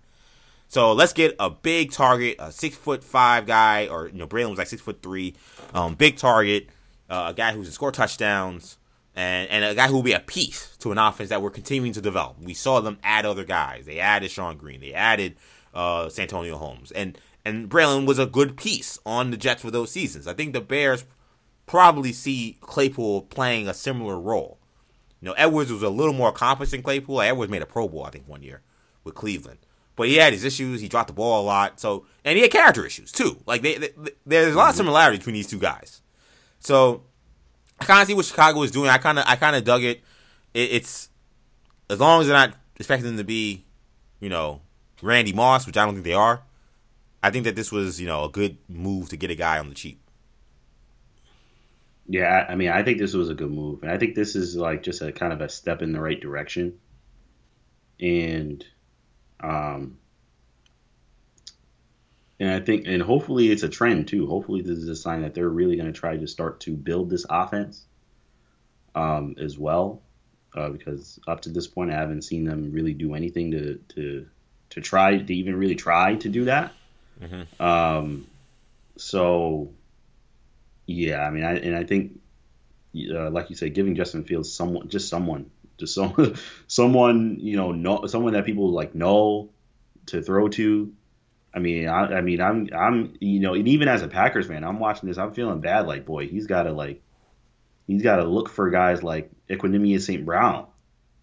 So 0.68 0.92
let's 0.92 1.14
get 1.14 1.34
a 1.40 1.48
big 1.48 1.92
target, 1.92 2.36
a 2.38 2.52
six 2.52 2.76
foot 2.76 3.02
five 3.02 3.46
guy, 3.46 3.88
or 3.88 4.08
you 4.08 4.18
know 4.18 4.26
Braylon 4.26 4.50
was 4.50 4.58
like 4.58 4.66
six 4.66 4.82
foot 4.82 5.02
three, 5.02 5.34
um, 5.72 5.94
big 5.94 6.18
target, 6.18 6.68
uh, 7.08 7.28
a 7.28 7.34
guy 7.34 7.52
who's 7.52 7.68
to 7.68 7.72
score 7.72 7.90
touchdowns, 7.90 8.76
and 9.16 9.48
and 9.48 9.64
a 9.64 9.74
guy 9.74 9.88
who 9.88 9.94
will 9.94 10.02
be 10.02 10.12
a 10.12 10.20
piece 10.20 10.76
to 10.78 10.92
an 10.92 10.98
offense 10.98 11.30
that 11.30 11.40
we're 11.40 11.50
continuing 11.50 11.92
to 11.94 12.02
develop. 12.02 12.38
We 12.38 12.52
saw 12.52 12.80
them 12.80 12.98
add 13.02 13.24
other 13.24 13.44
guys. 13.44 13.86
They 13.86 13.98
added 13.98 14.30
Shonn 14.30 14.58
Greene. 14.58 14.80
They 14.80 14.92
added 14.92 15.36
uh, 15.72 16.10
Santonio 16.10 16.58
Holmes, 16.58 16.90
and 16.92 17.16
and 17.48 17.70
Braylon 17.70 18.06
was 18.06 18.18
a 18.18 18.26
good 18.26 18.56
piece 18.56 18.98
on 19.06 19.30
the 19.30 19.36
Jets 19.36 19.62
for 19.62 19.70
those 19.70 19.90
seasons. 19.90 20.26
I 20.26 20.34
think 20.34 20.52
the 20.52 20.60
Bears 20.60 21.04
probably 21.66 22.12
see 22.12 22.58
Claypool 22.60 23.22
playing 23.22 23.68
a 23.68 23.74
similar 23.74 24.18
role. 24.18 24.58
You 25.20 25.26
know, 25.26 25.32
Edwards 25.32 25.72
was 25.72 25.82
a 25.82 25.88
little 25.88 26.12
more 26.12 26.28
accomplished 26.28 26.72
than 26.72 26.82
Claypool. 26.82 27.20
Edwards 27.22 27.50
made 27.50 27.62
a 27.62 27.66
Pro 27.66 27.88
Bowl, 27.88 28.04
I 28.04 28.10
think, 28.10 28.28
one 28.28 28.42
year 28.42 28.60
with 29.02 29.14
Cleveland. 29.14 29.58
But 29.96 30.08
he 30.08 30.16
had 30.16 30.32
his 30.32 30.44
issues. 30.44 30.80
He 30.80 30.88
dropped 30.88 31.08
the 31.08 31.14
ball 31.14 31.42
a 31.42 31.46
lot. 31.46 31.80
So, 31.80 32.06
and 32.24 32.36
he 32.36 32.42
had 32.42 32.52
character 32.52 32.86
issues 32.86 33.10
too. 33.10 33.38
Like, 33.46 33.62
they, 33.62 33.76
they, 33.76 33.90
there's 34.26 34.54
a 34.54 34.56
lot 34.56 34.64
of 34.64 34.68
mm-hmm. 34.70 34.76
similarity 34.76 35.18
between 35.18 35.34
these 35.34 35.48
two 35.48 35.58
guys. 35.58 36.02
So, 36.60 37.02
I 37.80 37.84
kind 37.84 38.02
of 38.02 38.06
see 38.06 38.14
what 38.14 38.26
Chicago 38.26 38.62
is 38.62 38.70
doing. 38.70 38.90
I 38.90 38.98
kind 38.98 39.18
of, 39.18 39.24
I 39.26 39.36
kind 39.36 39.56
of 39.56 39.64
dug 39.64 39.82
it. 39.82 40.02
it. 40.54 40.72
It's 40.72 41.08
as 41.90 41.98
long 41.98 42.20
as 42.20 42.26
they're 42.26 42.36
not 42.36 42.54
expecting 42.76 43.06
them 43.06 43.16
to 43.16 43.24
be, 43.24 43.64
you 44.20 44.28
know, 44.28 44.60
Randy 45.02 45.32
Moss, 45.32 45.66
which 45.66 45.76
I 45.76 45.84
don't 45.84 45.94
think 45.94 46.04
they 46.04 46.12
are. 46.12 46.42
I 47.22 47.30
think 47.30 47.44
that 47.44 47.56
this 47.56 47.72
was, 47.72 48.00
you 48.00 48.06
know, 48.06 48.24
a 48.24 48.30
good 48.30 48.58
move 48.68 49.08
to 49.08 49.16
get 49.16 49.30
a 49.30 49.34
guy 49.34 49.58
on 49.58 49.68
the 49.68 49.74
cheap. 49.74 50.00
Yeah, 52.06 52.46
I 52.48 52.54
mean, 52.54 52.70
I 52.70 52.82
think 52.84 52.98
this 52.98 53.12
was 53.12 53.28
a 53.28 53.34
good 53.34 53.50
move, 53.50 53.82
and 53.82 53.90
I 53.90 53.98
think 53.98 54.14
this 54.14 54.34
is 54.34 54.56
like 54.56 54.82
just 54.82 55.02
a 55.02 55.12
kind 55.12 55.32
of 55.32 55.40
a 55.40 55.48
step 55.48 55.82
in 55.82 55.92
the 55.92 56.00
right 56.00 56.18
direction. 56.18 56.78
And, 58.00 58.64
um, 59.40 59.98
and 62.40 62.50
I 62.50 62.60
think, 62.60 62.86
and 62.86 63.02
hopefully 63.02 63.50
it's 63.50 63.64
a 63.64 63.68
trend 63.68 64.08
too. 64.08 64.26
Hopefully 64.26 64.62
this 64.62 64.78
is 64.78 64.88
a 64.88 64.96
sign 64.96 65.22
that 65.22 65.34
they're 65.34 65.48
really 65.48 65.76
going 65.76 65.92
to 65.92 65.98
try 65.98 66.16
to 66.16 66.26
start 66.26 66.60
to 66.60 66.70
build 66.70 67.10
this 67.10 67.26
offense, 67.28 67.84
um, 68.94 69.34
as 69.38 69.58
well, 69.58 70.00
uh, 70.56 70.70
because 70.70 71.18
up 71.26 71.42
to 71.42 71.50
this 71.50 71.66
point 71.66 71.90
I 71.90 71.96
haven't 71.96 72.22
seen 72.22 72.44
them 72.44 72.72
really 72.72 72.94
do 72.94 73.14
anything 73.14 73.50
to 73.50 73.80
to 73.96 74.26
to 74.70 74.80
try 74.80 75.18
to 75.18 75.34
even 75.34 75.56
really 75.56 75.74
try 75.74 76.14
to 76.14 76.28
do 76.28 76.44
that. 76.46 76.72
Um, 77.60 78.26
so 78.96 79.70
yeah, 80.86 81.20
I 81.20 81.30
mean, 81.30 81.44
I 81.44 81.56
and 81.56 81.76
I 81.76 81.84
think, 81.84 82.20
uh, 83.14 83.30
like 83.30 83.50
you 83.50 83.56
said, 83.56 83.74
giving 83.74 83.94
Justin 83.94 84.24
Fields 84.24 84.52
someone, 84.52 84.88
just 84.88 85.08
someone, 85.08 85.50
just 85.76 85.94
some, 85.94 86.34
someone, 86.66 87.38
you 87.40 87.56
know, 87.56 87.72
know 87.72 88.06
someone 88.06 88.32
that 88.32 88.46
people 88.46 88.70
like 88.70 88.94
know 88.94 89.50
to 90.06 90.22
throw 90.22 90.48
to. 90.48 90.92
I 91.54 91.60
mean, 91.60 91.88
I, 91.88 92.18
I 92.18 92.20
mean, 92.20 92.40
I'm, 92.40 92.68
I'm, 92.76 93.14
you 93.20 93.40
know, 93.40 93.54
and 93.54 93.66
even 93.68 93.88
as 93.88 94.02
a 94.02 94.08
Packers 94.08 94.46
fan, 94.46 94.64
I'm 94.64 94.78
watching 94.78 95.08
this, 95.08 95.18
I'm 95.18 95.32
feeling 95.32 95.60
bad. 95.60 95.86
Like, 95.86 96.04
boy, 96.04 96.28
he's 96.28 96.46
got 96.46 96.64
to 96.64 96.72
like, 96.72 97.02
he's 97.86 98.02
got 98.02 98.16
to 98.16 98.24
look 98.24 98.48
for 98.48 98.70
guys 98.70 99.02
like 99.02 99.30
Equanimeous 99.48 100.02
St. 100.02 100.24
Brown, 100.24 100.66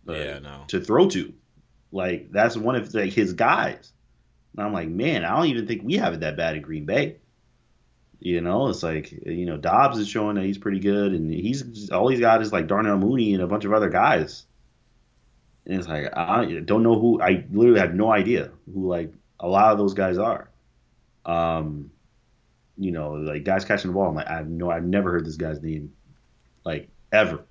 uh, 0.08 0.14
Yeah, 0.14 0.40
no. 0.40 0.64
to 0.68 0.82
throw 0.82 1.10
to. 1.10 1.34
Like, 1.92 2.32
that's 2.32 2.58
one 2.58 2.76
of 2.76 2.94
like 2.94 3.14
his 3.14 3.34
guys. 3.34 3.92
And 4.58 4.66
I'm 4.66 4.74
like, 4.74 4.88
man, 4.88 5.26
I 5.26 5.36
don't 5.36 5.48
even 5.48 5.68
think 5.68 5.84
we 5.84 5.96
have 5.96 6.14
it 6.14 6.22
that 6.22 6.38
bad 6.38 6.56
in 6.56 6.62
Green 6.62 6.86
Bay. 6.86 7.18
You 8.20 8.42
know, 8.42 8.70
it's 8.70 8.82
like 8.82 9.12
you 9.12 9.46
know 9.46 9.58
Doubs 9.58 9.98
is 10.00 10.08
showing 10.08 10.36
that 10.36 10.46
he's 10.46 10.58
pretty 10.58 10.80
good, 10.80 11.12
and 11.12 11.32
he's 11.32 11.90
all 11.92 12.08
he's 12.08 12.20
got 12.20 12.42
is 12.42 12.54
like 12.54 12.68
Darnell 12.68 12.98
Mooney 12.98 13.34
and 13.34 13.44
a 13.44 13.48
bunch 13.48 13.66
of 13.66 13.74
other 13.74 13.90
guys. 13.90 14.46
And 15.66 15.78
it's 15.78 15.88
like 15.88 16.16
I 16.16 16.46
don't 16.46 16.84
know 16.84 17.00
who. 17.00 17.22
I 17.22 17.46
literally 17.52 17.80
have 17.80 17.94
no 17.94 18.12
idea 18.12 18.52
who 18.74 18.88
like 18.88 19.12
a 19.40 19.48
lot 19.48 19.74
of 19.74 19.78
those 19.78 19.94
guys 19.94 20.18
are. 20.18 20.50
Um, 21.26 21.92
you 22.78 22.92
know, 22.92 23.12
like 23.12 23.44
guys 23.44 23.66
catching 23.66 23.92
the 23.92 23.96
ball. 23.96 24.10
I'm 24.10 24.16
like, 24.16 24.28
I 24.28 24.38
have 24.38 24.48
no, 24.48 24.70
I've 24.70 24.86
never 24.86 25.12
heard 25.12 25.26
this 25.26 25.38
guy's 25.38 25.62
name, 25.62 25.94
like 26.64 26.90
ever. 27.12 27.44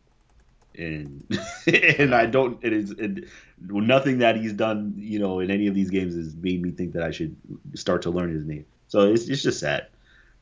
And 0.76 1.24
and 1.66 2.14
I 2.14 2.26
don't. 2.26 2.62
It 2.64 2.72
is 2.72 2.90
it, 2.92 3.24
nothing 3.60 4.18
that 4.18 4.36
he's 4.36 4.52
done. 4.52 4.94
You 4.96 5.18
know, 5.18 5.40
in 5.40 5.50
any 5.50 5.66
of 5.66 5.74
these 5.74 5.90
games 5.90 6.14
has 6.14 6.34
made 6.34 6.60
me 6.62 6.70
think 6.70 6.94
that 6.94 7.02
I 7.02 7.10
should 7.10 7.36
start 7.74 8.02
to 8.02 8.10
learn 8.10 8.32
his 8.32 8.44
name. 8.44 8.66
So 8.88 9.12
it's 9.12 9.28
it's 9.28 9.42
just 9.42 9.60
sad 9.60 9.86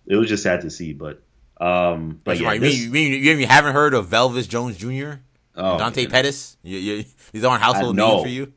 it 0.06 0.16
was 0.16 0.28
just 0.28 0.42
sad 0.42 0.62
to 0.62 0.70
see. 0.70 0.92
But 0.92 1.22
um, 1.60 2.20
but 2.24 2.38
yeah, 2.38 2.48
right. 2.48 2.60
this- 2.60 2.78
you, 2.78 2.90
mean, 2.90 3.12
you, 3.12 3.30
mean 3.30 3.40
you 3.40 3.46
haven't 3.46 3.74
heard 3.74 3.94
of 3.94 4.08
Velus 4.08 4.48
Jones 4.48 4.76
Jr., 4.76 5.20
oh, 5.56 5.78
Dante 5.78 6.02
man, 6.02 6.10
Pettis? 6.10 6.56
You, 6.62 6.78
you, 6.78 7.04
these 7.32 7.44
aren't 7.44 7.62
household 7.62 7.98
I 7.98 8.06
names 8.06 8.22
for 8.22 8.28
you. 8.28 8.52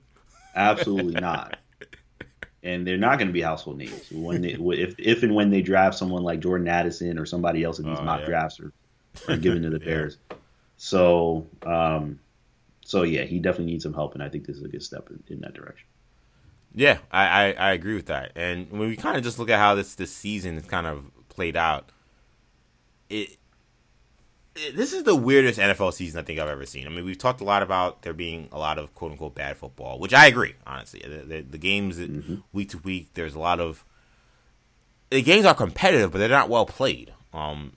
absolutely 0.55 1.19
not. 1.19 1.57
And 2.63 2.88
they're 2.88 2.97
not 2.97 3.19
going 3.19 3.28
to 3.28 3.34
be 3.34 3.41
household 3.41 3.78
names 3.78 4.09
when 4.11 4.41
they, 4.41 4.53
if 4.53 4.95
if 4.97 5.21
and 5.21 5.36
when 5.36 5.51
they 5.51 5.61
draft 5.61 5.97
someone 5.97 6.23
like 6.23 6.39
Jordan 6.39 6.67
Addison 6.67 7.19
or 7.19 7.26
somebody 7.26 7.63
else 7.63 7.78
in 7.78 7.86
these 7.86 7.99
Oh, 7.99 8.03
mock 8.03 8.21
yeah. 8.21 8.26
drafts 8.26 8.59
or, 8.59 8.71
or 9.28 9.38
given 9.38 9.61
to 9.61 9.69
the 9.69 9.80
Bears. 9.86 10.17
So 10.78 11.47
um, 11.65 12.19
so 12.86 13.03
yeah, 13.03 13.23
he 13.23 13.39
definitely 13.39 13.71
needs 13.73 13.84
some 13.84 13.93
help, 13.93 14.13
and 14.13 14.21
I 14.23 14.30
think 14.30 14.45
this 14.45 14.57
is 14.57 14.63
a 14.63 14.67
good 14.67 14.84
step 14.84 15.09
in, 15.09 15.23
in 15.28 15.41
that 15.41 15.53
direction. 15.53 15.88
Yeah, 16.73 16.97
I, 17.09 17.26
I, 17.28 17.51
I 17.53 17.71
agree 17.71 17.95
with 17.95 18.07
that. 18.07 18.34
And 18.36 18.69
when 18.69 18.89
we 18.89 18.97
kind 18.97 19.15
of 19.17 19.23
just 19.23 19.39
look 19.39 19.49
at 19.49 19.57
how 19.59 19.76
this 19.76 19.95
this 19.95 20.11
season 20.11 20.57
is 20.57 20.65
kind 20.65 20.86
of 20.86 21.05
played 21.30 21.55
out, 21.55 21.89
it, 23.09 23.38
it 24.55 24.76
this 24.76 24.93
is 24.93 25.03
the 25.03 25.15
weirdest 25.15 25.59
NFL 25.59 25.93
season 25.93 26.19
I 26.19 26.23
think 26.23 26.39
I've 26.39 26.49
ever 26.49 26.65
seen. 26.65 26.86
I 26.86 26.89
mean, 26.89 27.05
we've 27.05 27.17
talked 27.17 27.41
a 27.41 27.45
lot 27.45 27.63
about 27.63 28.01
there 28.01 28.13
being 28.13 28.49
a 28.51 28.59
lot 28.59 28.78
of 28.78 28.93
quote 28.93 29.11
unquote 29.11 29.36
bad 29.36 29.57
football, 29.57 29.99
which 29.99 30.13
I 30.13 30.28
agree. 30.28 30.55
Honestly, 30.67 31.01
the, 31.01 31.23
the, 31.23 31.41
the 31.41 31.57
games 31.57 31.97
that 31.97 32.41
week 32.53 32.69
to 32.69 32.78
week, 32.80 33.13
there's 33.13 33.36
a 33.36 33.39
lot 33.39 33.59
of. 33.59 33.86
the 35.09 35.21
games 35.21 35.45
are 35.45 35.55
competitive, 35.55 36.11
but 36.11 36.19
they're 36.19 36.30
not 36.30 36.49
well 36.49 36.65
played. 36.65 37.13
Um, 37.34 37.73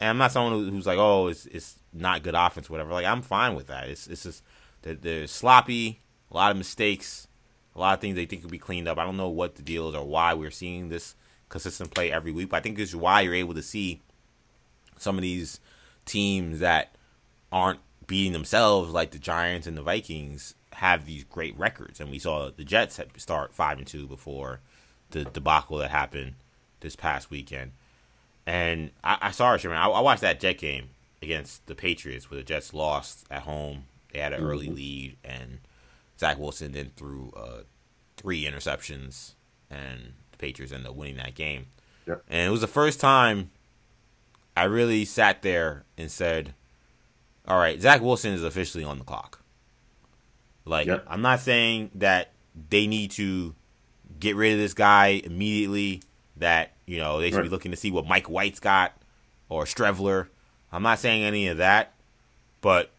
and 0.00 0.10
I'm 0.10 0.18
not 0.18 0.32
someone 0.32 0.68
who's 0.70 0.86
like, 0.86 0.98
oh, 0.98 1.28
it's 1.28 1.46
it's 1.46 1.76
not 1.92 2.22
good 2.22 2.34
offense, 2.34 2.70
whatever. 2.70 2.92
Like 2.92 3.06
I'm 3.06 3.22
fine 3.22 3.54
with 3.54 3.68
that. 3.68 3.88
It's 3.88 4.06
it's 4.06 4.22
just 4.24 4.42
they're, 4.82 4.94
they're 4.94 5.26
sloppy, 5.26 6.00
a 6.30 6.34
lot 6.34 6.50
of 6.50 6.56
mistakes, 6.56 7.28
a 7.74 7.80
lot 7.80 7.94
of 7.94 8.00
things 8.00 8.16
they 8.16 8.26
think 8.26 8.42
could 8.42 8.50
be 8.50 8.58
cleaned 8.58 8.88
up. 8.88 8.98
I 8.98 9.04
don't 9.04 9.16
know 9.16 9.28
what 9.28 9.56
the 9.56 9.62
deal 9.62 9.88
is 9.88 9.94
or 9.94 10.06
why 10.06 10.34
we're 10.34 10.50
seeing 10.50 10.88
this 10.88 11.14
consistent 11.48 11.94
play 11.94 12.10
every 12.10 12.32
week, 12.32 12.48
but 12.48 12.56
I 12.56 12.60
think 12.60 12.78
is 12.78 12.96
why 12.96 13.20
you're 13.20 13.34
able 13.34 13.54
to 13.54 13.62
see 13.62 14.00
some 14.98 15.16
of 15.16 15.22
these 15.22 15.60
teams 16.04 16.60
that 16.60 16.94
aren't 17.50 17.80
beating 18.06 18.32
themselves 18.32 18.92
like 18.92 19.10
the 19.10 19.18
Giants 19.18 19.66
and 19.66 19.76
the 19.76 19.82
Vikings 19.82 20.54
have 20.74 21.06
these 21.06 21.24
great 21.24 21.56
records. 21.58 22.00
And 22.00 22.10
we 22.10 22.18
saw 22.18 22.50
the 22.50 22.64
Jets 22.64 22.98
start 23.18 23.54
five 23.54 23.78
and 23.78 23.86
two 23.86 24.06
before 24.06 24.60
the 25.10 25.24
debacle 25.24 25.78
that 25.78 25.90
happened 25.90 26.34
this 26.80 26.96
past 26.96 27.30
weekend. 27.30 27.72
And 28.46 28.90
I, 29.04 29.18
I 29.20 29.30
saw 29.30 29.54
it, 29.54 29.64
I, 29.64 29.88
I 29.88 30.00
watched 30.00 30.22
that 30.22 30.40
Jet 30.40 30.58
game 30.58 30.90
against 31.22 31.66
the 31.66 31.74
Patriots 31.74 32.30
where 32.30 32.38
the 32.38 32.44
Jets 32.44 32.74
lost 32.74 33.24
at 33.30 33.42
home. 33.42 33.84
They 34.12 34.18
had 34.18 34.32
an 34.32 34.40
mm-hmm. 34.40 34.50
early 34.50 34.68
lead, 34.68 35.16
and 35.24 35.60
Zach 36.18 36.38
Wilson 36.38 36.72
then 36.72 36.90
threw 36.96 37.32
uh, 37.36 37.62
three 38.16 38.44
interceptions, 38.44 39.32
and 39.70 40.12
the 40.32 40.38
Patriots 40.38 40.72
ended 40.72 40.90
up 40.90 40.96
winning 40.96 41.16
that 41.16 41.34
game. 41.34 41.66
Yep. 42.06 42.24
And 42.28 42.48
it 42.48 42.50
was 42.50 42.60
the 42.60 42.66
first 42.66 43.00
time 43.00 43.50
I 44.56 44.64
really 44.64 45.04
sat 45.04 45.42
there 45.42 45.84
and 45.96 46.10
said, 46.10 46.54
"All 47.46 47.58
right, 47.58 47.80
Zach 47.80 48.02
Wilson 48.02 48.32
is 48.32 48.44
officially 48.44 48.84
on 48.84 48.98
the 48.98 49.04
clock." 49.04 49.40
Like, 50.64 50.86
yep. 50.86 51.04
I'm 51.08 51.22
not 51.22 51.40
saying 51.40 51.90
that 51.94 52.32
they 52.70 52.86
need 52.86 53.12
to 53.12 53.54
get 54.20 54.36
rid 54.36 54.52
of 54.52 54.58
this 54.58 54.74
guy 54.74 55.22
immediately. 55.24 56.02
That 56.36 56.72
you 56.86 56.98
know 56.98 57.20
they 57.20 57.30
should 57.30 57.38
right. 57.38 57.44
be 57.44 57.48
looking 57.48 57.70
to 57.70 57.76
see 57.76 57.90
what 57.90 58.06
Mike 58.06 58.28
White's 58.28 58.60
got 58.60 58.92
or 59.48 59.64
Streveler. 59.64 60.28
I'm 60.72 60.82
not 60.82 60.98
saying 60.98 61.22
any 61.22 61.48
of 61.48 61.58
that, 61.58 61.94
but 62.60 62.90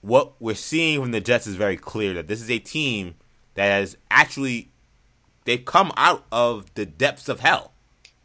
what 0.00 0.40
we're 0.40 0.54
seeing 0.54 1.00
from 1.00 1.10
the 1.10 1.20
Jets 1.20 1.46
is 1.46 1.56
very 1.56 1.76
clear 1.76 2.14
that 2.14 2.28
this 2.28 2.40
is 2.40 2.50
a 2.50 2.58
team 2.58 3.14
that 3.54 3.66
has 3.66 3.96
actually 4.10 4.70
they've 5.44 5.64
come 5.64 5.92
out 5.96 6.24
of 6.30 6.72
the 6.74 6.86
depths 6.86 7.28
of 7.28 7.40
hell. 7.40 7.72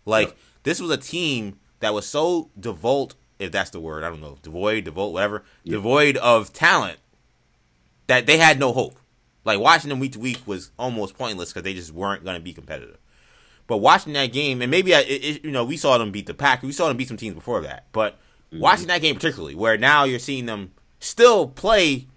Like 0.06 0.36
this 0.64 0.80
was 0.80 0.92
a 0.92 0.98
team 0.98 1.60
that 1.80 1.94
was 1.94 2.06
so 2.06 2.50
devoid, 2.60 3.16
if 3.40 3.52
that's 3.52 3.70
the 3.70 3.80
word, 3.80 4.04
I 4.04 4.10
don't 4.10 4.22
know, 4.22 4.38
devoid, 4.42 4.84
devoid, 4.84 5.14
whatever, 5.14 5.44
devoid 5.66 6.18
of 6.18 6.52
talent 6.52 7.00
that 8.08 8.26
they 8.26 8.38
had 8.38 8.60
no 8.60 8.74
hope. 8.74 9.00
Like 9.46 9.60
watching 9.60 9.90
them 9.90 10.00
week 10.00 10.14
to 10.14 10.20
week 10.20 10.42
was 10.46 10.72
almost 10.78 11.18
pointless 11.18 11.50
because 11.50 11.64
they 11.64 11.74
just 11.74 11.94
weren't 11.94 12.24
going 12.24 12.36
to 12.36 12.44
be 12.44 12.54
competitive. 12.54 12.98
But 13.70 13.78
watching 13.78 14.14
that 14.14 14.34
game, 14.34 14.64
and 14.64 14.72
maybe 14.72 14.96
I, 14.96 15.02
it, 15.02 15.46
you 15.46 15.52
know, 15.52 15.64
we 15.64 15.78
saw 15.78 16.00
them 16.00 16.12
beat 16.12 16.26
the 16.26 16.34
Packers, 16.34 16.66
we 16.66 16.74
saw 16.74 16.88
them 16.88 16.98
beat 16.98 17.08
some 17.08 17.18
teams 17.18 17.36
before 17.36 17.62
that. 17.62 17.86
But 17.92 18.16
mm-hmm. 18.52 18.62
watching 18.62 18.88
that 18.88 19.00
game 19.00 19.14
particularly, 19.14 19.54
where 19.54 19.78
now 19.78 20.06
you're 20.06 20.18
seeing 20.18 20.48
them 20.48 20.72
still 21.00 21.48
play 21.48 22.08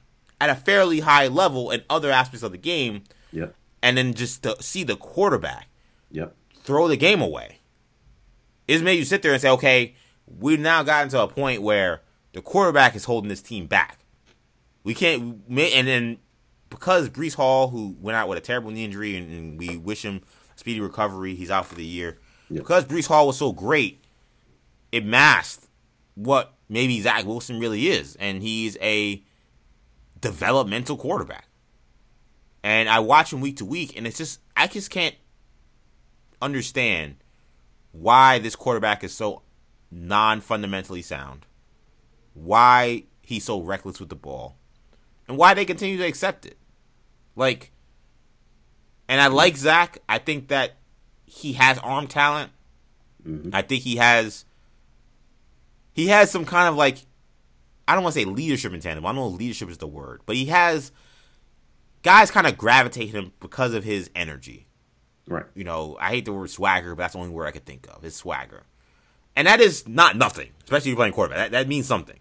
at 0.41 0.49
a 0.49 0.55
fairly 0.55 1.01
high 1.01 1.29
level 1.29 1.71
in 1.71 1.83
other 1.91 2.11
aspects 2.11 2.43
of 2.43 2.53
the 2.53 2.59
game, 2.59 3.05
yep. 3.33 3.55
and 3.83 3.99
then 3.99 4.15
just 4.15 4.45
to 4.45 4.57
see 4.63 4.83
the 4.83 4.97
quarterback, 4.97 5.69
yep. 6.11 6.35
throw 6.65 6.89
the 6.89 6.97
game 6.97 7.21
away. 7.21 7.59
It's 8.67 8.83
made 8.83 8.99
you 8.99 9.05
sit 9.05 9.21
there 9.21 9.35
and 9.35 9.43
say, 9.43 9.51
okay, 9.51 9.95
we've 10.27 10.59
now 10.59 10.83
gotten 10.83 11.11
to 11.11 11.21
a 11.21 11.29
point 11.29 11.61
where 11.61 12.01
the 12.33 12.41
quarterback 12.41 12.97
is 12.97 13.05
holding 13.05 13.29
this 13.29 13.43
team 13.43 13.67
back. 13.67 13.99
We 14.85 14.95
can't, 14.95 15.43
and 15.51 15.87
then 15.87 16.17
because 16.71 17.11
Breece 17.11 17.35
Hall, 17.35 17.69
who 17.69 17.95
went 18.01 18.17
out 18.17 18.27
with 18.31 18.39
a 18.39 18.41
terrible 18.41 18.71
knee 18.71 18.87
injury, 18.87 19.17
and 19.17 19.59
we 19.59 19.77
wish 19.77 20.03
him 20.03 20.23
speedy 20.57 20.81
recovery. 20.81 21.35
He's 21.35 21.51
out 21.51 21.67
for 21.67 21.75
the 21.75 21.85
year. 21.85 22.19
Because 22.51 22.85
Breece 22.85 23.07
Hall 23.07 23.27
was 23.27 23.39
so 23.39 23.53
great, 23.53 24.05
it 24.91 25.05
masked 25.07 25.69
what 26.15 26.53
maybe 26.69 27.01
Zach 27.01 27.25
Wilson 27.25 27.59
really 27.59 27.89
is, 27.89 28.17
and 28.17 28.43
he's 28.43 28.77
a 28.81 29.23
developmental 30.21 30.97
quarterback. 30.97 31.49
And 32.63 32.89
I 32.89 33.01
watch 33.01 33.33
him 33.33 33.41
week 33.41 33.57
to 33.57 33.65
week, 33.65 33.97
and 33.97 34.07
it's 34.07 34.19
just 34.19 34.41
I 34.57 34.67
just 34.67 34.91
can't 34.91 35.15
understand 36.41 37.17
why 37.93 38.39
this 38.39 38.55
quarterback 38.57 39.03
is 39.03 39.13
so 39.15 39.43
non-fundamentally 39.91 41.03
sound, 41.03 41.47
why 42.35 43.05
he's 43.23 43.45
so 43.45 43.61
reckless 43.61 43.99
with 43.99 44.09
the 44.09 44.15
ball, 44.15 44.57
and 45.27 45.37
why 45.37 45.55
they 45.55 45.65
continue 45.65 45.97
to 45.99 46.07
accept 46.07 46.47
it. 46.47 46.57
Like, 47.35 47.72
and 49.09 49.21
I 49.21 49.29
like 49.29 49.57
Zach. 49.57 49.99
I 50.09 50.19
think 50.19 50.49
that 50.49 50.77
he 51.25 51.55
has 51.55 51.79
arm 51.79 52.07
talent. 52.07 52.53
Mm-hmm. 53.27 53.51
I 53.53 53.63
think 53.63 53.83
he 53.83 53.97
has 53.97 54.45
he 55.93 56.09
has 56.09 56.31
some 56.31 56.45
kind 56.45 56.69
of 56.69 56.77
like 56.77 56.99
I 57.87 57.95
don't 57.95 58.05
want 58.05 58.15
to 58.15 58.21
say 58.21 58.25
leadership 58.25 58.73
in 58.73 58.81
tandem. 58.81 59.05
I 59.05 59.11
don't 59.11 59.17
know 59.17 59.29
leadership 59.29 59.69
is 59.69 59.79
the 59.79 59.87
word, 59.87 60.23
but 60.27 60.37
he 60.37 60.47
has 60.47 60.93
guys 62.03 62.31
kind 62.31 62.47
of 62.47 62.57
gravitate 62.57 63.11
him 63.11 63.33
because 63.41 63.75
of 63.75 63.85
his 63.85 64.11
energy. 64.15 64.67
Right. 65.27 65.45
You 65.55 65.65
know, 65.65 65.97
I 66.01 66.11
hate 66.11 66.25
the 66.25 66.33
word 66.33 66.51
swagger, 66.51 66.95
but 66.95 67.03
that's 67.03 67.13
the 67.15 67.21
only 67.21 67.31
word 67.31 67.47
I 67.47 67.53
could 67.53 67.65
think 67.65 67.87
of. 67.89 68.03
His 68.03 68.17
swagger. 68.17 68.65
And 69.37 69.47
that 69.47 69.61
is 69.61 69.89
not 69.89 70.17
nothing, 70.17 70.51
especially 70.65 70.91
if 70.91 70.95
you're 70.95 70.97
playing 70.97 71.15
quarterback. 71.15 71.51
That, 71.51 71.53
that 71.53 71.69
means 71.69 71.87
something. 71.87 72.19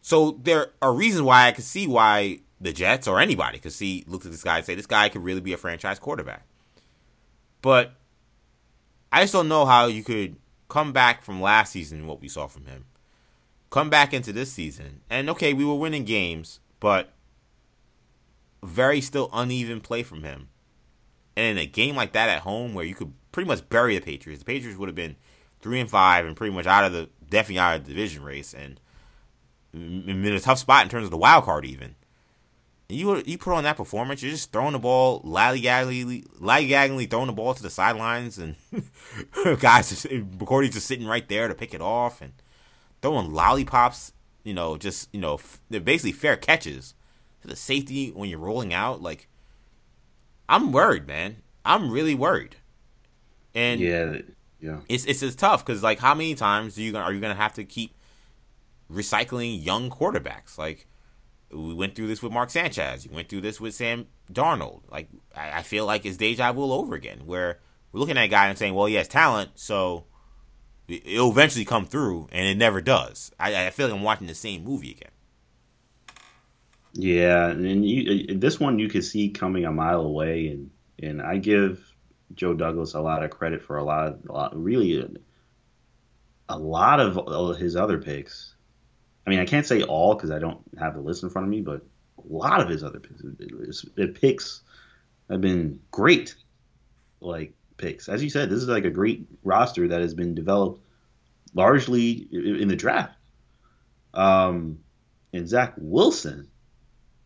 So 0.00 0.38
there 0.42 0.68
are 0.80 0.94
reasons 0.94 1.22
why 1.22 1.48
I 1.48 1.52
could 1.52 1.64
see 1.64 1.86
why 1.86 2.40
the 2.60 2.72
Jets 2.72 3.06
or 3.06 3.20
anybody 3.20 3.58
could 3.58 3.72
see 3.72 4.04
look 4.06 4.24
at 4.24 4.30
this 4.30 4.42
guy 4.42 4.58
and 4.58 4.66
say 4.66 4.74
this 4.74 4.86
guy 4.86 5.08
could 5.08 5.24
really 5.24 5.40
be 5.40 5.52
a 5.52 5.58
franchise 5.58 5.98
quarterback. 5.98 6.46
But 7.62 7.94
I 9.12 9.22
just 9.22 9.32
don't 9.32 9.48
know 9.48 9.66
how 9.66 9.86
you 9.86 10.02
could 10.02 10.36
come 10.68 10.92
back 10.92 11.22
from 11.22 11.40
last 11.40 11.72
season 11.72 12.06
what 12.06 12.20
we 12.20 12.28
saw 12.28 12.46
from 12.46 12.66
him. 12.66 12.84
Come 13.70 13.90
back 13.90 14.14
into 14.14 14.32
this 14.32 14.52
season. 14.52 15.00
And 15.10 15.28
okay, 15.30 15.52
we 15.52 15.64
were 15.64 15.74
winning 15.74 16.04
games, 16.04 16.60
but 16.80 17.12
very 18.62 19.00
still 19.00 19.28
uneven 19.32 19.80
play 19.80 20.02
from 20.02 20.22
him. 20.22 20.48
And 21.36 21.58
in 21.58 21.62
a 21.62 21.66
game 21.66 21.96
like 21.96 22.12
that 22.12 22.28
at 22.28 22.42
home 22.42 22.72
where 22.72 22.84
you 22.84 22.94
could 22.94 23.12
pretty 23.32 23.48
much 23.48 23.68
bury 23.68 23.98
the 23.98 24.04
Patriots, 24.04 24.42
the 24.42 24.46
Patriots 24.46 24.78
would 24.78 24.88
have 24.88 24.96
been 24.96 25.16
three 25.60 25.80
and 25.80 25.90
five 25.90 26.24
and 26.24 26.36
pretty 26.36 26.54
much 26.54 26.66
out 26.66 26.84
of 26.84 26.92
the 26.92 27.10
definitely 27.28 27.58
out 27.58 27.76
of 27.76 27.84
the 27.84 27.90
division 27.92 28.22
race 28.22 28.54
and 28.54 28.80
in 29.74 30.24
a 30.24 30.40
tough 30.40 30.58
spot 30.58 30.84
in 30.84 30.88
terms 30.88 31.04
of 31.04 31.10
the 31.10 31.16
wild 31.16 31.44
card 31.44 31.64
even 31.64 31.96
you 32.88 33.22
you 33.26 33.36
put 33.36 33.52
on 33.52 33.64
that 33.64 33.76
performance, 33.76 34.22
you're 34.22 34.30
just 34.30 34.52
throwing 34.52 34.72
the 34.72 34.78
ball, 34.78 35.20
lollygaggingly, 35.22 36.26
lollygaggingly 36.38 37.10
throwing 37.10 37.26
the 37.26 37.32
ball 37.32 37.52
to 37.52 37.62
the 37.62 37.70
sidelines, 37.70 38.38
and 38.38 38.54
guys, 39.60 39.88
just, 39.88 40.06
McCourty's 40.06 40.74
just 40.74 40.86
sitting 40.86 41.06
right 41.06 41.28
there 41.28 41.48
to 41.48 41.54
pick 41.54 41.74
it 41.74 41.80
off, 41.80 42.22
and 42.22 42.32
throwing 43.02 43.32
lollipops, 43.32 44.12
you 44.44 44.54
know, 44.54 44.76
just 44.76 45.08
you 45.12 45.20
know, 45.20 45.40
they're 45.68 45.80
basically 45.80 46.12
fair 46.12 46.36
catches 46.36 46.94
to 47.42 47.48
the 47.48 47.56
safety 47.56 48.10
when 48.10 48.28
you're 48.28 48.38
rolling 48.38 48.72
out. 48.72 49.02
Like, 49.02 49.28
I'm 50.48 50.70
worried, 50.70 51.08
man. 51.08 51.38
I'm 51.64 51.90
really 51.90 52.14
worried. 52.14 52.56
And 53.52 53.80
yeah, 53.80 54.18
yeah, 54.60 54.78
it's 54.88 55.04
it's, 55.06 55.24
it's 55.24 55.34
tough 55.34 55.66
because 55.66 55.82
like, 55.82 55.98
how 55.98 56.14
many 56.14 56.36
times 56.36 56.78
are 56.78 56.82
you 56.82 56.92
gonna 56.92 57.04
are 57.04 57.12
you 57.12 57.20
gonna 57.20 57.34
have 57.34 57.54
to 57.54 57.64
keep 57.64 57.96
recycling 58.88 59.64
young 59.64 59.90
quarterbacks 59.90 60.56
like? 60.56 60.86
We 61.50 61.74
went 61.74 61.94
through 61.94 62.08
this 62.08 62.22
with 62.22 62.32
Mark 62.32 62.50
Sanchez. 62.50 63.04
You 63.04 63.12
went 63.12 63.28
through 63.28 63.42
this 63.42 63.60
with 63.60 63.74
Sam 63.74 64.06
Darnold. 64.32 64.82
Like 64.90 65.08
I, 65.34 65.58
I, 65.58 65.62
feel 65.62 65.86
like 65.86 66.04
it's 66.04 66.16
deja 66.16 66.52
vu 66.52 66.62
all 66.62 66.72
over 66.72 66.94
again, 66.94 67.22
where 67.26 67.60
we're 67.92 68.00
looking 68.00 68.18
at 68.18 68.24
a 68.24 68.28
guy 68.28 68.48
and 68.48 68.58
saying, 68.58 68.74
"Well, 68.74 68.86
he 68.86 68.94
has 68.94 69.08
talent, 69.08 69.50
so 69.54 70.04
it'll 70.88 71.30
eventually 71.30 71.64
come 71.64 71.86
through," 71.86 72.28
and 72.32 72.46
it 72.46 72.56
never 72.56 72.80
does. 72.80 73.30
I, 73.38 73.66
I 73.66 73.70
feel 73.70 73.86
like 73.86 73.96
I'm 73.96 74.02
watching 74.02 74.26
the 74.26 74.34
same 74.34 74.64
movie 74.64 74.92
again. 74.92 75.10
Yeah, 76.92 77.48
and 77.50 77.88
you, 77.88 78.28
uh, 78.30 78.34
this 78.36 78.58
one 78.58 78.78
you 78.78 78.88
could 78.88 79.04
see 79.04 79.28
coming 79.28 79.64
a 79.64 79.72
mile 79.72 80.00
away, 80.00 80.48
and 80.48 80.70
and 81.00 81.22
I 81.22 81.38
give 81.38 81.94
Joe 82.34 82.54
Douglas 82.54 82.94
a 82.94 83.00
lot 83.00 83.22
of 83.22 83.30
credit 83.30 83.62
for 83.62 83.76
a 83.76 83.84
lot 83.84 84.08
of 84.08 84.20
a 84.28 84.32
lot, 84.32 84.62
really 84.62 85.00
a, 85.00 85.08
a 86.48 86.58
lot 86.58 86.98
of 86.98 87.56
his 87.56 87.76
other 87.76 87.98
picks 87.98 88.55
I 89.26 89.30
mean, 89.30 89.40
I 89.40 89.44
can't 89.44 89.66
say 89.66 89.82
all 89.82 90.14
because 90.14 90.30
I 90.30 90.38
don't 90.38 90.60
have 90.78 90.94
the 90.94 91.00
list 91.00 91.22
in 91.22 91.30
front 91.30 91.46
of 91.46 91.50
me, 91.50 91.60
but 91.60 91.82
a 92.18 92.32
lot 92.32 92.60
of 92.60 92.68
his 92.68 92.84
other 92.84 93.00
picks, 93.00 93.84
it 93.96 94.14
picks 94.14 94.62
have 95.28 95.40
been 95.40 95.80
great, 95.90 96.34
like 97.20 97.54
picks. 97.76 98.08
As 98.08 98.22
you 98.22 98.30
said, 98.30 98.50
this 98.50 98.62
is 98.62 98.68
like 98.68 98.84
a 98.84 98.90
great 98.90 99.26
roster 99.42 99.88
that 99.88 100.00
has 100.00 100.14
been 100.14 100.34
developed 100.34 100.80
largely 101.54 102.28
in 102.32 102.68
the 102.68 102.76
draft. 102.76 103.14
Um, 104.14 104.78
and 105.32 105.48
Zach 105.48 105.74
Wilson 105.76 106.48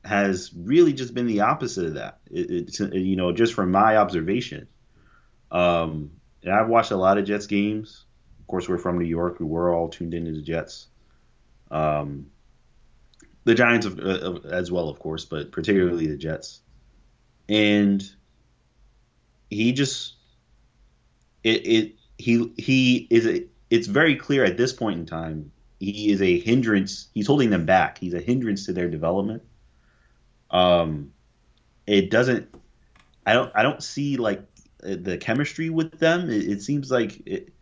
has 0.05 0.51
really 0.55 0.93
just 0.93 1.13
been 1.13 1.27
the 1.27 1.41
opposite 1.41 1.87
of 1.87 1.95
that. 1.95 2.21
It, 2.31 2.51
it's 2.51 2.81
you 2.81 3.17
know 3.17 3.33
just 3.33 3.55
from 3.55 3.71
my 3.71 3.97
observation. 3.97 4.67
Um, 5.51 6.13
and 6.43 6.53
I've 6.53 6.69
watched 6.69 6.91
a 6.91 6.97
lot 6.97 7.19
of 7.19 7.27
Jets 7.27 7.47
games. 7.47 8.07
Of 8.41 8.47
course, 8.47 8.69
we're 8.69 8.79
from 8.79 8.99
New 8.99 9.07
York. 9.07 9.39
We 9.39 9.47
were 9.47 9.75
all 9.75 9.89
tuned 9.89 10.15
into 10.15 10.33
the 10.33 10.43
Jets. 10.43 10.87
Um, 11.71 12.27
the 13.45 13.55
Giants 13.55 13.87
of, 13.87 13.99
uh, 13.99 14.49
as 14.49 14.71
well, 14.71 14.89
of 14.89 14.99
course, 14.99 15.25
but 15.25 15.53
particularly 15.53 16.07
the 16.07 16.17
Jets. 16.17 16.61
And 17.49 18.03
he 19.49 19.73
just 19.73 20.15
it, 21.43 21.67
it 21.67 21.95
he 22.19 22.53
he 22.57 23.07
is 23.11 23.27
a, 23.27 23.45
it's 23.71 23.87
very 23.87 24.15
clear 24.15 24.45
at 24.45 24.57
this 24.57 24.73
point 24.73 24.99
in 25.01 25.07
time 25.07 25.53
he 25.81 26.11
is 26.11 26.21
a 26.21 26.39
hindrance. 26.39 27.09
He's 27.15 27.27
holding 27.27 27.51
them 27.51 27.65
back. 27.65 27.99
He's 27.99 28.15
a 28.15 28.21
hindrance 28.21 28.67
to 28.67 28.73
their 28.73 28.89
development. 28.89 29.43
Um, 30.51 31.13
it 31.87 32.11
doesn't. 32.11 32.55
I 33.27 33.33
don't. 33.33 33.51
I 33.55 33.63
don't 33.63 33.83
see 33.83 34.17
like 34.17 34.43
the 34.81 35.17
chemistry 35.19 35.71
with 35.71 35.99
them. 35.99 36.29
It, 36.29 36.49
it 36.49 36.63
seems 36.63 36.91
like 36.91 37.27
it, 37.27 37.53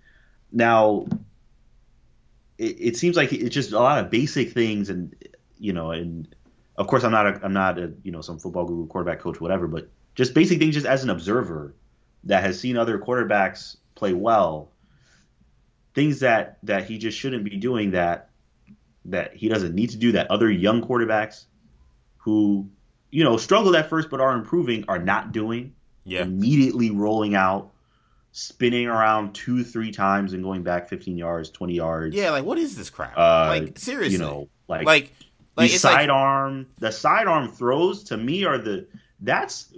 now. 0.52 1.06
It, 2.58 2.76
it 2.78 2.96
seems 2.96 3.16
like 3.16 3.32
it's 3.32 3.54
just 3.54 3.72
a 3.72 3.78
lot 3.78 4.04
of 4.04 4.10
basic 4.10 4.52
things, 4.52 4.90
and 4.90 5.14
you 5.58 5.72
know, 5.72 5.92
and 5.92 6.34
of 6.76 6.86
course, 6.86 7.04
I'm 7.04 7.12
not. 7.12 7.26
A, 7.26 7.40
I'm 7.44 7.52
not 7.52 7.78
a 7.78 7.92
you 8.02 8.12
know 8.12 8.20
some 8.20 8.38
football 8.38 8.66
guru, 8.66 8.86
quarterback 8.86 9.20
coach, 9.20 9.40
whatever. 9.40 9.66
But 9.66 9.88
just 10.14 10.34
basic 10.34 10.58
things, 10.58 10.74
just 10.74 10.86
as 10.86 11.04
an 11.04 11.10
observer 11.10 11.74
that 12.24 12.42
has 12.42 12.60
seen 12.60 12.76
other 12.76 12.98
quarterbacks 12.98 13.76
play 13.94 14.12
well 14.12 14.70
things 15.94 16.20
that 16.20 16.58
that 16.62 16.84
he 16.84 16.98
just 16.98 17.18
shouldn't 17.18 17.42
be 17.44 17.56
doing 17.56 17.90
that 17.92 18.30
that 19.04 19.34
he 19.34 19.48
doesn't 19.48 19.74
need 19.74 19.90
to 19.90 19.96
do 19.96 20.12
that 20.12 20.30
other 20.30 20.48
young 20.50 20.80
quarterbacks 20.80 21.46
who 22.18 22.68
you 23.10 23.24
know 23.24 23.36
struggled 23.36 23.74
at 23.74 23.88
first 23.88 24.08
but 24.10 24.20
are 24.20 24.34
improving 24.34 24.84
are 24.86 24.98
not 24.98 25.32
doing 25.32 25.74
Yeah. 26.04 26.22
immediately 26.22 26.90
rolling 26.90 27.34
out 27.34 27.72
spinning 28.38 28.86
around 28.86 29.34
two 29.34 29.64
three 29.64 29.90
times 29.90 30.32
and 30.32 30.42
going 30.44 30.62
back 30.62 30.88
15 30.88 31.16
yards 31.18 31.50
20 31.50 31.74
yards 31.74 32.14
Yeah, 32.14 32.30
like 32.30 32.44
what 32.44 32.58
is 32.58 32.76
this 32.76 32.88
crap? 32.90 33.16
uh, 33.18 33.46
like 33.48 33.78
seriously. 33.78 34.12
you 34.12 34.18
know 34.18 34.48
like 34.68 34.86
like 34.86 35.12
like 35.56 35.70
the 35.70 35.74
it's 35.74 35.84
like 35.84 35.94
sidearm 35.94 36.66
the 36.78 36.92
sidearm 36.92 37.48
throws 37.50 38.04
to 38.04 38.16
me 38.16 38.44
are 38.44 38.58
the 38.58 38.86
that's 39.20 39.72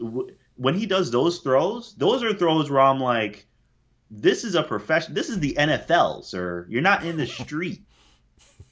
when 0.56 0.74
he 0.74 0.84
does 0.84 1.10
those 1.10 1.38
throws 1.38 1.94
those 1.94 2.22
are 2.22 2.34
throws 2.34 2.70
where 2.70 2.82
i'm 2.82 3.00
like 3.00 3.46
this 4.10 4.44
is 4.44 4.54
a 4.54 4.62
profession 4.62 5.14
this 5.14 5.30
is 5.30 5.38
the 5.40 5.54
nfl 5.54 6.22
sir 6.22 6.66
you're 6.68 6.82
not 6.82 7.04
in 7.06 7.16
the 7.16 7.26
street 7.44 7.80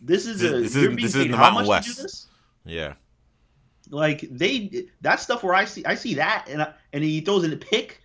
this 0.00 0.26
is 0.26 0.42
a 0.44 0.48
This 0.60 0.76
is- 0.76 0.82
you're 0.82 0.90
being 0.90 1.02
this 1.06 1.14
is 1.14 1.22
paid 1.24 1.32
the 1.32 1.36
how 1.38 1.50
much 1.52 1.64
to 1.64 1.68
West. 1.70 1.96
do 1.96 2.02
this 2.02 2.26
yeah. 2.66 2.92
like 3.90 4.20
they 4.30 4.84
that 5.00 5.18
stuff 5.20 5.42
where 5.42 5.54
i 5.54 5.64
see 5.64 5.82
i 5.86 5.94
see 5.94 6.14
that 6.14 6.46
and 6.50 6.60
I, 6.60 6.74
and 6.92 7.02
he 7.02 7.20
throws 7.22 7.44
in 7.44 7.52
a 7.52 7.56
pick 7.56 8.02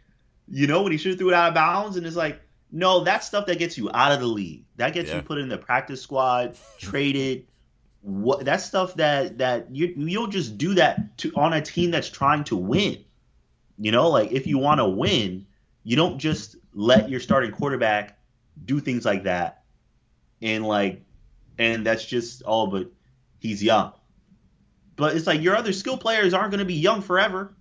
you 0.49 0.67
know 0.67 0.81
when 0.83 0.91
he 0.91 0.97
should 0.97 1.11
have 1.11 1.19
threw 1.19 1.29
it 1.29 1.33
out 1.33 1.49
of 1.49 1.53
bounds 1.53 1.97
and 1.97 2.05
it's 2.05 2.15
like 2.15 2.41
no 2.71 3.03
that's 3.03 3.27
stuff 3.27 3.45
that 3.45 3.57
gets 3.59 3.77
you 3.77 3.89
out 3.93 4.11
of 4.11 4.19
the 4.19 4.25
league 4.25 4.63
that 4.77 4.93
gets 4.93 5.09
Yeah. 5.09 5.17
you 5.17 5.21
put 5.21 5.37
in 5.37 5.47
the 5.49 5.57
practice 5.57 6.01
squad 6.01 6.57
traded 6.79 7.47
what 8.01 8.43
that's 8.43 8.65
stuff 8.65 8.95
that 8.95 9.37
that 9.37 9.73
you 9.73 9.93
you 9.95 10.17
don't 10.19 10.31
just 10.31 10.57
do 10.57 10.73
that 10.75 11.17
to 11.19 11.31
on 11.35 11.53
a 11.53 11.61
team 11.61 11.91
that's 11.91 12.09
trying 12.09 12.43
to 12.45 12.55
win 12.57 13.03
you 13.77 13.91
know 13.91 14.09
like 14.09 14.31
if 14.31 14.45
you 14.47 14.57
want 14.57 14.79
to 14.79 14.85
win 14.85 15.45
you 15.83 15.95
don't 15.95 16.17
just 16.19 16.55
let 16.73 17.09
your 17.09 17.19
starting 17.19 17.51
quarterback 17.51 18.17
do 18.65 18.79
things 18.79 19.05
like 19.05 19.23
that 19.23 19.63
and 20.41 20.65
like 20.65 21.01
and 21.57 21.85
that's 21.85 22.03
just 22.03 22.41
all 22.43 22.67
but 22.67 22.91
he's 23.39 23.63
young 23.63 23.93
but 24.95 25.15
it's 25.15 25.25
like 25.25 25.41
your 25.41 25.55
other 25.55 25.73
skill 25.73 25.97
players 25.97 26.33
aren't 26.33 26.51
going 26.51 26.59
to 26.59 26.65
be 26.65 26.75
young 26.75 27.01
forever. 27.01 27.55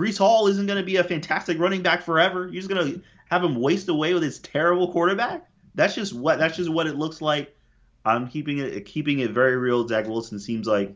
Breece 0.00 0.16
Hall 0.16 0.46
isn't 0.46 0.66
going 0.66 0.78
to 0.78 0.84
be 0.84 0.96
a 0.96 1.04
fantastic 1.04 1.58
running 1.58 1.82
back 1.82 2.02
forever. 2.02 2.44
You're 2.44 2.62
just 2.62 2.70
going 2.70 2.94
to 2.94 3.02
have 3.30 3.44
him 3.44 3.60
waste 3.60 3.88
away 3.90 4.14
with 4.14 4.22
his 4.22 4.38
terrible 4.38 4.90
quarterback. 4.90 5.46
That's 5.74 5.94
just 5.94 6.14
what 6.14 6.38
that's 6.38 6.56
just 6.56 6.70
what 6.70 6.86
it 6.86 6.96
looks 6.96 7.20
like. 7.20 7.54
I'm 8.06 8.26
keeping 8.26 8.58
it 8.58 8.86
keeping 8.86 9.18
it 9.18 9.32
very 9.32 9.58
real. 9.58 9.86
Zach 9.86 10.08
Wilson 10.08 10.38
seems 10.38 10.66
like, 10.66 10.94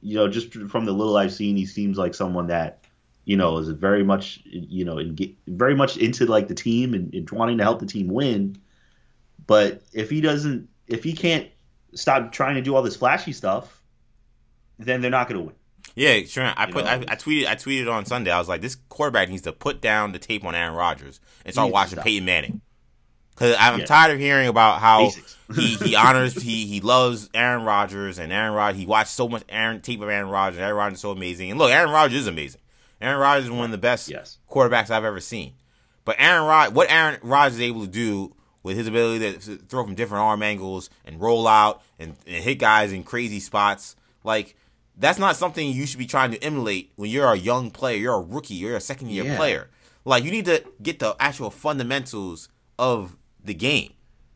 you 0.00 0.14
know, 0.14 0.28
just 0.28 0.52
from 0.52 0.84
the 0.84 0.92
little 0.92 1.16
I've 1.16 1.32
seen, 1.32 1.56
he 1.56 1.66
seems 1.66 1.98
like 1.98 2.14
someone 2.14 2.46
that, 2.46 2.84
you 3.24 3.36
know, 3.36 3.58
is 3.58 3.68
very 3.68 4.04
much, 4.04 4.42
you 4.44 4.84
know, 4.84 4.98
in, 4.98 5.36
very 5.48 5.74
much 5.74 5.96
into 5.96 6.24
like 6.24 6.46
the 6.46 6.54
team 6.54 6.94
and, 6.94 7.12
and 7.12 7.28
wanting 7.28 7.58
to 7.58 7.64
help 7.64 7.80
the 7.80 7.86
team 7.86 8.06
win. 8.06 8.56
But 9.44 9.82
if 9.92 10.08
he 10.08 10.20
doesn't, 10.20 10.68
if 10.86 11.02
he 11.02 11.14
can't 11.14 11.48
stop 11.94 12.30
trying 12.30 12.54
to 12.54 12.62
do 12.62 12.76
all 12.76 12.82
this 12.82 12.96
flashy 12.96 13.32
stuff, 13.32 13.82
then 14.78 15.00
they're 15.00 15.10
not 15.10 15.28
going 15.28 15.40
to 15.40 15.46
win. 15.46 15.56
Yeah, 15.96 16.20
sure. 16.26 16.44
I 16.56 16.66
You 16.66 16.72
put? 16.72 16.84
I, 16.84 16.94
I 16.96 17.16
tweeted 17.16 17.46
I 17.46 17.54
tweeted 17.56 17.90
on 17.92 18.04
Sunday. 18.04 18.30
I 18.30 18.38
was 18.38 18.48
like, 18.48 18.60
this 18.60 18.76
quarterback 18.88 19.28
needs 19.30 19.42
to 19.42 19.52
put 19.52 19.80
down 19.80 20.12
the 20.12 20.18
tape 20.18 20.44
on 20.44 20.54
Aaron 20.54 20.74
Rodgers 20.74 21.20
and 21.44 21.52
start 21.54 21.72
watching. 21.72 21.98
Peyton 21.98 22.24
Manning. 22.24 22.60
Because 23.30 23.56
I'm 23.58 23.80
Yeah. 23.80 23.86
tired 23.86 24.12
of 24.12 24.18
hearing 24.18 24.46
about 24.48 24.80
how 24.80 25.10
he, 25.54 25.74
he 25.76 25.94
honors 25.96 26.34
he 26.40 26.66
he 26.66 26.80
loves 26.80 27.28
Aaron 27.34 27.64
Rodgers 27.64 28.18
and 28.18 28.32
Aaron 28.32 28.52
Rodgers. 28.52 28.78
He 28.80 28.86
watched 28.86 29.10
so 29.10 29.26
much 29.28 29.42
Aaron 29.48 29.80
tape 29.80 30.00
of 30.02 30.08
Aaron 30.08 30.28
Rodgers. 30.28 30.60
Aaron 30.60 30.76
Rodgers 30.76 30.98
is 30.98 31.02
so 31.02 31.10
amazing. 31.12 31.50
And 31.50 31.58
look, 31.58 31.70
Aaron 31.70 31.90
Rodgers 31.90 32.20
is 32.20 32.26
amazing. 32.26 32.60
Aaron 33.00 33.18
Rodgers 33.18 33.46
is 33.46 33.50
one 33.50 33.64
of 33.66 33.70
the 33.72 33.78
best 33.78 34.08
Yes. 34.08 34.38
quarterbacks 34.50 34.90
I've 34.90 35.04
ever 35.04 35.20
seen. 35.20 35.54
But 36.04 36.16
Aaron 36.18 36.46
Rod, 36.46 36.74
what 36.74 36.90
Aaron 36.90 37.18
Rodgers 37.22 37.56
is 37.56 37.62
able 37.62 37.82
to 37.82 37.86
do 37.90 38.34
with 38.62 38.76
his 38.76 38.86
ability 38.86 39.32
to 39.38 39.56
throw 39.56 39.84
from 39.84 39.94
different 39.94 40.22
arm 40.22 40.42
angles 40.42 40.88
and 41.04 41.20
roll 41.20 41.46
out 41.48 41.82
and, 41.98 42.14
and 42.26 42.42
hit 42.44 42.56
guys 42.58 42.92
in 42.92 43.02
crazy 43.02 43.40
spots, 43.40 43.96
like 44.24 44.56
that's 44.96 45.18
not 45.18 45.36
something 45.36 45.68
you 45.70 45.86
should 45.86 45.98
be 45.98 46.06
trying 46.06 46.30
to 46.32 46.42
emulate 46.42 46.92
when 46.96 47.10
you're 47.10 47.30
a 47.30 47.36
young 47.36 47.70
player. 47.70 47.96
You're 47.98 48.14
a 48.14 48.20
rookie. 48.20 48.54
You're 48.54 48.76
a 48.76 48.80
second 48.80 49.10
year 49.10 49.24
Yeah. 49.24 49.36
player. 49.36 49.70
Like 50.04 50.24
you 50.24 50.30
need 50.30 50.44
to 50.46 50.64
get 50.82 50.98
the 51.00 51.14
actual 51.20 51.50
fundamentals 51.50 52.48
of 52.78 53.16
the 53.44 53.54
game. 53.54 53.92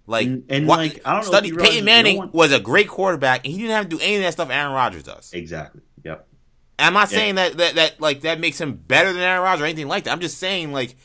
Like, 0.06 0.26
And- 0.26 0.44
and, 0.48 0.66
what- 0.66 0.78
like, 0.78 1.00
I 1.04 1.14
don't 1.14 1.24
study 1.24 1.50
realize 1.52 1.68
Peyton 1.70 1.84
that 1.84 1.90
no 1.90 1.96
Manning 1.96 2.16
one- 2.18 2.30
was 2.32 2.52
a 2.52 2.58
great 2.58 2.88
quarterback, 2.88 3.44
and 3.44 3.52
he 3.54 3.60
didn't 3.60 3.76
have 3.76 3.88
to 3.88 3.96
do 3.96 4.02
any 4.02 4.16
of 4.16 4.22
that 4.22 4.32
stuff 4.32 4.50
Aaron 4.50 4.72
Rodgers 4.72 5.04
does. 5.04 5.30
Exactly. 5.32 5.82
Yep. 6.04 6.26
I'm 6.78 6.94
not 6.94 7.10
Yeah. 7.12 7.18
saying 7.18 7.34
that, 7.36 7.56
that 7.58 7.74
that 7.76 8.00
like 8.00 8.22
that 8.22 8.40
makes 8.40 8.60
him 8.60 8.72
better 8.72 9.12
than 9.12 9.22
Aaron 9.22 9.42
Rodgers 9.42 9.62
or 9.62 9.66
anything 9.66 9.86
like 9.88 10.04
that. 10.04 10.10
I'm 10.12 10.20
just 10.20 10.38
saying 10.38 10.72
like 10.72 10.96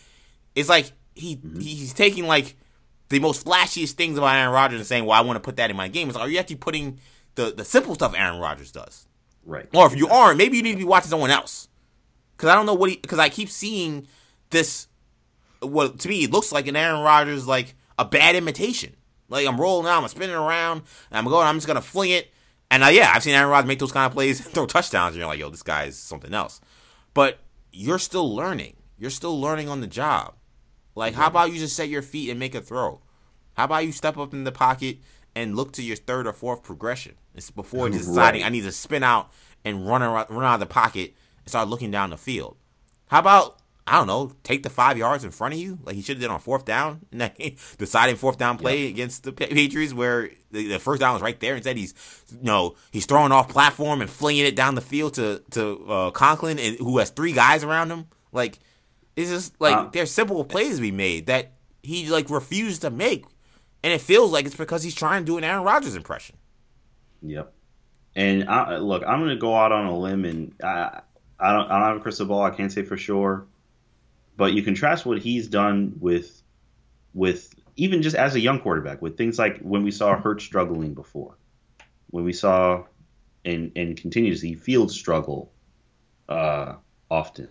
it's 0.55 0.69
like 0.69 0.91
he 1.13 1.35
Mm-hmm. 1.35 1.59
he's 1.59 1.93
taking 1.93 2.25
like 2.27 2.55
the 3.09 3.19
most 3.19 3.45
flashiest 3.45 3.91
things 3.91 4.17
about 4.17 4.35
Aaron 4.35 4.51
Rodgers 4.53 4.79
and 4.79 4.87
saying, 4.87 5.05
"Well, 5.05 5.17
I 5.17 5.21
want 5.21 5.35
to 5.35 5.41
put 5.41 5.57
that 5.57 5.69
in 5.69 5.75
my 5.77 5.87
game." 5.89 6.07
It's 6.09 6.17
like, 6.17 6.27
are 6.27 6.29
you 6.31 6.39
actually 6.39 6.55
putting 6.55 6.99
the 7.35 7.53
the 7.55 7.63
simple 7.65 7.93
stuff 7.95 8.13
Aaron 8.17 8.39
Rodgers 8.39 8.71
does? 8.71 9.05
Right. 9.45 9.67
Or 9.73 9.85
if 9.85 9.95
you 9.95 10.07
aren't, 10.07 10.37
maybe 10.37 10.57
you 10.57 10.63
need 10.63 10.73
to 10.73 10.77
be 10.77 10.83
watching 10.83 11.09
someone 11.09 11.29
else. 11.29 11.67
Because 12.35 12.49
I 12.49 12.55
don't 12.55 12.65
know 12.65 12.73
what 12.73 12.89
he. 12.89 12.97
Because 12.97 13.19
I 13.19 13.29
keep 13.29 13.49
seeing 13.49 14.07
this. 14.49 14.87
What 15.61 15.99
to 15.99 16.09
me 16.09 16.25
it 16.25 16.31
looks 16.31 16.51
like 16.51 16.67
an 16.67 16.75
Aaron 16.75 17.01
Rodgers 17.01 17.47
like 17.47 17.75
a 17.97 18.05
bad 18.05 18.35
imitation. 18.35 18.95
Like 19.29 19.47
I'm 19.47 19.59
rolling 19.59 19.87
out, 19.87 20.01
I'm 20.03 20.07
spinning 20.09 20.35
around, 20.35 20.83
and 21.09 21.17
I'm 21.17 21.25
going. 21.25 21.47
I'm 21.47 21.57
just 21.57 21.67
gonna 21.67 21.81
fling 21.81 22.11
it. 22.11 22.31
And 22.69 22.83
uh, 22.83 22.87
yeah, 22.87 23.11
I've 23.13 23.23
seen 23.23 23.33
Aaron 23.33 23.49
Rodgers 23.49 23.67
make 23.67 23.79
those 23.79 23.91
kind 23.91 24.05
of 24.05 24.13
plays, 24.13 24.41
throw 24.47 24.65
touchdowns, 24.65 25.13
and 25.13 25.19
you're 25.19 25.27
like, 25.27 25.39
yo, 25.39 25.49
this 25.49 25.63
guy 25.63 25.85
is 25.85 25.97
something 25.97 26.33
else. 26.33 26.59
But 27.13 27.39
you're 27.71 27.99
still 27.99 28.35
learning. 28.35 28.75
You're 28.97 29.09
still 29.09 29.39
learning 29.39 29.69
on 29.69 29.81
the 29.81 29.87
job. 29.87 30.35
Like, 30.95 31.13
how 31.13 31.27
about 31.27 31.51
you 31.51 31.59
just 31.59 31.75
set 31.75 31.89
your 31.89 32.01
feet 32.01 32.29
and 32.29 32.39
make 32.39 32.55
a 32.55 32.61
throw? 32.61 33.01
How 33.53 33.65
about 33.65 33.85
you 33.85 33.91
step 33.91 34.17
up 34.17 34.33
in 34.33 34.43
the 34.43 34.51
pocket 34.51 34.97
and 35.35 35.55
look 35.55 35.73
to 35.73 35.83
your 35.83 35.97
third 35.97 36.27
or 36.27 36.33
fourth 36.33 36.63
progression? 36.63 37.15
It's 37.33 37.51
before 37.51 37.89
deciding 37.91 38.41
Right. 38.41 38.47
I 38.47 38.49
need 38.49 38.63
to 38.63 38.71
spin 38.71 39.03
out 39.03 39.31
and 39.63 39.87
run 39.87 40.01
around, 40.01 40.29
run 40.29 40.43
out 40.43 40.55
of 40.55 40.59
the 40.59 40.65
pocket 40.65 41.13
and 41.39 41.49
start 41.49 41.67
looking 41.67 41.91
down 41.91 42.09
the 42.11 42.17
field. 42.17 42.57
How 43.07 43.19
about 43.19 43.59
I 43.87 43.97
don't 43.99 44.07
know, 44.07 44.31
take 44.41 44.63
the 44.63 44.71
five 44.71 44.97
yards 44.97 45.23
in 45.23 45.29
front 45.29 45.53
of 45.53 45.59
you 45.59 45.77
like 45.83 45.95
he 45.95 46.01
should 46.01 46.17
have 46.17 46.21
did 46.21 46.31
on 46.31 46.39
fourth 46.39 46.65
down, 46.65 47.05
deciding 47.77 48.15
fourth 48.15 48.39
down 48.39 48.57
play 48.57 48.87
against 48.87 49.23
the 49.23 49.31
Patriots 49.31 49.93
where 49.93 50.31
the, 50.51 50.67
the 50.69 50.79
first 50.79 51.01
down 51.01 51.13
was 51.13 51.21
right 51.21 51.39
there. 51.39 51.55
Instead, 51.55 51.77
he's 51.77 51.93
you 52.31 52.39
know 52.41 52.75
he's 52.89 53.05
throwing 53.05 53.31
off 53.31 53.47
platform 53.47 54.01
and 54.01 54.09
flinging 54.09 54.45
it 54.45 54.55
down 54.55 54.73
the 54.73 54.81
field 54.81 55.13
to 55.15 55.43
to 55.51 55.85
uh, 55.87 56.11
Conklin, 56.11 56.57
and, 56.57 56.77
who 56.79 56.97
has 56.97 57.11
three 57.11 57.31
guys 57.31 57.63
around 57.63 57.91
him. 57.91 58.05
Like 58.31 58.57
it's 59.15 59.29
just 59.29 59.53
like 59.61 59.75
Uh, 59.75 59.89
there's 59.91 60.09
simple 60.09 60.43
plays 60.43 60.77
to 60.77 60.81
be 60.81 60.91
made 60.91 61.27
that 61.27 61.51
he 61.83 62.09
like 62.09 62.31
refused 62.31 62.81
to 62.81 62.89
make, 62.89 63.25
and 63.85 63.93
it 63.93 64.01
feels 64.01 64.31
like 64.31 64.47
it's 64.47 64.55
because 64.55 64.81
he's 64.81 64.95
trying 64.95 65.21
to 65.21 65.25
do 65.27 65.37
an 65.37 65.43
Aaron 65.43 65.63
Rodgers 65.63 65.95
impression. 65.95 66.35
Yep. 67.21 67.53
And 68.15 68.49
I, 68.49 68.77
look, 68.77 69.03
I'm 69.05 69.19
going 69.19 69.29
to 69.29 69.35
go 69.35 69.55
out 69.55 69.71
on 69.71 69.85
a 69.85 69.95
limb, 69.95 70.25
and 70.25 70.55
I, 70.63 71.01
I 71.39 71.53
don't, 71.53 71.69
I 71.69 71.77
don't 71.77 71.87
have 71.89 71.97
a 71.97 71.99
crystal 71.99 72.25
ball. 72.25 72.41
I 72.41 72.49
can't 72.49 72.71
say 72.71 72.81
for 72.81 72.97
sure, 72.97 73.45
but 74.37 74.53
you 74.53 74.63
contrast 74.63 75.05
what 75.05 75.19
he's 75.19 75.47
done 75.47 75.93
with, 75.99 76.41
with 77.13 77.53
even 77.75 78.01
just 78.01 78.15
as 78.15 78.33
a 78.33 78.39
young 78.39 78.59
quarterback, 78.59 79.03
with 79.03 79.17
things 79.17 79.37
like 79.37 79.59
when 79.59 79.83
we 79.83 79.91
saw 79.91 80.17
Hurt 80.17 80.41
struggling 80.41 80.95
before, 80.95 81.37
when 82.09 82.23
we 82.23 82.33
saw, 82.33 82.85
and 83.43 83.71
and 83.75 83.95
continues 83.95 84.41
to 84.41 84.55
field 84.55 84.89
struggle, 84.89 85.51
uh, 86.27 86.73
often, 87.11 87.49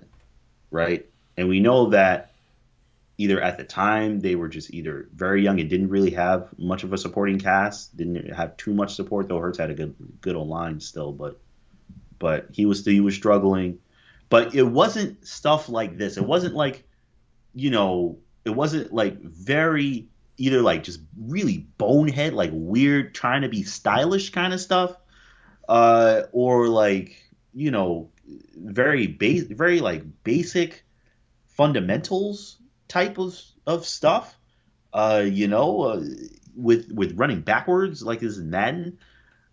right? 0.73 1.07
And 1.37 1.49
we 1.49 1.61
know 1.61 1.91
that 1.91 2.34
either 3.17 3.41
at 3.41 3.57
the 3.57 3.65
time 3.65 4.21
they 4.21 4.35
were 4.35 4.49
just 4.49 4.73
either 4.73 5.09
very 5.15 5.43
young 5.43 5.61
and 5.61 5.71
didn't 5.71 5.89
really 5.89 6.11
have 6.11 6.49
much 6.59 6.83
of 6.83 6.93
a 6.93 6.99
supporting 6.99 7.39
cast, 7.39 7.97
didn't 7.97 8.33
have 8.33 8.57
too 8.57 8.75
much 8.75 8.95
support. 8.95 9.29
Though 9.29 9.39
Hurts 9.39 9.59
had 9.59 9.71
a 9.71 9.75
good 9.75 9.95
good 10.21 10.37
old 10.37 10.49
line 10.49 10.81
still, 10.81 11.13
but 11.13 11.41
but 12.19 12.49
he 12.53 12.67
was 12.67 12.85
he 12.85 13.01
was 13.01 13.15
struggling. 13.15 13.79
But 14.29 14.55
it 14.55 14.65
wasn't 14.65 15.27
stuff 15.27 15.69
like 15.69 15.97
this. 15.97 16.17
It 16.17 16.25
wasn't 16.25 16.55
like 16.55 16.85
you 17.55 17.71
know, 17.71 18.19
it 18.45 18.51
wasn't 18.51 18.93
like 18.93 19.21
very 19.21 20.09
either 20.37 20.61
like 20.61 20.83
just 20.83 21.01
really 21.17 21.59
bonehead, 21.79 22.33
like 22.33 22.51
weird 22.53 23.15
trying 23.15 23.43
to 23.43 23.49
be 23.49 23.63
stylish 23.63 24.31
kind 24.31 24.53
of 24.53 24.61
stuff, 24.61 24.97
uh, 25.69 26.23
or 26.33 26.69
like 26.69 27.23
you 27.53 27.71
know, 27.71 28.11
very 28.57 29.07
base, 29.07 29.45
very 29.45 29.79
like 29.79 30.03
basic 30.25 30.85
fundamentals 31.47 32.57
type 32.89 33.19
of 33.19 33.39
of 33.67 33.85
stuff. 33.85 34.37
Uh, 34.93 35.25
you 35.27 35.49
know, 35.49 35.83
uh, 35.83 36.05
with 36.57 36.91
with 36.93 37.19
running 37.19 37.41
backwards 37.41 38.03
like 38.03 38.21
this 38.21 38.37
is 38.37 38.43
Madden. 38.43 38.99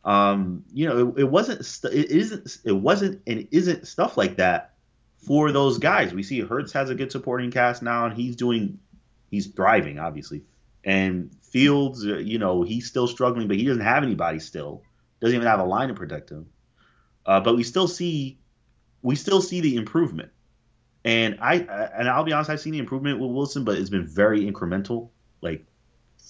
Um, 0.03 0.65
you 0.73 0.87
know, 0.87 1.09
it, 1.09 1.21
it 1.21 1.29
wasn't 1.29 1.65
st- 1.65 1.93
it 1.93 2.11
isn't 2.11 2.57
it 2.65 2.71
wasn't 2.71 3.21
and 3.27 3.47
isn't 3.51 3.87
stuff 3.87 4.17
like 4.17 4.37
that 4.37 4.73
for 5.17 5.51
those 5.51 5.77
guys. 5.77 6.13
We 6.13 6.23
see 6.23 6.39
Hurts 6.41 6.73
has 6.73 6.89
a 6.89 6.95
good 6.95 7.11
supporting 7.11 7.51
cast 7.51 7.83
now, 7.83 8.05
and 8.05 8.15
he's 8.15 8.35
doing 8.35 8.79
he's 9.29 9.47
thriving 9.47 9.99
obviously. 9.99 10.43
And 10.83 11.35
Fields, 11.43 12.05
uh, 12.05 12.17
you 12.17 12.39
know, 12.39 12.63
he's 12.63 12.87
still 12.87 13.07
struggling, 13.07 13.47
but 13.47 13.57
he 13.57 13.65
doesn't 13.65 13.83
have 13.83 14.03
anybody 14.03 14.39
still. 14.39 14.83
Doesn't 15.19 15.35
even 15.35 15.47
have 15.47 15.59
a 15.59 15.65
line 15.65 15.89
to 15.89 15.93
protect 15.93 16.31
him. 16.31 16.47
Uh, 17.25 17.39
but 17.39 17.55
we 17.55 17.63
still 17.63 17.87
see 17.87 18.39
we 19.03 19.15
still 19.15 19.41
see 19.41 19.61
the 19.61 19.75
improvement. 19.75 20.31
And 21.03 21.37
I 21.41 21.55
and 21.55 22.07
I'll 22.07 22.23
be 22.23 22.33
honest, 22.33 22.49
I've 22.49 22.59
seen 22.59 22.73
the 22.73 22.79
improvement 22.79 23.19
with 23.19 23.31
Wilson, 23.31 23.63
but 23.63 23.77
it's 23.77 23.89
been 23.89 24.05
very 24.05 24.49
incremental, 24.49 25.09
like 25.41 25.65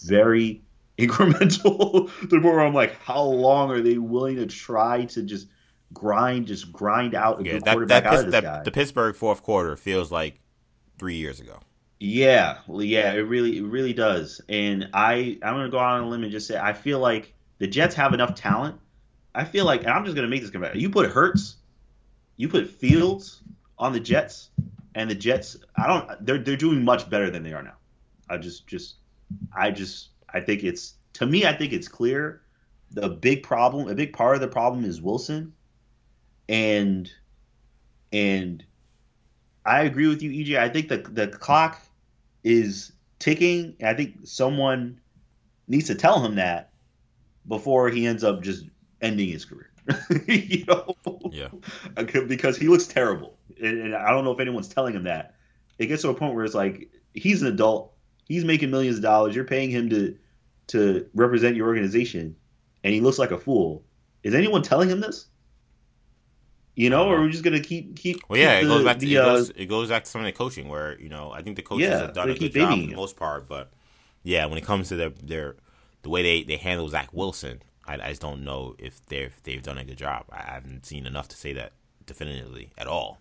very 0.05 0.63
incremental 0.97 2.09
the 2.21 2.27
point 2.27 2.43
where 2.43 2.61
I'm 2.61 2.73
like, 2.73 2.95
how 3.01 3.23
long 3.23 3.71
are 3.71 3.81
they 3.81 3.97
willing 3.97 4.37
to 4.37 4.45
try 4.45 5.05
to 5.05 5.23
just 5.23 5.47
grind, 5.93 6.47
just 6.47 6.71
grind 6.71 7.15
out 7.15 7.41
a 7.41 7.43
yeah, 7.43 7.51
good 7.53 7.65
that, 7.65 7.71
quarterback 7.73 8.03
that, 8.03 8.13
out 8.13 8.19
of 8.19 8.25
this 8.25 8.31
that, 8.33 8.43
guy? 8.43 8.63
The 8.63 8.71
Pittsburgh 8.71 9.15
fourth 9.15 9.43
quarter 9.43 9.75
feels 9.75 10.11
like 10.11 10.39
three 10.97 11.15
years 11.15 11.39
ago. 11.39 11.59
Yeah, 11.99 12.59
well, 12.67 12.81
yeah, 12.81 13.13
it 13.13 13.19
really, 13.19 13.57
it 13.57 13.63
really 13.63 13.93
does. 13.93 14.41
And 14.49 14.89
I, 14.93 15.37
I'm 15.43 15.55
gonna 15.55 15.69
go 15.69 15.79
out 15.79 15.99
on 15.99 16.03
a 16.03 16.09
limb 16.09 16.23
and 16.23 16.31
just 16.31 16.47
say, 16.47 16.57
I 16.57 16.73
feel 16.73 16.99
like 16.99 17.33
the 17.59 17.67
Jets 17.67 17.95
have 17.95 18.13
enough 18.13 18.35
talent. 18.35 18.79
I 19.35 19.45
feel 19.45 19.65
like, 19.65 19.81
and 19.81 19.91
I'm 19.91 20.03
just 20.05 20.15
gonna 20.15 20.27
make 20.27 20.41
this 20.41 20.49
comparison. 20.49 20.81
You 20.81 20.89
put 20.89 21.11
Hurts, 21.11 21.57
you 22.37 22.49
put 22.49 22.69
Fields 22.69 23.41
on 23.81 23.91
the 23.91 23.99
Jets, 23.99 24.51
and 24.95 25.09
the 25.09 25.15
Jets, 25.15 25.57
I 25.75 25.87
don't, 25.87 26.25
they're 26.25 26.37
they're 26.37 26.55
doing 26.55 26.85
much 26.85 27.09
better 27.09 27.29
than 27.29 27.43
they 27.43 27.51
are 27.51 27.63
now. 27.63 27.75
I 28.29 28.37
just, 28.37 28.67
just, 28.67 28.95
I 29.53 29.71
just, 29.71 30.09
I 30.29 30.39
think 30.39 30.63
it's 30.63 30.93
to 31.13 31.25
me, 31.25 31.45
I 31.45 31.53
think 31.53 31.73
it's 31.73 31.87
clear. 31.87 32.41
The 32.91 33.09
big 33.09 33.43
problem, 33.43 33.87
a 33.87 33.95
big 33.95 34.13
part 34.13 34.35
of 34.35 34.41
the 34.41 34.47
problem 34.47 34.85
is 34.85 35.01
Wilson, 35.01 35.53
and 36.47 37.11
and 38.13 38.63
I 39.65 39.83
agree 39.83 40.07
with 40.07 40.21
you, 40.21 40.31
EJ. 40.31 40.59
I 40.59 40.69
think 40.69 40.87
the 40.87 40.97
the 40.97 41.27
clock 41.27 41.81
is 42.43 42.91
ticking. 43.19 43.75
I 43.83 43.93
think 43.93 44.19
someone 44.23 44.99
needs 45.67 45.87
to 45.87 45.95
tell 45.95 46.23
him 46.23 46.35
that 46.35 46.71
before 47.47 47.89
he 47.89 48.05
ends 48.05 48.23
up 48.23 48.43
just 48.43 48.65
ending 49.01 49.29
his 49.29 49.45
career. 49.45 49.71
you 50.27 50.65
know, 50.65 50.95
yeah, 51.31 51.47
because 52.27 52.57
he 52.57 52.67
looks 52.67 52.87
terrible, 52.87 53.37
and 53.61 53.95
I 53.95 54.09
don't 54.11 54.23
know 54.23 54.31
if 54.31 54.39
anyone's 54.39 54.67
telling 54.67 54.93
him 54.93 55.03
that. 55.03 55.35
It 55.77 55.87
gets 55.87 56.01
to 56.03 56.09
a 56.09 56.13
point 56.13 56.35
where 56.35 56.45
it's 56.45 56.55
like 56.55 56.89
he's 57.13 57.41
an 57.41 57.47
adult, 57.47 57.93
he's 58.27 58.45
making 58.45 58.71
millions 58.71 58.97
of 58.97 59.03
dollars. 59.03 59.35
You're 59.35 59.45
paying 59.45 59.69
him 59.69 59.89
to 59.89 60.17
to 60.67 61.07
represent 61.13 61.55
your 61.55 61.67
organization, 61.67 62.35
and 62.83 62.93
he 62.93 63.01
looks 63.01 63.19
like 63.19 63.31
a 63.31 63.37
fool. 63.37 63.83
Is 64.23 64.33
anyone 64.33 64.61
telling 64.61 64.89
him 64.89 64.99
this? 64.99 65.27
You 66.75 66.89
know, 66.89 67.09
or 67.09 67.17
we're 67.17 67.25
we 67.25 67.31
just 67.31 67.43
gonna 67.43 67.59
keep 67.59 67.97
keep? 67.97 68.21
Well, 68.29 68.39
yeah, 68.39 68.59
keep 68.59 68.65
it 68.65 68.67
goes 68.69 68.85
back 68.85 68.99
to 68.99 69.05
the, 69.05 69.15
it, 69.15 69.15
goes, 69.15 69.49
uh, 69.49 69.53
it 69.57 69.65
goes 69.65 69.89
back 69.89 70.03
to 70.05 70.09
some 70.09 70.21
of 70.21 70.25
the 70.25 70.31
coaching 70.31 70.69
where 70.69 70.99
you 70.99 71.09
know 71.09 71.31
I 71.31 71.41
think 71.41 71.57
the 71.57 71.61
coaches 71.61 71.89
yeah, 71.89 71.99
have 71.99 72.13
done 72.13 72.29
a 72.29 72.37
good 72.37 72.53
job 72.53 72.69
for 72.69 72.87
the 72.87 72.95
most 72.95 73.17
part, 73.17 73.47
but 73.47 73.71
yeah, 74.23 74.45
when 74.45 74.57
it 74.57 74.65
comes 74.65 74.87
to 74.89 74.95
their 74.95 75.09
their 75.09 75.55
the 76.03 76.09
way 76.09 76.23
they 76.23 76.43
they 76.43 76.57
handle 76.57 76.87
Zach 76.87 77.09
Wilson, 77.11 77.61
I, 77.85 77.95
I 77.95 78.09
just 78.09 78.21
don't 78.21 78.43
know 78.43 78.75
if 78.79 79.05
they've 79.07 79.33
they've 79.43 79.61
done 79.61 79.77
a 79.77 79.83
good 79.83 79.97
job. 79.97 80.25
I 80.31 80.43
haven't 80.43 80.85
seen 80.85 81.05
enough 81.05 81.27
to 81.29 81.35
say 81.35 81.53
that 81.53 81.73
definitively 82.05 82.71
at 82.77 82.87
all, 82.87 83.19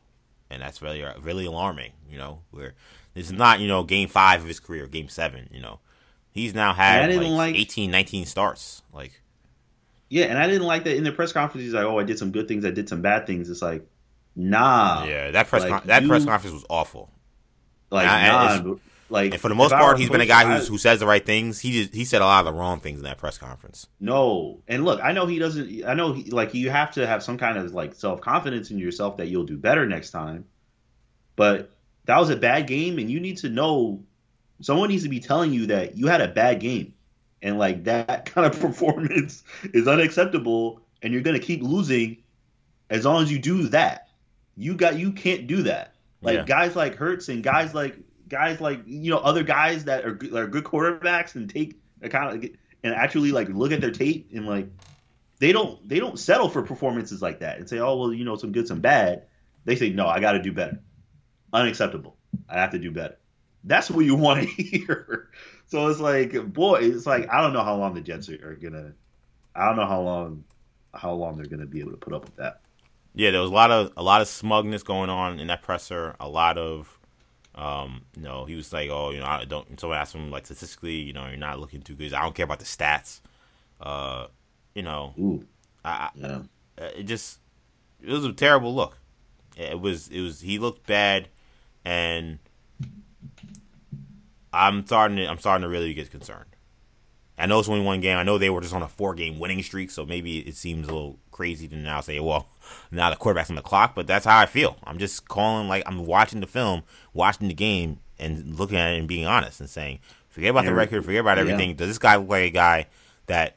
and 0.51 0.61
that's 0.63 0.83
really 0.83 1.05
really 1.21 1.47
alarming. 1.47 1.93
You 2.11 2.19
know, 2.19 2.41
where 2.51 2.75
this 3.15 3.27
is 3.27 3.33
not 3.33 3.61
you 3.61 3.69
know 3.69 3.85
game 3.85 4.09
five 4.09 4.43
of 4.43 4.49
his 4.49 4.61
career, 4.61 4.87
game 4.87 5.09
seven. 5.09 5.49
You 5.53 5.61
know, 5.61 5.81
he's 6.33 6.55
now 6.55 6.73
had 6.73 7.15
like, 7.15 7.29
like 7.29 7.55
18, 7.55 7.91
19 7.91 8.27
starts. 8.27 8.83
Like, 8.93 9.21
yeah, 10.09 10.27
and 10.27 10.39
I 10.39 10.47
didn't 10.47 10.67
like 10.67 10.85
that 10.85 10.97
in 10.97 11.05
the 11.05 11.13
press 11.13 11.33
conference. 11.33 11.65
He's 11.65 11.75
like, 11.75 11.85
"Oh, 11.85 11.99
I 11.99 12.05
did 12.05 12.19
some 12.19 12.33
good 12.33 12.49
things. 12.49 12.65
I 12.65 12.71
did 12.71 12.89
some 12.89 13.03
bad 13.03 13.27
things." 13.27 13.49
It's 13.49 13.63
like, 13.63 13.87
nah. 14.35 15.05
Yeah, 15.05 15.31
that 15.31 15.49
press 15.49 15.63
like, 15.63 15.71
con- 15.71 15.83
that 15.87 16.03
you, 16.03 16.09
press 16.09 16.25
conference 16.25 16.55
was 16.55 16.67
awful. 16.69 17.11
Like, 17.91 18.07
nah, 18.07 18.77
like, 19.11 19.33
and 19.33 19.41
for 19.41 19.49
the 19.49 19.55
most 19.55 19.73
part, 19.73 19.99
he's 19.99 20.09
been 20.09 20.21
a 20.21 20.27
guy 20.27 20.45
who's, 20.45 20.69
who 20.69 20.79
says 20.79 21.01
the 21.01 21.07
right 21.07 21.25
things. 21.25 21.59
He 21.61 21.73
just, 21.73 21.95
he 21.95 22.05
said 22.05 22.23
a 22.23 22.25
lot 22.25 22.47
of 22.47 22.53
the 22.53 22.59
wrong 22.59 22.81
things 22.81 22.99
in 22.99 23.05
that 23.05 23.19
press 23.19 23.39
conference. 23.39 23.89
No, 23.99 24.63
and 24.69 24.85
look, 24.85 25.01
I 25.03 25.13
know 25.13 25.27
he 25.27 25.39
doesn't. 25.39 25.85
I 25.85 25.95
know 25.95 26.13
he, 26.13 26.31
like 26.31 26.55
you 26.55 26.71
have 26.71 26.93
to 26.93 27.07
have 27.07 27.23
some 27.23 27.37
kind 27.37 27.59
of 27.59 27.75
like 27.75 27.95
self 27.95 28.21
confidence 28.21 28.71
in 28.71 28.79
yourself 28.79 29.17
that 29.17 29.27
you'll 29.27 29.45
do 29.45 29.57
better 29.57 29.87
next 29.87 30.13
time. 30.13 30.45
But 31.37 31.71
that 32.05 32.19
was 32.19 32.31
a 32.31 32.37
bad 32.37 32.67
game, 32.67 32.99
and 32.99 33.11
you 33.11 33.21
need 33.21 33.39
to 33.39 33.49
know. 33.49 34.03
Someone 34.63 34.91
needs 34.91 35.05
to 35.05 35.09
be 35.09 35.21
telling 35.21 35.53
you 35.53 35.67
that 35.67 35.97
you 35.97 36.07
had 36.07 36.21
a 36.21 36.29
bad 36.29 36.61
game, 36.61 36.95
and 37.43 37.59
like 37.59 37.85
that 37.85 38.27
kind 38.33 38.47
of 38.47 38.61
performance 38.61 39.43
is 39.75 39.89
unacceptable, 39.89 40.83
and 41.03 41.13
you're 41.13 41.23
gonna 41.23 41.39
keep 41.39 41.63
losing 41.63 42.19
as 42.91 43.05
long 43.05 43.23
as 43.23 43.33
you 43.33 43.39
do 43.39 43.69
that. 43.69 44.09
You 44.57 44.75
got 44.75 44.99
you 44.99 45.13
can't 45.13 45.47
do 45.47 45.63
that. 45.65 45.95
Like 46.23 46.37
yeah. 46.37 46.45
guys 46.45 46.77
like 46.77 46.97
Hurts 46.97 47.29
and 47.29 47.43
guys 47.43 47.75
like 47.75 47.97
guys 48.31 48.61
like 48.61 48.81
you 48.87 49.11
know 49.11 49.19
other 49.19 49.43
guys 49.43 49.85
that 49.85 50.05
are, 50.07 50.19
are 50.35 50.47
good 50.47 50.65
quarterbacks 50.65 51.35
and 51.35 51.51
take 51.51 51.79
a 52.01 52.09
kind 52.09 52.45
of 52.45 52.51
and 52.83 52.95
actually 52.95 53.33
like 53.33 53.49
look 53.49 53.73
at 53.73 53.81
their 53.81 53.91
tape 53.91 54.31
and 54.33 54.47
like 54.47 54.69
they 55.39 55.53
don't 55.53 55.87
they 55.87 55.99
don't 55.99 56.19
settle 56.19 56.49
for 56.49 56.63
performances 56.63 57.21
like 57.21 57.41
that 57.41 57.59
and 57.59 57.69
say 57.69 57.79
oh 57.79 57.97
well 57.97 58.13
you 58.15 58.25
know 58.25 58.37
some 58.37 58.53
good 58.53 58.67
some 58.67 58.81
bad. 58.81 59.25
They 59.65 59.77
say 59.77 59.91
no 59.91 60.07
I 60.07 60.21
got 60.21 60.33
to 60.33 60.43
do 60.43 60.53
better. 60.53 60.81
Unacceptable. 61.53 62.17
I 62.49 62.61
have 62.61 62.71
to 62.71 62.79
do 62.79 62.91
better. 62.91 63.19
That's 63.65 63.91
what 63.91 64.05
you 64.05 64.15
want 64.17 64.49
to 64.49 64.63
hear. 64.63 65.31
So 65.67 65.89
it's 65.89 66.01
like 66.01 66.33
boy 66.53 66.81
it's 66.83 67.07
like 67.07 67.29
I 67.29 67.41
don't 67.41 67.53
know 67.53 67.65
how 67.65 67.77
long 67.77 67.95
the 67.95 68.01
Jets 68.01 68.29
are, 68.29 68.53
are 68.53 68.55
gonna 68.55 68.93
I 69.55 69.67
don't 69.67 69.77
know 69.77 69.87
how 69.87 70.01
long 70.01 70.45
how 70.95 71.13
long 71.13 71.37
they're 71.37 71.47
gonna 71.47 71.67
be 71.67 71.81
able 71.81 71.93
to 71.93 71.97
put 71.97 72.15
up 72.15 72.25
with 72.25 72.37
that. 72.37 72.61
Yeah 73.15 73.33
there 73.33 73.41
was 73.41 73.51
a 73.51 73.55
lot 73.55 73.71
of 73.73 73.93
a 73.97 74.03
lot 74.03 74.21
of 74.21 74.29
smugness 74.29 74.83
going 74.83 75.11
on 75.11 75.41
in 75.41 75.49
that 75.49 75.63
presser 75.63 76.15
a 76.21 76.29
lot 76.29 76.57
of 76.57 77.00
um, 77.55 78.03
you 78.17 78.23
know, 78.23 78.45
he 78.45 78.55
was 78.55 78.73
like, 78.73 78.91
"Oh, 78.91 79.11
you 79.11 79.21
know, 79.21 79.27
I 79.27 79.45
don't." 79.45 79.79
Someone 79.79 79.99
asked 79.99 80.15
him 80.15 80.31
like 80.31 80.47
statistically, 80.47 80.97
you 80.97 81.13
know, 81.13 81.27
you're 81.27 81.37
not 81.37 81.59
looking 81.59 81.83
too 81.83 81.95
good. 81.95 82.15
I 82.15 82.23
don't 82.23 82.35
care 82.35 82.45
about 82.45 82.59
the 82.61 82.65
stats. 82.65 83.21
Uh, 83.81 84.27
you 84.75 84.83
know, 84.83 85.15
Ooh, 85.19 85.45
I, 85.85 86.11
yeah. 86.15 86.43
it 86.79 87.05
just 87.05 87.41
it 88.03 88.11
was 88.11 88.25
a 88.25 88.33
terrible 88.33 88.75
look. 88.75 88.99
It 89.57 89.81
was 89.81 90.09
it 90.09 90.21
was 90.21 90.41
he 90.41 90.59
looked 90.59 90.87
bad, 90.87 91.29
and 91.85 92.39
I'm 94.53 94.87
starting 94.87 95.17
to 95.19 95.27
I'm 95.27 95.39
starting 95.39 95.63
to 95.63 95.69
really 95.69 95.95
get 95.95 96.11
concerned. 96.11 96.47
I 97.39 97.47
know 97.47 97.59
it's 97.59 97.69
only 97.69 97.85
one 97.85 98.01
game. 98.01 98.19
I 98.19 98.23
know 98.23 98.37
they 98.37 98.51
were 98.51 98.61
just 98.61 98.75
on 98.75 98.83
a 98.83 98.89
four 98.89 99.15
game 99.15 99.39
winning 99.39 99.63
streak, 99.63 99.91
so 99.91 100.05
maybe 100.05 100.39
it 100.41 100.55
seems 100.57 100.89
a 100.89 100.93
little 100.93 101.19
crazy 101.31 101.67
to 101.69 101.77
now 101.77 102.01
say, 102.03 102.21
well, 102.21 102.49
now 102.91 103.11
the 103.11 103.17
quarterback's 103.17 103.51
on 103.51 103.57
the 103.57 103.63
clock, 103.63 103.95
but 103.95 104.07
that's 104.07 104.25
how 104.25 104.39
I 104.39 104.47
feel. 104.47 104.77
I'm 104.85 104.99
just 104.99 105.29
calling 105.29 105.69
like 105.69 105.83
I'm 105.87 106.07
watching 106.07 106.41
the 106.41 106.47
film, 106.47 106.83
watching 107.13 107.49
the 107.49 107.55
game, 107.55 108.01
and 108.19 108.59
looking 108.59 108.79
at 108.79 108.93
it 108.93 108.99
and 108.99 109.09
being 109.09 109.27
honest 109.27 109.61
and 109.61 109.69
saying, 109.69 110.01
forget 110.29 110.51
about 110.51 110.65
the 110.65 110.75
record, 110.75 111.05
forget 111.05 111.21
about 111.21 111.39
everything. 111.39 111.71
Yeah. 111.71 111.77
Does 111.77 111.89
this 111.89 111.99
guy 111.99 112.17
look 112.17 112.29
like 112.29 112.45
a 112.45 112.51
guy 112.51 112.87
that 113.27 113.57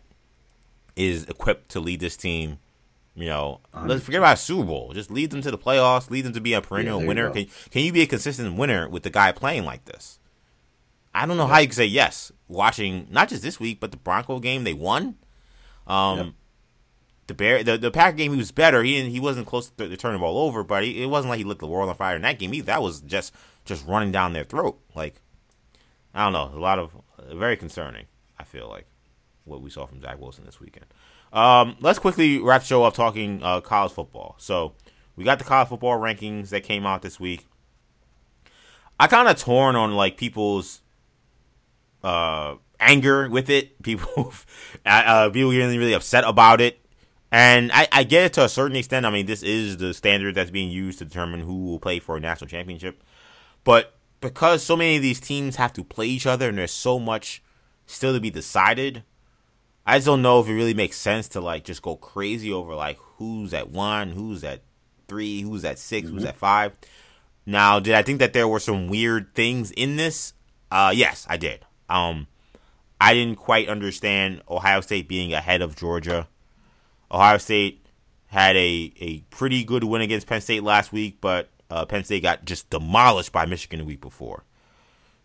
is 0.95 1.25
equipped 1.25 1.69
to 1.69 1.79
lead 1.79 1.99
this 1.99 2.17
team? 2.17 2.59
You 3.15 3.27
know, 3.27 3.59
let's 3.85 4.03
forget 4.03 4.19
about 4.19 4.37
a 4.37 4.39
Super 4.39 4.65
Bowl. 4.65 4.91
Just 4.93 5.11
lead 5.11 5.29
them 5.29 5.41
to 5.41 5.51
the 5.51 5.57
playoffs. 5.57 6.09
Lead 6.09 6.25
them 6.25 6.33
to 6.33 6.41
be 6.41 6.53
a 6.53 6.61
perennial 6.61 6.99
yeah, 6.99 7.07
winner. 7.07 7.29
Can 7.29 7.45
can 7.69 7.83
you 7.83 7.93
be 7.93 8.01
a 8.01 8.07
consistent 8.07 8.57
winner 8.57 8.89
with 8.89 9.03
the 9.03 9.11
guy 9.11 9.31
playing 9.31 9.65
like 9.65 9.85
this? 9.85 10.17
I 11.13 11.27
don't 11.27 11.37
know 11.37 11.45
how 11.45 11.59
you 11.59 11.67
can 11.67 11.75
say 11.75 11.85
yes. 11.85 12.31
Watching 12.47 13.07
not 13.11 13.29
just 13.29 13.43
this 13.43 13.59
week, 13.59 13.79
but 13.79 13.91
the 13.91 13.97
Bronco 13.97 14.39
game, 14.39 14.63
they 14.63 14.73
won. 14.73 15.15
Um, 15.85 16.17
yep. 16.17 16.27
The 17.27 17.33
Bear, 17.33 17.63
the 17.63 17.77
the 17.77 17.91
Packer 17.91 18.17
game, 18.17 18.31
he 18.31 18.37
was 18.37 18.51
better. 18.51 18.83
He 18.83 18.95
didn't, 18.95 19.11
he 19.11 19.19
wasn't 19.19 19.47
close 19.47 19.69
to, 19.69 19.87
to 19.87 19.97
turning 19.97 20.19
the 20.19 20.23
ball 20.23 20.37
over, 20.39 20.63
but 20.63 20.83
he, 20.83 21.03
it 21.03 21.07
wasn't 21.07 21.29
like 21.29 21.37
he 21.37 21.43
lit 21.43 21.59
the 21.59 21.67
world 21.67 21.89
on 21.89 21.95
fire 21.95 22.17
in 22.17 22.21
that 22.23 22.37
game 22.39 22.53
either. 22.53 22.65
That 22.65 22.81
was 22.81 23.01
just 23.01 23.33
just 23.65 23.87
running 23.87 24.11
down 24.11 24.33
their 24.33 24.43
throat. 24.43 24.79
Like 24.93 25.21
I 26.13 26.23
don't 26.23 26.33
know, 26.33 26.57
a 26.57 26.59
lot 26.59 26.79
of 26.79 26.95
uh, 27.17 27.35
very 27.35 27.55
concerning. 27.55 28.05
I 28.37 28.43
feel 28.43 28.67
like 28.67 28.87
what 29.45 29.61
we 29.61 29.69
saw 29.69 29.85
from 29.85 30.01
Zach 30.01 30.19
Wilson 30.19 30.45
this 30.45 30.59
weekend. 30.59 30.85
Um, 31.31 31.77
let's 31.79 31.99
quickly 31.99 32.39
wrap 32.39 32.61
the 32.61 32.67
show 32.67 32.83
up 32.83 32.93
talking 32.93 33.41
uh, 33.41 33.61
college 33.61 33.91
football. 33.91 34.35
So 34.37 34.73
we 35.15 35.23
got 35.23 35.39
the 35.39 35.45
college 35.45 35.69
football 35.69 35.99
rankings 35.99 36.49
that 36.49 36.63
came 36.63 36.85
out 36.85 37.01
this 37.01 37.19
week. 37.19 37.47
I 38.99 39.07
kind 39.07 39.27
of 39.27 39.37
torn 39.37 39.75
on 39.75 39.95
like 39.95 40.17
people's 40.17 40.81
uh, 42.03 42.55
anger 42.79 43.29
with 43.29 43.49
it. 43.49 43.81
People, 43.83 44.33
uh, 44.85 45.29
people 45.29 45.51
getting 45.51 45.77
really 45.77 45.93
upset 45.93 46.23
about 46.25 46.61
it, 46.61 46.79
and 47.33 47.71
I, 47.73 47.87
I 47.91 48.03
get 48.03 48.25
it 48.25 48.33
to 48.33 48.45
a 48.45 48.49
certain 48.49 48.77
extent. 48.77 49.07
I 49.07 49.09
mean, 49.09 49.25
this 49.25 49.41
is 49.41 49.77
the 49.77 49.93
standard 49.93 50.35
that's 50.35 50.51
being 50.51 50.69
used 50.69 50.99
to 50.99 51.05
determine 51.05 51.39
who 51.39 51.65
will 51.65 51.79
play 51.79 51.97
for 51.97 52.15
a 52.15 52.19
national 52.19 52.47
championship, 52.47 53.03
but 53.63 53.95
because 54.21 54.63
so 54.63 54.77
many 54.77 54.97
of 54.97 55.01
these 55.01 55.19
teams 55.19 55.55
have 55.55 55.73
to 55.73 55.83
play 55.83 56.05
each 56.05 56.27
other 56.27 56.47
and 56.47 56.57
there's 56.57 56.71
so 56.71 56.99
much 56.99 57.41
still 57.87 58.13
to 58.13 58.19
be 58.19 58.29
decided, 58.29 59.03
I 59.85 59.97
just 59.97 60.05
don't 60.05 60.21
know 60.21 60.39
if 60.39 60.47
it 60.47 60.53
really 60.53 60.75
makes 60.75 60.95
sense 60.95 61.27
to 61.29 61.41
like 61.41 61.63
just 61.63 61.81
go 61.81 61.95
crazy 61.95 62.53
over 62.53 62.75
like 62.75 62.99
who's 63.17 63.51
at 63.53 63.71
one, 63.71 64.11
who's 64.11 64.43
at 64.43 64.61
three, 65.07 65.41
who's 65.41 65.65
at 65.65 65.79
6 65.79 66.05
mm-hmm. 66.05 66.15
who's 66.15 66.25
at 66.25 66.37
five. 66.37 66.77
Now, 67.45 67.79
did 67.79 67.95
I 67.95 68.03
think 68.03 68.19
that 68.19 68.33
there 68.33 68.47
were 68.47 68.59
some 68.59 68.87
weird 68.87 69.33
things 69.33 69.71
in 69.71 69.95
this? 69.95 70.33
Uh, 70.71 70.93
yes, 70.95 71.25
I 71.27 71.37
did. 71.37 71.65
Um, 71.89 72.27
I 73.01 73.13
didn't 73.13 73.37
quite 73.37 73.67
understand 73.67 74.41
Ohio 74.49 74.81
State 74.81 75.07
being 75.07 75.33
ahead 75.33 75.61
of 75.61 75.75
Georgia. 75.75 76.27
Ohio 77.13 77.37
State 77.37 77.85
had 78.27 78.55
a, 78.55 78.91
a 78.99 79.19
pretty 79.29 79.63
good 79.63 79.83
win 79.83 80.01
against 80.01 80.27
Penn 80.27 80.41
State 80.41 80.63
last 80.63 80.91
week, 80.91 81.19
but 81.21 81.49
uh, 81.69 81.85
Penn 81.85 82.03
State 82.03 82.23
got 82.23 82.45
just 82.45 82.69
demolished 82.69 83.31
by 83.31 83.45
Michigan 83.45 83.79
the 83.79 83.85
week 83.85 84.01
before. 84.01 84.43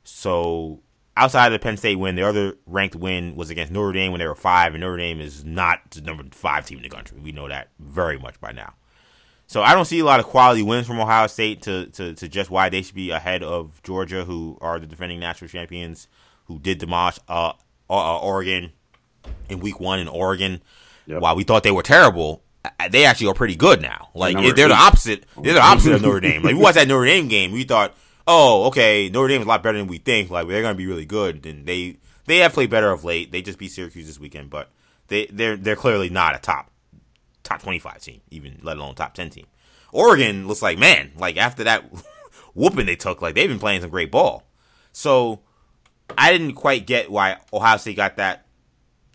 So 0.04 0.80
outside 1.16 1.46
of 1.46 1.52
the 1.52 1.58
Penn 1.58 1.76
State 1.76 1.96
win, 1.96 2.14
the 2.14 2.22
other 2.22 2.56
ranked 2.66 2.94
win 2.94 3.34
was 3.34 3.50
against 3.50 3.72
Notre 3.72 3.92
Dame 3.92 4.12
when 4.12 4.18
they 4.18 4.26
were 4.26 4.34
five, 4.34 4.74
and 4.74 4.82
Notre 4.82 4.98
Dame 4.98 5.20
is 5.20 5.44
not 5.44 5.90
the 5.90 6.02
number 6.02 6.24
five 6.32 6.66
team 6.66 6.78
in 6.78 6.82
the 6.82 6.90
country. 6.90 7.18
We 7.18 7.32
know 7.32 7.48
that 7.48 7.68
very 7.78 8.18
much 8.18 8.40
by 8.40 8.52
now. 8.52 8.74
So 9.46 9.62
I 9.62 9.74
don't 9.74 9.86
see 9.86 10.00
a 10.00 10.04
lot 10.04 10.20
of 10.20 10.26
quality 10.26 10.62
wins 10.62 10.86
from 10.86 11.00
Ohio 11.00 11.26
State 11.26 11.62
to, 11.62 11.86
to, 11.86 12.12
to 12.12 12.28
just 12.28 12.50
why 12.50 12.68
they 12.68 12.82
should 12.82 12.94
be 12.94 13.10
ahead 13.10 13.42
of 13.42 13.82
Georgia, 13.82 14.26
who 14.26 14.58
are 14.60 14.78
the 14.78 14.86
defending 14.86 15.20
national 15.20 15.48
champions, 15.48 16.06
who 16.44 16.58
did 16.58 16.76
demolish 16.76 17.18
uh, 17.28 17.54
uh, 17.88 18.18
Oregon 18.18 18.72
in 19.48 19.60
week 19.60 19.80
one 19.80 20.00
in 20.00 20.08
Oregon. 20.08 20.60
Yep. 21.08 21.22
While 21.22 21.36
we 21.36 21.42
thought 21.42 21.62
they 21.62 21.70
were 21.70 21.82
terrible, 21.82 22.42
uh, 22.64 22.88
they 22.90 23.06
actually 23.06 23.28
are 23.28 23.34
pretty 23.34 23.56
good 23.56 23.80
now. 23.80 24.10
Like 24.14 24.36
they're, 24.36 24.52
they're 24.52 24.68
the 24.68 24.74
opposite. 24.74 25.24
They're 25.42 25.54
the 25.54 25.64
opposite 25.64 25.94
of 25.94 26.02
Notre 26.02 26.20
Dame. 26.20 26.42
Like 26.44 26.54
we 26.54 26.60
watched 26.60 26.74
that 26.76 26.86
Notre 26.86 27.06
Dame 27.06 27.28
game, 27.28 27.50
we 27.50 27.64
thought, 27.64 27.94
oh, 28.26 28.66
okay, 28.66 29.08
Notre 29.08 29.28
Dame 29.28 29.40
is 29.40 29.46
a 29.46 29.48
lot 29.48 29.62
better 29.62 29.78
than 29.78 29.86
we 29.86 29.96
think. 29.96 30.30
Like 30.30 30.46
they're 30.46 30.60
going 30.60 30.74
to 30.74 30.78
be 30.78 30.86
really 30.86 31.06
good, 31.06 31.46
and 31.46 31.66
they 31.66 31.96
they 32.26 32.38
have 32.38 32.52
played 32.52 32.68
better 32.68 32.90
of 32.90 33.04
late. 33.04 33.32
They 33.32 33.40
just 33.40 33.58
beat 33.58 33.72
Syracuse 33.72 34.06
this 34.06 34.20
weekend, 34.20 34.50
but 34.50 34.70
they 35.08 35.26
they're 35.26 35.56
they're 35.56 35.76
clearly 35.76 36.10
not 36.10 36.36
a 36.36 36.38
top 36.38 36.70
top 37.42 37.62
twenty 37.62 37.78
five 37.78 38.02
team, 38.02 38.20
even 38.30 38.58
let 38.62 38.76
alone 38.76 38.94
top 38.94 39.14
ten 39.14 39.30
team. 39.30 39.46
Oregon 39.92 40.46
looks 40.46 40.60
like 40.60 40.78
man, 40.78 41.12
like 41.16 41.38
after 41.38 41.64
that 41.64 41.84
whooping 42.54 42.84
they 42.84 42.96
took, 42.96 43.22
like 43.22 43.34
they've 43.34 43.48
been 43.48 43.58
playing 43.58 43.80
some 43.80 43.90
great 43.90 44.10
ball. 44.10 44.42
So 44.92 45.40
I 46.18 46.32
didn't 46.32 46.52
quite 46.52 46.86
get 46.86 47.10
why 47.10 47.38
Ohio 47.50 47.78
State 47.78 47.96
got 47.96 48.16
that 48.16 48.44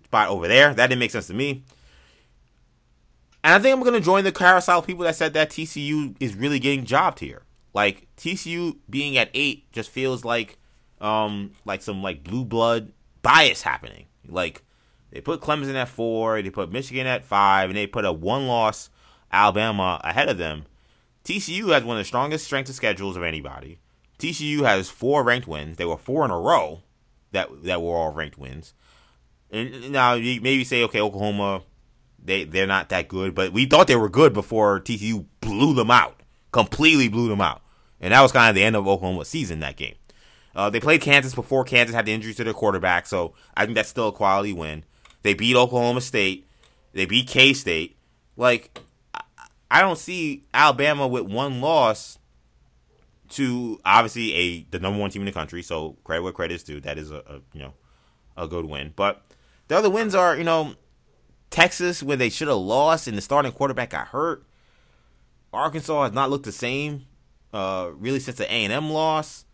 spot 0.06 0.30
over 0.30 0.48
there. 0.48 0.74
That 0.74 0.88
didn't 0.88 0.99
make 0.99 1.11
sense 1.11 1.28
to 1.28 1.34
me. 1.34 1.64
And 3.44 3.53
I 3.53 3.60
think 3.60 3.74
I'm 3.74 3.82
going 3.82 3.94
to 3.94 3.99
join 3.99 4.24
the 4.24 4.32
carousel 4.32 4.80
of 4.80 4.88
people 4.88 5.03
that 5.03 5.15
said 5.15 5.34
that 5.34 5.49
TCU 5.49 6.15
is 6.20 6.36
really 6.36 6.60
getting 6.60 6.86
jobbed 6.86 7.20
here. 7.20 7.44
Like 7.74 8.07
TCU 8.18 8.78
being 8.90 9.18
at 9.18 9.30
eight 9.34 9.72
just 9.72 9.90
feels 9.90 10.24
like 10.24 10.57
um 11.02 11.52
like 11.65 11.82
some 11.82 12.02
like 12.02 12.24
blue 12.24 12.45
blood 12.45 12.94
bias 13.22 13.64
happening. 13.64 14.06
Like 14.28 14.61
they 15.11 15.22
put 15.22 15.41
Clemson 15.41 15.76
at 15.76 15.90
four, 15.90 16.41
they 16.41 16.49
put 16.49 16.72
Michigan 16.72 17.07
at 17.07 17.26
five, 17.26 17.70
and 17.70 17.78
they 17.78 17.88
put 17.88 18.06
a 18.06 18.14
one 18.14 18.48
loss 18.48 18.90
Alabama 19.32 19.99
ahead 20.03 20.30
of 20.30 20.38
them. 20.38 20.65
TCU 21.26 21.74
has 21.74 21.84
one 21.84 21.98
of 21.98 22.02
the 22.02 22.06
strongest 22.06 22.45
strength 22.45 22.70
of 22.70 22.76
schedules 22.76 23.18
of 23.18 23.24
anybody. 23.24 23.80
TCU 24.20 24.61
has 24.61 24.90
four 24.90 25.24
ranked 25.24 25.48
wins. 25.48 25.78
They 25.78 25.86
were 25.86 25.98
four 25.98 26.24
in 26.26 26.32
a 26.32 26.40
row 26.40 26.84
that 27.32 27.64
that 27.64 27.82
were 27.82 27.95
all 27.95 28.14
ranked 28.14 28.38
wins. 28.38 28.74
And 29.52 29.91
now 29.91 30.14
you 30.14 30.41
maybe 30.41 30.64
say, 30.64 30.84
okay, 30.84 31.02
Oklahoma, 31.02 31.64
they 32.24 32.45
they're 32.45 32.68
not 32.68 32.90
that 32.90 33.08
good, 33.08 33.36
but 33.36 33.52
we 33.52 33.66
thought 33.66 33.88
they 33.88 33.95
were 33.95 34.10
good 34.10 34.34
before 34.34 34.80
TCU 34.80 35.26
blew 35.41 35.74
them 35.74 35.91
out, 35.91 36.22
completely 36.52 37.08
blew 37.10 37.30
them 37.30 37.41
out, 37.41 37.62
and 38.00 38.14
that 38.14 38.22
was 38.22 38.32
kind 38.32 38.50
of 38.50 38.56
the 38.56 38.64
end 38.64 38.76
of 38.76 38.88
Oklahoma's 38.88 39.28
season 39.28 39.60
that 39.60 39.76
game. 39.76 39.95
Uh, 40.56 40.70
they 40.70 40.80
played 40.80 41.02
Kansas 41.02 41.34
before 41.34 41.64
Kansas 41.64 41.95
had 41.95 42.06
the 42.06 42.14
injury 42.14 42.34
to 42.34 42.44
their 42.44 42.54
quarterback, 42.54 43.08
so 43.08 43.34
I 43.56 43.66
think 43.66 43.76
that's 43.76 43.90
still 43.90 44.10
a 44.10 44.12
quality 44.12 44.54
win. 44.54 44.84
They 45.24 45.34
beat 45.34 45.56
Oklahoma 45.56 46.02
State, 46.02 46.48
they 46.94 47.06
beat 47.06 47.28
K 47.28 47.54
State. 47.54 47.98
Like 48.38 48.80
I 49.74 49.82
don't 49.82 49.98
see 49.98 50.44
Alabama 50.54 51.08
with 51.08 51.24
one 51.24 51.60
loss 51.60 52.20
to 53.32 53.80
obviously 53.84 54.34
a 54.36 54.68
the 54.70 54.80
number 54.80 55.00
one 55.00 55.10
team 55.10 55.24
in 55.24 55.26
the 55.26 55.32
country. 55.32 55.64
So 55.64 55.98
credit 56.04 56.22
where 56.22 56.32
credit 56.32 56.54
is 56.54 56.64
due. 56.64 56.80
That 56.80 57.00
is 57.00 57.10
a, 57.10 57.18
a 57.18 57.41
you 57.54 57.62
know 57.62 57.74
a 58.38 58.48
good 58.48 58.66
win. 58.66 58.94
But 58.95 59.24
the 59.68 59.78
other 59.78 59.90
wins 59.90 60.14
are 60.14 60.38
you 60.38 60.44
know 60.44 60.76
Texas 61.54 62.02
where 62.02 62.18
they 62.18 62.30
should 62.30 62.48
have 62.48 62.58
lost 62.58 63.08
and 63.08 63.16
the 63.16 63.22
starting 63.22 63.52
quarterback 63.52 63.92
got 63.92 64.08
hurt. 64.08 64.44
Arkansas 65.54 66.06
has 66.06 66.12
not 66.12 66.32
looked 66.32 66.46
the 66.46 66.52
same 66.52 67.06
uh, 67.54 67.92
really 67.94 68.20
since 68.20 68.38
the 68.38 68.52
A 68.52 68.64
and 68.64 68.74
M 68.74 68.90
loss. 68.90 69.46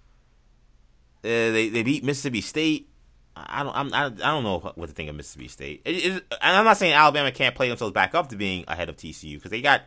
Uh, 1.25 1.51
they 1.51 1.67
they 1.67 1.83
beat 1.83 2.05
Mississippi 2.05 2.39
State. 2.39 2.89
I 3.35 3.63
don't 3.63 3.75
I'm, 3.75 3.93
I, 3.93 4.05
I 4.05 4.31
don't 4.31 4.43
know 4.43 4.59
what 4.75 4.87
to 4.87 4.95
think 4.95 5.09
of 5.09 5.15
Mississippi 5.17 5.49
State. 5.49 5.81
It, 5.83 5.91
it, 5.91 6.13
and 6.41 6.57
I'm 6.57 6.63
not 6.63 6.77
saying 6.77 6.93
Alabama 6.93 7.33
can't 7.33 7.53
play 7.53 7.67
themselves 7.67 7.93
back 7.93 8.15
up 8.15 8.29
to 8.29 8.37
being 8.37 8.63
ahead 8.69 8.87
of 8.87 8.95
TCU 8.95 9.35
because 9.35 9.51
they 9.51 9.61
got 9.61 9.81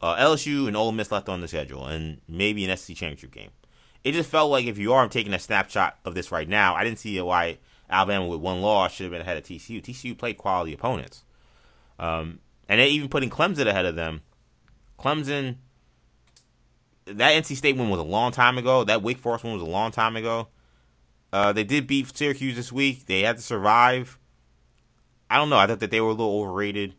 uh, 0.00 0.16
LSU 0.16 0.68
and 0.68 0.76
Ole 0.76 0.92
Miss 0.92 1.12
left 1.12 1.28
on 1.28 1.42
the 1.42 1.48
schedule, 1.48 1.86
and 1.86 2.22
maybe 2.26 2.64
an 2.64 2.74
SEC 2.78 2.96
championship 2.96 3.30
game. 3.30 3.50
It 4.04 4.12
just 4.12 4.30
felt 4.30 4.50
like 4.50 4.64
if 4.64 4.78
you 4.78 4.94
are 4.94 5.06
taking 5.06 5.34
a 5.34 5.38
snapshot 5.38 5.98
of 6.06 6.14
this 6.14 6.32
right 6.32 6.48
now, 6.48 6.74
I 6.74 6.84
didn't 6.84 6.98
see 6.98 7.20
why 7.20 7.58
Alabama 7.90 8.26
with 8.26 8.40
one 8.40 8.62
loss 8.62 8.94
should 8.94 9.04
have 9.04 9.12
been 9.12 9.20
ahead 9.20 9.36
of 9.36 9.44
TCU. 9.44 9.82
TCU 9.82 10.16
played 10.16 10.38
quality 10.38 10.72
opponents, 10.72 11.24
um, 11.98 12.40
and 12.68 12.80
even 12.80 13.08
putting 13.08 13.30
Clemson 13.30 13.66
ahead 13.66 13.86
of 13.86 13.96
them. 13.96 14.22
Clemson, 14.98 15.56
that 17.06 17.42
NC 17.42 17.56
State 17.56 17.76
one 17.76 17.90
was 17.90 18.00
a 18.00 18.04
long 18.04 18.32
time 18.32 18.58
ago. 18.58 18.84
That 18.84 19.02
Wake 19.02 19.18
Forest 19.18 19.44
one 19.44 19.54
was 19.54 19.62
a 19.62 19.66
long 19.66 19.90
time 19.90 20.16
ago. 20.16 20.48
Uh, 21.32 21.52
they 21.52 21.64
did 21.64 21.86
beat 21.86 22.16
Syracuse 22.16 22.56
this 22.56 22.72
week. 22.72 23.06
They 23.06 23.22
had 23.22 23.36
to 23.36 23.42
survive. 23.42 24.18
I 25.30 25.36
don't 25.36 25.50
know. 25.50 25.58
I 25.58 25.66
thought 25.66 25.80
that 25.80 25.90
they 25.90 26.00
were 26.00 26.08
a 26.08 26.12
little 26.12 26.40
overrated 26.40 26.94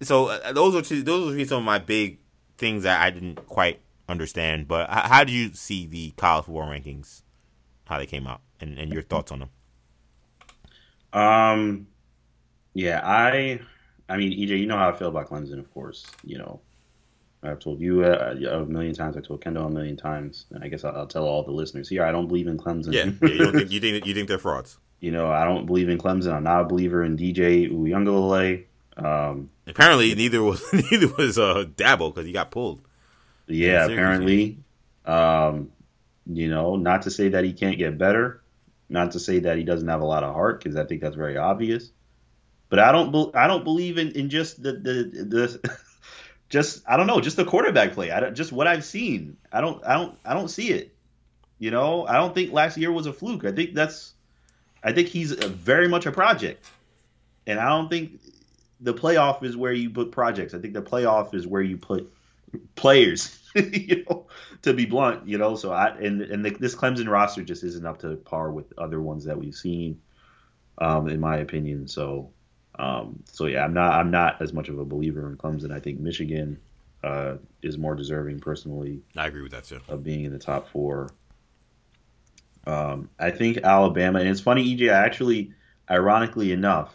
so 0.00 0.28
uh, 0.28 0.52
those 0.52 0.74
are 0.74 0.82
two, 0.82 1.02
those 1.02 1.34
are 1.34 1.44
some 1.46 1.58
of 1.58 1.64
my 1.64 1.78
big 1.78 2.18
things 2.58 2.82
that 2.82 3.00
I 3.00 3.10
didn't 3.10 3.46
quite 3.48 3.80
understand. 4.08 4.68
But 4.68 4.90
how, 4.90 5.08
how 5.08 5.24
do 5.24 5.32
you 5.32 5.54
see 5.54 5.86
the 5.86 6.10
college 6.12 6.46
football 6.46 6.68
rankings? 6.68 7.22
How 7.86 7.98
they 7.98 8.06
came 8.06 8.26
out 8.26 8.40
and, 8.60 8.78
and 8.78 8.92
your 8.92 9.02
thoughts 9.02 9.32
on 9.32 9.40
them? 9.40 9.50
Um, 11.12 11.86
yeah, 12.74 13.00
I, 13.02 13.60
I 14.08 14.16
mean, 14.16 14.32
EJ, 14.32 14.60
you 14.60 14.66
know 14.66 14.76
how 14.76 14.90
I 14.90 14.92
feel 14.92 15.08
about 15.08 15.30
Clemson, 15.30 15.58
of 15.58 15.72
course. 15.72 16.04
You 16.24 16.38
know, 16.38 16.60
I've 17.42 17.60
told 17.60 17.80
you 17.80 18.04
uh, 18.04 18.34
a 18.50 18.64
million 18.66 18.94
times. 18.94 19.16
I 19.16 19.20
told 19.20 19.40
Kendall 19.40 19.66
a 19.66 19.70
million 19.70 19.96
times, 19.96 20.46
and 20.50 20.62
I 20.62 20.68
guess 20.68 20.84
I'll, 20.84 20.96
I'll, 20.96 21.06
tell 21.06 21.24
all 21.24 21.44
the 21.44 21.52
listeners 21.52 21.88
here. 21.88 22.04
I 22.04 22.12
don't 22.12 22.26
believe 22.26 22.48
in 22.48 22.58
Clemson. 22.58 22.92
Yeah, 22.92 23.04
yeah 23.22 23.44
you, 23.44 23.52
think, 23.52 23.70
you 23.70 23.80
think 23.80 24.06
you 24.06 24.14
think 24.14 24.28
they're 24.28 24.38
frauds. 24.38 24.78
You 25.00 25.10
know, 25.10 25.30
I 25.30 25.44
don't 25.44 25.66
believe 25.66 25.90
in 25.90 25.98
Clemson. 25.98 26.32
I'm 26.32 26.44
not 26.44 26.62
a 26.62 26.64
believer 26.64 27.04
in 27.04 27.18
DJ 27.18 27.70
Uiagalelei. 27.70 28.64
Um, 28.96 29.50
apparently, 29.66 30.14
neither 30.14 30.42
was 30.42 30.64
neither 30.72 31.08
was 31.08 31.36
uh, 31.36 31.66
Dabo 31.76 32.14
because 32.14 32.24
he 32.24 32.32
got 32.32 32.50
pulled. 32.50 32.80
Yeah, 33.46 33.84
apparently. 33.84 34.60
Um, 35.04 35.72
you 36.24 36.48
know, 36.48 36.76
not 36.76 37.02
to 37.02 37.10
say 37.10 37.28
that 37.30 37.44
he 37.44 37.52
can't 37.52 37.76
get 37.76 37.98
better, 37.98 38.42
not 38.88 39.12
to 39.12 39.20
say 39.20 39.40
that 39.40 39.58
he 39.58 39.64
doesn't 39.64 39.88
have 39.88 40.00
a 40.00 40.06
lot 40.06 40.24
of 40.24 40.32
heart 40.32 40.62
because 40.62 40.76
I 40.76 40.86
think 40.86 41.02
that's 41.02 41.16
very 41.16 41.36
obvious. 41.36 41.90
But 42.68 42.78
I 42.78 42.92
don't, 42.92 43.12
be, 43.12 43.30
I 43.34 43.46
don't 43.46 43.64
believe 43.64 43.98
in, 43.98 44.12
in 44.12 44.30
just 44.30 44.62
the 44.62 44.72
the 44.72 45.04
the. 45.24 45.78
just 46.48 46.82
I 46.86 46.96
don't 46.96 47.06
know, 47.06 47.20
just 47.20 47.36
the 47.36 47.44
quarterback 47.44 47.92
play. 47.92 48.10
I 48.10 48.20
don't, 48.20 48.34
just 48.34 48.52
what 48.52 48.66
I've 48.66 48.84
seen. 48.84 49.36
I 49.52 49.60
don't 49.60 49.84
I 49.84 49.94
don't 49.94 50.18
I 50.24 50.34
don't 50.34 50.48
see 50.48 50.70
it. 50.70 50.94
You 51.58 51.70
know, 51.70 52.06
I 52.06 52.14
don't 52.14 52.34
think 52.34 52.52
last 52.52 52.76
year 52.76 52.92
was 52.92 53.06
a 53.06 53.12
fluke. 53.12 53.44
I 53.44 53.52
think 53.52 53.74
that's 53.74 54.14
I 54.82 54.92
think 54.92 55.08
he's 55.08 55.32
very 55.32 55.88
much 55.88 56.06
a 56.06 56.12
project. 56.12 56.64
And 57.46 57.58
I 57.58 57.68
don't 57.68 57.88
think 57.88 58.20
the 58.80 58.94
playoff 58.94 59.42
is 59.42 59.56
where 59.56 59.72
you 59.72 59.90
put 59.90 60.12
projects. 60.12 60.54
I 60.54 60.58
think 60.58 60.74
the 60.74 60.82
playoff 60.82 61.34
is 61.34 61.46
where 61.46 61.62
you 61.62 61.76
put 61.76 62.12
players. 62.74 63.40
you 63.54 64.04
know, 64.08 64.26
to 64.62 64.74
be 64.74 64.84
blunt, 64.84 65.26
you 65.26 65.38
know. 65.38 65.56
So 65.56 65.72
I 65.72 65.88
and 65.96 66.20
and 66.22 66.44
the, 66.44 66.50
this 66.50 66.74
Clemson 66.74 67.08
roster 67.08 67.42
just 67.42 67.62
isn't 67.64 67.86
up 67.86 67.98
to 68.00 68.16
par 68.16 68.50
with 68.50 68.72
other 68.78 69.00
ones 69.00 69.24
that 69.24 69.38
we've 69.38 69.54
seen, 69.54 70.00
um, 70.78 71.08
in 71.08 71.20
my 71.20 71.36
opinion. 71.36 71.86
So, 71.86 72.30
um, 72.78 73.22
so 73.30 73.46
yeah, 73.46 73.64
I'm 73.64 73.74
not 73.74 73.92
I'm 73.94 74.10
not 74.10 74.40
as 74.42 74.52
much 74.52 74.68
of 74.68 74.78
a 74.78 74.84
believer 74.84 75.28
in 75.28 75.36
Clemson. 75.36 75.72
I 75.72 75.80
think 75.80 76.00
Michigan 76.00 76.58
uh, 77.02 77.34
is 77.62 77.78
more 77.78 77.94
deserving, 77.94 78.40
personally. 78.40 79.00
I 79.16 79.26
agree 79.26 79.42
with 79.42 79.52
that 79.52 79.64
too. 79.64 79.80
Of 79.88 80.02
being 80.02 80.24
in 80.24 80.32
the 80.32 80.38
top 80.38 80.68
four. 80.68 81.10
Um, 82.66 83.10
I 83.18 83.30
think 83.30 83.58
Alabama, 83.58 84.20
and 84.20 84.28
it's 84.28 84.40
funny, 84.40 84.76
EJ. 84.76 84.92
I 84.92 85.04
actually, 85.04 85.52
ironically 85.90 86.50
enough, 86.50 86.94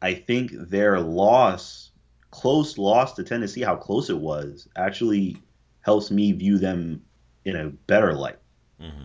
I 0.00 0.14
think 0.14 0.52
their 0.52 1.00
loss, 1.00 1.90
close 2.30 2.78
loss 2.78 3.14
to 3.14 3.24
Tennessee, 3.24 3.62
how 3.62 3.74
close 3.74 4.08
it 4.08 4.18
was, 4.18 4.68
actually 4.76 5.36
helps 5.80 6.10
me 6.10 6.32
view 6.32 6.58
them 6.58 7.02
in 7.44 7.56
a 7.56 7.70
better 7.70 8.14
light 8.14 8.38
mm-hmm. 8.80 9.04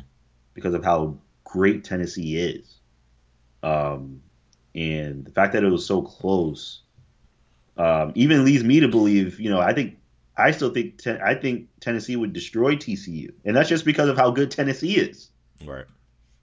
because 0.53 0.73
of 0.75 0.83
how 0.83 1.17
great 1.43 1.83
Tennessee 1.83 2.37
is. 2.37 2.79
Um, 3.63 4.21
and 4.75 5.25
the 5.25 5.31
fact 5.31 5.53
that 5.53 5.63
it 5.63 5.69
was 5.69 5.85
so 5.85 6.01
close 6.01 6.81
um, 7.77 8.11
even 8.15 8.45
leads 8.45 8.63
me 8.63 8.81
to 8.81 8.87
believe, 8.87 9.39
you 9.39 9.49
know, 9.49 9.59
I 9.59 9.73
think 9.73 9.97
I 10.37 10.51
still 10.51 10.71
think 10.71 10.97
ten, 10.97 11.21
I 11.21 11.35
think 11.35 11.67
Tennessee 11.79 12.15
would 12.15 12.33
destroy 12.33 12.75
TCU, 12.75 13.33
and 13.45 13.55
that's 13.55 13.69
just 13.69 13.85
because 13.85 14.09
of 14.09 14.17
how 14.17 14.31
good 14.31 14.51
Tennessee 14.51 14.97
is. 14.97 15.29
Right. 15.65 15.85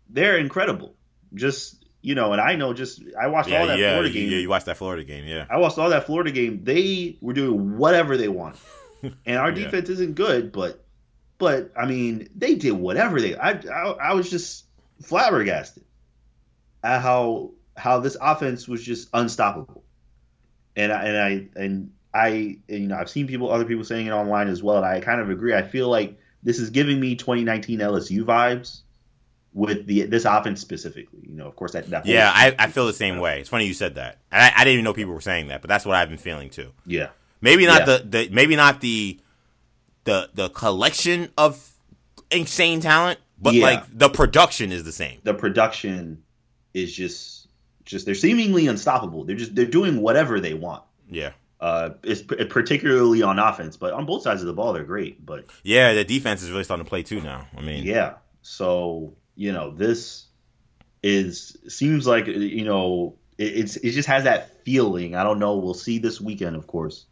They're 0.09 0.38
incredible. 0.38 0.94
Just 1.34 1.84
you 2.00 2.14
know, 2.14 2.32
and 2.32 2.40
I 2.40 2.56
know 2.56 2.72
just 2.72 3.02
I 3.20 3.26
watched 3.28 3.48
yeah, 3.48 3.60
all 3.60 3.66
that 3.66 3.78
yeah, 3.78 3.92
Florida 3.92 4.12
game. 4.12 4.30
Yeah, 4.30 4.38
you 4.38 4.48
watched 4.48 4.66
that 4.66 4.76
Florida 4.76 5.05
game, 5.05 5.26
yeah. 5.26 5.46
I 5.50 5.59
watched 5.59 5.78
all 5.78 5.90
that 5.90 6.06
Florida 6.06 6.30
game. 6.30 6.64
They 6.64 7.18
were 7.20 7.34
doing 7.34 7.76
whatever 7.76 8.16
they 8.16 8.28
want. 8.28 8.56
and 9.26 9.36
our 9.36 9.52
defense 9.52 9.88
yeah. 9.88 9.94
isn't 9.94 10.14
good, 10.14 10.52
but 10.52 10.84
but 11.38 11.72
I 11.76 11.86
mean, 11.86 12.28
they 12.34 12.55
did 12.55 12.72
whatever 12.72 13.20
they. 13.20 13.36
I 13.36 13.52
I, 13.52 13.90
I 13.90 14.14
was 14.14 14.30
just 14.30 14.64
flabbergasted 15.02 15.84
at 16.82 17.02
how 17.02 17.52
how 17.78 18.00
this 18.00 18.16
offense 18.20 18.68
was 18.68 18.82
just 18.82 19.09
unstoppable, 19.14 19.84
and 20.76 20.92
I, 20.92 21.05
and 21.05 21.16
I 21.16 21.60
and 21.60 21.90
I 22.12 22.26
and, 22.28 22.82
you 22.82 22.88
know 22.88 22.96
I've 22.96 23.09
seen 23.10 23.26
people 23.26 23.50
other 23.50 23.64
people 23.64 23.84
saying 23.84 24.06
it 24.06 24.10
online 24.10 24.48
as 24.48 24.62
well, 24.62 24.76
and 24.76 24.86
I 24.86 25.00
kind 25.00 25.20
of 25.20 25.30
agree. 25.30 25.55
I 25.55 25.62
feel 25.62 25.88
like 25.88 26.18
this 26.42 26.59
is 26.59 26.70
giving 26.70 27.00
me 27.00 27.14
2019 27.16 27.78
LSU 27.80 28.24
vibes 28.24 28.80
with 29.55 29.86
the 29.86 30.02
this 30.02 30.24
offense 30.24 30.60
specifically. 30.60 31.20
You 31.28 31.34
know, 31.36 31.46
of 31.46 31.56
course 31.56 31.72
that. 31.72 31.88
that 31.90 32.06
yeah, 32.06 32.30
I, 32.34 32.55
I 32.59 32.66
feel 32.68 32.86
the 32.86 32.92
same 32.92 33.18
way. 33.18 33.40
It's 33.40 33.48
funny 33.48 33.66
you 33.66 33.74
said 33.74 33.94
that. 33.94 34.18
I, 34.30 34.52
I 34.56 34.64
didn't 34.64 34.74
even 34.74 34.84
know 34.84 34.92
people 34.92 35.14
were 35.14 35.20
saying 35.20 35.48
that, 35.48 35.62
but 35.62 35.68
that's 35.68 35.84
what 35.86 35.96
I've 35.96 36.09
been 36.09 36.18
feeling 36.18 36.50
too. 36.50 36.72
Yeah, 36.86 37.09
maybe 37.40 37.66
not 37.66 37.86
Yeah. 37.86 37.98
the, 37.98 38.05
the 38.05 38.28
maybe 38.30 38.56
not 38.56 38.80
the 38.80 39.18
the 40.05 40.30
the 40.34 40.48
collection 40.50 41.30
of 41.38 41.70
insane 42.30 42.80
talent, 42.80 43.18
but 43.40 43.55
Yeah. 43.55 43.64
like 43.64 43.84
the 43.98 44.09
production 44.09 44.72
is 44.72 44.84
the 44.84 44.92
same. 44.92 45.18
the 45.24 45.34
production 45.34 46.22
is 46.74 46.94
just 46.94 47.38
just 47.89 48.06
they're 48.06 48.15
seemingly 48.15 48.66
unstoppable. 48.66 49.24
They're 49.24 49.36
just 49.36 49.55
they're 49.55 49.66
doing 49.66 50.01
whatever 50.01 50.40
they 50.40 50.55
want. 50.55 50.85
Yeah, 51.10 51.32
Uh, 51.59 51.90
it's 52.05 52.23
particularly 52.23 53.23
on 53.23 53.39
offense, 53.39 53.77
but 53.77 53.93
on 53.94 54.06
both 54.06 54.23
sides 54.23 54.43
of 54.43 54.47
the 54.47 54.52
ball 54.52 54.73
they're 54.74 54.85
great. 54.85 55.24
But 55.24 55.47
yeah. 55.62 55.94
The 55.94 56.05
defense 56.05 56.43
is 56.43 56.51
really 56.51 56.65
starting 56.65 56.85
to 56.85 56.89
play 56.89 57.02
too 57.02 57.20
now. 57.20 57.48
I 57.56 57.62
mean, 57.62 57.85
yeah, 57.85 58.16
so 58.43 59.15
you 59.35 59.52
know 59.52 59.70
this 59.70 60.27
is 61.02 61.56
seems 61.69 62.06
like 62.06 62.27
you 62.27 62.65
know 62.65 63.15
it, 63.39 63.56
it's 63.56 63.77
it 63.77 63.93
just 63.93 64.09
has 64.09 64.24
that 64.24 64.65
feeling. 64.65 65.15
I 65.15 65.23
don't 65.24 65.39
know. 65.39 65.56
We'll 65.56 65.74
see 65.74 65.98
this 65.98 66.20
weekend, 66.20 66.56
of 66.56 66.66
course, 66.66 67.06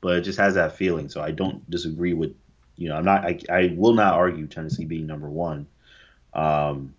but 0.00 0.16
it 0.18 0.22
just 0.22 0.38
has 0.38 0.54
that 0.54 0.76
feeling. 0.76 1.08
So 1.08 1.22
I 1.22 1.30
don't 1.30 1.68
disagree 1.70 2.12
with 2.12 2.34
you 2.76 2.88
know 2.90 2.96
I'm 2.96 3.04
not 3.04 3.24
I, 3.24 3.38
I 3.48 3.74
will 3.74 3.94
not 3.94 4.14
argue 4.14 4.46
Tennessee 4.46 4.84
being 4.84 5.06
number 5.06 5.30
one. 5.30 5.66
Um, 6.34 6.94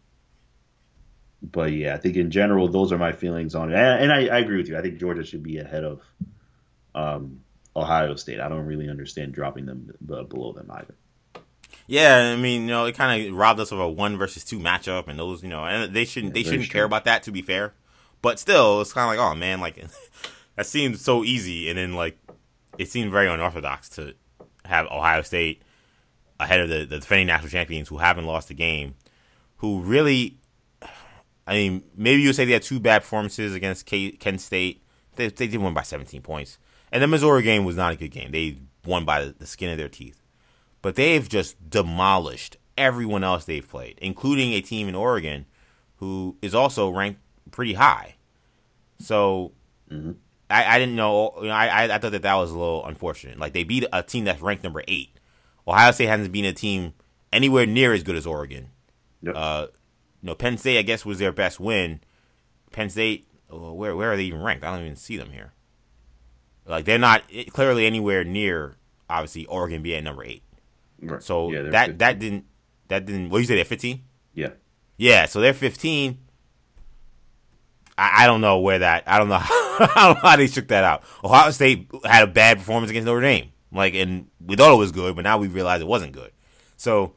but 1.42 1.72
yeah, 1.72 1.94
I 1.94 1.98
think 1.98 2.16
in 2.16 2.32
general 2.32 2.68
those 2.68 2.92
are 2.92 2.98
my 2.98 3.12
feelings 3.12 3.56
on 3.56 3.72
it, 3.72 3.76
and, 3.76 4.04
and 4.04 4.12
I, 4.12 4.36
I 4.36 4.40
agree 4.40 4.58
with 4.58 4.68
you. 4.68 4.78
I 4.78 4.82
think 4.82 5.00
Georgia 5.00 5.24
should 5.24 5.44
be 5.44 5.58
ahead 5.58 5.84
of 5.84 6.02
um, 6.94 7.42
Ohio 7.76 8.16
State. 8.16 8.40
I 8.40 8.50
don't 8.50 8.66
really 8.66 8.90
understand 8.90 9.34
dropping 9.34 9.66
them 9.66 9.94
below 10.06 10.54
them 10.54 10.70
either. 10.72 10.96
yeah. 11.88 12.34
I 12.34 12.36
mean, 12.36 12.64
you 12.64 12.68
know, 12.68 12.86
it 12.86 12.96
kind 12.96 13.28
of 13.28 13.34
robbed 13.34 13.60
us 13.60 13.72
of 13.72 13.80
a 13.80 13.90
one 13.90 14.18
versus 14.18 14.44
two 14.44 14.60
matchup, 14.60 15.08
and 15.08 15.18
those, 15.18 15.44
you 15.44 15.50
know, 15.50 15.66
and 15.66 15.94
they 15.94 16.06
shouldn't 16.06 16.34
they 16.34 16.44
shouldn't 16.44 16.66
true. 16.66 16.74
care 16.80 16.86
about 16.86 17.06
that. 17.06 17.24
To 17.24 17.32
be 17.32 17.42
fair, 17.42 17.74
but 18.22 18.40
still, 18.40 18.82
it's 18.82 18.94
kind 18.94 19.06
of 19.12 19.18
like, 19.18 19.32
oh 19.32 19.36
man, 19.36 19.62
like 19.62 19.84
that 20.56 20.66
seems 20.66 21.02
so 21.02 21.24
easy, 21.24 21.70
and 21.70 21.78
then 21.78 21.94
like 21.94 22.18
it 22.78 22.90
seemed 22.90 23.12
very 23.12 23.28
unorthodox 23.28 23.90
to 23.90 24.14
have 24.66 24.88
Ohio 24.88 25.22
State 25.22 25.62
ahead 26.40 26.60
of 26.60 26.70
the, 26.70 26.86
the 26.86 27.00
defending 27.00 27.28
national 27.28 27.50
champions 27.50 27.88
who 27.90 27.98
haven't 27.98 28.26
lost 28.26 28.50
a 28.50 28.54
game, 28.54 28.96
who 29.58 29.82
really, 29.82 30.38
I 31.52 31.56
mean, 31.56 31.84
maybe 31.98 32.22
you 32.22 32.32
say 32.32 32.46
they 32.46 32.54
had 32.54 32.62
two 32.64 32.80
bad 32.80 33.02
performances 33.02 33.54
against 33.54 33.86
K, 33.86 34.12
Kent 34.12 34.40
State. 34.40 34.82
They, 35.18 35.28
they 35.28 35.48
did 35.48 35.58
win 35.58 35.74
by 35.74 35.82
17 35.82 36.22
points. 36.22 36.58
And 36.94 37.04
the 37.04 37.08
Missouri 37.08 37.44
game 37.44 37.66
was 37.66 37.76
not 37.76 37.92
a 37.92 37.98
good 37.98 38.12
game. 38.12 38.32
They 38.32 38.58
won 38.86 39.04
by 39.04 39.26
the, 39.38 39.46
skin 39.46 39.70
of 39.70 39.78
their 39.78 39.90
teeth. 39.90 40.22
But 40.82 40.96
they've 40.96 41.28
just 41.28 41.70
demolished 41.70 42.56
everyone 42.78 43.24
else 43.26 43.44
they've 43.44 43.68
played, 43.68 44.00
including 44.02 44.54
a 44.54 44.62
team 44.62 44.88
in 44.88 44.96
Oregon 44.96 45.46
who 45.98 46.38
is 46.42 46.56
also 46.56 46.90
ranked 46.90 47.20
pretty 47.52 47.74
high. 47.74 48.16
So 49.00 49.52
Mhm. 49.92 50.16
I, 50.50 50.76
I 50.76 50.80
didn't 50.80 50.96
know. 50.96 51.34
You 51.42 51.48
know 51.48 51.54
I, 51.54 51.68
I 51.68 51.96
I 51.96 51.98
thought 51.98 52.12
that 52.14 52.22
that 52.22 52.36
was 52.36 52.52
a 52.52 52.58
little 52.58 52.86
unfortunate. 52.86 53.38
Like 53.40 53.52
they 53.54 53.64
beat 53.66 53.86
a 53.92 54.04
team 54.04 54.24
that's 54.24 54.42
ranked 54.42 54.64
number 54.64 54.84
eight. 54.88 55.10
Ohio 55.68 55.92
State 55.92 56.08
hasn't 56.08 56.32
been 56.32 56.46
a 56.46 56.54
team 56.54 56.94
anywhere 57.32 57.66
near 57.66 57.94
as 57.94 58.04
good 58.04 58.16
as 58.16 58.26
Oregon. 58.26 58.70
Yep. 59.22 59.34
Uh, 59.36 59.68
you 60.22 60.28
know, 60.28 60.36
Penn 60.36 60.58
State 60.58 60.78
I 60.80 60.82
guess 60.84 61.06
was 61.06 61.20
their 61.20 61.32
best 61.32 61.60
win. 61.60 62.00
Penn 62.72 62.90
State, 62.90 63.28
oh, 63.50 63.74
where 63.74 63.96
where 63.96 64.12
are 64.14 64.18
they 64.18 64.24
even 64.24 64.42
ranked? 64.42 64.64
I 64.64 64.72
don't 64.76 64.84
even 64.86 64.96
see 64.96 65.18
them 65.18 65.32
here. 65.32 65.54
Like 66.66 66.86
they're 66.86 66.98
not 67.00 67.24
clearly 67.52 67.86
anywhere 67.86 68.24
near 68.24 68.76
obviously 69.10 69.46
Oregon 69.48 69.82
being 69.82 69.98
at 69.98 70.04
number 70.04 70.24
eight. 70.24 70.44
Right. 71.02 71.22
So 71.24 71.52
Yeah, 71.52 71.64
that 71.64 71.86
15. 71.88 71.98
that 71.98 72.20
didn't 72.20 72.46
that 72.88 73.06
didn't. 73.06 73.30
What 73.30 73.40
you 73.40 73.46
say? 73.46 73.56
They're 73.56 73.66
fifteen. 73.66 74.04
yeah. 74.34 74.50
Yeah, 74.98 75.26
so 75.26 75.42
they're 75.42 75.54
15. 75.56 76.20
I, 77.98 78.24
I 78.24 78.26
don't 78.28 78.40
know 78.42 78.60
where 78.60 78.80
that. 78.80 79.04
I 79.08 79.18
don't 79.18 79.30
know. 79.30 79.40
I 79.42 79.92
don't 79.96 80.16
know 80.24 80.30
how 80.30 80.36
they 80.36 80.46
shook 80.48 80.68
that 80.68 80.84
out. 80.84 81.04
Ohio 81.24 81.50
State 81.52 81.90
had 82.06 82.24
a 82.24 82.28
bad 82.28 82.58
performance 82.60 82.92
against 82.92 83.06
Notre 83.08 83.22
Dame. 83.22 83.52
Like, 83.72 83.96
and 83.96 84.28
we 84.46 84.56
thought 84.56 84.74
it 84.74 84.78
was 84.78 84.92
good, 84.92 85.16
but 85.16 85.24
now 85.24 85.40
we 85.40 85.48
realize 85.48 85.82
it 85.82 85.88
wasn't 85.88 86.12
good. 86.12 86.32
So 86.78 87.16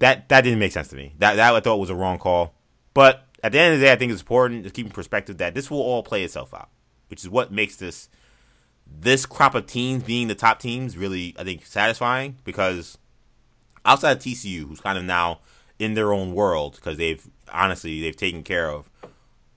that 0.00 0.28
that 0.28 0.42
didn't 0.42 0.58
make 0.58 0.72
sense 0.72 0.88
to 0.88 0.96
me. 0.96 1.14
That 1.18 1.34
that 1.34 1.54
I 1.54 1.60
thought 1.60 1.78
was 1.78 1.90
a 1.90 1.94
wrong 1.94 2.18
call. 2.18 2.54
But 2.94 3.26
at 3.42 3.52
the 3.52 3.60
end 3.60 3.74
of 3.74 3.80
the 3.80 3.86
day, 3.86 3.92
I 3.92 3.96
think 3.96 4.12
it's 4.12 4.20
important 4.20 4.64
to 4.64 4.70
keep 4.70 4.86
in 4.86 4.92
perspective 4.92 5.38
that 5.38 5.54
this 5.54 5.70
will 5.70 5.80
all 5.80 6.02
play 6.02 6.24
itself 6.24 6.52
out, 6.52 6.68
which 7.08 7.22
is 7.22 7.30
what 7.30 7.52
makes 7.52 7.76
this 7.76 8.08
this 8.86 9.26
crop 9.26 9.54
of 9.54 9.66
teams 9.66 10.02
being 10.02 10.28
the 10.28 10.34
top 10.34 10.58
teams 10.58 10.96
really, 10.96 11.34
I 11.38 11.44
think, 11.44 11.66
satisfying 11.66 12.36
because 12.44 12.98
outside 13.84 14.12
of 14.12 14.22
TCU, 14.22 14.66
who's 14.66 14.80
kind 14.80 14.98
of 14.98 15.04
now 15.04 15.40
in 15.78 15.94
their 15.94 16.12
own 16.12 16.34
world 16.34 16.74
because 16.76 16.96
they've 16.96 17.28
honestly 17.52 18.00
they've 18.00 18.16
taken 18.16 18.42
care 18.42 18.70
of 18.70 18.90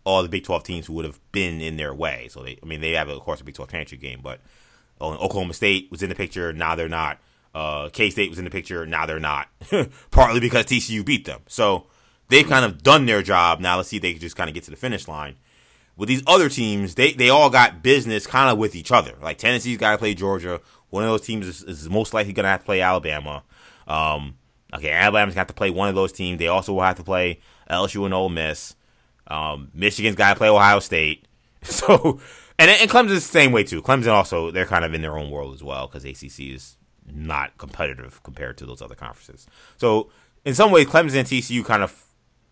all 0.04 0.24
the 0.24 0.30
Big 0.30 0.44
12 0.44 0.64
teams 0.64 0.88
who 0.88 0.94
would 0.94 1.06
have 1.06 1.20
been 1.32 1.62
in 1.62 1.78
their 1.78 1.94
way. 1.94 2.28
So 2.32 2.44
they, 2.44 2.58
I 2.62 2.66
mean, 2.66 2.82
they 2.82 2.92
have 2.92 3.10
of 3.10 3.20
course 3.22 3.42
a 3.42 3.44
Big 3.44 3.56
12 3.56 3.70
championship 3.70 4.02
game, 4.02 4.20
but 4.22 4.40
uh, 5.00 5.10
Oklahoma 5.10 5.54
State 5.54 5.90
was 5.92 6.04
in 6.04 6.10
the 6.10 6.16
picture. 6.16 6.54
Now 6.54 6.76
they're 6.76 6.90
not. 6.90 7.20
Uh, 7.54 7.90
K 7.90 8.10
State 8.10 8.30
was 8.30 8.40
in 8.40 8.46
the 8.46 8.52
picture. 8.52 8.86
Now 8.86 9.06
they're 9.06 9.20
not. 9.20 9.48
Partly 10.12 10.40
because 10.40 10.66
TCU 10.66 11.04
beat 11.06 11.26
them. 11.26 11.42
So 11.48 11.88
they've 12.30 12.48
kind 12.48 12.66
of 12.66 12.82
done 12.82 13.06
their 13.06 13.22
job. 13.22 13.60
Now 13.60 13.78
let's 13.78 13.90
see 13.90 13.98
if 13.98 14.02
they 14.02 14.14
can 14.14 14.22
just 14.22 14.36
kind 14.36 14.50
of 14.50 14.54
get 14.54 14.64
to 14.66 14.72
the 14.72 14.78
finish 14.78 15.08
line. 15.08 15.36
With 15.98 16.08
these 16.08 16.24
other 16.26 16.50
teams, 16.50 16.96
they, 16.96 17.12
they 17.12 17.30
all 17.30 17.50
got 17.50 17.84
business 17.84 18.26
kind 18.26 18.50
of 18.50 18.58
with 18.58 18.76
each 18.76 18.92
other. 18.92 19.14
Like 19.22 19.38
Tennessee's 19.38 19.78
got 19.78 19.92
to 19.92 19.98
play 19.98 20.14
Georgia. 20.14 20.62
One 20.90 21.04
of 21.04 21.10
those 21.10 21.22
teams 21.22 21.48
is, 21.48 21.64
is 21.64 21.90
most 21.90 22.14
likely 22.14 22.34
going 22.34 22.46
to 22.46 22.50
have 22.50 22.62
to 22.62 22.66
play 22.66 22.82
Alabama. 22.82 23.44
Um, 23.88 24.36
okay, 24.74 24.92
Alabama's 24.92 25.36
got 25.36 25.50
to 25.50 25.54
play 25.54 25.70
one 25.70 25.90
of 25.90 25.96
those 25.96 26.12
teams. 26.12 26.40
They 26.40 26.48
also 26.48 26.74
will 26.74 26.82
have 26.82 26.98
to 26.98 27.04
play 27.04 27.40
LSU 27.70 28.06
and 28.06 28.14
Ole 28.14 28.30
Miss. 28.30 28.76
Um, 29.28 29.70
Michigan's 29.74 30.16
got 30.16 30.34
to 30.34 30.38
play 30.38 30.50
Ohio 30.50 30.80
State. 30.80 31.28
So, 31.64 32.20
and 32.58 32.72
and 32.72 32.90
Clemson's 32.90 33.14
the 33.14 33.22
same 33.22 33.52
way 33.52 33.64
too. 33.64 33.84
Clemson 33.84 34.08
also 34.08 34.50
they're 34.50 34.66
kind 34.66 34.84
of 34.84 34.96
in 34.96 35.04
their 35.04 35.16
own 35.16 35.30
world 35.30 35.54
as 35.54 35.64
well 35.64 35.86
because 35.86 36.04
ACC 36.04 36.56
is 36.56 36.76
not 37.14 37.58
competitive 37.58 38.22
compared 38.24 38.58
to 38.58 38.66
those 38.66 38.82
other 38.82 38.96
conferences. 38.96 39.48
So, 39.78 40.10
in 40.46 40.56
some 40.56 40.72
ways, 40.72 40.88
Clemson 40.88 41.16
and 41.16 41.28
TCU 41.28 41.64
kind 41.64 41.84
of 41.84 42.06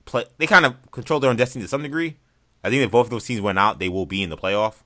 play. 0.05 0.25
They 0.37 0.47
kind 0.47 0.65
of 0.65 0.75
control 0.91 1.19
their 1.19 1.29
own 1.29 1.35
destiny 1.35 1.63
to 1.63 1.69
some 1.69 1.83
degree. 1.83 2.17
I 2.63 2.69
think 2.69 2.83
if 2.83 2.91
both 2.91 3.07
of 3.07 3.11
those 3.11 3.25
teams 3.25 3.41
went 3.41 3.59
out, 3.59 3.79
they 3.79 3.89
will 3.89 4.05
be 4.05 4.21
in 4.21 4.29
the 4.29 4.37
playoff. 4.37 4.83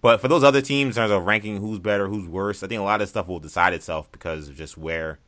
But 0.00 0.20
for 0.20 0.28
those 0.28 0.44
other 0.44 0.60
teams, 0.60 0.96
in 0.96 1.02
terms 1.02 1.12
of 1.12 1.24
ranking 1.24 1.58
who's 1.58 1.78
better, 1.78 2.08
who's 2.08 2.28
worse, 2.28 2.62
I 2.62 2.66
think 2.66 2.80
a 2.80 2.84
lot 2.84 3.00
of 3.00 3.08
stuff 3.08 3.28
will 3.28 3.40
decide 3.40 3.72
itself 3.72 4.10
because 4.12 4.48
of 4.48 4.56
just 4.56 4.76
where 4.76 5.18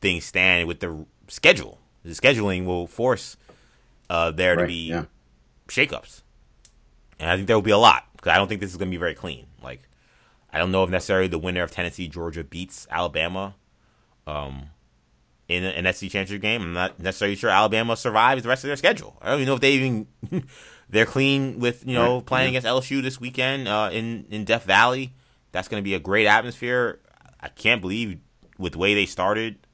things 0.00 0.24
stand 0.24 0.68
with 0.68 0.80
the 0.80 1.06
schedule. 1.28 1.78
The 2.04 2.10
scheduling 2.10 2.66
will 2.66 2.86
force 2.86 3.36
uh, 4.10 4.32
there 4.32 4.56
to 4.56 4.66
be 4.66 4.88
yeah. 4.88 5.04
shakeups, 5.68 6.22
and 7.18 7.30
I 7.30 7.36
think 7.36 7.46
there 7.46 7.56
will 7.56 7.62
be 7.62 7.70
a 7.70 7.78
lot 7.78 8.04
because 8.12 8.32
I 8.32 8.36
don't 8.36 8.48
think 8.48 8.60
this 8.60 8.70
is 8.70 8.76
going 8.76 8.88
to 8.88 8.94
be 8.94 8.98
very 8.98 9.14
clean. 9.14 9.46
Like, 9.62 9.82
I 10.52 10.58
don't 10.58 10.70
know 10.70 10.84
if 10.84 10.90
necessarily 10.90 11.28
the 11.28 11.38
winner 11.38 11.62
of 11.62 11.70
Tennessee 11.70 12.08
Georgia 12.08 12.44
beats 12.44 12.86
Alabama, 12.90 13.54
um, 14.26 14.68
in 15.48 15.64
an 15.64 15.84
SEC 15.92 16.10
championship 16.10 16.40
game. 16.40 16.62
I'm 16.62 16.72
not 16.72 16.98
necessarily 17.00 17.36
sure 17.36 17.50
Alabama 17.50 17.96
survives 17.96 18.42
the 18.42 18.48
rest 18.48 18.64
of 18.64 18.68
their 18.68 18.76
schedule. 18.76 19.16
I 19.20 19.30
don't 19.30 19.40
even 19.40 19.46
know 19.48 19.54
if 19.54 19.60
they 19.60 19.72
even 19.72 20.06
they're 20.88 21.06
clean 21.06 21.58
with 21.58 21.86
you 21.86 21.94
know 21.94 22.20
playing 22.20 22.52
yeah. 22.52 22.60
against 22.60 22.90
LSU 22.90 23.02
this 23.02 23.20
weekend 23.20 23.68
uh, 23.68 23.90
in 23.92 24.26
in 24.30 24.44
Death 24.44 24.64
Valley. 24.64 25.14
That's 25.52 25.68
going 25.68 25.82
to 25.82 25.84
be 25.84 25.94
a 25.94 26.00
great 26.00 26.26
atmosphere. 26.26 27.00
I 27.40 27.48
can't 27.48 27.80
believe 27.80 28.18
with 28.58 28.72
the 28.72 28.78
way 28.78 28.94
they 28.94 29.06
started 29.06 29.66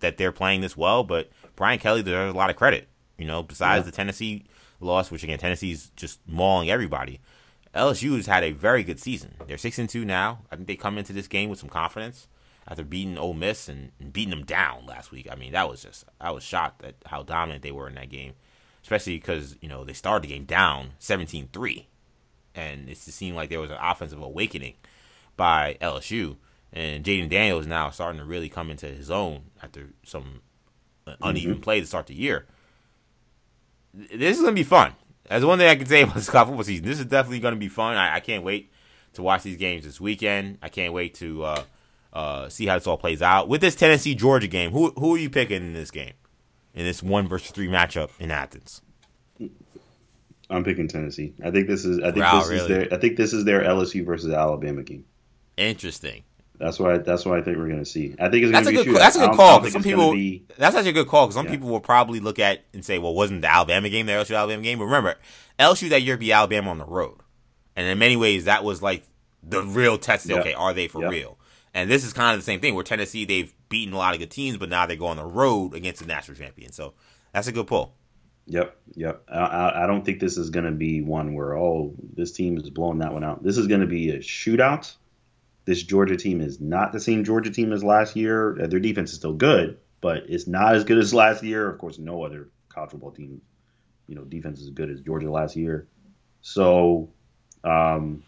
that 0.00 0.16
they're 0.18 0.32
playing 0.32 0.60
this 0.60 0.76
well, 0.76 1.04
but 1.04 1.30
Brian 1.54 1.78
Kelly 1.78 2.02
deserves 2.02 2.34
a 2.34 2.36
lot 2.36 2.50
of 2.50 2.56
credit. 2.56 2.88
You 3.18 3.26
know, 3.26 3.42
besides 3.42 3.84
Yeah. 3.84 3.90
the 3.90 3.96
Tennessee 3.96 4.44
loss, 4.80 5.10
which 5.10 5.22
again 5.22 5.38
Tennessee's 5.38 5.90
just 5.96 6.20
mauling 6.26 6.70
everybody. 6.70 7.20
LSU 7.76 8.16
has 8.16 8.26
had 8.26 8.42
a 8.42 8.52
very 8.52 8.82
good 8.82 8.98
season. 8.98 9.34
They're 9.46 9.58
six 9.58 9.78
and 9.78 9.88
two 9.88 10.04
now. 10.04 10.40
I 10.50 10.56
think 10.56 10.66
they 10.66 10.76
come 10.76 10.98
into 10.98 11.12
this 11.12 11.28
game 11.28 11.50
with 11.50 11.58
some 11.58 11.68
confidence 11.68 12.28
after 12.68 12.84
beating 12.84 13.18
Ole 13.18 13.34
Miss 13.34 13.68
and, 13.68 13.92
and 14.00 14.12
beating 14.12 14.30
them 14.30 14.44
down 14.44 14.86
last 14.86 15.12
week. 15.12 15.28
I 15.30 15.36
mean, 15.36 15.52
that 15.52 15.68
was 15.68 15.82
just 15.82 16.04
I 16.20 16.30
was 16.30 16.42
shocked 16.42 16.84
at 16.84 16.94
how 17.06 17.22
dominant 17.22 17.62
they 17.62 17.72
were 17.72 17.88
in 17.88 17.94
that 17.94 18.10
game, 18.10 18.32
especially 18.82 19.16
because 19.16 19.56
you 19.60 19.68
know 19.68 19.84
they 19.84 19.92
started 19.92 20.28
the 20.28 20.34
game 20.34 20.44
down 20.44 20.92
17-3. 21.00 21.84
and 22.54 22.88
it 22.88 22.94
just 22.94 23.12
seemed 23.12 23.36
like 23.36 23.50
there 23.50 23.60
was 23.60 23.70
an 23.70 23.78
offensive 23.80 24.20
awakening 24.20 24.74
by 25.36 25.76
LSU. 25.80 26.36
And 26.72 27.04
Jayden 27.04 27.30
Daniels 27.30 27.66
now 27.66 27.90
starting 27.90 28.20
to 28.20 28.26
really 28.26 28.48
come 28.48 28.70
into 28.70 28.86
his 28.86 29.10
own 29.10 29.44
after 29.62 29.90
some 30.04 30.42
uh, 31.06 31.14
uneven 31.22 31.54
mm-hmm. 31.54 31.62
play 31.62 31.80
to 31.80 31.86
start 31.86 32.06
the 32.06 32.14
year. 32.14 32.46
This 33.94 34.36
is 34.36 34.42
gonna 34.42 34.52
be 34.52 34.62
fun. 34.62 34.92
That's 35.28 35.44
one 35.44 35.58
thing 35.58 35.68
I 35.68 35.76
can 35.76 35.86
say 35.86 36.02
about 36.02 36.14
this 36.16 36.30
college 36.30 36.48
football 36.48 36.64
season. 36.64 36.86
This 36.86 36.98
is 36.98 37.06
definitely 37.06 37.40
gonna 37.40 37.56
be 37.56 37.68
fun. 37.68 37.96
I, 37.96 38.16
I 38.16 38.20
can't 38.20 38.44
wait 38.44 38.72
to 39.14 39.22
watch 39.22 39.42
these 39.42 39.56
games 39.56 39.84
this 39.84 40.00
weekend. 40.00 40.58
I 40.62 40.68
can't 40.68 40.92
wait 40.92 41.14
to 41.14 41.44
uh, 41.44 41.62
uh, 42.12 42.48
see 42.48 42.66
how 42.66 42.74
this 42.74 42.86
all 42.86 42.96
plays 42.98 43.22
out. 43.22 43.48
With 43.48 43.60
this 43.60 43.74
Tennessee 43.74 44.14
Georgia 44.14 44.48
game, 44.48 44.70
who 44.72 44.90
who 44.98 45.14
are 45.14 45.18
you 45.18 45.30
picking 45.30 45.62
in 45.62 45.72
this 45.72 45.90
game? 45.90 46.14
In 46.74 46.84
this 46.84 47.02
one 47.02 47.26
versus 47.26 47.50
three 47.50 47.68
matchup 47.68 48.10
in 48.20 48.30
Athens? 48.30 48.82
I'm 50.48 50.62
picking 50.62 50.86
Tennessee. 50.88 51.34
I 51.44 51.50
think 51.50 51.66
this 51.66 51.84
is 51.84 51.98
I 51.98 52.12
think 52.12 52.24
Wow, 52.24 52.40
this 52.40 52.50
is 52.50 52.68
their 52.68 52.88
I 52.92 52.98
think 52.98 53.16
this 53.16 53.32
is 53.32 53.44
their 53.44 53.62
LSU 53.62 54.04
versus 54.04 54.32
Alabama 54.32 54.82
game. 54.82 55.04
Interesting. 55.56 56.22
That's 56.58 56.78
why 56.78 56.98
that's 56.98 57.24
what 57.26 57.38
I 57.38 57.42
think 57.42 57.58
we're 57.58 57.68
gonna 57.68 57.84
see. 57.84 58.14
I 58.18 58.28
think 58.28 58.44
it's 58.44 58.52
That's 58.52 58.66
gonna 58.66 58.80
a 58.80 58.84
be 58.84 58.90
good. 58.92 59.00
That's 59.00 59.16
a 59.16 59.20
good 59.20 59.32
call 59.36 59.58
because 59.60 59.72
some 59.74 59.82
people. 59.82 60.12
be- 60.12 60.44
That's 60.56 60.74
actually 60.74 60.90
a 60.90 60.94
good 60.94 61.08
call 61.08 61.26
because 61.26 61.34
some 61.34 61.46
Yeah. 61.46 61.52
people 61.52 61.68
will 61.68 61.80
probably 61.80 62.20
look 62.20 62.38
at 62.38 62.64
and 62.72 62.84
say, 62.84 62.98
"Well, 62.98 63.14
wasn't 63.14 63.42
the 63.42 63.52
Alabama 63.52 63.88
game 63.88 64.06
the 64.06 64.12
LSU 64.12 64.36
Alabama 64.36 64.62
game?" 64.62 64.78
But 64.78 64.84
remember, 64.86 65.16
LSU 65.58 65.88
that 65.90 66.02
year 66.02 66.16
beat 66.16 66.32
Alabama 66.32 66.70
on 66.70 66.78
the 66.78 66.86
road, 66.86 67.18
and 67.76 67.86
in 67.86 67.98
many 67.98 68.16
ways 68.16 68.44
that 68.46 68.64
was 68.64 68.82
like 68.82 69.04
the 69.42 69.62
real 69.62 69.98
test. 69.98 70.26
Yeah. 70.28 70.36
Okay, 70.40 70.54
are 70.54 70.72
they 70.72 70.88
for 70.88 71.02
Yeah. 71.02 71.08
real? 71.08 71.38
And 71.74 71.90
this 71.90 72.04
is 72.04 72.12
kind 72.14 72.32
of 72.34 72.40
the 72.40 72.44
same 72.44 72.60
thing 72.60 72.74
where 72.74 72.84
Tennessee 72.84 73.24
they've 73.26 73.52
beaten 73.68 73.92
a 73.92 73.98
lot 73.98 74.14
of 74.14 74.20
good 74.20 74.30
teams, 74.30 74.56
but 74.56 74.70
now 74.70 74.86
they 74.86 74.96
go 74.96 75.06
on 75.08 75.18
the 75.18 75.24
road 75.26 75.74
against 75.74 76.00
the 76.00 76.06
national 76.06 76.38
champion. 76.38 76.72
So 76.72 76.94
that's 77.32 77.48
a 77.48 77.52
good 77.52 77.66
pull. 77.66 77.92
Yep, 78.46 78.76
yep. 78.94 79.22
I, 79.28 79.38
I, 79.38 79.84
I 79.84 79.86
don't 79.88 80.04
think 80.04 80.20
this 80.20 80.38
is 80.38 80.50
going 80.50 80.64
to 80.66 80.70
be 80.72 81.02
one 81.02 81.34
where 81.34 81.58
oh 81.58 81.94
this 82.14 82.32
team 82.32 82.56
is 82.56 82.70
blowing 82.70 82.98
that 83.00 83.12
one 83.12 83.24
out. 83.24 83.42
This 83.42 83.58
is 83.58 83.66
going 83.66 83.80
to 83.82 83.86
be 83.88 84.10
a 84.10 84.18
shootout. 84.20 84.94
This 85.66 85.82
Georgia 85.82 86.16
team 86.16 86.40
is 86.40 86.60
not 86.60 86.92
the 86.92 87.00
same 87.00 87.24
Georgia 87.24 87.50
team 87.50 87.72
as 87.72 87.84
last 87.84 88.16
year. 88.16 88.56
Uh, 88.62 88.66
Their 88.68 88.80
defense 88.80 89.10
is 89.10 89.16
still 89.16 89.34
good, 89.34 89.78
but 90.00 90.24
it's 90.28 90.46
not 90.46 90.76
as 90.76 90.84
good 90.84 90.98
as 90.98 91.12
last 91.12 91.42
year. 91.42 91.68
Of 91.68 91.78
course, 91.78 91.98
no 91.98 92.22
other 92.22 92.48
college 92.68 92.92
football 92.92 93.10
team, 93.10 93.42
you 94.06 94.14
know, 94.14 94.22
defense 94.22 94.60
is 94.60 94.68
as 94.68 94.70
good 94.70 94.90
as 94.90 95.00
Georgia 95.00 95.30
last 95.30 95.56
year. 95.56 95.88
So 96.40 97.10
um, 97.64 98.22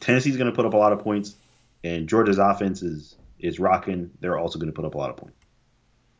Tennessee's 0.00 0.38
going 0.38 0.50
to 0.50 0.56
put 0.56 0.64
up 0.64 0.72
a 0.72 0.78
lot 0.78 0.92
of 0.92 1.00
points, 1.00 1.36
and 1.84 2.08
Georgia's 2.08 2.38
offense 2.38 2.82
is 2.82 3.16
is 3.38 3.60
rocking. 3.60 4.10
They're 4.20 4.38
also 4.38 4.58
going 4.58 4.72
to 4.72 4.74
put 4.74 4.84
up 4.84 4.94
a 4.94 4.98
lot 4.98 5.10
of 5.10 5.16
points. 5.16 5.36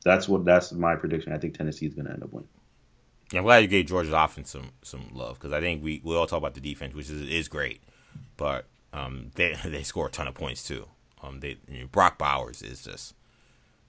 That's 0.05 0.29
what 0.29 0.45
that's 0.45 0.73
my 0.73 0.97
prediction. 0.97 1.33
I 1.33 1.39
think 1.39 1.57
Tennessee 1.57 1.87
is 1.87 1.95
going 1.95 2.07
to 2.07 2.13
end 2.13 2.23
up 2.23 2.33
winning. 2.33 2.51
I'm 3.33 3.43
glad 3.43 3.59
you 3.59 3.69
gave 3.69 3.87
Georgia's 3.87 4.13
offense 4.13 4.51
some 4.51 4.71
some 4.83 5.09
love 5.13 5.39
because 5.39 5.53
I 5.53 5.61
think 5.61 5.83
we 5.83 6.01
we 6.05 6.15
all 6.15 6.27
talk 6.27 6.39
about 6.39 6.55
the 6.55 6.61
defense, 6.61 6.95
which 6.95 7.09
is 7.09 7.23
is 7.23 7.49
great, 7.49 7.83
but 8.37 8.67
um 8.93 9.31
they 9.35 9.55
they 9.65 9.83
score 9.83 10.07
a 10.07 10.11
ton 10.11 10.29
of 10.29 10.35
points 10.35 10.63
too. 10.67 10.87
Um, 11.23 11.41
they 11.41 11.57
I 11.69 11.73
mean, 11.73 11.87
Brock 11.87 12.17
Bowers 12.19 12.63
is 12.63 12.83
just 12.85 13.15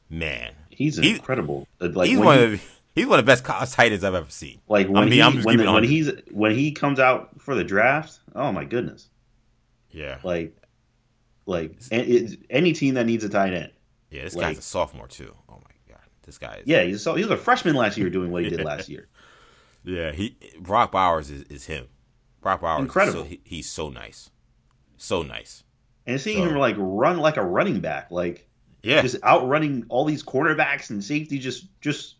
man. 0.09 0.53
He's 0.69 0.97
He- 0.97 1.11
incredible. 1.15 1.67
Uh, 1.79 1.89
Like 1.93 2.09
he's 2.09 2.17
one 2.17 2.37
he, 2.37 2.43
of 2.45 2.51
the, 2.51 2.59
he's 2.95 3.05
one 3.07 3.19
of 3.19 3.25
the 3.25 3.29
best 3.29 3.43
college 3.43 3.71
tight 3.71 3.91
ends 3.91 4.03
I've 4.03 4.15
ever 4.15 4.29
seen. 4.31 4.59
like 4.67 4.87
I 4.87 4.89
when 4.89 5.03
mean, 5.05 5.11
he 5.13 5.21
I'm 5.21 5.41
when, 5.43 5.59
it 5.59 5.71
when 5.71 5.83
he's 5.83 6.11
when 6.31 6.55
he 6.55 6.71
comes 6.71 6.99
out 6.99 7.39
for 7.41 7.53
the 7.55 7.63
draft. 7.63 8.19
Oh 8.35 8.51
my 8.51 8.65
goodness! 8.65 9.07
Yeah, 9.91 10.17
Like 10.23 10.55
like 11.45 11.75
it, 11.91 12.39
any 12.49 12.73
team 12.73 12.95
that 12.95 13.05
needs 13.05 13.23
a 13.23 13.29
tight 13.29 13.53
end. 13.53 13.71
yeah. 14.11 14.23
This 14.23 14.35
like- 14.35 14.47
guy's 14.47 14.57
a 14.59 14.61
sophomore 14.63 15.07
too. 15.07 15.33
Oh 15.47 15.55
my 15.63 15.71
god, 15.93 16.01
this 16.23 16.37
guy. 16.37 16.55
Is, 16.57 16.63
Yeah, 16.67 16.83
he's 16.83 17.01
so 17.03 17.15
he 17.15 17.23
was 17.23 17.31
a 17.31 17.37
freshman 17.37 17.75
last 17.75 17.97
year 17.97 18.09
doing 18.09 18.31
what 18.31 18.43
he 18.43 18.49
did 18.49 18.61
last 18.65 18.89
year. 18.89 19.07
yeah. 19.83 20.11
He 20.11 20.35
Brock 20.59 20.91
Bowers 20.91 21.29
is, 21.29 21.43
is 21.43 21.65
him. 21.65 21.87
Brock 22.41 22.61
Bowers, 22.61 22.79
is 22.81 22.85
Incredible. 22.85 23.21
So, 23.21 23.27
he, 23.27 23.41
he's 23.43 23.69
so 23.69 23.89
nice, 23.89 24.29
so 25.03 25.23
nice. 25.23 25.63
And 26.05 26.19
seeing 26.19 26.43
So- 26.43 26.49
him 26.49 26.55
like 26.57 26.75
run 26.77 27.17
like 27.17 27.37
a 27.37 27.43
running 27.45 27.79
back, 27.81 28.11
like 28.11 28.47
Yeah, 28.83 29.01
just 29.01 29.21
outrunning 29.23 29.85
all 29.89 30.05
these 30.05 30.23
quarterbacks 30.23 30.89
and 30.89 31.03
safety, 31.03 31.39
just 31.39 31.65
just 31.81 32.15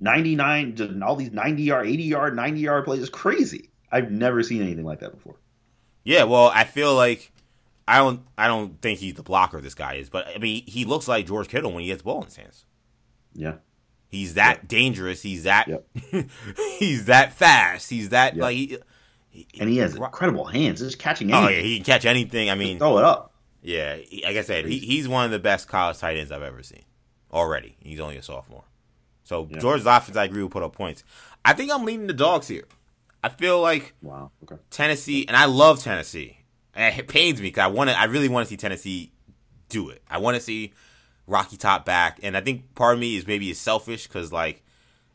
ninety 0.00 0.36
nine, 0.36 0.76
just 0.76 0.92
all 1.02 1.16
these 1.16 1.32
ninety 1.32 1.64
yard, 1.64 1.86
eighty 1.86 2.04
yard, 2.04 2.34
ninety 2.36 2.60
yard 2.60 2.84
plays 2.84 3.00
is 3.02 3.10
crazy. 3.10 3.70
I've 3.92 4.10
never 4.10 4.42
seen 4.42 4.62
anything 4.62 4.84
like 4.84 5.00
that 5.00 5.12
before. 5.12 5.34
Yeah, 6.04 6.24
well, 6.24 6.50
I 6.54 6.64
feel 6.64 6.94
like 6.94 7.32
I 7.88 7.98
don't 7.98 8.22
I 8.38 8.46
don't 8.46 8.80
think 8.80 9.00
he's 9.00 9.14
the 9.14 9.22
blocker 9.22 9.60
this 9.60 9.74
guy 9.74 9.94
is, 9.94 10.08
but 10.08 10.26
I 10.28 10.38
mean 10.38 10.64
he 10.66 10.84
looks 10.84 11.08
like 11.08 11.26
George 11.26 11.48
Kittle 11.48 11.72
when 11.72 11.82
he 11.82 11.88
gets 11.88 12.02
the 12.02 12.04
ball 12.06 12.20
in 12.20 12.26
his 12.26 12.36
hands. 12.36 12.64
Yeah, 13.34 13.54
He's 14.08 14.34
that 14.34 14.66
dangerous. 14.68 15.22
He's 15.22 15.44
that 15.44 15.68
Yep. 15.68 15.86
he's 16.78 17.04
that 17.06 17.32
fast. 17.32 17.90
He's 17.90 18.08
that 18.10 18.34
Yep. 18.36 18.42
like 18.42 18.82
he, 19.30 19.46
and 19.58 19.68
he 19.70 19.78
has 19.78 19.94
incredible 19.94 20.44
hands, 20.44 20.80
just 20.80 20.98
catching 20.98 21.28
anything. 21.30 21.44
Oh 21.44 21.46
anything. 21.48 21.64
yeah, 21.64 21.68
he 21.68 21.76
can 21.76 21.84
catch 21.84 22.04
anything. 22.04 22.50
I 22.50 22.54
mean, 22.54 22.78
throw 22.78 22.98
it 22.98 23.04
up. 23.04 23.32
yeah, 23.62 23.96
he, 23.96 24.22
like 24.24 24.36
I 24.36 24.42
said, 24.42 24.66
he, 24.66 24.78
he's 24.78 25.08
one 25.08 25.24
of 25.24 25.30
the 25.30 25.38
best 25.38 25.68
college 25.68 25.98
tight 25.98 26.16
ends 26.16 26.30
I've 26.32 26.42
ever 26.42 26.62
seen. 26.62 26.82
Already, 27.32 27.76
he's 27.80 28.00
only 28.00 28.16
a 28.16 28.22
sophomore. 28.22 28.64
So 29.22 29.46
Yeah. 29.50 29.58
Georgia's 29.58 29.86
offense, 29.86 30.16
I 30.16 30.24
agree, 30.24 30.42
will 30.42 30.50
put 30.50 30.62
up 30.64 30.72
points. 30.74 31.04
I 31.44 31.52
think 31.52 31.70
I'm 31.72 31.84
leading 31.84 32.08
the 32.08 32.12
dogs 32.12 32.48
here. 32.48 32.64
I 33.22 33.28
feel 33.28 33.60
like 33.60 33.94
Wow. 34.02 34.32
Okay. 34.42 34.56
Tennessee, 34.70 35.24
and 35.28 35.36
I 35.36 35.44
love 35.44 35.80
Tennessee. 35.82 36.38
And 36.74 36.98
it 36.98 37.06
pains 37.08 37.40
me 37.40 37.48
because 37.48 37.62
I 37.62 37.66
want 37.68 37.90
to. 37.90 37.98
I 37.98 38.04
really 38.04 38.28
want 38.28 38.46
to 38.46 38.50
see 38.50 38.56
Tennessee 38.56 39.12
do 39.68 39.90
it. 39.90 40.02
I 40.10 40.18
want 40.18 40.34
to 40.36 40.40
see 40.40 40.72
Rocky 41.28 41.56
Top 41.56 41.84
back, 41.84 42.18
and 42.22 42.36
I 42.36 42.40
think 42.40 42.74
part 42.74 42.94
of 42.94 43.00
me 43.00 43.14
is 43.16 43.26
maybe 43.26 43.50
is 43.50 43.58
selfish 43.60 44.08
because 44.08 44.32
like, 44.32 44.64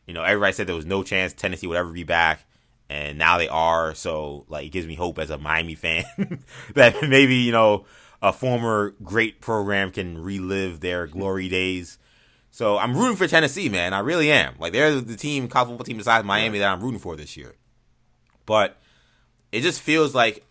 you 0.06 0.14
know, 0.14 0.22
everybody 0.22 0.52
said 0.54 0.66
there 0.66 0.74
was 0.76 0.86
no 0.86 1.02
chance 1.02 1.32
Tennessee 1.34 1.66
would 1.66 1.76
ever 1.76 1.92
be 1.92 2.04
back, 2.04 2.45
and 2.88 3.18
now 3.18 3.38
they 3.38 3.48
are. 3.48 3.94
So 3.94 4.44
like, 4.48 4.66
it 4.66 4.70
gives 4.70 4.86
me 4.86 4.94
hope 4.94 5.18
as 5.18 5.30
a 5.30 5.38
Miami 5.38 5.74
fan 5.74 6.04
that 6.74 7.02
maybe 7.02 7.36
you 7.36 7.52
know 7.52 7.86
a 8.22 8.32
former 8.32 8.94
great 9.02 9.40
program 9.40 9.90
can 9.90 10.18
relive 10.18 10.80
their 10.80 11.06
glory 11.06 11.48
days. 11.48 11.98
So 12.50 12.78
I'm 12.78 12.96
rooting 12.96 13.16
for 13.16 13.26
Tennessee, 13.26 13.68
man. 13.68 13.92
I 13.92 13.98
really 13.98 14.30
am. 14.32 14.54
Like 14.58 14.72
they're 14.72 15.00
the 15.00 15.16
team, 15.16 15.48
college 15.48 15.68
football 15.68 15.84
team 15.84 15.98
besides 15.98 16.24
Miami 16.24 16.58
that 16.58 16.72
I'm 16.72 16.82
rooting 16.82 17.00
for 17.00 17.16
this 17.16 17.36
year. 17.36 17.54
But 18.46 18.78
it 19.52 19.60
just 19.60 19.80
feels 19.80 20.14
like 20.14 20.44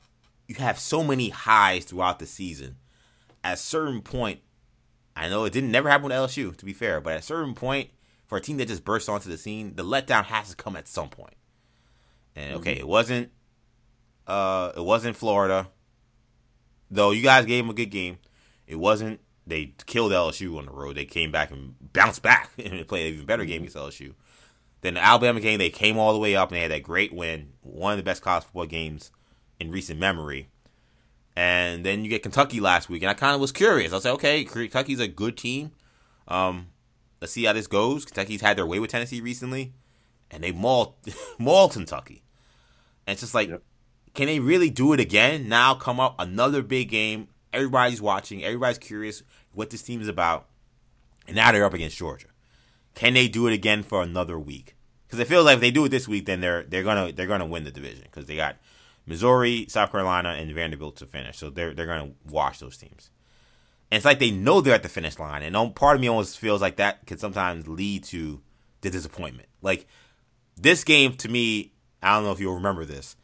you 0.47 0.55
have 0.55 0.77
so 0.77 1.03
many 1.03 1.29
highs 1.29 1.85
throughout 1.85 2.19
the 2.19 2.25
season. 2.25 2.77
At 3.43 3.53
a 3.53 3.57
certain 3.57 4.01
point, 4.01 4.41
I 5.15 5.29
know 5.29 5.45
it 5.45 5.53
didn't 5.53 5.71
never 5.71 5.89
happen 5.89 6.05
with 6.05 6.13
LSU, 6.13 6.55
to 6.55 6.65
be 6.65 6.73
fair, 6.73 6.99
but 6.99 7.13
at 7.13 7.19
a 7.19 7.23
certain 7.23 7.53
point, 7.53 7.89
for 8.27 8.37
a 8.37 8.41
team 8.41 8.57
that 8.57 8.67
just 8.67 8.83
burst 8.83 9.07
onto 9.07 9.29
the 9.29 9.37
scene, 9.37 9.75
the 9.75 9.83
letdown 9.83 10.25
has 10.25 10.49
to 10.49 10.55
come 10.55 10.75
at 10.75 10.87
some 10.87 11.09
point. 11.09 11.35
And 12.35 12.55
okay, 12.55 12.73
it 12.73 12.87
wasn't 12.87 13.31
uh 14.27 14.71
it 14.75 14.83
wasn't 14.83 15.15
Florida. 15.15 15.69
Though 16.91 17.11
you 17.11 17.23
guys 17.23 17.45
gave 17.45 17.63
them 17.63 17.71
a 17.71 17.73
good 17.73 17.91
game. 17.91 18.19
It 18.67 18.75
wasn't 18.75 19.19
they 19.47 19.73
killed 19.85 20.11
LSU 20.11 20.57
on 20.57 20.65
the 20.65 20.71
road. 20.71 20.95
They 20.95 21.05
came 21.05 21.31
back 21.31 21.51
and 21.51 21.75
bounced 21.93 22.21
back 22.21 22.51
and 22.57 22.87
played 22.87 23.07
an 23.07 23.13
even 23.13 23.25
better 23.25 23.45
game 23.45 23.61
against 23.61 23.77
LSU. 23.77 24.13
Then 24.81 24.95
the 24.95 25.03
Alabama 25.03 25.39
game, 25.39 25.57
they 25.57 25.69
came 25.69 25.97
all 25.97 26.13
the 26.13 26.19
way 26.19 26.35
up 26.35 26.49
and 26.49 26.57
they 26.57 26.61
had 26.61 26.71
that 26.71 26.83
great 26.83 27.13
win, 27.13 27.53
one 27.61 27.93
of 27.93 27.97
the 27.97 28.03
best 28.03 28.21
college 28.21 28.43
football 28.43 28.65
games 28.65 29.11
in 29.59 29.71
recent 29.71 29.99
memory. 29.99 30.49
And 31.35 31.85
then 31.85 32.03
you 32.03 32.09
get 32.09 32.23
Kentucky 32.23 32.59
last 32.59 32.87
week, 32.87 33.01
and 33.01 33.09
I 33.09 33.13
kind 33.13 33.35
of 33.35 33.41
was 33.41 33.51
curious. 33.51 33.91
I 33.91 33.95
was 33.95 34.05
like, 34.05 34.13
okay, 34.15 34.43
Kentucky's 34.45 35.01
a 35.01 35.07
good 35.07 35.37
team. 35.37 35.71
Um, 36.27 36.67
let's 37.19 37.33
see 37.33 37.43
how 37.43 37.53
this 37.53 37.67
goes. 37.67 38.05
Kentucky's 38.05 38.41
had 38.41 38.57
their 38.57 38.65
way 38.65 38.79
with 38.79 38.91
Tennessee 38.91 39.19
recently, 39.19 39.73
and 40.31 40.43
they 40.43 40.53
mauled, 40.53 40.93
mauled 41.39 41.73
Kentucky. 41.73 42.23
And 43.07 43.13
it's 43.13 43.21
just 43.21 43.33
like, 43.33 43.49
Yep. 43.49 43.63
can 44.13 44.27
they 44.27 44.39
really 44.39 44.69
do 44.69 44.93
it 44.93 44.99
again? 44.99 45.47
Now 45.49 45.75
come 45.75 45.99
up 45.99 46.15
another 46.19 46.61
big 46.61 46.89
game. 46.89 47.27
Everybody's 47.53 48.01
watching. 48.01 48.43
Everybody's 48.43 48.77
curious 48.77 49.23
what 49.53 49.69
this 49.69 49.81
team 49.81 50.01
is 50.01 50.07
about. 50.07 50.47
And 51.27 51.35
now 51.35 51.51
they're 51.51 51.65
up 51.65 51.73
against 51.73 51.97
Georgia. 51.97 52.27
Can 52.93 53.13
they 53.13 53.27
do 53.27 53.47
it 53.47 53.53
again 53.53 53.83
for 53.83 54.01
another 54.01 54.37
week? 54.39 54.75
Because 55.07 55.19
it 55.19 55.27
feels 55.27 55.45
like 55.45 55.55
if 55.55 55.61
they 55.61 55.71
do 55.71 55.85
it 55.85 55.89
this 55.89 56.07
week, 56.07 56.25
then 56.25 56.41
they're 56.41 56.63
they're 56.63 56.83
gonna 56.83 57.11
they're 57.11 57.27
gonna 57.27 57.45
win 57.45 57.63
the 57.63 57.71
division 57.71 58.03
because 58.03 58.25
they 58.25 58.35
got 58.35 58.57
Missouri, 59.05 59.65
South 59.69 59.91
Carolina, 59.91 60.29
and 60.29 60.51
Vanderbilt 60.53 60.97
to 60.97 61.05
finish. 61.05 61.37
So 61.37 61.49
they're 61.49 61.73
they're 61.73 61.85
gonna 61.85 62.11
wash 62.29 62.59
those 62.59 62.77
teams. 62.77 63.09
And 63.91 63.97
it's 63.97 64.05
like 64.05 64.19
they 64.19 64.31
know 64.31 64.61
they're 64.61 64.73
at 64.73 64.83
the 64.83 64.89
finish 64.89 65.19
line, 65.19 65.43
and 65.43 65.75
part 65.75 65.95
of 65.95 66.01
me 66.01 66.07
almost 66.07 66.39
feels 66.39 66.61
like 66.61 66.77
that 66.77 67.05
could 67.05 67.19
sometimes 67.19 67.67
lead 67.67 68.03
to 68.05 68.41
the 68.81 68.89
disappointment. 68.89 69.47
Like 69.61 69.87
this 70.57 70.83
game 70.83 71.13
to 71.17 71.29
me, 71.29 71.73
I 72.05 72.15
don't 72.15 72.23
know 72.23 72.31
if 72.31 72.39
you'll 72.39 72.55
remember 72.55 72.85
this. 72.85 73.15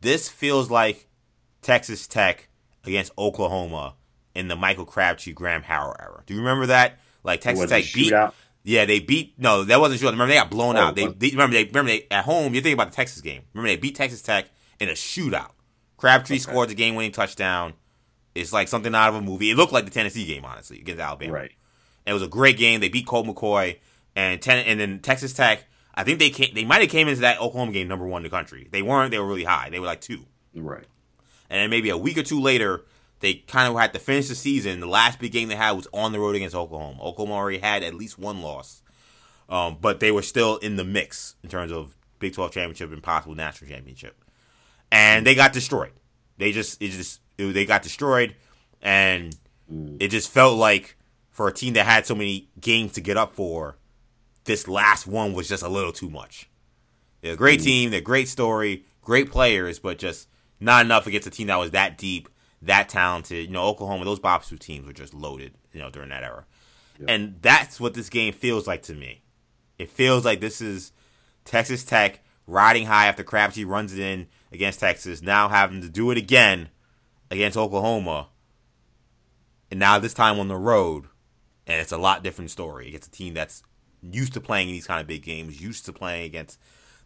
This 0.00 0.28
feels 0.28 0.70
like 0.70 1.08
Texas 1.62 2.06
Tech 2.06 2.48
against 2.84 3.12
Oklahoma 3.18 3.94
in 4.34 4.48
the 4.48 4.56
Michael 4.56 4.84
Crabtree 4.84 5.32
Graham 5.32 5.62
Harrell 5.62 5.96
era. 5.98 6.22
Do 6.26 6.34
you 6.34 6.40
remember 6.40 6.66
that? 6.66 6.98
Like 7.24 7.40
Texas 7.40 7.68
Tech 7.70 7.84
beat 7.94 8.12
shootout? 8.12 8.32
yeah, 8.62 8.84
they 8.84 9.00
beat. 9.00 9.34
No, 9.38 9.64
that 9.64 9.80
wasn't 9.80 10.00
short. 10.00 10.12
Remember, 10.12 10.30
they 10.32 10.38
got 10.38 10.50
blown 10.50 10.76
Oh, 10.76 10.80
out. 10.80 10.94
They, 10.94 11.06
they 11.06 11.30
remember 11.30 11.54
they 11.54 11.64
remember 11.64 11.90
they 11.90 12.06
at 12.10 12.24
home. 12.24 12.52
You're 12.54 12.62
thinking 12.62 12.74
about 12.74 12.90
the 12.90 12.96
Texas 12.96 13.20
game. 13.22 13.42
Remember 13.54 13.68
they 13.68 13.76
beat 13.80 13.96
Texas 13.96 14.22
Tech 14.22 14.50
in 14.78 14.88
a 14.88 14.92
shootout. 14.92 15.50
Crabtree 15.96 16.38
scored 16.38 16.68
the 16.68 16.74
game-winning 16.74 17.12
touchdown. 17.12 17.72
It's 18.34 18.52
like 18.52 18.68
something 18.68 18.94
out 18.94 19.08
of 19.08 19.14
a 19.14 19.22
movie. 19.22 19.50
It 19.50 19.56
looked 19.56 19.72
like 19.72 19.86
the 19.86 19.90
Tennessee 19.90 20.26
game, 20.26 20.44
honestly, 20.44 20.78
against 20.78 21.00
Alabama. 21.00 21.32
Right. 21.32 21.52
And 22.04 22.10
it 22.10 22.12
was 22.12 22.22
a 22.22 22.28
great 22.28 22.58
game. 22.58 22.80
They 22.80 22.90
beat 22.90 23.06
Colt 23.06 23.26
McCoy 23.26 23.78
and 24.14 24.42
ten, 24.42 24.58
and 24.66 24.78
then 24.78 24.98
Texas 25.00 25.32
Tech. 25.32 25.64
I 25.96 26.04
think 26.04 26.18
they 26.18 26.30
came, 26.30 26.54
they 26.54 26.64
might 26.64 26.82
have 26.82 26.90
came 26.90 27.08
into 27.08 27.22
that 27.22 27.40
Oklahoma 27.40 27.72
game 27.72 27.88
number 27.88 28.06
one 28.06 28.20
in 28.20 28.24
the 28.24 28.36
country. 28.36 28.68
They 28.70 28.82
weren't. 28.82 29.10
They 29.10 29.18
were 29.18 29.26
really 29.26 29.44
high. 29.44 29.70
They 29.70 29.80
were 29.80 29.86
like 29.86 30.00
two. 30.00 30.26
Right. 30.54 30.84
And 31.48 31.60
then 31.60 31.70
maybe 31.70 31.90
a 31.90 31.96
week 31.96 32.18
or 32.18 32.22
two 32.22 32.40
later, 32.40 32.82
they 33.20 33.34
kind 33.34 33.72
of 33.72 33.78
had 33.78 33.92
to 33.94 33.98
finish 33.98 34.28
the 34.28 34.34
season. 34.34 34.80
The 34.80 34.86
last 34.86 35.18
big 35.18 35.32
game 35.32 35.48
they 35.48 35.56
had 35.56 35.72
was 35.72 35.88
on 35.92 36.12
the 36.12 36.20
road 36.20 36.36
against 36.36 36.54
Oklahoma. 36.54 37.02
Oklahoma 37.02 37.34
already 37.34 37.58
had 37.58 37.82
at 37.82 37.94
least 37.94 38.18
one 38.18 38.42
loss, 38.42 38.82
um, 39.48 39.78
but 39.80 40.00
they 40.00 40.10
were 40.10 40.22
still 40.22 40.58
in 40.58 40.76
the 40.76 40.84
mix 40.84 41.36
in 41.42 41.48
terms 41.48 41.72
of 41.72 41.96
Big 42.18 42.34
12 42.34 42.52
championship 42.52 42.92
and 42.92 43.02
possible 43.02 43.34
national 43.34 43.70
championship. 43.70 44.22
And 44.90 45.26
they 45.26 45.34
got 45.34 45.52
destroyed. 45.52 45.92
They 46.38 46.52
just, 46.52 46.80
it 46.80 46.90
just, 46.90 47.20
it, 47.38 47.52
they 47.52 47.64
got 47.64 47.82
destroyed. 47.82 48.36
And 48.82 49.36
mm. 49.70 49.96
it 50.00 50.08
just 50.08 50.30
felt 50.30 50.56
like 50.56 50.96
for 51.30 51.48
a 51.48 51.52
team 51.52 51.74
that 51.74 51.84
had 51.86 52.06
so 52.06 52.14
many 52.14 52.48
games 52.60 52.92
to 52.92 53.00
get 53.00 53.16
up 53.16 53.34
for, 53.34 53.76
this 54.46 54.66
last 54.66 55.06
one 55.06 55.32
was 55.32 55.48
just 55.48 55.62
a 55.62 55.68
little 55.68 55.92
too 55.92 56.10
much. 56.10 56.48
They're 57.20 57.34
a 57.34 57.36
great 57.36 57.60
team, 57.60 57.90
they're 57.90 58.00
a 58.00 58.02
great 58.02 58.28
story, 58.28 58.84
great 59.02 59.30
players, 59.30 59.78
but 59.78 59.98
just 59.98 60.28
not 60.60 60.84
enough 60.84 61.06
against 61.06 61.28
a 61.28 61.30
team 61.30 61.48
that 61.48 61.58
was 61.58 61.72
that 61.72 61.98
deep, 61.98 62.28
that 62.62 62.88
talented. 62.88 63.46
You 63.46 63.52
know, 63.52 63.64
Oklahoma, 63.64 64.04
those 64.04 64.20
Bob 64.20 64.42
teams 64.44 64.86
were 64.86 64.92
just 64.92 65.14
loaded, 65.14 65.54
you 65.72 65.80
know, 65.80 65.90
during 65.90 66.10
that 66.10 66.22
era. 66.22 66.44
Yep. 67.00 67.10
And 67.10 67.36
that's 67.42 67.78
what 67.80 67.94
this 67.94 68.08
game 68.08 68.32
feels 68.32 68.66
like 68.66 68.82
to 68.82 68.94
me. 68.94 69.22
It 69.78 69.90
feels 69.90 70.24
like 70.24 70.40
this 70.40 70.60
is 70.60 70.92
Texas 71.44 71.84
Tech 71.84 72.20
riding 72.46 72.86
high 72.86 73.06
after 73.06 73.24
Crabtree 73.24 73.64
runs 73.64 73.92
it 73.92 73.98
in 73.98 74.28
against 74.52 74.80
Texas, 74.80 75.20
now 75.20 75.48
having 75.48 75.80
to 75.82 75.88
do 75.88 76.10
it 76.10 76.18
again 76.18 76.70
against 77.30 77.58
Oklahoma. 77.58 78.28
And 79.70 79.80
now 79.80 79.98
this 79.98 80.14
time 80.14 80.38
on 80.38 80.48
the 80.48 80.56
road, 80.56 81.06
and 81.66 81.80
it's 81.80 81.92
a 81.92 81.98
lot 81.98 82.22
different 82.22 82.50
story. 82.50 82.88
Against 82.88 83.08
a 83.08 83.10
team 83.10 83.34
that's 83.34 83.62
used 84.12 84.34
to 84.34 84.40
playing 84.40 84.68
these 84.68 84.86
kind 84.86 85.00
of 85.00 85.06
big 85.06 85.22
games, 85.22 85.60
used 85.60 85.84
to 85.86 85.92
playing 85.92 86.24
against 86.24 86.58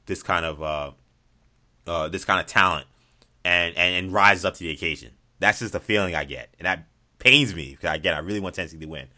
this 0.07 0.23
kind 0.23 0.45
of 0.45 0.63
uh, 0.63 0.91
uh, 1.87 2.09
this 2.09 2.25
kind 2.25 2.41
of 2.41 2.47
talent, 2.47 2.87
and, 3.45 3.77
and 3.77 3.95
and 4.05 4.13
rises 4.13 4.45
up 4.45 4.55
to 4.55 4.61
the 4.61 4.71
occasion. 4.71 5.13
That's 5.39 5.61
just 5.61 5.73
the 5.73 5.81
feeling 5.81 6.15
I 6.15 6.25
get, 6.25 6.55
and 6.59 6.67
that 6.67 6.87
pains 7.19 7.55
me 7.55 7.71
because 7.71 7.97
again, 7.97 8.15
I 8.15 8.19
really 8.19 8.41
want 8.41 8.55
Tennessee 8.55 8.79
to 8.79 8.87
win. 8.87 9.09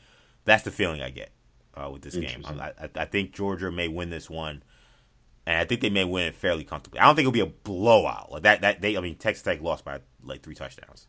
That's 0.45 0.65
the 0.65 0.71
feeling 0.71 1.03
I 1.03 1.11
get 1.11 1.31
uh, 1.75 1.91
with 1.91 2.03
this 2.03 2.15
game. 2.15 2.45
I, 2.47 2.73
I, 2.95 3.05
think 3.05 3.33
Georgia 3.33 3.71
may 3.71 3.89
win 3.89 4.11
this 4.11 4.29
one, 4.29 4.63
and 5.47 5.59
I 5.59 5.65
think 5.65 5.81
they 5.81 5.91
may 5.91 6.05
win 6.05 6.29
it 6.29 6.35
fairly 6.35 6.65
comfortably. 6.65 7.01
I 7.01 7.05
don't 7.05 7.15
think 7.15 7.25
it'll 7.25 7.33
be 7.33 7.41
a 7.41 7.47
blowout 7.47 8.33
like 8.33 8.43
that. 8.43 8.61
That 8.61 8.81
they, 8.83 8.97
I 8.97 9.01
mean, 9.01 9.17
Texas 9.17 9.43
Tech 9.43 9.63
lost 9.63 9.85
by 9.85 10.01
like 10.23 10.43
three 10.43 10.55
touchdowns, 10.55 11.07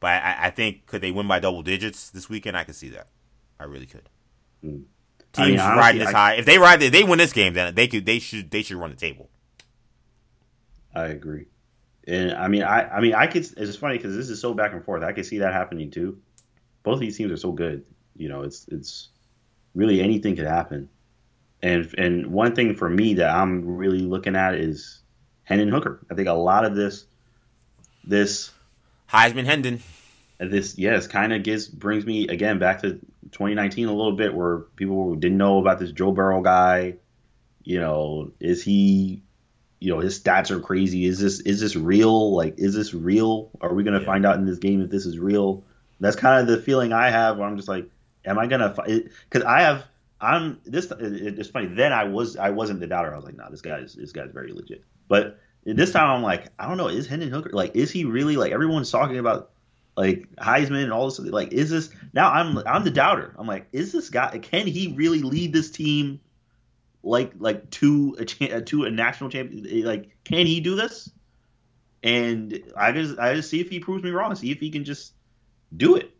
but 0.00 0.22
I, 0.22 0.36
I 0.42 0.50
think 0.50 0.86
could 0.86 1.00
they 1.00 1.10
win 1.10 1.26
by 1.26 1.40
double 1.40 1.62
digits 1.62 2.10
this 2.10 2.28
weekend? 2.28 2.56
I 2.56 2.64
could 2.64 2.76
see 2.76 2.90
that. 2.90 3.08
I 3.58 3.64
really 3.64 3.86
could. 3.86 4.08
Mm. 4.64 4.84
Teams 5.34 5.60
I 5.60 5.68
mean, 5.68 5.78
riding 5.78 6.00
this 6.00 6.12
high. 6.12 6.34
If 6.34 6.46
they 6.46 6.58
ride, 6.58 6.82
if 6.82 6.92
they 6.92 7.02
win 7.02 7.18
this 7.18 7.32
game, 7.32 7.54
then 7.54 7.74
they 7.74 7.88
could. 7.88 8.06
They 8.06 8.20
should. 8.20 8.50
They 8.50 8.62
should 8.62 8.76
run 8.76 8.90
the 8.90 8.96
table. 8.96 9.28
I 10.94 11.06
agree, 11.06 11.46
and 12.06 12.32
I 12.32 12.46
mean, 12.46 12.62
I, 12.62 12.88
I 12.88 13.00
mean, 13.00 13.14
I 13.14 13.26
could. 13.26 13.44
It's 13.56 13.76
funny 13.76 13.96
because 13.96 14.16
this 14.16 14.30
is 14.30 14.40
so 14.40 14.54
back 14.54 14.72
and 14.72 14.84
forth. 14.84 15.02
I 15.02 15.12
could 15.12 15.26
see 15.26 15.38
that 15.38 15.52
happening 15.52 15.90
too. 15.90 16.18
Both 16.84 16.94
of 16.94 17.00
these 17.00 17.16
teams 17.16 17.32
are 17.32 17.36
so 17.36 17.50
good. 17.50 17.84
You 18.16 18.28
know, 18.28 18.42
it's 18.42 18.66
it's 18.68 19.08
really 19.74 20.00
anything 20.00 20.36
could 20.36 20.46
happen. 20.46 20.88
And 21.62 21.92
and 21.98 22.28
one 22.28 22.54
thing 22.54 22.76
for 22.76 22.88
me 22.88 23.14
that 23.14 23.34
I'm 23.34 23.76
really 23.76 24.00
looking 24.00 24.36
at 24.36 24.54
is 24.54 25.00
Hendon 25.42 25.68
Hooker. 25.68 26.06
I 26.10 26.14
think 26.14 26.28
a 26.28 26.32
lot 26.32 26.64
of 26.64 26.76
this 26.76 27.06
this 28.04 28.52
Heisman 29.10 29.46
Hendon. 29.46 29.82
This 30.38 30.76
yes, 30.78 31.06
kind 31.06 31.32
of 31.32 31.42
gives 31.42 31.68
brings 31.68 32.04
me 32.04 32.28
again 32.28 32.58
back 32.58 32.82
to 32.82 32.94
2019 33.30 33.86
a 33.86 33.92
little 33.92 34.16
bit, 34.16 34.34
where 34.34 34.60
people 34.76 35.14
didn't 35.14 35.38
know 35.38 35.58
about 35.58 35.78
this 35.78 35.92
Joe 35.92 36.12
Burrow 36.12 36.42
guy. 36.42 36.96
You 37.62 37.80
know, 37.80 38.32
is 38.40 38.62
he? 38.62 39.22
You 39.80 39.94
know, 39.94 40.00
his 40.00 40.20
stats 40.20 40.50
are 40.50 40.60
crazy. 40.60 41.04
Is 41.04 41.20
this 41.20 41.40
is 41.40 41.60
this 41.60 41.76
real? 41.76 42.34
Like, 42.34 42.54
is 42.58 42.74
this 42.74 42.94
real? 42.94 43.50
Are 43.60 43.72
we 43.72 43.84
gonna 43.84 44.00
yeah. 44.00 44.06
find 44.06 44.26
out 44.26 44.36
in 44.36 44.44
this 44.44 44.58
game 44.58 44.80
if 44.82 44.90
this 44.90 45.06
is 45.06 45.18
real? 45.18 45.62
That's 46.00 46.16
kind 46.16 46.40
of 46.40 46.46
the 46.46 46.60
feeling 46.60 46.92
I 46.92 47.10
have. 47.10 47.38
Where 47.38 47.46
I'm 47.46 47.56
just 47.56 47.68
like, 47.68 47.88
am 48.24 48.38
I 48.38 48.46
gonna? 48.46 48.74
Because 48.74 49.44
I 49.44 49.62
have 49.62 49.84
I'm 50.20 50.60
this. 50.64 50.90
It's 50.98 51.50
funny. 51.50 51.66
Then 51.66 51.92
I 51.92 52.04
was 52.04 52.36
I 52.36 52.50
wasn't 52.50 52.80
the 52.80 52.86
doubter. 52.86 53.12
I 53.12 53.16
was 53.16 53.24
like, 53.24 53.36
nah, 53.36 53.50
this 53.50 53.60
guy 53.60 53.78
is 53.78 53.94
this 53.94 54.12
guy's 54.12 54.30
very 54.30 54.52
legit. 54.52 54.82
But 55.08 55.38
this 55.64 55.92
time 55.92 56.10
I'm 56.10 56.22
like, 56.22 56.48
I 56.58 56.66
don't 56.66 56.76
know. 56.76 56.88
Is 56.88 57.06
Hendon 57.06 57.30
Hooker 57.30 57.50
like? 57.50 57.76
Is 57.76 57.90
he 57.90 58.04
really 58.04 58.36
like? 58.36 58.52
Everyone's 58.52 58.90
talking 58.90 59.18
about 59.18 59.50
like 59.96 60.28
Heisman 60.36 60.82
and 60.82 60.92
all 60.92 61.06
this. 61.06 61.18
Like, 61.18 61.52
is 61.52 61.70
this 61.70 61.90
now? 62.12 62.30
I'm 62.30 62.58
I'm 62.66 62.84
the 62.84 62.90
doubter. 62.90 63.34
I'm 63.38 63.46
like, 63.46 63.66
is 63.72 63.92
this 63.92 64.10
guy? 64.10 64.38
Can 64.38 64.66
he 64.66 64.94
really 64.96 65.20
lead 65.20 65.52
this 65.52 65.70
team? 65.70 66.20
Like 67.02 67.32
like 67.38 67.70
to 67.70 68.16
a 68.18 68.56
uh, 68.56 68.60
to 68.62 68.84
a 68.84 68.90
national 68.90 69.30
champion? 69.30 69.84
Like, 69.84 70.10
can 70.24 70.46
he 70.46 70.60
do 70.60 70.74
this? 70.74 71.10
And 72.02 72.62
I 72.76 72.92
just 72.92 73.18
I 73.18 73.34
just 73.34 73.50
see 73.50 73.60
if 73.60 73.70
he 73.70 73.80
proves 73.80 74.02
me 74.02 74.10
wrong. 74.10 74.34
See 74.34 74.50
if 74.50 74.58
he 74.58 74.70
can 74.70 74.84
just 74.84 75.12
do 75.74 75.96
it. 75.96 76.10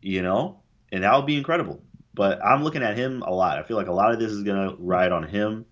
You 0.00 0.22
know, 0.22 0.60
and 0.90 1.04
that 1.04 1.14
would 1.14 1.26
be 1.26 1.36
incredible. 1.36 1.82
But 2.14 2.44
I'm 2.44 2.62
looking 2.62 2.82
at 2.82 2.96
him 2.96 3.22
a 3.22 3.32
lot. 3.32 3.58
I 3.58 3.62
feel 3.62 3.76
like 3.76 3.88
a 3.88 3.92
lot 3.92 4.12
of 4.12 4.20
this 4.20 4.30
is 4.30 4.42
gonna 4.42 4.74
ride 4.78 5.12
on 5.12 5.24
him. 5.24 5.66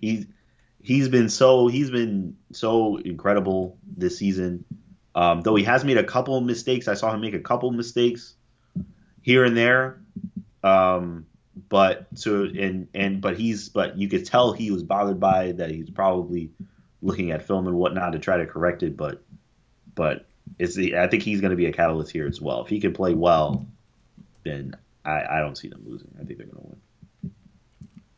He's 0.00 0.26
he's 0.80 1.08
been 1.08 1.28
so 1.28 1.68
he's 1.68 1.90
been 1.90 2.36
so 2.52 2.96
incredible 2.96 3.78
this 3.96 4.18
season. 4.18 4.64
Um, 5.14 5.42
though 5.42 5.54
he 5.54 5.64
has 5.64 5.84
made 5.84 5.98
a 5.98 6.04
couple 6.04 6.36
of 6.36 6.44
mistakes. 6.44 6.88
I 6.88 6.94
saw 6.94 7.12
him 7.12 7.20
make 7.20 7.34
a 7.34 7.40
couple 7.40 7.68
of 7.68 7.74
mistakes 7.74 8.34
here 9.22 9.44
and 9.44 9.56
there. 9.56 10.00
Um, 10.62 11.26
but 11.68 12.06
so 12.14 12.44
and 12.44 12.88
and 12.94 13.20
but 13.20 13.36
he's 13.36 13.68
but 13.68 13.96
you 13.96 14.08
could 14.08 14.26
tell 14.26 14.52
he 14.52 14.70
was 14.70 14.82
bothered 14.82 15.20
by 15.20 15.44
it, 15.44 15.58
that 15.58 15.70
he's 15.70 15.88
probably 15.88 16.50
looking 17.00 17.30
at 17.30 17.46
film 17.46 17.66
and 17.68 17.76
whatnot 17.76 18.12
to 18.12 18.18
try 18.18 18.38
to 18.38 18.46
correct 18.46 18.82
it. 18.82 18.96
But 18.96 19.22
but 19.94 20.26
it's 20.58 20.74
the, 20.74 20.98
I 20.98 21.06
think 21.08 21.22
he's 21.22 21.40
going 21.40 21.50
to 21.50 21.56
be 21.56 21.66
a 21.66 21.72
catalyst 21.72 22.10
here 22.10 22.26
as 22.26 22.40
well. 22.40 22.62
If 22.62 22.68
he 22.68 22.80
can 22.80 22.92
play 22.92 23.14
well, 23.14 23.66
then 24.42 24.76
I, 25.04 25.24
I 25.24 25.38
don't 25.40 25.56
see 25.56 25.68
them 25.68 25.82
losing. 25.86 26.10
I 26.20 26.24
think 26.24 26.38
they're 26.38 26.46
going 26.46 26.62
to 26.62 26.68
win. 26.68 27.32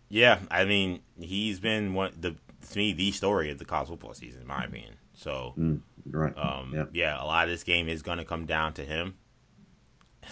Yeah, 0.08 0.38
I 0.50 0.64
mean, 0.64 1.00
he's 1.18 1.60
been 1.60 1.94
one 1.94 2.12
the 2.18 2.36
to 2.70 2.78
me 2.78 2.92
the 2.92 3.12
story 3.12 3.50
of 3.50 3.58
the 3.58 3.64
college 3.64 3.88
football 3.88 4.14
season, 4.14 4.42
in 4.42 4.46
my 4.46 4.64
opinion. 4.64 4.94
So, 5.14 5.54
mm, 5.58 5.80
right. 6.10 6.36
Um, 6.36 6.72
yeah. 6.74 6.84
yeah, 6.92 7.22
a 7.22 7.24
lot 7.24 7.44
of 7.44 7.50
this 7.50 7.64
game 7.64 7.88
is 7.88 8.02
going 8.02 8.18
to 8.18 8.24
come 8.24 8.46
down 8.46 8.72
to 8.74 8.84
him. 8.84 9.14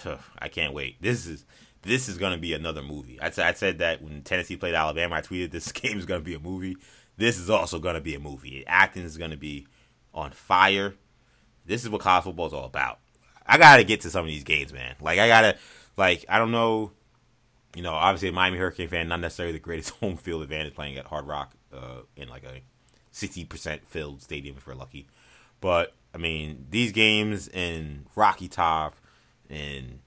I 0.38 0.48
can't 0.48 0.74
wait. 0.74 1.00
This 1.00 1.26
is 1.26 1.44
this 1.82 2.08
is 2.08 2.18
going 2.18 2.32
to 2.32 2.38
be 2.38 2.54
another 2.54 2.82
movie. 2.82 3.20
I, 3.20 3.26
I 3.26 3.52
said 3.52 3.78
that 3.78 4.02
when 4.02 4.22
Tennessee 4.22 4.56
played 4.56 4.74
Alabama, 4.74 5.16
I 5.16 5.20
tweeted 5.20 5.50
this 5.50 5.70
game 5.72 5.98
is 5.98 6.06
going 6.06 6.20
to 6.20 6.24
be 6.24 6.34
a 6.34 6.40
movie. 6.40 6.76
This 7.16 7.38
is 7.38 7.48
also 7.50 7.78
going 7.78 7.94
to 7.94 8.00
be 8.00 8.14
a 8.14 8.20
movie. 8.20 8.64
Acting 8.66 9.04
is 9.04 9.16
going 9.16 9.30
to 9.30 9.36
be 9.36 9.66
on 10.12 10.30
fire. 10.32 10.94
This 11.64 11.84
is 11.84 11.90
what 11.90 12.00
college 12.00 12.24
football 12.24 12.46
is 12.46 12.52
all 12.52 12.64
about. 12.64 12.98
I 13.46 13.58
got 13.58 13.76
to 13.76 13.84
get 13.84 14.00
to 14.02 14.10
some 14.10 14.24
of 14.24 14.30
these 14.30 14.44
games, 14.44 14.72
man. 14.72 14.96
Like 15.00 15.18
I 15.18 15.28
got 15.28 15.42
to 15.42 15.56
like 15.96 16.24
I 16.28 16.38
don't 16.38 16.50
know, 16.50 16.92
you 17.76 17.82
know, 17.82 17.92
obviously 17.92 18.30
a 18.30 18.32
Miami 18.32 18.58
Hurricane 18.58 18.88
fan, 18.88 19.08
not 19.08 19.20
necessarily 19.20 19.52
the 19.52 19.58
greatest 19.58 19.90
home 20.00 20.16
field 20.16 20.42
advantage 20.42 20.74
playing 20.74 20.96
at 20.96 21.06
Hard 21.06 21.26
Rock 21.26 21.54
uh, 21.72 22.00
in 22.16 22.28
like 22.28 22.44
a 22.44 22.62
sixty 23.10 23.44
percent 23.44 23.86
filled 23.86 24.22
stadium 24.22 24.56
if 24.56 24.66
we're 24.66 24.74
lucky. 24.74 25.08
But 25.64 25.94
I 26.14 26.18
mean, 26.18 26.66
these 26.68 26.92
games 26.92 27.48
in 27.48 28.04
Rocky 28.14 28.48
Top, 28.48 28.96
in 29.48 30.00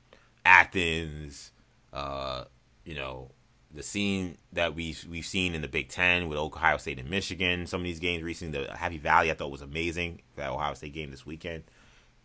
Athens, 0.46 1.52
uh, 1.92 2.44
you 2.86 2.94
know, 2.94 3.32
the 3.74 3.82
scene 3.82 4.38
that 4.54 4.76
we've 4.76 5.04
we've 5.10 5.26
seen 5.26 5.56
in 5.56 5.64
the 5.64 5.68
Big 5.68 5.90
Ten 5.90 6.28
with 6.28 6.38
Ohio 6.38 6.78
State 6.78 7.00
and 7.00 7.10
Michigan. 7.10 7.66
Some 7.66 7.82
of 7.82 7.86
these 7.86 7.98
games 7.98 8.22
recently, 8.22 8.66
the 8.66 8.78
Happy 8.78 9.00
Valley, 9.00 9.32
I 9.32 9.34
thought 9.34 9.50
was 9.50 9.64
amazing. 9.64 10.22
That 10.36 10.52
Ohio 10.52 10.76
State 10.76 10.94
game 10.94 11.10
this 11.10 11.26
weekend. 11.26 11.64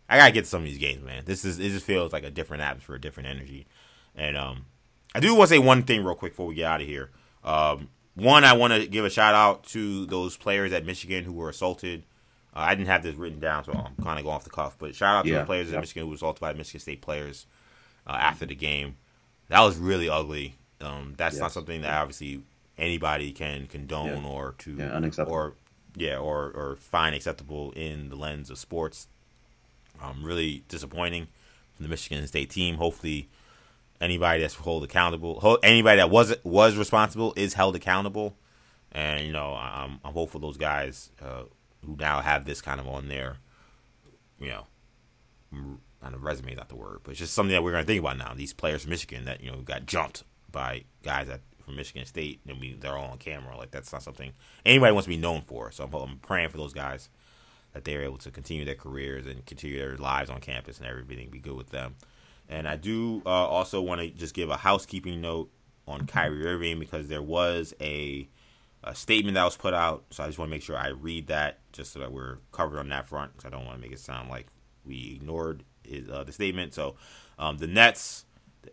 I 0.07 0.17
gotta 0.19 0.31
get 0.31 0.41
to 0.41 0.49
some 0.51 0.61
of 0.61 0.67
these 0.67 0.77
games, 0.77 1.03
man. 1.03 1.23
This 1.25 1.43
is 1.43 1.57
it 1.57 1.69
just 1.69 1.87
feels 1.87 2.13
like 2.13 2.23
a 2.23 2.29
different 2.29 2.61
atmosphere, 2.61 2.97
a 2.97 3.01
different 3.01 3.29
energy. 3.29 3.65
And 4.15 4.37
um, 4.37 4.67
I 5.15 5.19
do 5.19 5.33
want 5.33 5.49
to 5.49 5.55
say 5.55 5.59
one 5.59 5.81
thing 5.81 6.03
real 6.03 6.13
quick 6.13 6.33
before 6.33 6.45
we 6.45 6.53
get 6.53 6.67
out 6.67 6.81
of 6.81 6.87
here. 6.87 7.09
Um, 7.43 7.89
one, 8.13 8.43
I 8.43 8.53
want 8.53 8.73
to 8.73 8.85
give 8.85 9.05
a 9.05 9.09
shout 9.09 9.33
out 9.33 9.63
to 9.69 10.05
those 10.05 10.37
players 10.37 10.71
at 10.71 10.85
Michigan 10.85 11.23
who 11.23 11.33
were 11.33 11.49
assaulted. 11.49 12.03
Uh, 12.55 12.59
I 12.59 12.75
didn't 12.75 12.87
have 12.87 13.03
this 13.03 13.15
written 13.15 13.39
down, 13.39 13.63
so 13.63 13.71
I'm 13.71 14.03
kind 14.03 14.19
of 14.19 14.25
going 14.25 14.35
off 14.35 14.43
the 14.43 14.49
cuff. 14.49 14.75
But 14.77 14.95
shout 14.95 15.15
out 15.15 15.25
to 15.25 15.31
yeah, 15.31 15.39
the 15.39 15.45
players 15.45 15.67
yep. 15.67 15.77
at 15.77 15.81
Michigan 15.81 16.03
who 16.03 16.09
were 16.09 16.15
assaulted 16.15 16.41
by 16.41 16.53
Michigan 16.53 16.79
State 16.79 17.01
players 17.01 17.45
uh, 18.05 18.17
after 18.19 18.45
the 18.45 18.55
game. 18.55 18.95
That 19.49 19.61
was 19.61 19.77
really 19.77 20.09
ugly. 20.09 20.55
Um, 20.81 21.13
that's 21.17 21.35
yes. 21.35 21.41
not 21.41 21.51
something 21.51 21.81
that 21.81 21.93
obviously 21.93 22.41
anybody 22.77 23.31
can 23.31 23.67
condone 23.67 24.23
yeah. 24.23 24.29
or 24.29 24.55
to 24.59 24.75
yeah, 24.75 24.91
unacceptable. 24.91 25.33
or 25.33 25.53
yeah 25.95 26.17
or 26.17 26.51
or 26.51 26.75
find 26.77 27.15
acceptable 27.15 27.71
in 27.75 28.09
the 28.09 28.15
lens 28.15 28.49
of 28.49 28.57
sports. 28.57 29.07
Um, 30.01 30.23
really 30.23 30.63
disappointing 30.67 31.27
from 31.75 31.83
the 31.83 31.89
Michigan 31.89 32.25
State 32.27 32.49
team. 32.49 32.75
Hopefully, 32.75 33.29
anybody 34.01 34.41
that's 34.41 34.55
held 34.55 34.83
accountable, 34.83 35.59
anybody 35.63 35.97
that 35.97 36.09
was 36.09 36.35
was 36.43 36.75
responsible 36.75 37.33
is 37.35 37.53
held 37.53 37.75
accountable. 37.75 38.35
And 38.91 39.25
you 39.25 39.31
know, 39.31 39.53
I'm 39.53 39.99
I'm 40.03 40.13
hopeful 40.13 40.39
those 40.39 40.57
guys 40.57 41.09
uh, 41.21 41.43
who 41.85 41.95
now 41.97 42.21
have 42.21 42.45
this 42.45 42.61
kind 42.61 42.79
of 42.79 42.87
on 42.87 43.07
their, 43.07 43.37
you 44.39 44.49
know, 44.49 44.67
kind 46.01 46.15
of 46.15 46.23
resume, 46.23 46.55
not 46.55 46.69
the 46.69 46.75
word, 46.75 46.99
but 47.03 47.11
it's 47.11 47.19
just 47.19 47.33
something 47.33 47.53
that 47.53 47.63
we're 47.63 47.71
going 47.71 47.83
to 47.83 47.87
think 47.87 47.99
about 47.99 48.17
now. 48.17 48.33
These 48.35 48.53
players 48.53 48.81
from 48.81 48.91
Michigan 48.91 49.25
that 49.25 49.41
you 49.41 49.51
know 49.51 49.57
got 49.61 49.85
jumped 49.85 50.23
by 50.51 50.83
guys 51.03 51.27
that 51.27 51.41
from 51.63 51.75
Michigan 51.75 52.05
State, 52.05 52.41
and 52.47 52.59
we 52.59 52.73
they're 52.73 52.97
all 52.97 53.11
on 53.11 53.17
camera. 53.17 53.57
Like 53.57 53.71
that's 53.71 53.91
not 53.91 54.03
something 54.03 54.33
anybody 54.65 54.91
wants 54.91 55.05
to 55.05 55.09
be 55.09 55.17
known 55.17 55.41
for. 55.41 55.71
So 55.71 55.83
I'm, 55.83 55.93
I'm 55.93 56.17
praying 56.19 56.49
for 56.49 56.57
those 56.57 56.73
guys 56.73 57.09
that 57.73 57.83
they're 57.85 58.03
able 58.03 58.17
to 58.19 58.31
continue 58.31 58.65
their 58.65 58.75
careers 58.75 59.25
and 59.25 59.45
continue 59.45 59.79
their 59.79 59.97
lives 59.97 60.29
on 60.29 60.39
campus 60.39 60.77
and 60.77 60.87
everything 60.87 61.29
be 61.29 61.39
good 61.39 61.55
with 61.55 61.69
them. 61.69 61.95
And 62.47 62.67
I 62.67 62.75
do 62.75 63.21
uh, 63.25 63.29
also 63.29 63.81
want 63.81 64.01
to 64.01 64.09
just 64.09 64.33
give 64.33 64.49
a 64.49 64.57
housekeeping 64.57 65.21
note 65.21 65.49
on 65.87 66.05
Kyrie 66.05 66.45
Irving 66.45 66.79
because 66.79 67.07
there 67.07 67.21
was 67.21 67.73
a, 67.81 68.27
a, 68.83 68.95
statement 68.95 69.35
that 69.35 69.43
was 69.43 69.57
put 69.57 69.73
out. 69.73 70.05
So 70.09 70.23
I 70.23 70.27
just 70.27 70.39
want 70.39 70.49
to 70.49 70.55
make 70.55 70.63
sure 70.63 70.77
I 70.77 70.89
read 70.89 71.27
that 71.27 71.59
just 71.71 71.93
so 71.93 71.99
that 71.99 72.11
we're 72.11 72.37
covered 72.51 72.79
on 72.79 72.89
that 72.89 73.07
front 73.07 73.33
because 73.33 73.45
I 73.45 73.49
don't 73.49 73.65
want 73.65 73.77
to 73.77 73.81
make 73.81 73.91
it 73.91 73.99
sound 73.99 74.29
like 74.29 74.47
we 74.85 75.13
ignored 75.15 75.63
his, 75.83 76.09
uh, 76.09 76.23
the 76.23 76.31
statement. 76.31 76.73
So 76.73 76.95
Um, 77.39 77.57
the 77.57 77.67
Nets, 77.67 78.25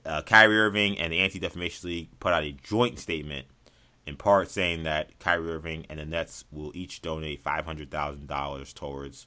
uh, 0.05 0.20
Kyrie 0.23 0.59
Irving, 0.59 0.99
and 0.99 1.12
the 1.12 1.20
Anti 1.20 1.39
Defamation 1.39 1.89
League 1.89 2.20
put 2.20 2.32
out 2.35 2.45
a 2.45 2.53
joint 2.53 2.99
statement, 2.99 3.47
in 4.07 4.16
part 4.16 4.51
saying 4.51 4.82
that 4.85 5.19
Kyrie 5.19 5.51
Irving 5.51 5.87
and 5.89 5.99
the 5.99 6.05
Nets 6.05 6.45
will 6.53 6.70
each 6.74 7.01
donate 7.01 7.41
five 7.41 7.65
hundred 7.65 7.91
thousand 7.91 8.28
dollars 8.28 8.73
towards 8.74 9.27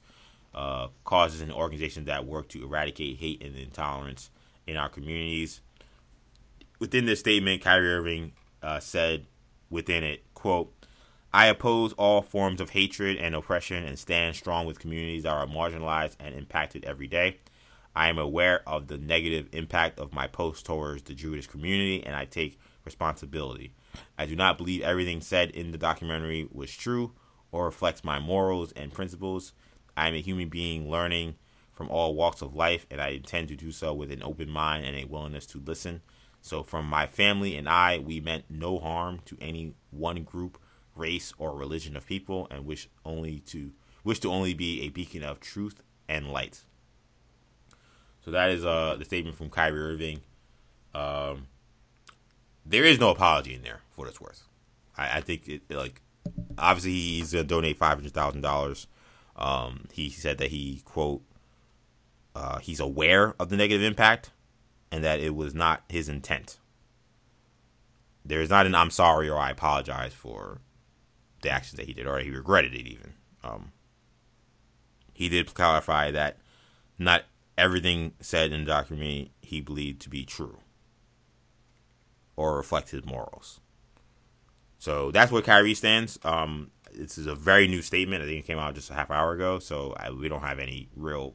uh, 0.54 0.88
causes 1.04 1.40
and 1.40 1.52
organizations 1.52 2.06
that 2.06 2.26
work 2.26 2.48
to 2.50 2.62
eradicate 2.62 3.18
hate 3.18 3.42
and 3.42 3.56
intolerance 3.56 4.30
in 4.66 4.76
our 4.76 4.88
communities. 4.88 5.60
Within 6.78 7.06
this 7.06 7.20
statement, 7.20 7.60
Kyrie 7.62 7.92
Irving 7.92 8.32
uh, 8.62 8.78
said 8.78 9.26
within 9.70 10.04
it, 10.04 10.22
quote, 10.34 10.73
I 11.34 11.46
oppose 11.46 11.92
all 11.94 12.22
forms 12.22 12.60
of 12.60 12.70
hatred 12.70 13.16
and 13.16 13.34
oppression 13.34 13.84
and 13.84 13.98
stand 13.98 14.36
strong 14.36 14.66
with 14.66 14.78
communities 14.78 15.24
that 15.24 15.32
are 15.32 15.48
marginalized 15.48 16.14
and 16.20 16.32
impacted 16.32 16.84
every 16.84 17.08
day. 17.08 17.38
I 17.92 18.08
am 18.08 18.18
aware 18.18 18.62
of 18.68 18.86
the 18.86 18.98
negative 18.98 19.48
impact 19.50 19.98
of 19.98 20.12
my 20.12 20.28
post 20.28 20.64
towards 20.64 21.02
the 21.02 21.12
Jewish 21.12 21.48
community 21.48 22.06
and 22.06 22.14
I 22.14 22.24
take 22.24 22.60
responsibility. 22.84 23.72
I 24.16 24.26
do 24.26 24.36
not 24.36 24.56
believe 24.58 24.82
everything 24.82 25.20
said 25.20 25.50
in 25.50 25.72
the 25.72 25.76
documentary 25.76 26.46
was 26.52 26.70
true 26.70 27.14
or 27.50 27.64
reflects 27.64 28.04
my 28.04 28.20
morals 28.20 28.70
and 28.76 28.94
principles. 28.94 29.54
I 29.96 30.06
am 30.06 30.14
a 30.14 30.20
human 30.20 30.50
being 30.50 30.88
learning 30.88 31.34
from 31.72 31.90
all 31.90 32.14
walks 32.14 32.42
of 32.42 32.54
life, 32.54 32.86
and 32.92 33.00
I 33.00 33.08
intend 33.08 33.48
to 33.48 33.56
do 33.56 33.72
so 33.72 33.92
with 33.92 34.12
an 34.12 34.22
open 34.22 34.48
mind 34.48 34.86
and 34.86 34.94
a 34.94 35.06
willingness 35.06 35.46
to 35.46 35.58
listen. 35.58 36.02
So, 36.40 36.62
from 36.62 36.86
my 36.86 37.08
family 37.08 37.56
and 37.56 37.68
I, 37.68 37.98
we 37.98 38.20
meant 38.20 38.44
no 38.48 38.78
harm 38.78 39.18
to 39.24 39.36
any 39.40 39.74
one 39.90 40.22
group, 40.22 40.58
race, 40.94 41.32
or 41.38 41.54
religion 41.54 41.96
of 41.96 42.06
people, 42.06 42.46
and 42.50 42.66
wish 42.66 42.88
only 43.04 43.40
to 43.40 43.72
wish 44.02 44.20
to 44.20 44.30
only 44.30 44.54
be 44.54 44.82
a 44.82 44.88
beacon 44.88 45.22
of 45.22 45.40
truth 45.40 45.80
and 46.08 46.30
light. 46.30 46.64
So 48.24 48.30
that 48.30 48.50
is 48.50 48.64
uh, 48.64 48.96
the 48.98 49.04
statement 49.04 49.36
from 49.36 49.50
Kyrie 49.50 49.80
Irving. 49.80 50.20
Um, 50.94 51.48
there 52.64 52.84
is 52.84 52.98
no 52.98 53.10
apology 53.10 53.54
in 53.54 53.62
there 53.62 53.80
for 53.90 54.06
it's 54.06 54.20
worth. 54.20 54.44
I, 54.96 55.18
I 55.18 55.20
think 55.20 55.48
it 55.48 55.62
like 55.70 56.00
obviously 56.56 56.92
he's 56.92 57.32
gonna 57.32 57.44
donate 57.44 57.76
five 57.76 57.98
hundred 57.98 58.12
thousand 58.12 58.40
dollars 58.40 58.86
um, 59.36 59.84
he 59.92 60.10
said 60.10 60.38
that 60.38 60.50
he 60.50 60.80
quote 60.84 61.22
uh, 62.34 62.58
he's 62.58 62.80
aware 62.80 63.34
of 63.38 63.48
the 63.48 63.56
negative 63.56 63.82
impact 63.82 64.30
and 64.90 65.04
that 65.04 65.20
it 65.20 65.34
was 65.34 65.54
not 65.54 65.82
his 65.88 66.08
intent. 66.08 66.58
There 68.24 68.40
is 68.40 68.50
not 68.50 68.66
an 68.66 68.74
I'm 68.74 68.90
sorry 68.90 69.28
or 69.28 69.38
I 69.38 69.50
apologize 69.50 70.12
for 70.14 70.60
the 71.44 71.50
actions 71.50 71.78
that 71.78 71.86
he 71.86 71.92
did 71.92 72.06
or 72.06 72.18
he 72.18 72.30
regretted 72.30 72.74
it 72.74 72.86
even. 72.86 73.14
Um, 73.44 73.72
he 75.12 75.28
did 75.28 75.54
clarify 75.54 76.10
that 76.10 76.38
not 76.98 77.24
everything 77.56 78.14
said 78.20 78.52
in 78.52 78.60
the 78.60 78.66
document 78.66 79.30
he 79.40 79.60
believed 79.60 80.00
to 80.02 80.08
be 80.08 80.24
true 80.24 80.58
or 82.36 82.56
reflect 82.56 82.90
his 82.90 83.04
morals. 83.04 83.60
So 84.78 85.10
that's 85.12 85.30
where 85.30 85.40
Kyrie 85.40 85.74
stands. 85.74 86.18
Um, 86.24 86.70
this 86.92 87.16
is 87.16 87.26
a 87.26 87.34
very 87.34 87.68
new 87.68 87.80
statement. 87.80 88.22
I 88.22 88.26
think 88.26 88.40
it 88.40 88.46
came 88.46 88.58
out 88.58 88.74
just 88.74 88.90
a 88.90 88.94
half 88.94 89.10
hour 89.10 89.32
ago, 89.32 89.58
so 89.58 89.94
I, 89.96 90.10
we 90.10 90.28
don't 90.28 90.42
have 90.42 90.58
any 90.58 90.88
real 90.96 91.34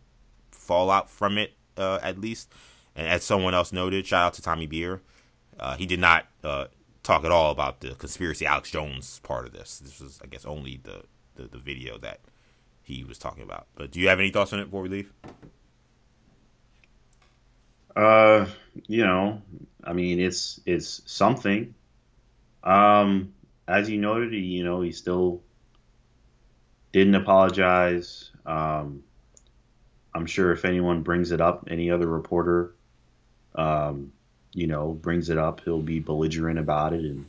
fallout 0.52 1.10
from 1.10 1.38
it, 1.38 1.54
uh, 1.78 2.00
at 2.04 2.20
least. 2.20 2.52
And 2.96 3.08
as 3.08 3.24
someone 3.24 3.54
else 3.54 3.72
noted, 3.72 4.06
shout 4.06 4.26
out 4.26 4.34
to 4.36 4.42
Tommy 4.42 4.68
Beer. 4.68 5.02
Uh, 5.60 5.76
he 5.76 5.86
did 5.86 6.00
not 6.00 6.26
uh, 6.44 6.66
talk 7.04 7.24
at 7.24 7.32
all 7.32 7.52
about 7.52 7.82
the 7.82 7.96
conspiracy 7.96 8.46
Alex 8.46 8.72
Jones 8.72 9.20
part 9.24 9.46
of 9.46 9.54
this. 9.54 9.80
This 9.80 10.00
was, 10.00 10.20
I 10.24 10.28
guess, 10.28 10.46
only 10.46 10.80
the, 10.84 11.04
the, 11.36 11.48
the 11.48 11.58
video 11.58 11.98
that 12.00 12.20
he 12.82 13.04
was 13.04 13.18
talking 13.18 13.44
about. 13.44 13.68
But 13.76 13.92
do 13.92 14.00
you 14.00 14.10
have 14.10 14.20
any 14.20 14.30
thoughts 14.30 14.54
on 14.54 14.60
it 14.60 14.66
before 14.66 14.82
we 14.82 14.90
leave? 14.90 15.14
Uh, 17.96 18.46
you 18.88 19.04
know, 19.04 19.42
I 19.84 19.94
mean, 19.94 20.20
it's 20.20 20.62
it's 20.66 21.02
something. 21.06 21.74
Um, 22.64 23.34
as 23.68 23.90
you 23.90 24.00
noted, 24.00 24.34
you 24.34 24.64
know, 24.64 24.82
he 24.82 24.92
still 24.92 25.42
didn't 26.92 27.16
apologize. 27.16 28.32
Um, 28.46 29.04
I'm 30.14 30.26
sure 30.26 30.52
if 30.52 30.66
anyone 30.66 31.04
brings 31.04 31.32
it 31.32 31.42
up, 31.42 31.68
any 31.70 31.92
other 31.92 32.08
reporter, 32.08 32.74
um, 33.56 34.12
you 34.54 34.68
know, 34.68 34.94
brings 34.94 35.30
it 35.30 35.38
up, 35.38 35.62
he'll 35.64 35.82
be 35.82 36.00
belligerent 36.00 36.60
about 36.60 36.94
it, 36.94 37.04
and 37.04 37.26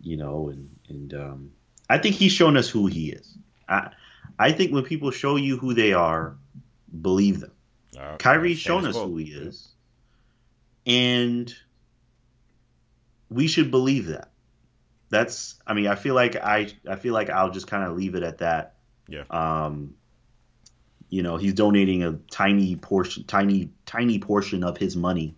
you 0.00 0.16
know, 0.16 0.48
and 0.48 0.70
and 0.88 1.14
um, 1.14 1.52
I 1.88 1.98
think 1.98 2.16
he's 2.16 2.32
shown 2.32 2.56
us 2.56 2.68
who 2.68 2.86
he 2.86 3.10
is. 3.10 3.36
I 3.68 3.90
I 4.38 4.52
think 4.52 4.72
when 4.72 4.84
people 4.84 5.10
show 5.10 5.36
you 5.36 5.56
who 5.56 5.74
they 5.74 5.92
are, 5.92 6.36
believe 7.00 7.40
them. 7.40 7.52
Uh, 7.98 8.16
Kyrie's 8.16 8.58
shown 8.58 8.86
us 8.86 8.96
who 8.96 9.16
he 9.18 9.32
is, 9.32 9.68
and 10.86 11.54
we 13.28 13.46
should 13.46 13.70
believe 13.70 14.06
that 14.06 14.32
that's 15.12 15.56
I 15.66 15.74
mean 15.74 15.86
I 15.86 15.94
feel 15.94 16.14
like 16.14 16.36
I 16.36 16.72
I 16.88 16.96
feel 16.96 17.12
like 17.12 17.28
I'll 17.28 17.50
just 17.50 17.66
kind 17.66 17.84
of 17.84 17.96
leave 17.96 18.14
it 18.14 18.22
at 18.22 18.38
that. 18.38 18.74
Yeah. 19.06 19.24
Um 19.30 19.94
you 21.10 21.22
know, 21.22 21.36
he's 21.36 21.52
donating 21.52 22.02
a 22.02 22.14
tiny 22.30 22.76
portion 22.76 23.24
tiny 23.24 23.70
tiny 23.84 24.18
portion 24.18 24.64
of 24.64 24.78
his 24.78 24.96
money 24.96 25.36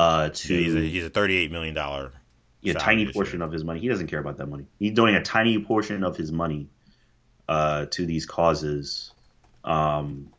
uh 0.00 0.28
to 0.30 0.54
yeah, 0.54 0.60
he's, 0.60 0.74
a, 0.74 0.80
he's 0.80 1.04
a 1.04 1.10
38 1.10 1.50
million 1.52 1.74
dollar 1.74 2.12
yeah, 2.62 2.74
tiny 2.74 3.10
portion 3.10 3.40
year. 3.40 3.46
of 3.46 3.52
his 3.52 3.64
money. 3.64 3.80
He 3.80 3.88
doesn't 3.88 4.08
care 4.08 4.18
about 4.18 4.36
that 4.36 4.46
money. 4.46 4.66
He's 4.78 4.92
donating 4.92 5.20
a 5.20 5.24
tiny 5.24 5.62
portion 5.64 6.04
of 6.04 6.16
his 6.16 6.30
money 6.32 6.68
uh 7.48 7.86
to 7.86 8.06
these 8.06 8.26
causes. 8.26 9.12
Um 9.64 10.30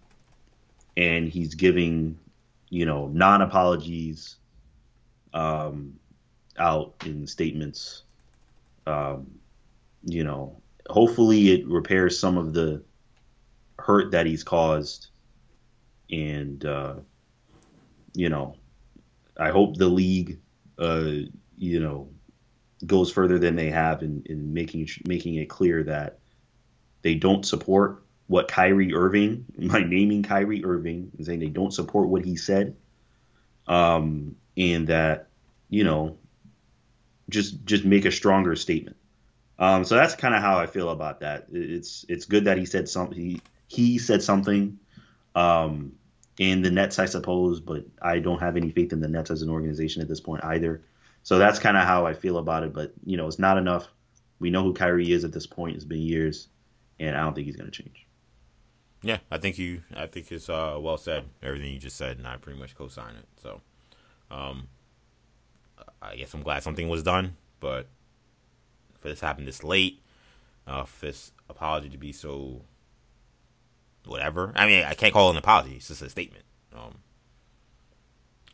and 0.98 1.28
he's 1.28 1.56
giving, 1.56 2.20
you 2.70 2.86
know, 2.86 3.08
non-apologies 3.08 4.38
um 5.34 6.00
out 6.58 6.94
in 7.06 7.26
statements 7.28 8.04
um, 8.86 9.40
you 10.04 10.24
know, 10.24 10.62
hopefully 10.90 11.52
it 11.52 11.68
repairs 11.68 12.20
some 12.20 12.38
of 12.38 12.54
the 12.54 12.84
hurt 13.78 14.12
that 14.12 14.26
he's 14.26 14.44
caused. 14.44 15.08
And, 16.12 16.66
uh, 16.66 16.96
you 18.14 18.30
know, 18.30 18.56
I 19.38 19.50
hope 19.50 19.78
the 19.78 19.88
league, 19.88 20.40
uh, 20.78 21.12
you 21.58 21.80
know, 21.80 22.10
goes 22.86 23.12
further 23.12 23.38
than 23.38 23.56
they 23.56 23.70
have 23.70 24.02
in, 24.02 24.24
in 24.26 24.54
making 24.54 24.88
making 25.06 25.36
it 25.36 25.50
clear 25.50 25.84
that 25.84 26.20
they 27.02 27.16
don't 27.16 27.46
support 27.46 28.04
what 28.28 28.48
Kyrie 28.48 28.94
Irving, 28.94 29.46
by 29.72 29.84
naming 29.84 30.24
Kyrie 30.24 30.66
Irving 30.66 31.12
and 31.18 31.26
saying 31.26 31.40
they 31.40 31.48
don't 31.48 31.74
support 31.74 32.08
what 32.08 32.26
he 32.26 32.36
said, 32.36 32.76
um, 33.68 34.36
and 34.58 34.88
that 34.88 35.28
you 35.70 35.84
know 35.84 36.18
just 37.30 37.66
just 37.66 37.86
make 37.86 38.06
a 38.06 38.12
stronger 38.12 38.56
statement. 38.56 38.98
Um, 39.60 39.86
so 39.86 39.96
that's 39.96 40.16
kind 40.16 40.34
of 40.34 40.42
how 40.42 40.58
I 40.58 40.66
feel 40.66 40.90
about 40.90 41.20
that. 41.20 41.48
It's 41.52 42.06
it's 42.10 42.26
good 42.26 42.46
that 42.46 42.58
he 42.58 42.66
said 42.66 42.90
something. 42.90 43.18
He, 43.18 43.42
he 43.68 43.98
said 44.00 44.24
something 44.24 44.80
um, 45.36 45.94
in 46.42 46.64
the 46.64 46.72
Nets, 46.72 46.98
I 46.98 47.06
suppose, 47.06 47.60
but 47.60 47.86
I 48.02 48.18
don't 48.18 48.40
have 48.40 48.58
any 48.58 48.72
faith 48.72 48.92
in 48.94 49.00
the 49.00 49.08
Nets 49.08 49.30
as 49.30 49.44
an 49.44 49.50
organization 49.52 50.02
at 50.02 50.08
this 50.08 50.20
point 50.20 50.44
either. 50.44 50.82
So 51.22 51.38
that's 51.38 51.60
kind 51.60 51.78
of 51.78 51.84
how 51.84 52.08
I 52.08 52.16
feel 52.16 52.40
about 52.40 52.64
it. 52.64 52.74
But 52.74 52.94
you 53.06 53.16
know, 53.16 53.28
it's 53.28 53.38
not 53.38 53.60
enough. 53.60 53.88
We 54.40 54.50
know 54.50 54.64
who 54.64 54.74
Kyrie 54.74 55.12
is 55.12 55.24
at 55.24 55.34
this 55.34 55.46
point. 55.46 55.76
It's 55.76 55.86
been 55.86 56.02
years, 56.02 56.48
and 57.00 57.16
I 57.16 57.22
don't 57.22 57.36
think 57.36 57.46
he's 57.46 57.56
going 57.56 57.70
to 57.70 57.84
change. 57.84 58.08
Yeah, 59.04 59.20
I 59.30 59.38
think 59.38 59.60
you. 59.60 59.84
I 59.96 60.08
think 60.08 60.32
it's 60.32 60.50
uh, 60.50 60.80
well 60.82 60.98
said. 60.98 61.26
Everything 61.44 61.72
you 61.74 61.78
just 61.78 61.96
said, 61.96 62.18
and 62.18 62.26
I 62.26 62.38
pretty 62.38 62.58
much 62.58 62.76
co-sign 62.76 63.18
it. 63.18 63.28
So, 63.40 63.62
um, 64.32 64.68
I 66.02 66.16
guess 66.16 66.34
I'm 66.34 66.42
glad 66.42 66.64
something 66.64 66.90
was 66.90 67.04
done, 67.04 67.38
but 67.60 67.86
for 68.98 69.10
this 69.10 69.20
happened 69.20 69.48
this 69.48 69.64
late, 69.64 70.02
uh, 70.66 70.86
for 70.86 71.06
this 71.06 71.34
apology 71.48 71.90
to 71.90 72.00
be 72.00 72.12
so 72.12 72.64
whatever. 74.06 74.52
I 74.56 74.66
mean, 74.68 74.84
I 74.84 74.94
can't 74.94 75.14
call 75.14 75.28
it 75.30 75.32
an 75.32 75.38
apology. 75.38 75.76
It's 75.76 75.88
just 75.88 76.02
a 76.02 76.10
statement. 76.10 76.46
Um, 76.74 77.00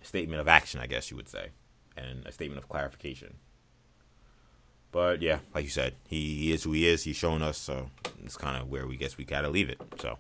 a 0.01 0.05
statement 0.05 0.41
of 0.41 0.47
action, 0.47 0.79
I 0.79 0.87
guess 0.87 1.11
you 1.11 1.17
would 1.17 1.29
say, 1.29 1.49
and 1.95 2.25
a 2.25 2.31
statement 2.31 2.61
of 2.61 2.69
clarification. 2.69 3.35
But 4.91 5.21
yeah, 5.21 5.39
like 5.53 5.63
you 5.63 5.69
said, 5.69 5.95
he, 6.07 6.51
is 6.51 6.63
who 6.63 6.71
he 6.71 6.87
is. 6.87 7.03
He's 7.03 7.15
shown 7.15 7.41
us, 7.41 7.57
so 7.57 7.89
it's 8.23 8.37
kind 8.37 8.61
of 8.61 8.69
where 8.69 8.87
we 8.87 8.95
guess 8.95 9.17
we 9.17 9.25
gotta 9.25 9.49
leave 9.49 9.69
it. 9.69 9.79
So 9.99 10.17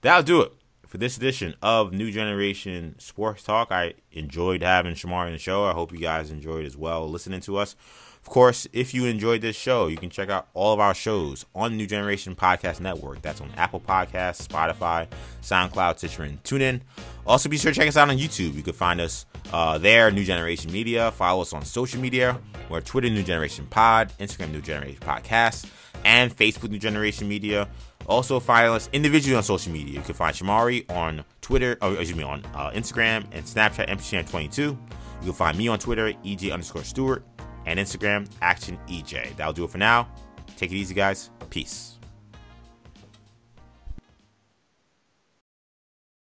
that'll 0.00 0.22
do 0.22 0.40
it 0.42 0.52
for 0.86 0.98
this 0.98 1.16
edition 1.16 1.54
of 1.62 1.92
New 1.92 2.10
Generation 2.10 2.94
Sports 2.98 3.42
Talk. 3.42 3.72
I 3.72 3.94
enjoyed 4.12 4.62
having 4.62 4.94
Shamar 4.94 5.26
in 5.26 5.32
the 5.32 5.38
show. 5.38 5.64
I 5.64 5.72
hope 5.72 5.92
you 5.92 5.98
guys 5.98 6.30
enjoyed 6.30 6.64
as 6.64 6.76
well 6.76 7.08
listening 7.08 7.40
to 7.42 7.56
us. 7.56 7.76
Of 8.22 8.28
course, 8.28 8.66
if 8.72 8.94
you 8.94 9.04
enjoyed 9.06 9.40
this 9.42 9.56
show, 9.56 9.88
you 9.88 9.96
can 9.96 10.08
check 10.08 10.30
out 10.30 10.46
all 10.54 10.72
of 10.72 10.80
our 10.80 10.94
shows 10.94 11.44
on 11.54 11.72
the 11.72 11.76
New 11.76 11.86
Generation 11.86 12.34
Podcast 12.36 12.80
Network. 12.80 13.20
That's 13.20 13.40
on 13.40 13.50
Apple 13.56 13.80
Podcasts, 13.80 14.46
Spotify, 14.46 15.08
SoundCloud, 15.42 15.98
Stitcher, 15.98 16.22
and 16.22 16.42
TuneIn. 16.44 16.80
Also, 17.26 17.48
be 17.48 17.58
sure 17.58 17.72
to 17.72 17.78
check 17.78 17.88
us 17.88 17.96
out 17.96 18.08
on 18.08 18.16
YouTube. 18.16 18.54
You 18.54 18.62
can 18.62 18.72
find 18.74 19.00
us 19.00 19.26
uh, 19.52 19.76
there, 19.76 20.10
New 20.12 20.24
Generation 20.24 20.72
Media. 20.72 21.10
Follow 21.10 21.42
us 21.42 21.52
on 21.52 21.64
social 21.64 22.00
media. 22.00 22.38
We're 22.70 22.80
Twitter, 22.80 23.10
New 23.10 23.24
Generation 23.24 23.66
Pod, 23.66 24.12
Instagram, 24.18 24.52
New 24.52 24.62
Generation 24.62 25.00
Podcast, 25.00 25.68
and 26.04 26.34
Facebook, 26.34 26.70
New 26.70 26.78
Generation 26.78 27.28
Media. 27.28 27.68
Also, 28.06 28.38
find 28.40 28.68
us 28.68 28.88
individually 28.92 29.36
on 29.36 29.42
social 29.42 29.72
media. 29.72 29.96
You 29.96 30.00
can 30.00 30.14
find 30.14 30.34
Shamari 30.34 30.90
on 30.90 31.24
Twitter, 31.40 31.76
or 31.82 31.92
excuse 31.94 32.16
me, 32.16 32.22
on 32.24 32.44
uh, 32.54 32.70
Instagram 32.70 33.24
and 33.32 33.44
Snapchat, 33.44 33.88
MCM22. 33.88 34.58
You 34.58 34.76
can 35.22 35.32
find 35.32 35.58
me 35.58 35.68
on 35.68 35.78
Twitter, 35.78 36.12
EG 36.24 36.50
underscore 36.50 36.82
Stewart 36.82 37.24
and 37.66 37.78
Instagram, 37.78 38.28
Action 38.40 38.78
EJ. 38.88 39.36
That'll 39.36 39.52
do 39.52 39.64
it 39.64 39.70
for 39.70 39.78
now. 39.78 40.08
Take 40.56 40.72
it 40.72 40.76
easy, 40.76 40.94
guys. 40.94 41.30
Peace. 41.50 41.91